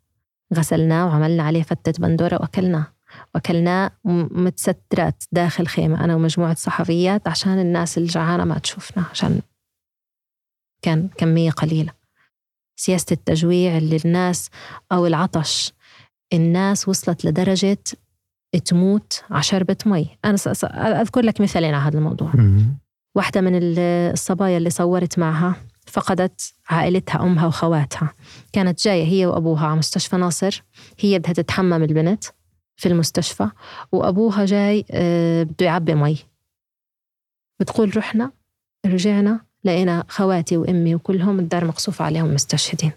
غسلناه 0.54 1.06
وعملنا 1.06 1.42
عليه 1.42 1.62
فتة 1.62 1.92
بندورة 1.98 2.34
وأكلناه. 2.34 2.95
وأكلناه 3.34 3.90
متسترات 4.30 5.24
داخل 5.32 5.66
خيمة 5.66 6.04
أنا 6.04 6.14
ومجموعة 6.14 6.54
صحفيات 6.54 7.28
عشان 7.28 7.58
الناس 7.58 7.98
الجعانة 7.98 8.44
ما 8.44 8.58
تشوفنا 8.58 9.04
عشان 9.10 9.40
كان 10.82 11.08
كمية 11.16 11.50
قليلة. 11.50 11.92
سياسة 12.76 13.06
التجويع 13.12 13.78
اللي 13.78 13.98
الناس 14.04 14.50
أو 14.92 15.06
العطش 15.06 15.72
الناس 16.32 16.88
وصلت 16.88 17.24
لدرجة 17.24 17.78
تموت 18.64 19.24
على 19.30 19.42
شربة 19.42 19.76
مي. 19.86 20.18
أنا 20.24 20.36
أذكر 21.00 21.20
لك 21.20 21.40
مثالين 21.40 21.74
على 21.74 21.84
هذا 21.84 21.98
الموضوع. 21.98 22.32
واحدة 23.14 23.40
من 23.40 23.60
الصبايا 23.62 24.58
اللي 24.58 24.70
صورت 24.70 25.18
معها 25.18 25.54
فقدت 25.86 26.54
عائلتها 26.68 27.22
أمها 27.22 27.46
وخواتها. 27.46 28.14
كانت 28.52 28.84
جاية 28.84 29.04
هي 29.04 29.26
وأبوها 29.26 29.66
على 29.66 29.78
مستشفى 29.78 30.16
ناصر 30.16 30.62
هي 30.98 31.18
بدها 31.18 31.32
تتحمم 31.32 31.82
البنت. 31.82 32.24
في 32.76 32.88
المستشفى 32.88 33.50
وأبوها 33.92 34.44
جاي 34.44 34.84
آه، 34.90 35.42
بده 35.42 35.66
يعبي 35.66 35.94
مي. 35.94 36.18
بتقول 37.60 37.96
رحنا 37.96 38.32
رجعنا 38.86 39.46
لقينا 39.64 40.04
خواتي 40.08 40.56
وأمي 40.56 40.94
وكلهم 40.94 41.38
الدار 41.38 41.64
مقصوف 41.64 42.02
عليهم 42.02 42.34
مستشهدين. 42.34 42.92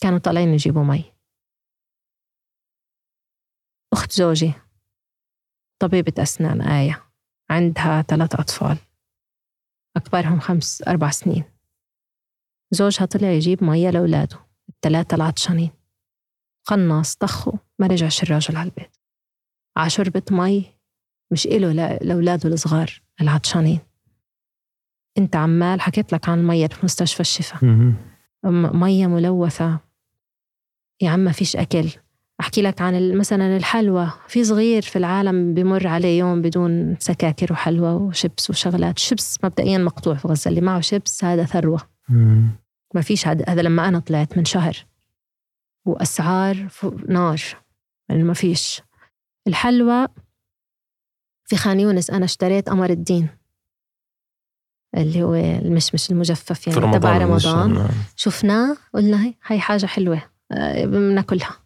كانوا 0.00 0.18
طالعين 0.18 0.48
يجيبوا 0.48 0.84
مي. 0.84 1.04
أخت 3.92 4.12
زوجي 4.12 4.52
طبيبة 5.78 6.22
أسنان 6.22 6.60
آية 6.60 7.04
عندها 7.50 8.02
ثلاث 8.02 8.34
أطفال. 8.34 8.78
أكبرهم 9.96 10.40
خمس 10.40 10.82
أربع 10.82 11.10
سنين. 11.10 11.44
زوجها 12.70 13.06
طلع 13.06 13.28
يجيب 13.30 13.64
مية 13.64 13.90
لأولاده 13.90 14.38
الثلاثة 14.68 15.14
العطشانين 15.14 15.70
قنص 16.64 17.14
طخه 17.14 17.52
ما 17.78 17.86
رجعش 17.86 18.22
الراجل 18.22 18.56
على 18.56 18.68
البيت. 18.68 18.96
عشربة 19.76 20.22
مي 20.30 20.64
مش 21.30 21.46
إله 21.46 21.72
لأولاده 22.02 22.48
الصغار 22.48 23.02
العطشانين. 23.20 23.80
أنت 25.18 25.36
عمال 25.36 25.80
حكيت 25.80 26.12
لك 26.12 26.28
عن 26.28 26.46
مية 26.46 26.66
في 26.66 26.84
مستشفى 26.84 27.20
الشفا 27.20 27.58
مية 28.74 29.06
ملوثة. 29.06 29.78
يا 31.00 31.10
عم 31.10 31.20
ما 31.20 31.32
فيش 31.32 31.56
أكل. 31.56 31.88
أحكي 32.40 32.62
لك 32.62 32.80
عن 32.80 33.18
مثلا 33.18 33.56
الحلوى. 33.56 34.12
في 34.28 34.44
صغير 34.44 34.82
في 34.82 34.96
العالم 34.96 35.54
بمر 35.54 35.86
عليه 35.86 36.18
يوم 36.18 36.42
بدون 36.42 36.96
سكاكر 36.98 37.52
وحلوى 37.52 37.92
وشبس 37.92 38.50
وشغلات. 38.50 38.98
شبس 38.98 39.44
مبدئيا 39.44 39.78
مقطوع 39.78 40.14
في 40.14 40.28
غزة 40.28 40.48
اللي 40.48 40.60
معه 40.60 40.80
شبس 40.80 41.24
هذا 41.24 41.44
ثروة. 41.44 41.80
ما 42.94 43.00
فيش 43.00 43.28
هذا 43.28 43.62
لما 43.62 43.88
أنا 43.88 43.98
طلعت 43.98 44.38
من 44.38 44.44
شهر. 44.44 44.86
وأسعار 45.84 46.68
نار. 47.08 47.42
يعني 48.08 48.22
ما 48.22 48.34
فيش. 48.34 48.82
الحلوى 49.46 50.08
في 51.44 51.56
خان 51.56 51.80
يونس 51.80 52.10
أنا 52.10 52.24
اشتريت 52.24 52.68
قمر 52.68 52.90
الدين. 52.90 53.28
اللي 54.96 55.22
هو 55.22 55.34
المشمش 55.34 56.10
المجفف 56.10 56.66
يعني 56.66 56.78
رمضان 56.80 57.00
تبع 57.00 57.18
رمضان. 57.18 57.88
شفناه 58.16 58.76
قلنا 58.94 59.24
هي 59.24 59.34
هي 59.46 59.60
حاجة 59.60 59.86
حلوة. 59.86 60.22
آه، 60.52 60.84
بناكلها. 60.84 61.56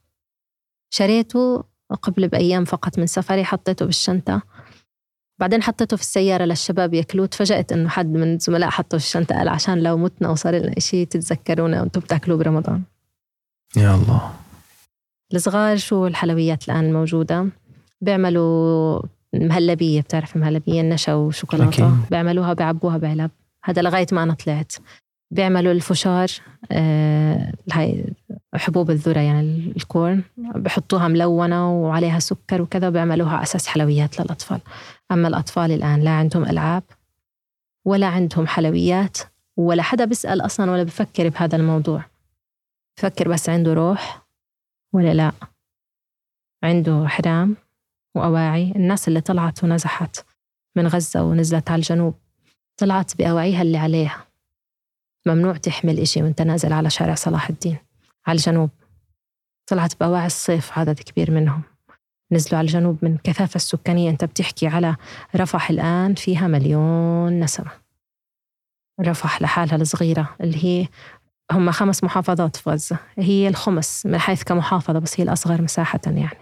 شريته 0.91 1.65
قبل 2.03 2.29
بأيام 2.29 2.65
فقط 2.65 2.99
من 2.99 3.07
سفري 3.07 3.45
حطيته 3.45 3.87
بالشنطة. 3.87 4.43
بعدين 5.39 5.63
حطيته 5.63 5.97
في 5.97 6.03
السيارة 6.03 6.45
للشباب 6.45 6.95
ياكلوه. 6.95 7.27
تفاجأت 7.27 7.73
إنه 7.73 7.89
حد 7.89 8.07
من 8.07 8.35
الزملاء 8.35 8.71
حطه 8.71 8.99
في 8.99 9.05
الشنطة 9.05 9.35
قال 9.35 9.49
عشان 9.49 9.83
لو 9.83 9.97
متنا 9.97 10.29
وصار 10.29 10.55
لنا 10.55 10.77
إشي 10.77 11.07
تتذكرونا 11.07 11.81
وأنتم 11.81 12.01
بتاكلوه 12.01 12.39
برمضان. 12.39 12.83
يا 13.77 13.95
الله. 13.95 14.33
الصغار 15.35 15.77
شو 15.77 16.07
الحلويات 16.07 16.69
الآن 16.69 16.85
الموجودة؟ 16.85 17.47
بيعملوا 18.01 19.03
مهلبية 19.35 20.01
بتعرف 20.01 20.37
المهلبية؟ 20.37 20.81
النشا 20.81 21.15
وشوكولاتة. 21.15 21.97
بيعملوها 22.11 22.53
بيعبوها 22.53 22.99
بعلب 22.99 23.31
هذا 23.65 23.83
لغاية 23.83 24.07
ما 24.13 24.23
أنا 24.23 24.35
طلعت. 24.35 24.73
بيعملوا 25.31 25.73
الفشار 25.73 26.29
آه 26.73 27.53
هاي 27.73 28.05
حبوب 28.55 28.91
الذرة 28.91 29.21
يعني 29.21 29.73
الكورن. 29.77 30.23
بحطوها 30.37 31.09
ملونة 31.09 31.73
وعليها 31.83 32.19
سكر 32.19 32.63
وكذا 32.63 32.89
وبيعملوها 32.89 33.43
أساس 33.43 33.67
حلويات 33.67 34.21
للأطفال. 34.21 34.61
أما 35.13 35.29
الأطفال 35.29 35.73
الآن 35.73 36.01
لا 36.01 36.11
عندهم 36.11 36.45
ألعاب 36.45 36.83
ولا 37.85 38.07
عندهم 38.07 38.47
حلويات 38.47 39.19
ولا 39.57 39.83
حدا 39.83 40.05
بيسأل 40.05 40.41
أصلا 40.41 40.71
ولا 40.71 40.83
بفكر 40.83 41.29
بهذا 41.29 41.57
الموضوع. 41.57 42.05
بفكر 42.99 43.29
بس 43.29 43.49
عنده 43.49 43.75
روح 43.75 44.27
ولا 44.95 45.15
لا. 45.15 45.33
عنده 46.63 47.09
حرام 47.09 47.57
وأواعي. 48.15 48.73
الناس 48.77 49.09
اللي 49.09 49.21
طلعت 49.21 49.65
ونزحت 49.65 50.27
من 50.77 50.87
غزة 50.87 51.23
ونزلت 51.23 51.71
على 51.71 51.79
الجنوب 51.79 52.15
طلعت 52.77 53.17
بأواعيها 53.17 53.63
اللي 53.63 53.79
عليها. 53.79 54.25
ممنوع 55.27 55.57
تحمل 55.57 55.99
إشي 55.99 56.23
وأنت 56.23 56.43
نازل 56.43 56.73
على 56.73 56.91
شارع 56.91 57.15
صلاح 57.15 57.49
الدين. 57.49 57.79
على 58.27 58.37
الجنوب. 58.37 58.71
طلعت 59.67 60.01
بأواعي 60.01 60.27
الصيف 60.27 60.79
عدد 60.79 61.01
كبير 61.01 61.31
منهم. 61.31 61.63
نزلوا 62.33 62.59
على 62.59 62.67
الجنوب 62.67 62.99
من 63.03 63.19
كثافة 63.19 63.57
السكانية. 63.57 64.11
أنت 64.11 64.25
بتحكي 64.25 64.67
على 64.67 64.97
رفح 65.37 65.71
الآن 65.71 66.15
فيها 66.15 66.47
مليون 66.49 67.41
نسمة. 67.41 67.71
رفح 69.01 69.43
لحالها 69.43 69.77
الصغيرة 69.77 70.37
اللي 70.41 70.65
هي 70.65 70.89
هم 71.53 71.71
خمس 71.71 72.05
محافظات 72.05 72.57
في 72.57 72.71
غزة. 72.71 72.99
هي 73.19 73.49
الخمس 73.49 74.07
من 74.07 74.19
حيث 74.19 74.43
كمحافظة 74.43 74.99
بس 74.99 75.21
هي 75.21 75.25
الأصغر 75.25 75.63
مساحة 75.63 76.01
يعني. 76.07 76.39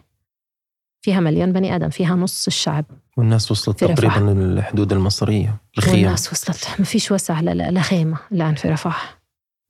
فيها 1.00 1.20
مليون 1.20 1.52
بني 1.52 1.76
آدم 1.76 1.88
فيها 1.88 2.14
نص 2.14 2.46
الشعب. 2.46 2.84
والناس 3.16 3.50
وصلت 3.50 3.84
تقريبا 3.84 4.30
للحدود 4.30 4.92
المصرية 4.92 5.56
الخيام. 5.78 5.96
والناس 5.96 6.32
وصلت. 6.32 6.68
ما 6.78 6.84
فيش 6.84 7.12
وسع 7.12 7.40
لخيمة 7.40 8.18
الآن 8.32 8.54
في 8.54 8.68
رفح 8.68 9.18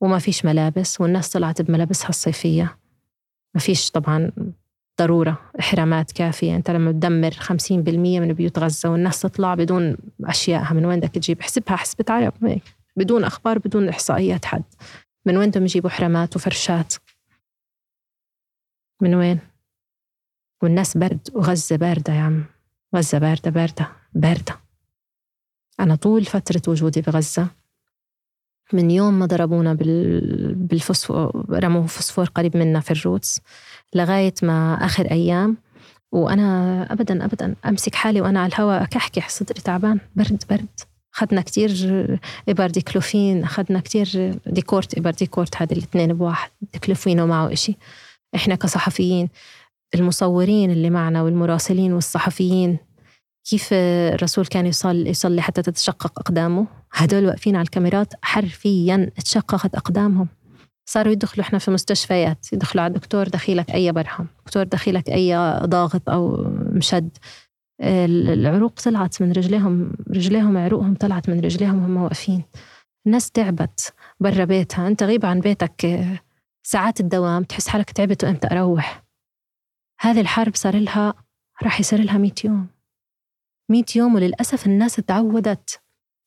وما 0.01 0.19
فيش 0.19 0.45
ملابس 0.45 1.01
والناس 1.01 1.29
طلعت 1.29 1.61
بملابسها 1.61 2.09
الصيفية. 2.09 2.77
ما 3.55 3.61
فيش 3.61 3.91
طبعا 3.91 4.31
ضرورة 5.01 5.37
إحرامات 5.59 6.11
كافية. 6.11 6.55
أنت 6.55 6.71
لما 6.71 6.91
تدمر 6.91 7.31
50% 7.31 7.71
من 8.19 8.33
بيوت 8.33 8.59
غزة 8.59 8.89
والناس 8.89 9.19
تطلع 9.19 9.55
بدون 9.55 9.97
أشيائها 10.23 10.73
من 10.73 10.85
وين 10.85 10.99
بدك 10.99 11.09
تجيب؟ 11.09 11.41
حسبها 11.41 11.75
حسبة 11.75 12.05
عرب 12.09 12.59
بدون 12.95 13.23
أخبار 13.23 13.57
بدون 13.57 13.89
إحصائيات 13.89 14.45
حد. 14.45 14.63
من 15.27 15.37
وين 15.37 15.49
بدهم 15.49 15.63
يجيبوا 15.63 15.89
حرامات 15.89 16.35
وفرشات؟ 16.35 16.93
من 19.01 19.15
وين؟ 19.15 19.39
والناس 20.63 20.97
برد 20.97 21.29
وغزة 21.33 21.75
باردة 21.75 22.13
يا 22.13 22.21
عم. 22.21 22.45
غزة 22.95 23.17
باردة 23.17 23.51
باردة 23.51 23.91
باردة. 24.13 24.59
أنا 25.79 25.95
طول 25.95 26.25
فترة 26.25 26.61
وجودي 26.67 27.01
بغزة. 27.01 27.47
من 28.73 28.91
يوم 28.91 29.19
ما 29.19 29.25
ضربونا 29.25 29.73
بالفوسفور 30.53 31.45
رموا 31.63 31.87
فوسفور 31.87 32.25
قريب 32.25 32.57
منا 32.57 32.79
في 32.79 32.91
ال 32.91 32.99
Roots 32.99 33.41
لغاية 33.95 34.33
ما 34.43 34.73
آخر 34.85 35.11
أيام. 35.11 35.57
وأنا 36.11 36.83
أبدا 36.93 37.25
أبدا 37.25 37.55
أمسك 37.65 37.95
حالي 37.95 38.21
وأنا 38.21 38.39
على 38.39 38.53
الهواء 38.53 38.83
أكحكح 38.83 39.29
صدري 39.29 39.61
تعبان. 39.61 39.99
برد 40.15 40.43
برد. 40.49 40.79
أخذنا 41.17 41.41
كتير 41.41 41.71
إبر 42.49 42.67
ديكلوفين 42.67 43.43
أخذنا 43.43 43.79
كتير 43.79 44.39
ديكورت 44.47 44.97
إبر 44.97 45.11
ديكورت 45.11 45.61
هذه 45.61 45.73
الاثنين 45.73 46.13
بواحد 46.13 46.51
ديكلوفين 46.73 47.19
ومعه 47.19 47.53
إشي. 47.53 47.77
إحنا 48.35 48.55
كصحفيين 48.55 49.29
المصورين 49.95 50.71
اللي 50.71 50.89
معنا 50.89 51.21
والمراسلين 51.21 51.93
والصحفيين 51.93 52.77
كيف 53.49 53.69
الرسول 53.73 54.45
كان 54.45 54.65
يصلي 54.65 55.09
يصلي 55.09 55.41
حتى 55.41 55.61
تتشقق 55.61 56.19
أقدامه؟ 56.19 56.67
هدول 56.93 57.25
واقفين 57.25 57.55
على 57.55 57.63
الكاميرات 57.63 58.13
حرفيا 58.21 59.11
تشققت 59.25 59.75
أقدامهم. 59.75 60.27
صاروا 60.85 61.11
يدخلوا 61.11 61.45
إحنا 61.45 61.59
في 61.59 61.71
مستشفيات 61.71 62.53
يدخلوا 62.53 62.83
على 62.83 62.93
الدكتور 62.93 63.27
دخيلك 63.27 63.71
أي 63.71 63.91
برهم 63.91 64.27
دكتور 64.45 64.63
دخيلك 64.63 65.09
أي 65.09 65.35
ضاغط 65.65 66.09
أو 66.09 66.45
مشد. 66.71 67.09
العروق 67.81 68.73
طلعت 68.73 69.21
من 69.21 69.31
رجليهم 69.31 69.93
رجليهم 70.09 70.57
عروقهم 70.57 70.95
طلعت 70.95 71.29
من 71.29 71.39
رجليهم 71.39 71.83
هم 71.83 71.97
واقفين. 72.03 72.43
الناس 73.05 73.31
تعبت 73.31 73.93
برا 74.19 74.45
بيتها. 74.45 74.87
انت 74.87 75.03
غيب 75.03 75.25
عن 75.25 75.39
بيتك 75.39 76.05
ساعات 76.63 76.99
الدوام 76.99 77.43
تحس 77.43 77.67
حالك 77.67 77.91
تعبت 77.91 78.23
وامتى 78.23 78.47
أروح. 78.51 79.03
هذه 79.99 80.21
الحرب 80.21 80.55
صار 80.55 80.79
لها 80.79 81.13
راح 81.63 81.79
يصير 81.79 82.03
لها 82.03 82.17
100 82.17 82.31
يوم. 82.43 82.67
100 83.69 83.83
يوم 83.95 84.15
وللأسف 84.15 84.67
الناس 84.67 84.95
تعودت. 84.95 85.81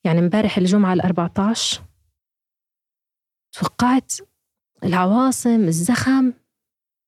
يعني 0.05 0.19
امبارح 0.19 0.59
الجمعة 0.59 0.93
ال 0.93 1.01
14 1.01 1.83
توقعت 3.53 4.13
العواصم 4.85 5.65
الزخم 5.65 6.33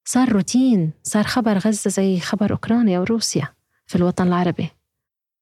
صار 0.09 0.33
روتين 0.33 0.93
صار 1.03 1.25
خبر 1.25 1.59
غزة 1.59 1.91
زي 1.91 2.21
خبر 2.21 2.53
أوكرانيا 2.53 2.99
وروسيا. 2.99 3.55
في 3.93 3.99
الوطن 3.99 4.27
العربي. 4.27 4.71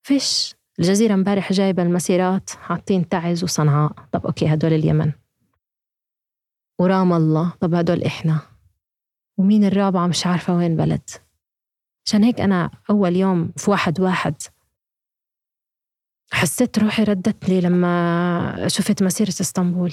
فيش. 0.06 0.54
الجزيرة 0.78 1.14
امبارح 1.14 1.52
جايبة 1.52 1.82
المسيرات 1.82 2.50
حاطين 2.50 3.08
تعز 3.08 3.44
وصنعاء. 3.44 3.92
طب 4.12 4.26
أوكي 4.26 4.54
هدول 4.54 4.72
اليمن. 4.72 5.12
ورام 6.80 7.12
الله. 7.12 7.50
طب 7.60 7.74
هدول 7.74 8.04
إحنا. 8.04 8.40
ومين 9.38 9.64
الرابعة؟ 9.64 10.06
مش 10.06 10.26
عارفة 10.26 10.56
وين 10.56 10.76
بلد. 10.76 11.10
عشان 12.06 12.24
هيك 12.24 12.40
أنا 12.40 12.70
أول 12.90 13.16
يوم 13.16 13.52
في 13.56 13.70
واحد 13.70 14.00
واحد 14.00 14.34
حسيت 16.32 16.78
روحي 16.78 17.04
ردت 17.04 17.48
لي 17.48 17.60
لما 17.60 18.68
شفت 18.68 19.02
مسيرة 19.02 19.28
إسطنبول. 19.28 19.92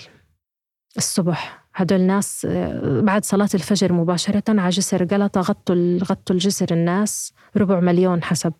الصبح. 0.97 1.66
هدول 1.79 1.99
الناس 1.99 2.47
بعد 2.83 3.25
صلاة 3.25 3.49
الفجر 3.53 3.93
مباشرة 3.93 4.43
على 4.49 4.69
جسر 4.69 5.03
قلطة 5.03 5.41
غطوا 5.41 5.97
غطوا 6.03 6.35
الجسر 6.35 6.67
الناس 6.71 7.33
ربع 7.57 7.79
مليون 7.79 8.23
حسب 8.23 8.53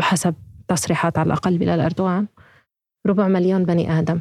حسب 0.00 0.34
تصريحات 0.68 1.18
على 1.18 1.26
الأقل 1.26 1.58
بلال 1.58 1.80
أردوغان 1.80 2.26
ربع 3.06 3.28
مليون 3.28 3.64
بني 3.64 3.98
آدم. 3.98 4.20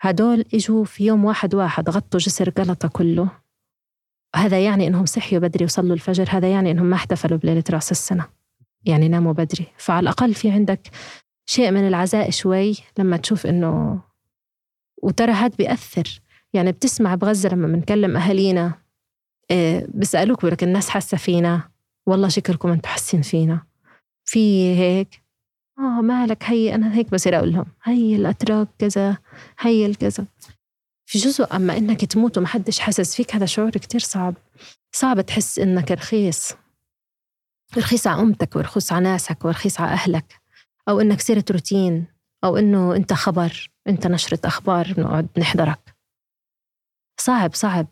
هدول 0.00 0.44
إجوا 0.54 0.84
في 0.84 1.06
يوم 1.06 1.24
واحد 1.24 1.54
واحد 1.54 1.90
غطوا 1.90 2.20
جسر 2.20 2.50
قلطة 2.50 2.88
كله. 2.88 3.30
هذا 4.36 4.64
يعني 4.64 4.86
إنهم 4.86 5.06
صحيوا 5.06 5.40
بدري 5.40 5.64
وصلوا 5.64 5.94
الفجر 5.94 6.26
هذا 6.30 6.52
يعني 6.52 6.70
إنهم 6.70 6.86
ما 6.86 6.96
احتفلوا 6.96 7.38
بليلة 7.38 7.64
رأس 7.70 7.90
السنة. 7.90 8.28
يعني 8.84 9.08
ناموا 9.08 9.32
بدري. 9.32 9.66
فعلى 9.76 10.00
الأقل 10.00 10.34
في 10.34 10.50
عندك 10.50 10.90
شيء 11.46 11.70
من 11.70 11.88
العزاء 11.88 12.30
شوي 12.30 12.74
لما 12.98 13.16
تشوف 13.16 13.46
إنه 13.46 14.00
وترى 15.02 15.32
هذا 15.32 15.56
بيأثر. 15.56 16.21
يعني 16.54 16.72
بتسمع 16.72 17.14
بغزة 17.14 17.48
لما 17.48 17.66
بنكلم 17.66 18.16
أهالينا 18.16 18.72
إيه 19.50 19.86
بيسألوك 19.94 20.38
بيقول 20.38 20.52
لك 20.52 20.62
الناس 20.62 20.88
حاسة 20.88 21.16
فينا. 21.16 21.68
والله 22.06 22.28
شكركم 22.28 22.68
أنتم 22.68 22.88
حاسين 22.88 23.22
فينا. 23.22 23.62
في 24.24 24.74
هيك 24.78 25.22
آه 25.78 26.00
مالك 26.00 26.44
هي 26.44 26.74
أنا 26.74 26.94
هيك 26.94 27.10
بصير 27.10 27.36
أقول 27.38 27.52
لهم 27.52 27.66
هي 27.84 28.16
الأتراك 28.16 28.68
كذا 28.78 29.16
هي 29.60 29.86
الكذا. 29.86 30.26
في 31.06 31.18
جزء 31.18 31.56
أما 31.56 31.76
إنك 31.76 32.04
تموت 32.04 32.38
وما 32.38 32.46
حدش 32.46 32.78
حاسس 32.78 33.16
فيك 33.16 33.34
هذا 33.34 33.46
شعور 33.46 33.70
كتير 33.70 34.00
صعب. 34.00 34.34
صعب 34.92 35.20
تحس 35.20 35.58
إنك 35.58 35.90
رخيص. 35.90 36.52
رخيص 37.76 38.06
على 38.06 38.20
أمتك 38.22 38.56
ورخيص 38.56 38.92
على 38.92 39.04
ناسك 39.04 39.44
ورخيص 39.44 39.80
على 39.80 39.92
أهلك. 39.92 40.40
أو 40.88 41.00
إنك 41.00 41.20
صرت 41.20 41.52
روتين 41.52 42.04
أو 42.44 42.56
إنه 42.56 42.96
أنت 42.96 43.12
خبر 43.12 43.70
أنت 43.88 44.06
نشرة 44.06 44.40
أخبار 44.44 44.92
بنقعد 44.96 45.28
نحضرك. 45.38 45.81
صعب 47.24 47.54
صعب. 47.54 47.86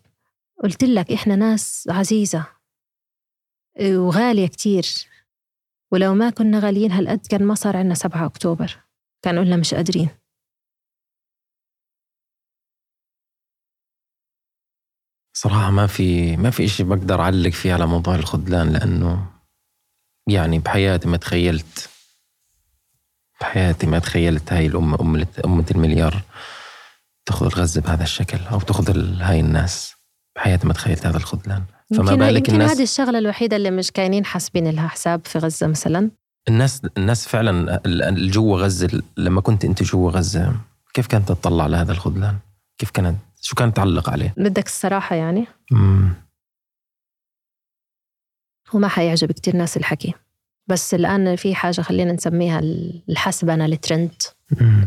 قلت 0.63 0.85
لك 0.85 1.13
إحنا 1.13 1.37
ناس 1.37 1.89
عزيزة 1.91 2.47
وغالية 3.81 4.47
كتير. 4.47 4.85
ولو 5.93 6.15
ما 6.15 6.31
كنا 6.31 6.59
غاليين 6.59 6.93
هالقد 6.93 7.27
كان 7.27 7.45
ما 7.45 7.55
صار 7.55 7.77
عنا 7.77 7.95
7 7.95 8.27
أكتوبر. 8.27 8.77
كان 9.23 9.39
قلنا 9.39 9.57
مش 9.57 9.75
قادرين. 9.75 10.09
صراحة 15.37 15.71
ما 15.71 15.87
في 15.87 16.37
ما 16.37 16.51
في 16.51 16.65
إشي 16.65 16.85
بقدر 16.85 17.21
أعلق 17.21 17.51
فيه 17.51 17.75
على 17.75 17.87
موضوع 17.87 18.15
الخذلان 18.15 18.73
لأنه 18.73 19.31
يعني 20.27 20.59
بحياتي 20.59 21.09
ما 21.09 21.17
تخيلت 21.17 21.91
بحياتي 23.41 23.87
ما 23.87 23.99
تخيلت 23.99 24.53
هاي 24.53 24.67
الأمة 24.67 25.01
أمة 25.01 25.27
أمة 25.45 25.67
المليار. 25.71 26.23
تأخذ 27.31 27.49
غزة 27.49 27.81
بهذا 27.81 28.03
الشكل 28.03 28.39
أو 28.53 28.61
تأخذ 28.61 28.97
هاي 29.23 29.41
الناس؟ 29.41 29.95
بحياتي 30.37 30.67
ما 30.67 30.73
تخيلت 30.73 31.07
هذا 31.07 31.17
الخذلان. 31.17 31.65
فما 31.97 32.15
بالك 32.15 32.37
يمكن 32.37 32.53
الناس 32.53 32.71
هذه 32.71 32.83
الشغلة 32.83 33.19
الوحيدة 33.19 33.57
اللي 33.57 33.71
مش 33.71 33.91
كاينين 33.91 34.25
حاسبين 34.25 34.71
لها 34.71 34.89
حساب 34.89 35.27
في 35.27 35.39
غزة 35.39 35.67
مثلا؟ 35.67 36.11
الناس 36.49 36.83
الناس 36.97 37.29
فعلا 37.29 37.83
جوا 38.17 38.59
غزة 38.59 39.03
لما 39.17 39.41
كنت 39.41 39.65
أنت 39.65 39.83
جوا 39.83 40.11
غزة 40.11 40.55
كيف 40.95 41.07
كانت 41.07 41.29
تطلع 41.29 41.67
لهذا 41.67 41.93
الخذلان؟ 41.93 42.39
كيف 42.79 42.91
كانت 42.91 43.17
شو 43.41 43.55
كانت 43.55 43.77
تعلق 43.77 44.11
عليه؟ 44.11 44.35
بدك 44.37 44.67
الصراحة 44.67 45.17
يعني؟ 45.17 45.47
امم 45.73 46.15
وما 48.75 48.89
حيعجب 48.89 49.33
كتير 49.33 49.57
ناس 49.57 49.77
الحكي. 49.77 50.15
بس 50.67 50.95
الآن 50.95 51.37
في 51.37 51.55
حاجة 51.55 51.81
خلينا 51.81 52.13
نسميها 52.13 52.61
الحسبنة 53.09 53.65
الترند 53.65 54.23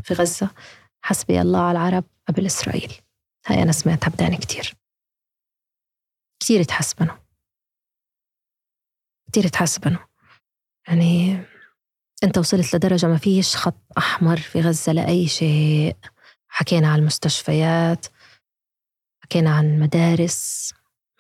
في 0.04 0.14
غزة. 0.14 0.50
حسبي 1.06 1.42
الله 1.42 1.60
على 1.60 1.72
العرب 1.72 2.04
قبل 2.28 2.46
إسرائيل. 2.46 2.94
هاي 3.46 3.64
أنا 3.64 3.72
سمعتها 3.72 4.10
بداني 4.10 4.38
كتير. 4.38 4.74
كتير 6.40 6.62
يتحسبنوا 6.62 7.16
كتير 9.28 9.46
يتحسبنوا 9.46 10.00
يعني 10.88 11.44
أنت 12.24 12.38
وصلت 12.38 12.76
لدرجة 12.76 13.08
ما 13.08 13.18
فيش 13.18 13.56
خط 13.56 13.82
أحمر 13.98 14.38
في 14.38 14.62
غزة 14.62 14.92
لأي 14.92 15.28
شيء. 15.28 15.98
حكينا 16.48 16.88
عن 16.88 17.00
المستشفيات 17.00 18.06
حكينا 19.24 19.56
عن 19.56 19.80
مدارس 19.80 20.74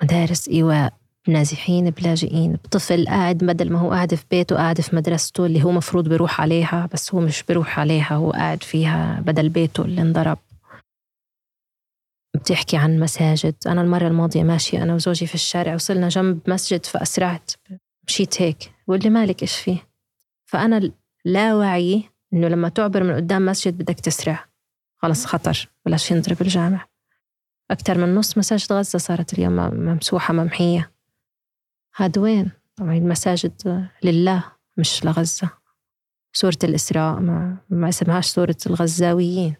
مدارس 0.03 0.49
إيواء. 0.49 1.02
نازحين 1.27 1.89
بلاجئين 1.89 2.53
بطفل 2.53 3.05
قاعد 3.07 3.37
بدل 3.37 3.73
ما 3.73 3.79
هو 3.79 3.91
قاعد 3.91 4.15
في 4.15 4.25
بيته 4.31 4.55
قاعد 4.55 4.81
في 4.81 4.95
مدرسته 4.95 5.45
اللي 5.45 5.63
هو 5.63 5.71
مفروض 5.71 6.09
بيروح 6.09 6.41
عليها 6.41 6.89
بس 6.93 7.15
هو 7.15 7.19
مش 7.19 7.43
بيروح 7.43 7.79
عليها 7.79 8.13
هو 8.15 8.31
قاعد 8.31 8.63
فيها 8.63 9.21
بدل 9.25 9.49
بيته 9.49 9.85
اللي 9.85 10.01
انضرب. 10.01 10.37
بتحكي 12.35 12.77
عن 12.77 12.99
مساجد. 12.99 13.55
أنا 13.67 13.81
المرة 13.81 14.07
الماضية 14.07 14.43
ماشية 14.43 14.83
أنا 14.83 14.95
وزوجي 14.95 15.27
في 15.27 15.35
الشارع 15.35 15.73
وصلنا 15.73 16.09
جنب 16.09 16.39
مسجد 16.47 16.85
فأسرعت. 16.85 17.51
مشيت 18.07 18.41
هيك. 18.41 18.71
بقول 18.87 18.99
لي 19.03 19.09
مالك 19.09 19.41
إيش 19.41 19.55
فيه؟ 19.55 19.77
فأنا 20.45 20.91
لا 21.25 21.55
وعي 21.55 22.03
إنه 22.33 22.47
لما 22.47 22.69
تعبر 22.69 23.03
من 23.03 23.15
قدام 23.15 23.45
مسجد 23.45 23.77
بدك 23.77 23.99
تسرع. 23.99 24.45
خلص 24.97 25.25
خطر 25.25 25.69
بلاش 25.85 26.11
ينضرب 26.11 26.41
الجامع. 26.41 26.85
أكثر 27.71 27.97
من 27.97 28.15
نص 28.15 28.37
مساجد 28.37 28.73
غزة 28.73 28.99
صارت 28.99 29.33
اليوم 29.33 29.53
ممسوحة 29.73 30.33
ممحية. 30.33 30.92
هاد 31.95 32.17
وين؟ 32.17 32.51
طبعا 32.75 32.93
المساجد 32.93 33.87
لله 34.03 34.51
مش 34.77 35.05
لغزة. 35.05 35.49
سورة 36.33 36.57
الإسراء 36.63 37.19
ما, 37.19 37.57
ما 37.69 37.89
اسمهاش 37.89 38.25
سورة 38.25 38.57
الغزاويين. 38.65 39.55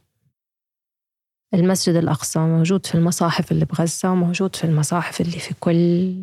المسجد 1.54 1.96
الأقصى 1.96 2.40
موجود 2.40 2.86
في 2.86 2.96
المصاحف 2.96 3.52
اللي 3.52 3.66
بغزة 3.66 4.12
وموجود 4.12 4.56
في 4.56 4.64
المصاحف 4.64 5.22
اللي 5.22 5.40
في 5.40 5.54
كل 5.54 6.16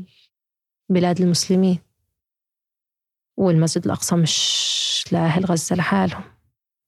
بلاد 0.89 1.21
المسلمين. 1.21 1.79
والمسجد 3.37 3.85
الأقصى 3.85 4.17
مش 4.17 5.05
لأهل 5.13 5.45
غزة 5.45 5.77
لحالهم 5.77 6.25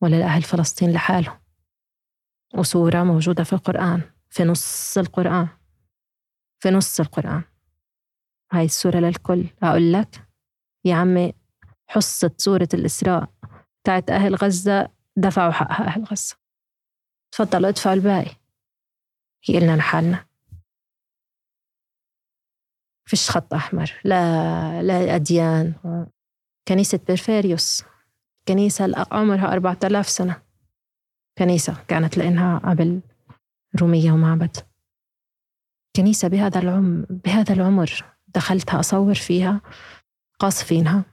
ولا 0.01 0.17
لأهل 0.17 0.43
فلسطين 0.43 0.93
لحالهم. 0.93 1.39
وسورة 2.55 3.03
موجودة 3.03 3.45
في 3.45 3.53
القرآن 3.53 4.03
في 4.31 4.45
نص 4.45 4.99
القرآن. 4.99 5.49
في 6.61 6.71
نص 6.71 7.01
القرآن. 7.01 7.43
هاي 8.53 8.65
السورة 8.65 8.97
للكل. 8.97 9.47
أقول 9.63 9.93
لك 9.93 10.29
يا 10.85 10.95
عمي 10.95 11.33
حصة 11.89 12.31
سورة 12.39 12.69
الإسراء 12.75 13.33
بتاعت 13.83 14.11
أهل 14.11 14.35
غزة 14.35 14.89
دفعوا 15.17 15.53
حقها 15.53 15.87
أهل 15.87 16.05
غزة. 16.05 16.37
تفضلوا 17.33 17.69
ادفعوا 17.69 17.95
الباقي. 17.95 18.37
هي 19.45 19.61
لنا 19.61 19.77
لحالنا 19.77 20.27
فيش 23.05 23.31
خط 23.31 23.55
أحمر. 23.55 24.01
لا 24.05 24.83
لا 24.83 25.15
أديان. 25.15 25.75
كنيسة 26.69 27.01
بيرفيريوس. 27.07 27.85
كنيسة 28.49 29.07
عمرها 29.13 29.53
أربعة 29.53 29.79
آلاف 29.85 30.09
سنة. 30.09 30.43
كنيسة 31.39 31.85
كانت 31.89 32.19
لأنها 32.19 32.59
قبل 32.59 33.01
رومية 33.81 34.13
ومعبد. 34.13 34.57
كنيسة 35.97 36.29
بهذا 36.29 36.61
العمر 36.61 37.07
بهذا 37.11 37.55
العمر. 37.55 38.12
دخلتها 38.35 38.81
أصور 38.81 39.15
فيها 39.15 39.61
قاصفينها 40.39 41.05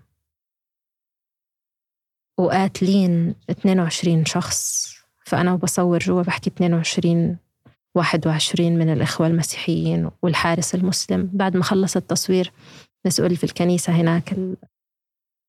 وقاتلين 2.37 3.35
22 3.49 4.25
شخص 4.25 4.89
فأنا 5.25 5.53
وبصور 5.53 5.99
جوا 5.99 6.21
بحكي 6.21 6.49
22 6.49 7.37
21 7.95 8.71
من 8.77 8.93
الإخوة 8.93 9.27
المسيحيين 9.27 10.09
والحارس 10.21 10.75
المسلم. 10.75 11.29
بعد 11.33 11.57
ما 11.57 11.63
خلص 11.63 11.95
التصوير 11.95 12.51
مسؤول 13.05 13.35
في 13.35 13.43
الكنيسة 13.43 13.93
هناك 13.93 14.35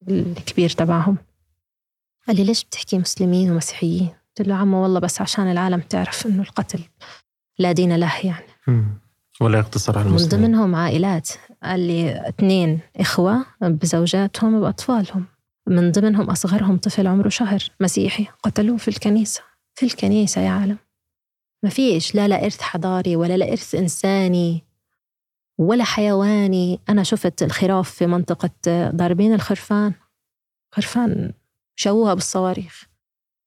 الكبير 0.09 0.71
تبعهم. 0.71 1.17
قال 2.27 2.37
لي 2.37 2.45
ليش 2.45 2.65
بتحكي 2.65 2.99
مسلمين 2.99 3.51
ومسيحيين؟ 3.51 4.09
قلت 4.09 4.49
له 4.49 4.55
عمو 4.55 4.83
والله 4.83 5.01
بس 5.01 5.21
عشان 5.21 5.51
العالم 5.51 5.81
تعرف 5.81 6.27
إنه 6.27 6.43
القتل 6.43 6.81
لا 7.59 7.73
دين 7.73 7.97
له 7.97 8.27
يعني. 8.27 8.47
ولا 9.41 9.59
يقتصر 9.59 9.99
على 9.99 10.09
المسلمين. 10.09 10.41
من 10.41 10.47
ضمنهم 10.47 10.75
عائلات 10.75 11.29
قال 11.63 11.81
لي 11.81 12.29
اثنين 12.29 12.81
إخوة 12.97 13.47
بزوجاتهم 13.61 14.55
وبأطفالهم. 14.55 15.25
من 15.67 15.93
ضمنهم 15.93 16.31
أصغرهم 16.31 16.77
طفل 16.77 17.07
عمره 17.07 17.29
شهر 17.29 17.63
مسيحي 17.81 18.27
قتلوه 18.43 18.77
في 18.77 18.89
الكنيسة. 18.89 19.43
في 19.75 19.87
الكنيسة 19.87 20.41
يا 20.41 20.51
عالم. 20.51 20.79
ما 21.63 21.71
فيش 21.71 22.15
لا 22.15 22.29
لا 22.29 22.45
إرث 22.45 22.61
حضاري 22.61 23.17
ولا 23.17 23.37
لا 23.37 23.51
إرث 23.53 23.75
إنساني 23.75 24.65
ولا 25.59 25.85
حيواني. 25.85 26.81
أنا 26.89 27.03
شفت 27.03 27.43
الخراف 27.43 27.91
في 27.91 28.07
منطقة 28.07 28.91
ضاربين 28.91 29.35
الخرفان. 29.35 29.93
خرفان 30.75 31.33
شووها 31.77 32.15
بالصواريخ. 32.15 32.85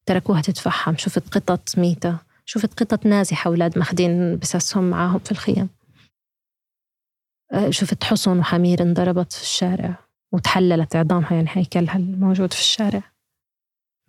تركوها 0.05 0.41
تتفحم 0.41 0.97
شفت 0.97 1.37
قطط 1.37 1.77
ميتة. 1.77 2.17
شفت 2.45 2.83
قطط 2.83 3.05
نازحة 3.05 3.47
أولاد 3.47 3.77
ماخدين 3.77 4.37
بساسهم 4.37 4.89
معاهم 4.89 5.19
في 5.19 5.31
الخيم 5.31 5.57
أه، 5.61 5.82
شفت 7.69 8.03
حصن 8.03 8.39
وحمير 8.39 8.81
انضربت 8.81 9.33
في 9.33 9.41
الشارع 9.41 9.95
وتحللت 10.31 10.95
عظامها 10.95 11.33
يعني 11.33 11.49
هيكلها 11.51 11.95
الموجود 11.97 12.53
في 12.53 12.59
الشارع. 12.59 13.03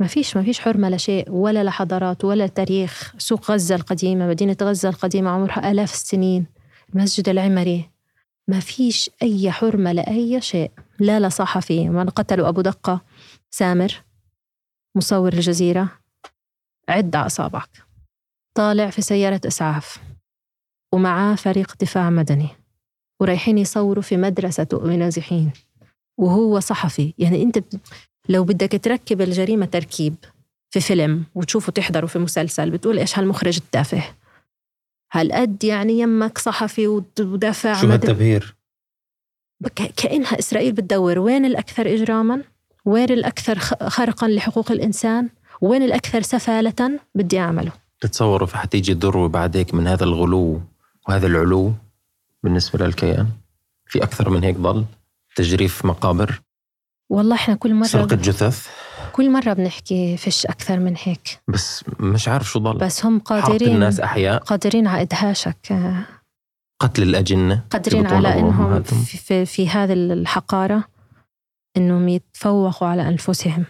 ما 0.01 0.07
فيش 0.07 0.37
ما 0.37 0.43
فيش 0.43 0.61
حرمة 0.61 0.89
لشيء 0.89 1.31
ولا 1.31 1.65
لحضارات 1.65 2.25
ولا 2.25 2.47
تاريخ. 2.47 3.15
سوق 3.19 3.51
غزة 3.51 3.75
القديمة 3.75 4.29
مدينة 4.29 4.57
غزة 4.63 4.89
القديمة 4.89 5.31
عمرها 5.31 5.71
آلاف 5.71 5.93
السنين. 5.93 6.47
المسجد 6.95 7.29
العمري. 7.29 7.91
ما 8.49 8.61
فيش 8.61 9.11
أي 9.23 9.51
حرمة 9.51 9.93
لأي 9.93 10.41
شيء. 10.41 10.71
لا 10.99 11.21
لصحفي 11.21 11.89
من 11.89 12.09
قتلوا 12.09 12.49
أبو 12.49 12.61
دقة 12.61 13.01
سامر 13.51 14.03
مصور 14.97 15.33
الجزيرة. 15.33 15.89
عد 16.89 17.17
أصابعك 17.17 17.83
طالع 18.55 18.91
في 18.91 19.03
سيارة 19.03 19.41
إسعاف. 19.47 19.99
ومعاه 20.93 21.35
فريق 21.35 21.75
دفاع 21.81 22.11
مدني. 22.11 22.49
ورايحين 23.21 23.59
يصوروا 23.59 24.03
في 24.03 24.17
مدرسة 24.17 24.67
نازحين 24.99 25.51
وهو 26.19 26.61
صحفي. 26.61 27.15
يعني 27.19 27.43
أنت 27.43 27.59
لو 28.29 28.45
بدك 28.45 28.81
تركب 28.85 29.21
الجريمة 29.21 29.67
تركيب 29.67 30.15
في 30.71 30.81
فيلم 30.81 31.25
وتشوفه 31.35 31.73
تحضره 31.73 32.07
في 32.07 32.19
مسلسل 32.19 32.71
بتقول 32.71 32.99
إيش 32.99 33.19
هالمخرج 33.19 33.57
التافه؟ 33.57 34.03
هالقد 35.13 35.65
يعني 35.65 35.99
يمك 35.99 36.39
صحفي 36.39 36.87
ودافع 37.21 37.81
شو 37.81 37.87
هالتبهير؟ 37.87 38.55
كأنها 39.97 40.39
إسرائيل 40.39 40.73
بتدور 40.73 41.19
وين 41.19 41.45
الأكثر 41.45 41.95
إجراما؟ 41.95 42.43
وين 42.85 43.11
الأكثر 43.11 43.59
خرقا 43.89 44.29
لحقوق 44.29 44.73
الإنسان؟ 44.73 45.29
وين 45.61 45.83
الأكثر 45.83 46.23
سفالة 46.23 47.01
بدي 47.15 47.39
أعمله؟ 47.39 47.73
تتصوروا 48.01 48.47
في 48.47 48.57
حتيجي 48.57 48.93
الذروة 48.93 49.29
بعد 49.29 49.57
هيك 49.57 49.75
من 49.75 49.87
هذا 49.87 50.05
الغلو 50.05 50.61
وهذا 51.09 51.27
العلو؟ 51.27 51.73
بالنسبة 52.45 52.87
للكيان؟ 52.87 53.29
في 53.87 54.03
أكثر 54.03 54.31
من 54.31 54.45
هيك 54.45 54.57
ضل 54.57 54.85
تجريف 55.37 55.85
مقابر؟ 55.85 56.43
والله 57.11 57.37
إحنا 57.37 57.55
كل 57.55 57.75
مرة 57.75 57.87
سرقة 57.87 58.17
جثث؟ 58.17 58.69
كل 59.13 59.31
مرة 59.31 59.53
بنحكي 59.53 60.17
فيش 60.17 60.47
أكثر 60.47 60.79
من 60.79 60.95
هيك. 61.03 61.43
بس 61.49 61.85
مش 62.01 62.29
عارف 62.29 62.51
شو 62.51 62.59
ضل 62.59 62.79
بس 62.79 63.07
هم 63.07 63.19
قادرين 63.19 63.75
الناس 63.75 64.01
أحياء. 64.01 64.43
قادرين 64.43 64.87
على 64.87 65.03
إدهاشك. 65.03 65.79
قتل 66.81 67.03
الأجنة. 67.03 67.65
قادرين 67.71 68.07
على 68.07 68.39
إنهم 68.39 68.83
في, 68.83 69.19
في, 69.19 69.47
في 69.47 69.69
هذه 69.69 69.93
الحقارة 69.93 70.85
إنهم 71.77 72.09
يتفوقوا 72.09 72.89
على 72.89 73.09
أنفسهم. 73.09 73.65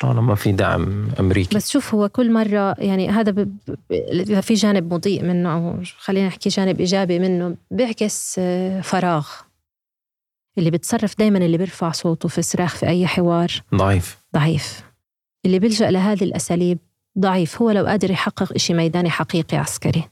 طالما 0.00 0.34
في 0.34 0.52
دعم 0.52 1.08
أمريكي. 1.20 1.56
بس 1.56 1.70
شوف 1.70 1.94
هو 1.94 2.08
كل 2.08 2.32
مرة 2.32 2.74
يعني 2.78 3.08
هذا 3.08 3.46
إذا 3.90 4.40
في 4.40 4.54
جانب 4.54 4.94
مضيء 4.94 5.22
منه 5.24 5.52
أو 5.54 5.82
خلينا 5.98 6.26
نحكي 6.26 6.48
جانب 6.48 6.80
إيجابي 6.80 7.18
منه 7.18 7.56
بيعكس 7.70 8.36
آه، 8.38 8.80
فراغ. 8.80 9.28
اللي 10.58 10.70
بتصرف 10.70 11.18
دايما 11.18 11.38
اللي 11.38 11.58
بيرفع 11.58 11.90
صوته 11.90 12.28
في 12.28 12.42
صراخ 12.42 12.76
في 12.76 12.86
أي 12.86 13.06
حوار. 13.06 13.50
ضعيف. 13.74 14.18
ضعيف. 14.34 14.82
اللي 15.46 15.58
بيلجأ 15.58 15.90
لهذه 15.90 16.24
الأساليب 16.24 16.78
ضعيف. 17.18 17.62
هو 17.62 17.70
لو 17.70 17.86
قادر 17.86 18.10
يحقق 18.10 18.52
إشي 18.52 18.74
ميداني 18.74 19.10
حقيقي 19.10 19.56
عسكري. 19.56 20.04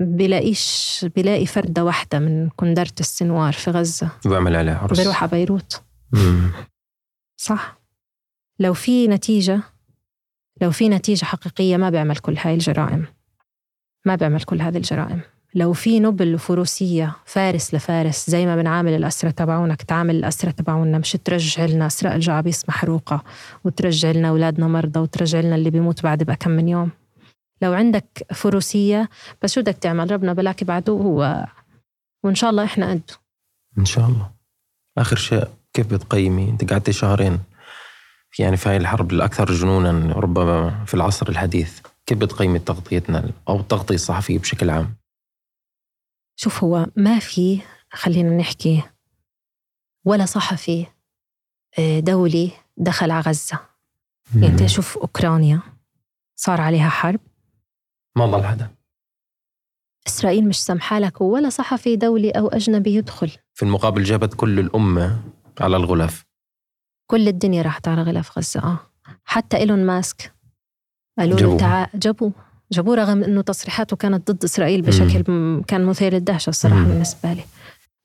بلاقيش 0.00 1.06
بلاقي 1.16 1.46
فردة 1.46 1.84
واحدة 1.84 2.18
من 2.18 2.48
كندرة 2.48 2.94
السنوار 3.00 3.52
في 3.52 3.70
غزة. 3.70 4.10
بعمل 4.24 4.56
عليها 4.56 4.78
عرس. 4.78 5.00
بروح 5.00 5.22
على 5.22 5.30
بيروت. 5.30 5.82
صح. 7.44 7.78
لو 8.58 8.74
في 8.74 9.08
نتيجة 9.08 9.60
لو 10.62 10.70
في 10.70 10.88
نتيجة 10.88 11.24
حقيقية 11.24 11.76
ما 11.76 11.90
بيعمل 11.90 12.16
كل 12.16 12.36
هاي 12.38 12.54
الجرائم. 12.54 13.06
ما 14.06 14.14
بيعمل 14.14 14.42
كل 14.42 14.60
هذه 14.62 14.76
الجرائم. 14.76 15.20
لو 15.54 15.72
في 15.72 16.00
نبل 16.00 16.34
وفروسية 16.34 17.16
فارس 17.24 17.74
لفارس 17.74 18.30
زي 18.30 18.46
ما 18.46 18.56
بنعامل 18.56 18.92
الأسرة 18.92 19.30
تبعونك 19.30 19.82
تعامل 19.82 20.16
الأسرة 20.16 20.50
تبعونا 20.50 20.98
مش 20.98 21.12
ترجع 21.12 21.64
لنا 21.64 21.86
أسراء 21.86 22.14
الجعابيس 22.14 22.68
محروقة 22.68 23.24
وترجع 23.64 24.10
لنا 24.10 24.28
أولادنا 24.28 24.68
مرضى 24.68 25.00
وترجع 25.00 25.40
لنا 25.40 25.54
اللي 25.54 25.70
بيموت 25.70 26.02
بعد 26.02 26.22
بقى 26.22 26.36
كم 26.36 26.50
من 26.50 26.68
يوم. 26.68 26.90
لو 27.62 27.72
عندك 27.72 28.26
فروسية 28.34 29.08
بس 29.42 29.54
شو 29.54 29.60
بدك 29.60 29.78
تعمل؟ 29.78 30.10
ربنا 30.10 30.32
بلاك 30.32 30.64
بعده 30.64 30.92
هو 30.92 31.46
وإن 32.24 32.34
شاء 32.34 32.50
الله 32.50 32.64
إحنا 32.64 32.90
قده 32.90 33.14
إن 33.78 33.84
شاء 33.84 34.06
الله. 34.08 34.30
آخر 34.98 35.16
شيء. 35.16 35.63
كيف 35.74 35.86
بتقيمي؟ 35.86 36.50
أنت 36.50 36.72
قعدتي 36.72 36.92
شهرين. 36.92 37.38
يعني 38.38 38.56
في 38.56 38.68
هاي 38.68 38.76
الحرب 38.76 39.12
الأكثر 39.12 39.52
جنونا 39.52 40.12
ربما 40.12 40.84
في 40.84 40.94
العصر 40.94 41.28
الحديث. 41.28 41.80
كيف 42.06 42.18
بتقيمي 42.18 42.58
تغطيتنا 42.58 43.30
أو 43.48 43.60
التغطية 43.60 43.94
الصحفية 43.94 44.38
بشكل 44.38 44.70
عام؟ 44.70 44.94
شوف 46.36 46.64
هو 46.64 46.86
ما 46.96 47.18
في 47.18 47.60
خلينا 47.92 48.36
نحكي 48.36 48.82
ولا 50.04 50.26
صحفي 50.26 50.86
آه، 51.78 52.00
دولي 52.00 52.50
دخل 52.76 53.10
على 53.10 53.20
غزة. 53.20 53.58
يعني 54.42 54.56
تشوف 54.56 54.98
أوكرانيا 54.98 55.60
صار 56.36 56.60
عليها 56.60 56.88
حرب. 56.88 57.20
ما 58.16 58.26
ضل 58.26 58.44
حدا. 58.44 58.70
إسرائيل 60.06 60.48
مش 60.48 60.64
سامحة 60.64 60.98
لك 60.98 61.20
ولا 61.20 61.48
صحفي 61.48 61.96
دولي 61.96 62.30
أو 62.30 62.48
أجنبي 62.48 62.94
يدخل. 62.94 63.30
في 63.54 63.62
المقابل 63.62 64.02
جابت 64.02 64.34
كل 64.34 64.58
الأمة 64.58 65.22
على 65.60 65.76
الغلاف. 65.76 66.24
كل 67.10 67.28
الدنيا 67.28 67.62
راحت 67.62 67.88
على 67.88 68.02
غلاف 68.02 68.38
غزة 68.38 68.60
آه. 68.60 68.78
حتى 69.24 69.56
إيلون 69.56 69.86
ماسك 69.86 70.32
قالوا 71.18 71.38
له 71.38 71.56
تعال 71.56 71.88
جابوه. 71.94 72.32
جابوه 72.72 72.94
رغم 72.96 73.24
إنه 73.24 73.40
تصريحاته 73.40 73.96
كانت 73.96 74.30
ضد 74.30 74.44
إسرائيل 74.44 74.82
بشكل 74.82 75.32
مم. 75.32 75.62
كان 75.66 75.84
مثير 75.84 76.14
للدهشة 76.14 76.50
الصراحة 76.50 76.76
مم. 76.80 76.84
بالنسبة 76.88 77.32
لي. 77.32 77.44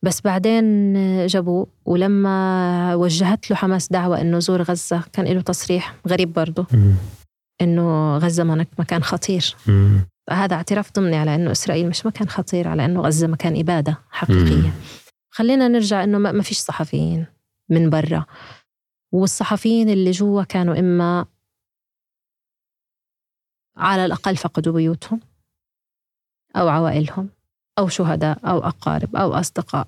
بس 0.04 0.22
بعدين 0.22 0.94
جابوه 1.28 1.68
ولما 1.86 2.96
وجهت 2.96 3.52
له 3.52 3.58
حماس 3.58 3.88
دعوة 3.88 4.22
إنه 4.22 4.40
زور 4.40 4.62
غزة 4.62 5.04
كان 5.14 5.26
له 5.26 5.42
تصريح 5.42 5.96
غريب 6.08 6.34
برضه. 6.34 6.66
إنه 7.62 8.18
غزة 8.18 8.44
مكان 8.80 9.04
خطير. 9.04 9.56
مم. 9.68 10.08
هذا 10.32 10.56
اعتراف 10.56 10.92
ضمني 10.96 11.18
على 11.18 11.36
إنه 11.36 11.52
إسرائيل 11.52 11.90
مش 11.90 12.06
مكان 12.06 12.30
خطير 12.30 12.68
على 12.68 12.86
إنه 12.86 13.02
غزة 13.02 13.28
مكان 13.28 13.60
إبادة 13.60 13.98
حقيقية. 14.10 14.68
مم. 14.68 14.72
خلينا 15.32 15.68
نرجع 15.68 16.04
إنه 16.04 16.18
ما 16.18 16.42
فيش 16.42 16.58
صحفيين. 16.58 17.26
من 17.70 17.90
برا. 17.90 18.26
والصحفيين 19.12 19.90
اللي 19.90 20.12
جوا 20.12 20.44
كانوا 20.44 20.80
إما 20.80 21.26
على 23.78 24.06
الأقل 24.06 24.38
فقدوا 24.38 24.74
بيوتهم 24.74 25.20
أو 26.56 26.68
عوائلهم 26.68 27.30
أو 27.80 27.88
شهداء 27.88 28.50
أو 28.50 28.60
أقارب 28.60 29.16
أو 29.16 29.34
أصدقاء 29.34 29.88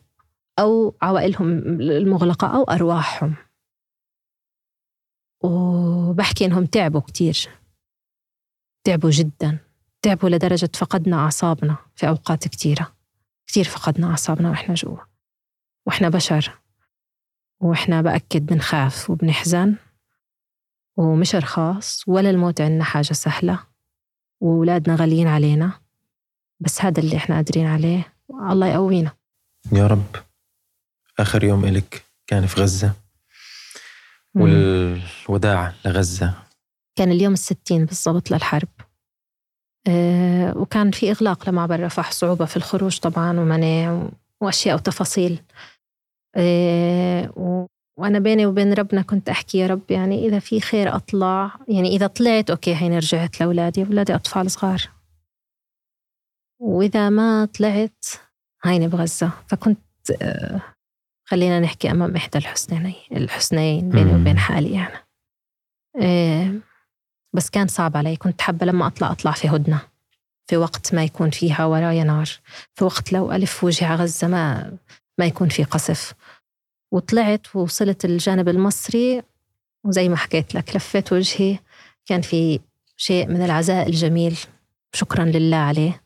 أو 0.59 0.95
عوائلهم 1.01 1.49
المغلقة 1.81 2.55
أو 2.55 2.63
أرواحهم. 2.63 3.35
وبحكي 5.43 6.45
إنهم 6.45 6.65
تعبوا 6.65 7.01
كتير. 7.01 7.49
تعبوا 8.83 9.09
جدا. 9.09 9.59
تعبوا 10.01 10.29
لدرجة 10.29 10.69
فقدنا 10.75 11.17
أعصابنا 11.17 11.77
في 11.95 12.07
أوقات 12.07 12.47
كتيرة. 12.47 12.93
كتير 13.47 13.63
فقدنا 13.63 14.07
أعصابنا 14.07 14.49
وإحنا 14.49 14.75
جوا. 14.75 14.97
وإحنا 15.87 16.09
بشر. 16.09 16.60
وإحنا 17.61 18.01
بأكد 18.01 18.45
بنخاف 18.45 19.09
وبنحزن 19.09 19.75
ومش 20.97 21.35
رخاص 21.35 22.03
ولا 22.07 22.29
الموت 22.29 22.61
عنا 22.61 22.83
حاجة 22.83 23.13
سهلة 23.13 23.59
وأولادنا 24.39 24.95
غاليين 24.95 25.27
علينا 25.27 25.71
بس 26.59 26.81
هذا 26.81 26.99
اللي 26.99 27.17
إحنا 27.17 27.35
قادرين 27.35 27.65
عليه 27.65 28.13
الله 28.51 28.67
يقوينا. 28.67 29.11
يا 29.71 29.88
رب 29.88 30.15
آخر 31.19 31.43
يوم 31.43 31.65
إلك 31.65 32.05
كان 32.27 32.45
في 32.47 32.61
غزة 32.61 32.93
والوداع 34.35 35.73
لغزة. 35.85 36.33
كان 36.95 37.11
اليوم 37.11 37.33
الستين 37.33 37.85
بالضبط 37.85 38.31
للحرب. 38.31 38.67
أه 39.88 40.57
وكان 40.57 40.91
في 40.91 41.11
إغلاق 41.11 41.49
لمعبر 41.49 41.79
رفح 41.83 42.11
صعوبة 42.11 42.45
في 42.45 42.57
الخروج 42.57 42.99
طبعا 42.99 43.39
ومنع 43.39 44.09
وأشياء 44.41 44.75
وتفاصيل. 44.75 45.41
وأنا 47.97 48.19
بيني 48.19 48.45
وبين 48.45 48.73
ربنا 48.73 49.01
كنت 49.01 49.29
أحكي 49.29 49.57
يا 49.57 49.67
رب 49.67 49.91
يعني 49.91 50.27
إذا 50.27 50.39
في 50.39 50.61
خير 50.61 50.95
أطلع. 50.95 51.51
يعني 51.67 51.89
إذا 51.89 52.07
طلعت 52.07 52.49
أوكي 52.49 52.75
هيني 52.75 52.97
رجعت 52.97 53.39
لأولادي 53.41 53.83
أولادي 53.85 54.15
أطفال 54.15 54.51
صغار. 54.51 54.89
وإذا 56.59 57.09
ما 57.09 57.45
طلعت 57.45 58.05
هيني 58.63 58.87
بغزة. 58.87 59.31
فكنت 59.47 59.79
آه، 60.21 60.61
خلينا 61.25 61.59
نحكي 61.59 61.91
أمام 61.91 62.15
إحدى 62.15 62.37
الحسنين 62.37 62.93
الحسنين 63.11 63.89
بيني 63.89 64.15
وبين 64.15 64.37
حالي 64.37 64.71
يعني 64.73 64.97
آه، 66.01 66.53
بس 67.33 67.49
كان 67.49 67.67
صعب 67.67 67.97
علي. 67.97 68.15
كنت 68.15 68.41
حابة 68.41 68.65
لما 68.65 68.87
أطلع 68.87 69.11
أطلع 69.11 69.31
في 69.31 69.49
هدنة. 69.49 69.81
في 70.49 70.57
وقت 70.57 70.93
ما 70.95 71.03
يكون 71.03 71.29
فيها 71.29 71.65
ورايا 71.65 72.03
نار. 72.03 72.29
في 72.75 72.83
وقت 72.83 73.13
لو 73.13 73.31
ألف 73.31 73.63
وجهي 73.63 73.87
على 73.87 74.03
غزة 74.03 74.27
ما 74.27 74.71
ما 75.22 75.27
يكون 75.27 75.49
في 75.49 75.64
قصف. 75.64 76.14
وطلعت 76.91 77.56
ووصلت 77.56 78.06
الجانب 78.06 78.49
المصري 78.49 79.23
وزي 79.85 80.10
ما 80.10 80.15
حكيت 80.15 80.56
لك 80.56 80.76
لفيت 80.76 81.14
وجهي. 81.14 81.60
كان 82.06 82.22
في 82.22 82.60
شيء 82.98 83.27
من 83.27 83.41
العزاء 83.41 83.89
الجميل. 83.89 84.39
شكرا 84.93 85.26
لله 85.26 85.57
عليه. 85.57 86.03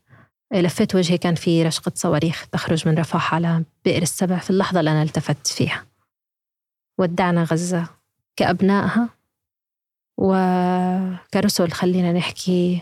لفيت 0.54 0.96
وجهي 0.96 1.18
كان 1.18 1.36
في 1.36 1.64
رشقة 1.64 1.92
صواريخ 1.96 2.48
تخرج 2.48 2.88
من 2.88 2.98
رفح 2.98 3.34
على 3.34 3.64
بئر 3.86 4.02
السبع 4.02 4.38
في 4.38 4.50
اللحظة 4.50 4.80
اللي 4.80 4.92
أنا 4.92 5.04
التفت 5.04 5.48
فيها. 5.48 5.86
ودعنا 7.00 7.44
غزة 7.44 7.88
كأبنائها 8.36 9.10
وكرسل 10.18 11.72
خلينا 11.72 12.12
نحكي 12.14 12.82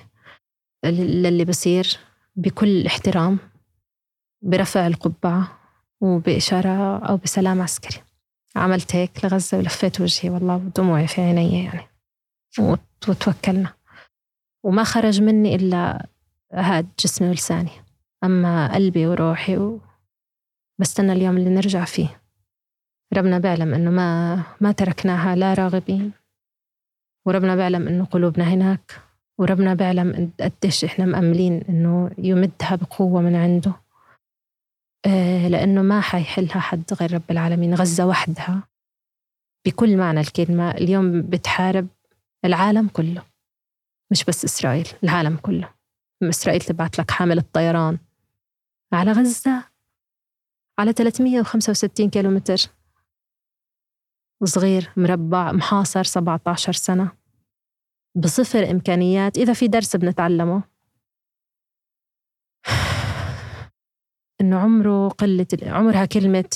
للي 0.86 1.46
بصير 1.46 1.98
بكل 2.36 2.86
احترام 2.86 3.40
برفع 4.42 4.88
القبعة. 4.88 5.63
وبإشارة 6.04 6.98
أو 6.98 7.18
بسلام 7.18 7.62
عسكري. 7.62 8.02
عملت 8.56 8.96
هيك 8.96 9.26
لغزة 9.26 9.58
ولفيت 9.58 10.02
وجهي 10.02 10.30
والله 10.30 10.56
ودموعي 10.56 11.08
في 11.08 11.22
عيني 11.22 11.64
يعني. 11.64 11.88
وتوكلنا. 13.08 13.74
وما 14.64 14.84
خرج 14.84 15.22
مني 15.22 15.56
إلا 15.56 16.08
هاد 16.54 16.88
جسمي 17.00 17.30
ولساني. 17.30 17.72
أما 18.24 18.74
قلبي 18.74 19.08
وروحي 19.08 19.58
و... 19.58 19.80
بستنى 20.80 21.12
اليوم 21.12 21.38
اللي 21.38 21.50
نرجع 21.50 21.86
فيه. 21.86 22.22
ربنا 23.14 23.40
بيعلم 23.40 23.74
إنه 23.74 23.92
ما 23.92 24.44
ما 24.62 24.72
تركناها 24.72 25.36
لا 25.36 25.54
راغبين. 25.54 26.12
وربنا 27.26 27.56
بيعلم 27.56 27.88
إنه 27.88 28.06
قلوبنا 28.06 28.44
هناك. 28.44 29.02
وربنا 29.38 29.74
بيعلم 29.74 30.32
قديش 30.40 30.84
إحنا 30.84 31.06
مأملين 31.06 31.62
إنه 31.70 32.12
يمدها 32.18 32.76
بقوة 32.76 33.22
من 33.22 33.36
عنده. 33.36 33.83
لأنه 35.50 35.82
ما 35.82 36.02
حيحلها 36.02 36.60
حد 36.60 36.94
غير 36.94 37.14
رب 37.14 37.32
العالمين. 37.32 37.76
غزة 37.76 38.08
وحدها 38.08 38.68
بكل 39.66 39.98
معنى 39.98 40.20
الكلمة. 40.20 40.72
اليوم 40.72 41.22
بتحارب 41.22 41.88
العالم 42.46 42.88
كله 42.88 43.24
مش 44.12 44.24
بس 44.24 44.44
إسرائيل 44.44 44.88
العالم 45.04 45.38
كله. 45.38 45.74
إسرائيل 46.24 46.62
تبعت 46.62 47.00
لك 47.00 47.12
حامل 47.12 47.38
الطيران 47.38 47.98
على 48.94 49.12
غزة 49.12 49.64
على 50.80 50.94
365 50.94 52.10
كيلومتر. 52.10 52.58
صغير 54.44 54.90
مربع 54.98 55.52
محاصر 55.52 56.04
17 56.04 56.74
سنة. 56.74 57.12
بصفر 58.16 58.72
إمكانيات. 58.72 59.38
إذا 59.38 59.54
في 59.54 59.68
درس 59.68 59.96
بنتعلمه. 59.96 60.64
إنه 64.44 64.60
عمره 64.60 65.10
قلة 65.10 65.48
عمرها 65.64 66.06
كلمة 66.06 66.50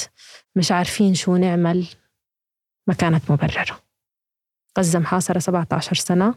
مش 0.55 0.71
عارفين 0.71 1.13
شو 1.13 1.35
نعمل. 1.35 1.87
ما 2.87 2.93
كانت 2.93 3.31
مبررة. 3.31 3.79
غزة 4.79 4.99
محاصرة 4.99 5.39
17 5.39 5.95
سنة. 5.95 6.35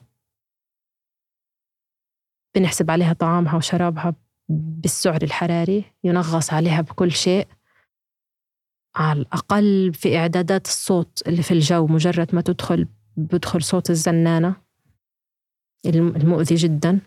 بنحسب 2.55 2.91
عليها 2.91 3.13
طعامها 3.13 3.57
وشرابها 3.57 4.15
بالسعر 4.49 5.23
الحراري. 5.23 5.85
ينغص 6.05 6.53
عليها 6.53 6.81
بكل 6.81 7.13
شيء. 7.13 7.49
على 8.97 9.21
الأقل 9.21 9.95
في 9.95 10.19
إعدادات 10.19 10.67
الصوت 10.67 11.23
اللي 11.27 11.43
في 11.43 11.55
الجو 11.55 11.87
مجرد 11.87 12.35
ما 12.35 12.41
تدخل 12.41 12.89
بدخل 13.17 13.63
صوت 13.63 13.91
الزنانة. 13.91 14.57
المؤذي 15.87 16.55
جدا. 16.55 17.01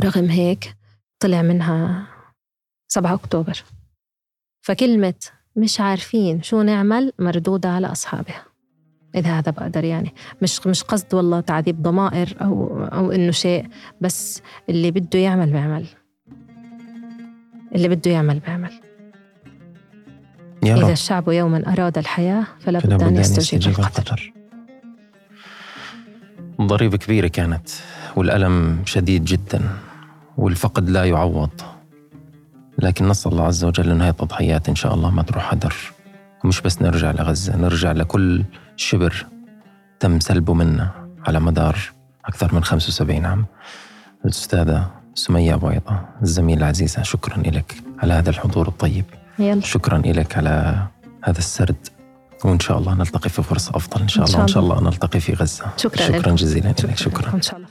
رغم 0.00 0.24
هيك 0.24 0.76
طلع 1.20 1.42
منها 1.42 2.17
7 2.88 3.14
أكتوبر. 3.14 3.64
فكلمة 4.62 5.14
مش 5.56 5.80
عارفين 5.80 6.42
شو 6.42 6.62
نعمل 6.62 7.12
مردودة 7.18 7.68
على 7.68 7.86
أصحابها. 7.86 8.44
إذا 9.14 9.38
هذا 9.38 9.50
بقدر 9.50 9.84
يعني. 9.84 10.14
مش 10.42 10.66
مش 10.66 10.82
قصد 10.82 11.14
والله 11.14 11.40
تعذيب 11.40 11.82
ضمائر 11.82 12.36
أو 12.40 12.84
أو 12.84 13.12
إنه 13.12 13.30
شيء 13.30 13.68
بس 14.00 14.42
اللي 14.68 14.90
بده 14.90 15.18
يعمل 15.18 15.52
بيعمل. 15.52 15.86
اللي 17.74 17.88
بده 17.88 18.10
يعمل 18.10 18.38
بيعمل. 18.38 18.80
يا 20.64 20.74
إذا 20.74 20.82
رب. 20.82 20.90
الشعب 20.90 21.28
يوما 21.28 21.72
أراد 21.72 21.98
الحياة 21.98 22.46
فلا 22.60 22.78
بد 22.78 23.02
أن 23.02 23.16
يستجيب 23.16 23.78
القدر. 23.78 24.32
ضريبة 26.60 26.96
كبيرة 26.96 27.28
كانت 27.28 27.68
والألم 28.16 28.82
شديد 28.84 29.24
جدا 29.24 29.60
والفقد 30.36 30.90
لا 30.90 31.04
يعوض. 31.04 31.77
لكن 32.78 33.08
نسأل 33.08 33.32
الله 33.32 33.44
عز 33.44 33.64
وجل 33.64 33.90
أن 33.90 34.02
هذه 34.02 34.10
التضحيات 34.10 34.68
إن 34.68 34.74
شاء 34.74 34.94
الله 34.94 35.10
ما 35.10 35.22
تروح 35.22 35.52
هدر 35.52 35.74
مش 36.44 36.60
بس 36.60 36.82
نرجع 36.82 37.10
لغزة 37.10 37.56
نرجع 37.56 37.92
لكل 37.92 38.44
شبر 38.76 39.26
تم 40.00 40.20
سلبه 40.20 40.54
منا 40.54 40.90
على 41.26 41.40
مدار 41.40 41.78
أكثر 42.24 42.54
من 42.54 42.64
75 42.64 43.24
عام. 43.24 43.46
الأستاذة 44.24 44.90
سمية 45.14 45.54
بويضة 45.54 46.00
الزميلة 46.22 46.58
العزيزة 46.58 47.02
شكرا 47.02 47.38
لك 47.38 47.74
على 47.98 48.12
هذا 48.14 48.30
الحضور 48.30 48.68
الطيب. 48.68 49.04
يلا. 49.38 49.60
شكرا 49.60 49.98
لك 49.98 50.36
على 50.36 50.82
هذا 51.24 51.38
السرد. 51.38 51.88
وإن 52.44 52.60
شاء 52.60 52.78
الله 52.78 52.94
نلتقي 52.94 53.30
في 53.30 53.42
فرصة 53.42 53.76
أفضل 53.76 54.00
إن 54.00 54.08
شاء, 54.08 54.22
إن 54.22 54.26
شاء 54.26 54.36
الله. 54.36 54.44
الله 54.44 54.58
إن 54.58 54.70
شاء 54.70 54.78
الله. 54.78 54.90
نلتقي 54.90 55.20
في 55.20 55.32
غزة. 55.34 55.64
شكرا, 55.76 56.02
شكرا 56.02 56.32
جزيلا 56.32 56.68
لك 56.68 56.78
شكرا, 56.78 56.94
شكرا. 56.94 57.34
إن 57.34 57.42
شاء 57.42 57.56
الله. 57.56 57.68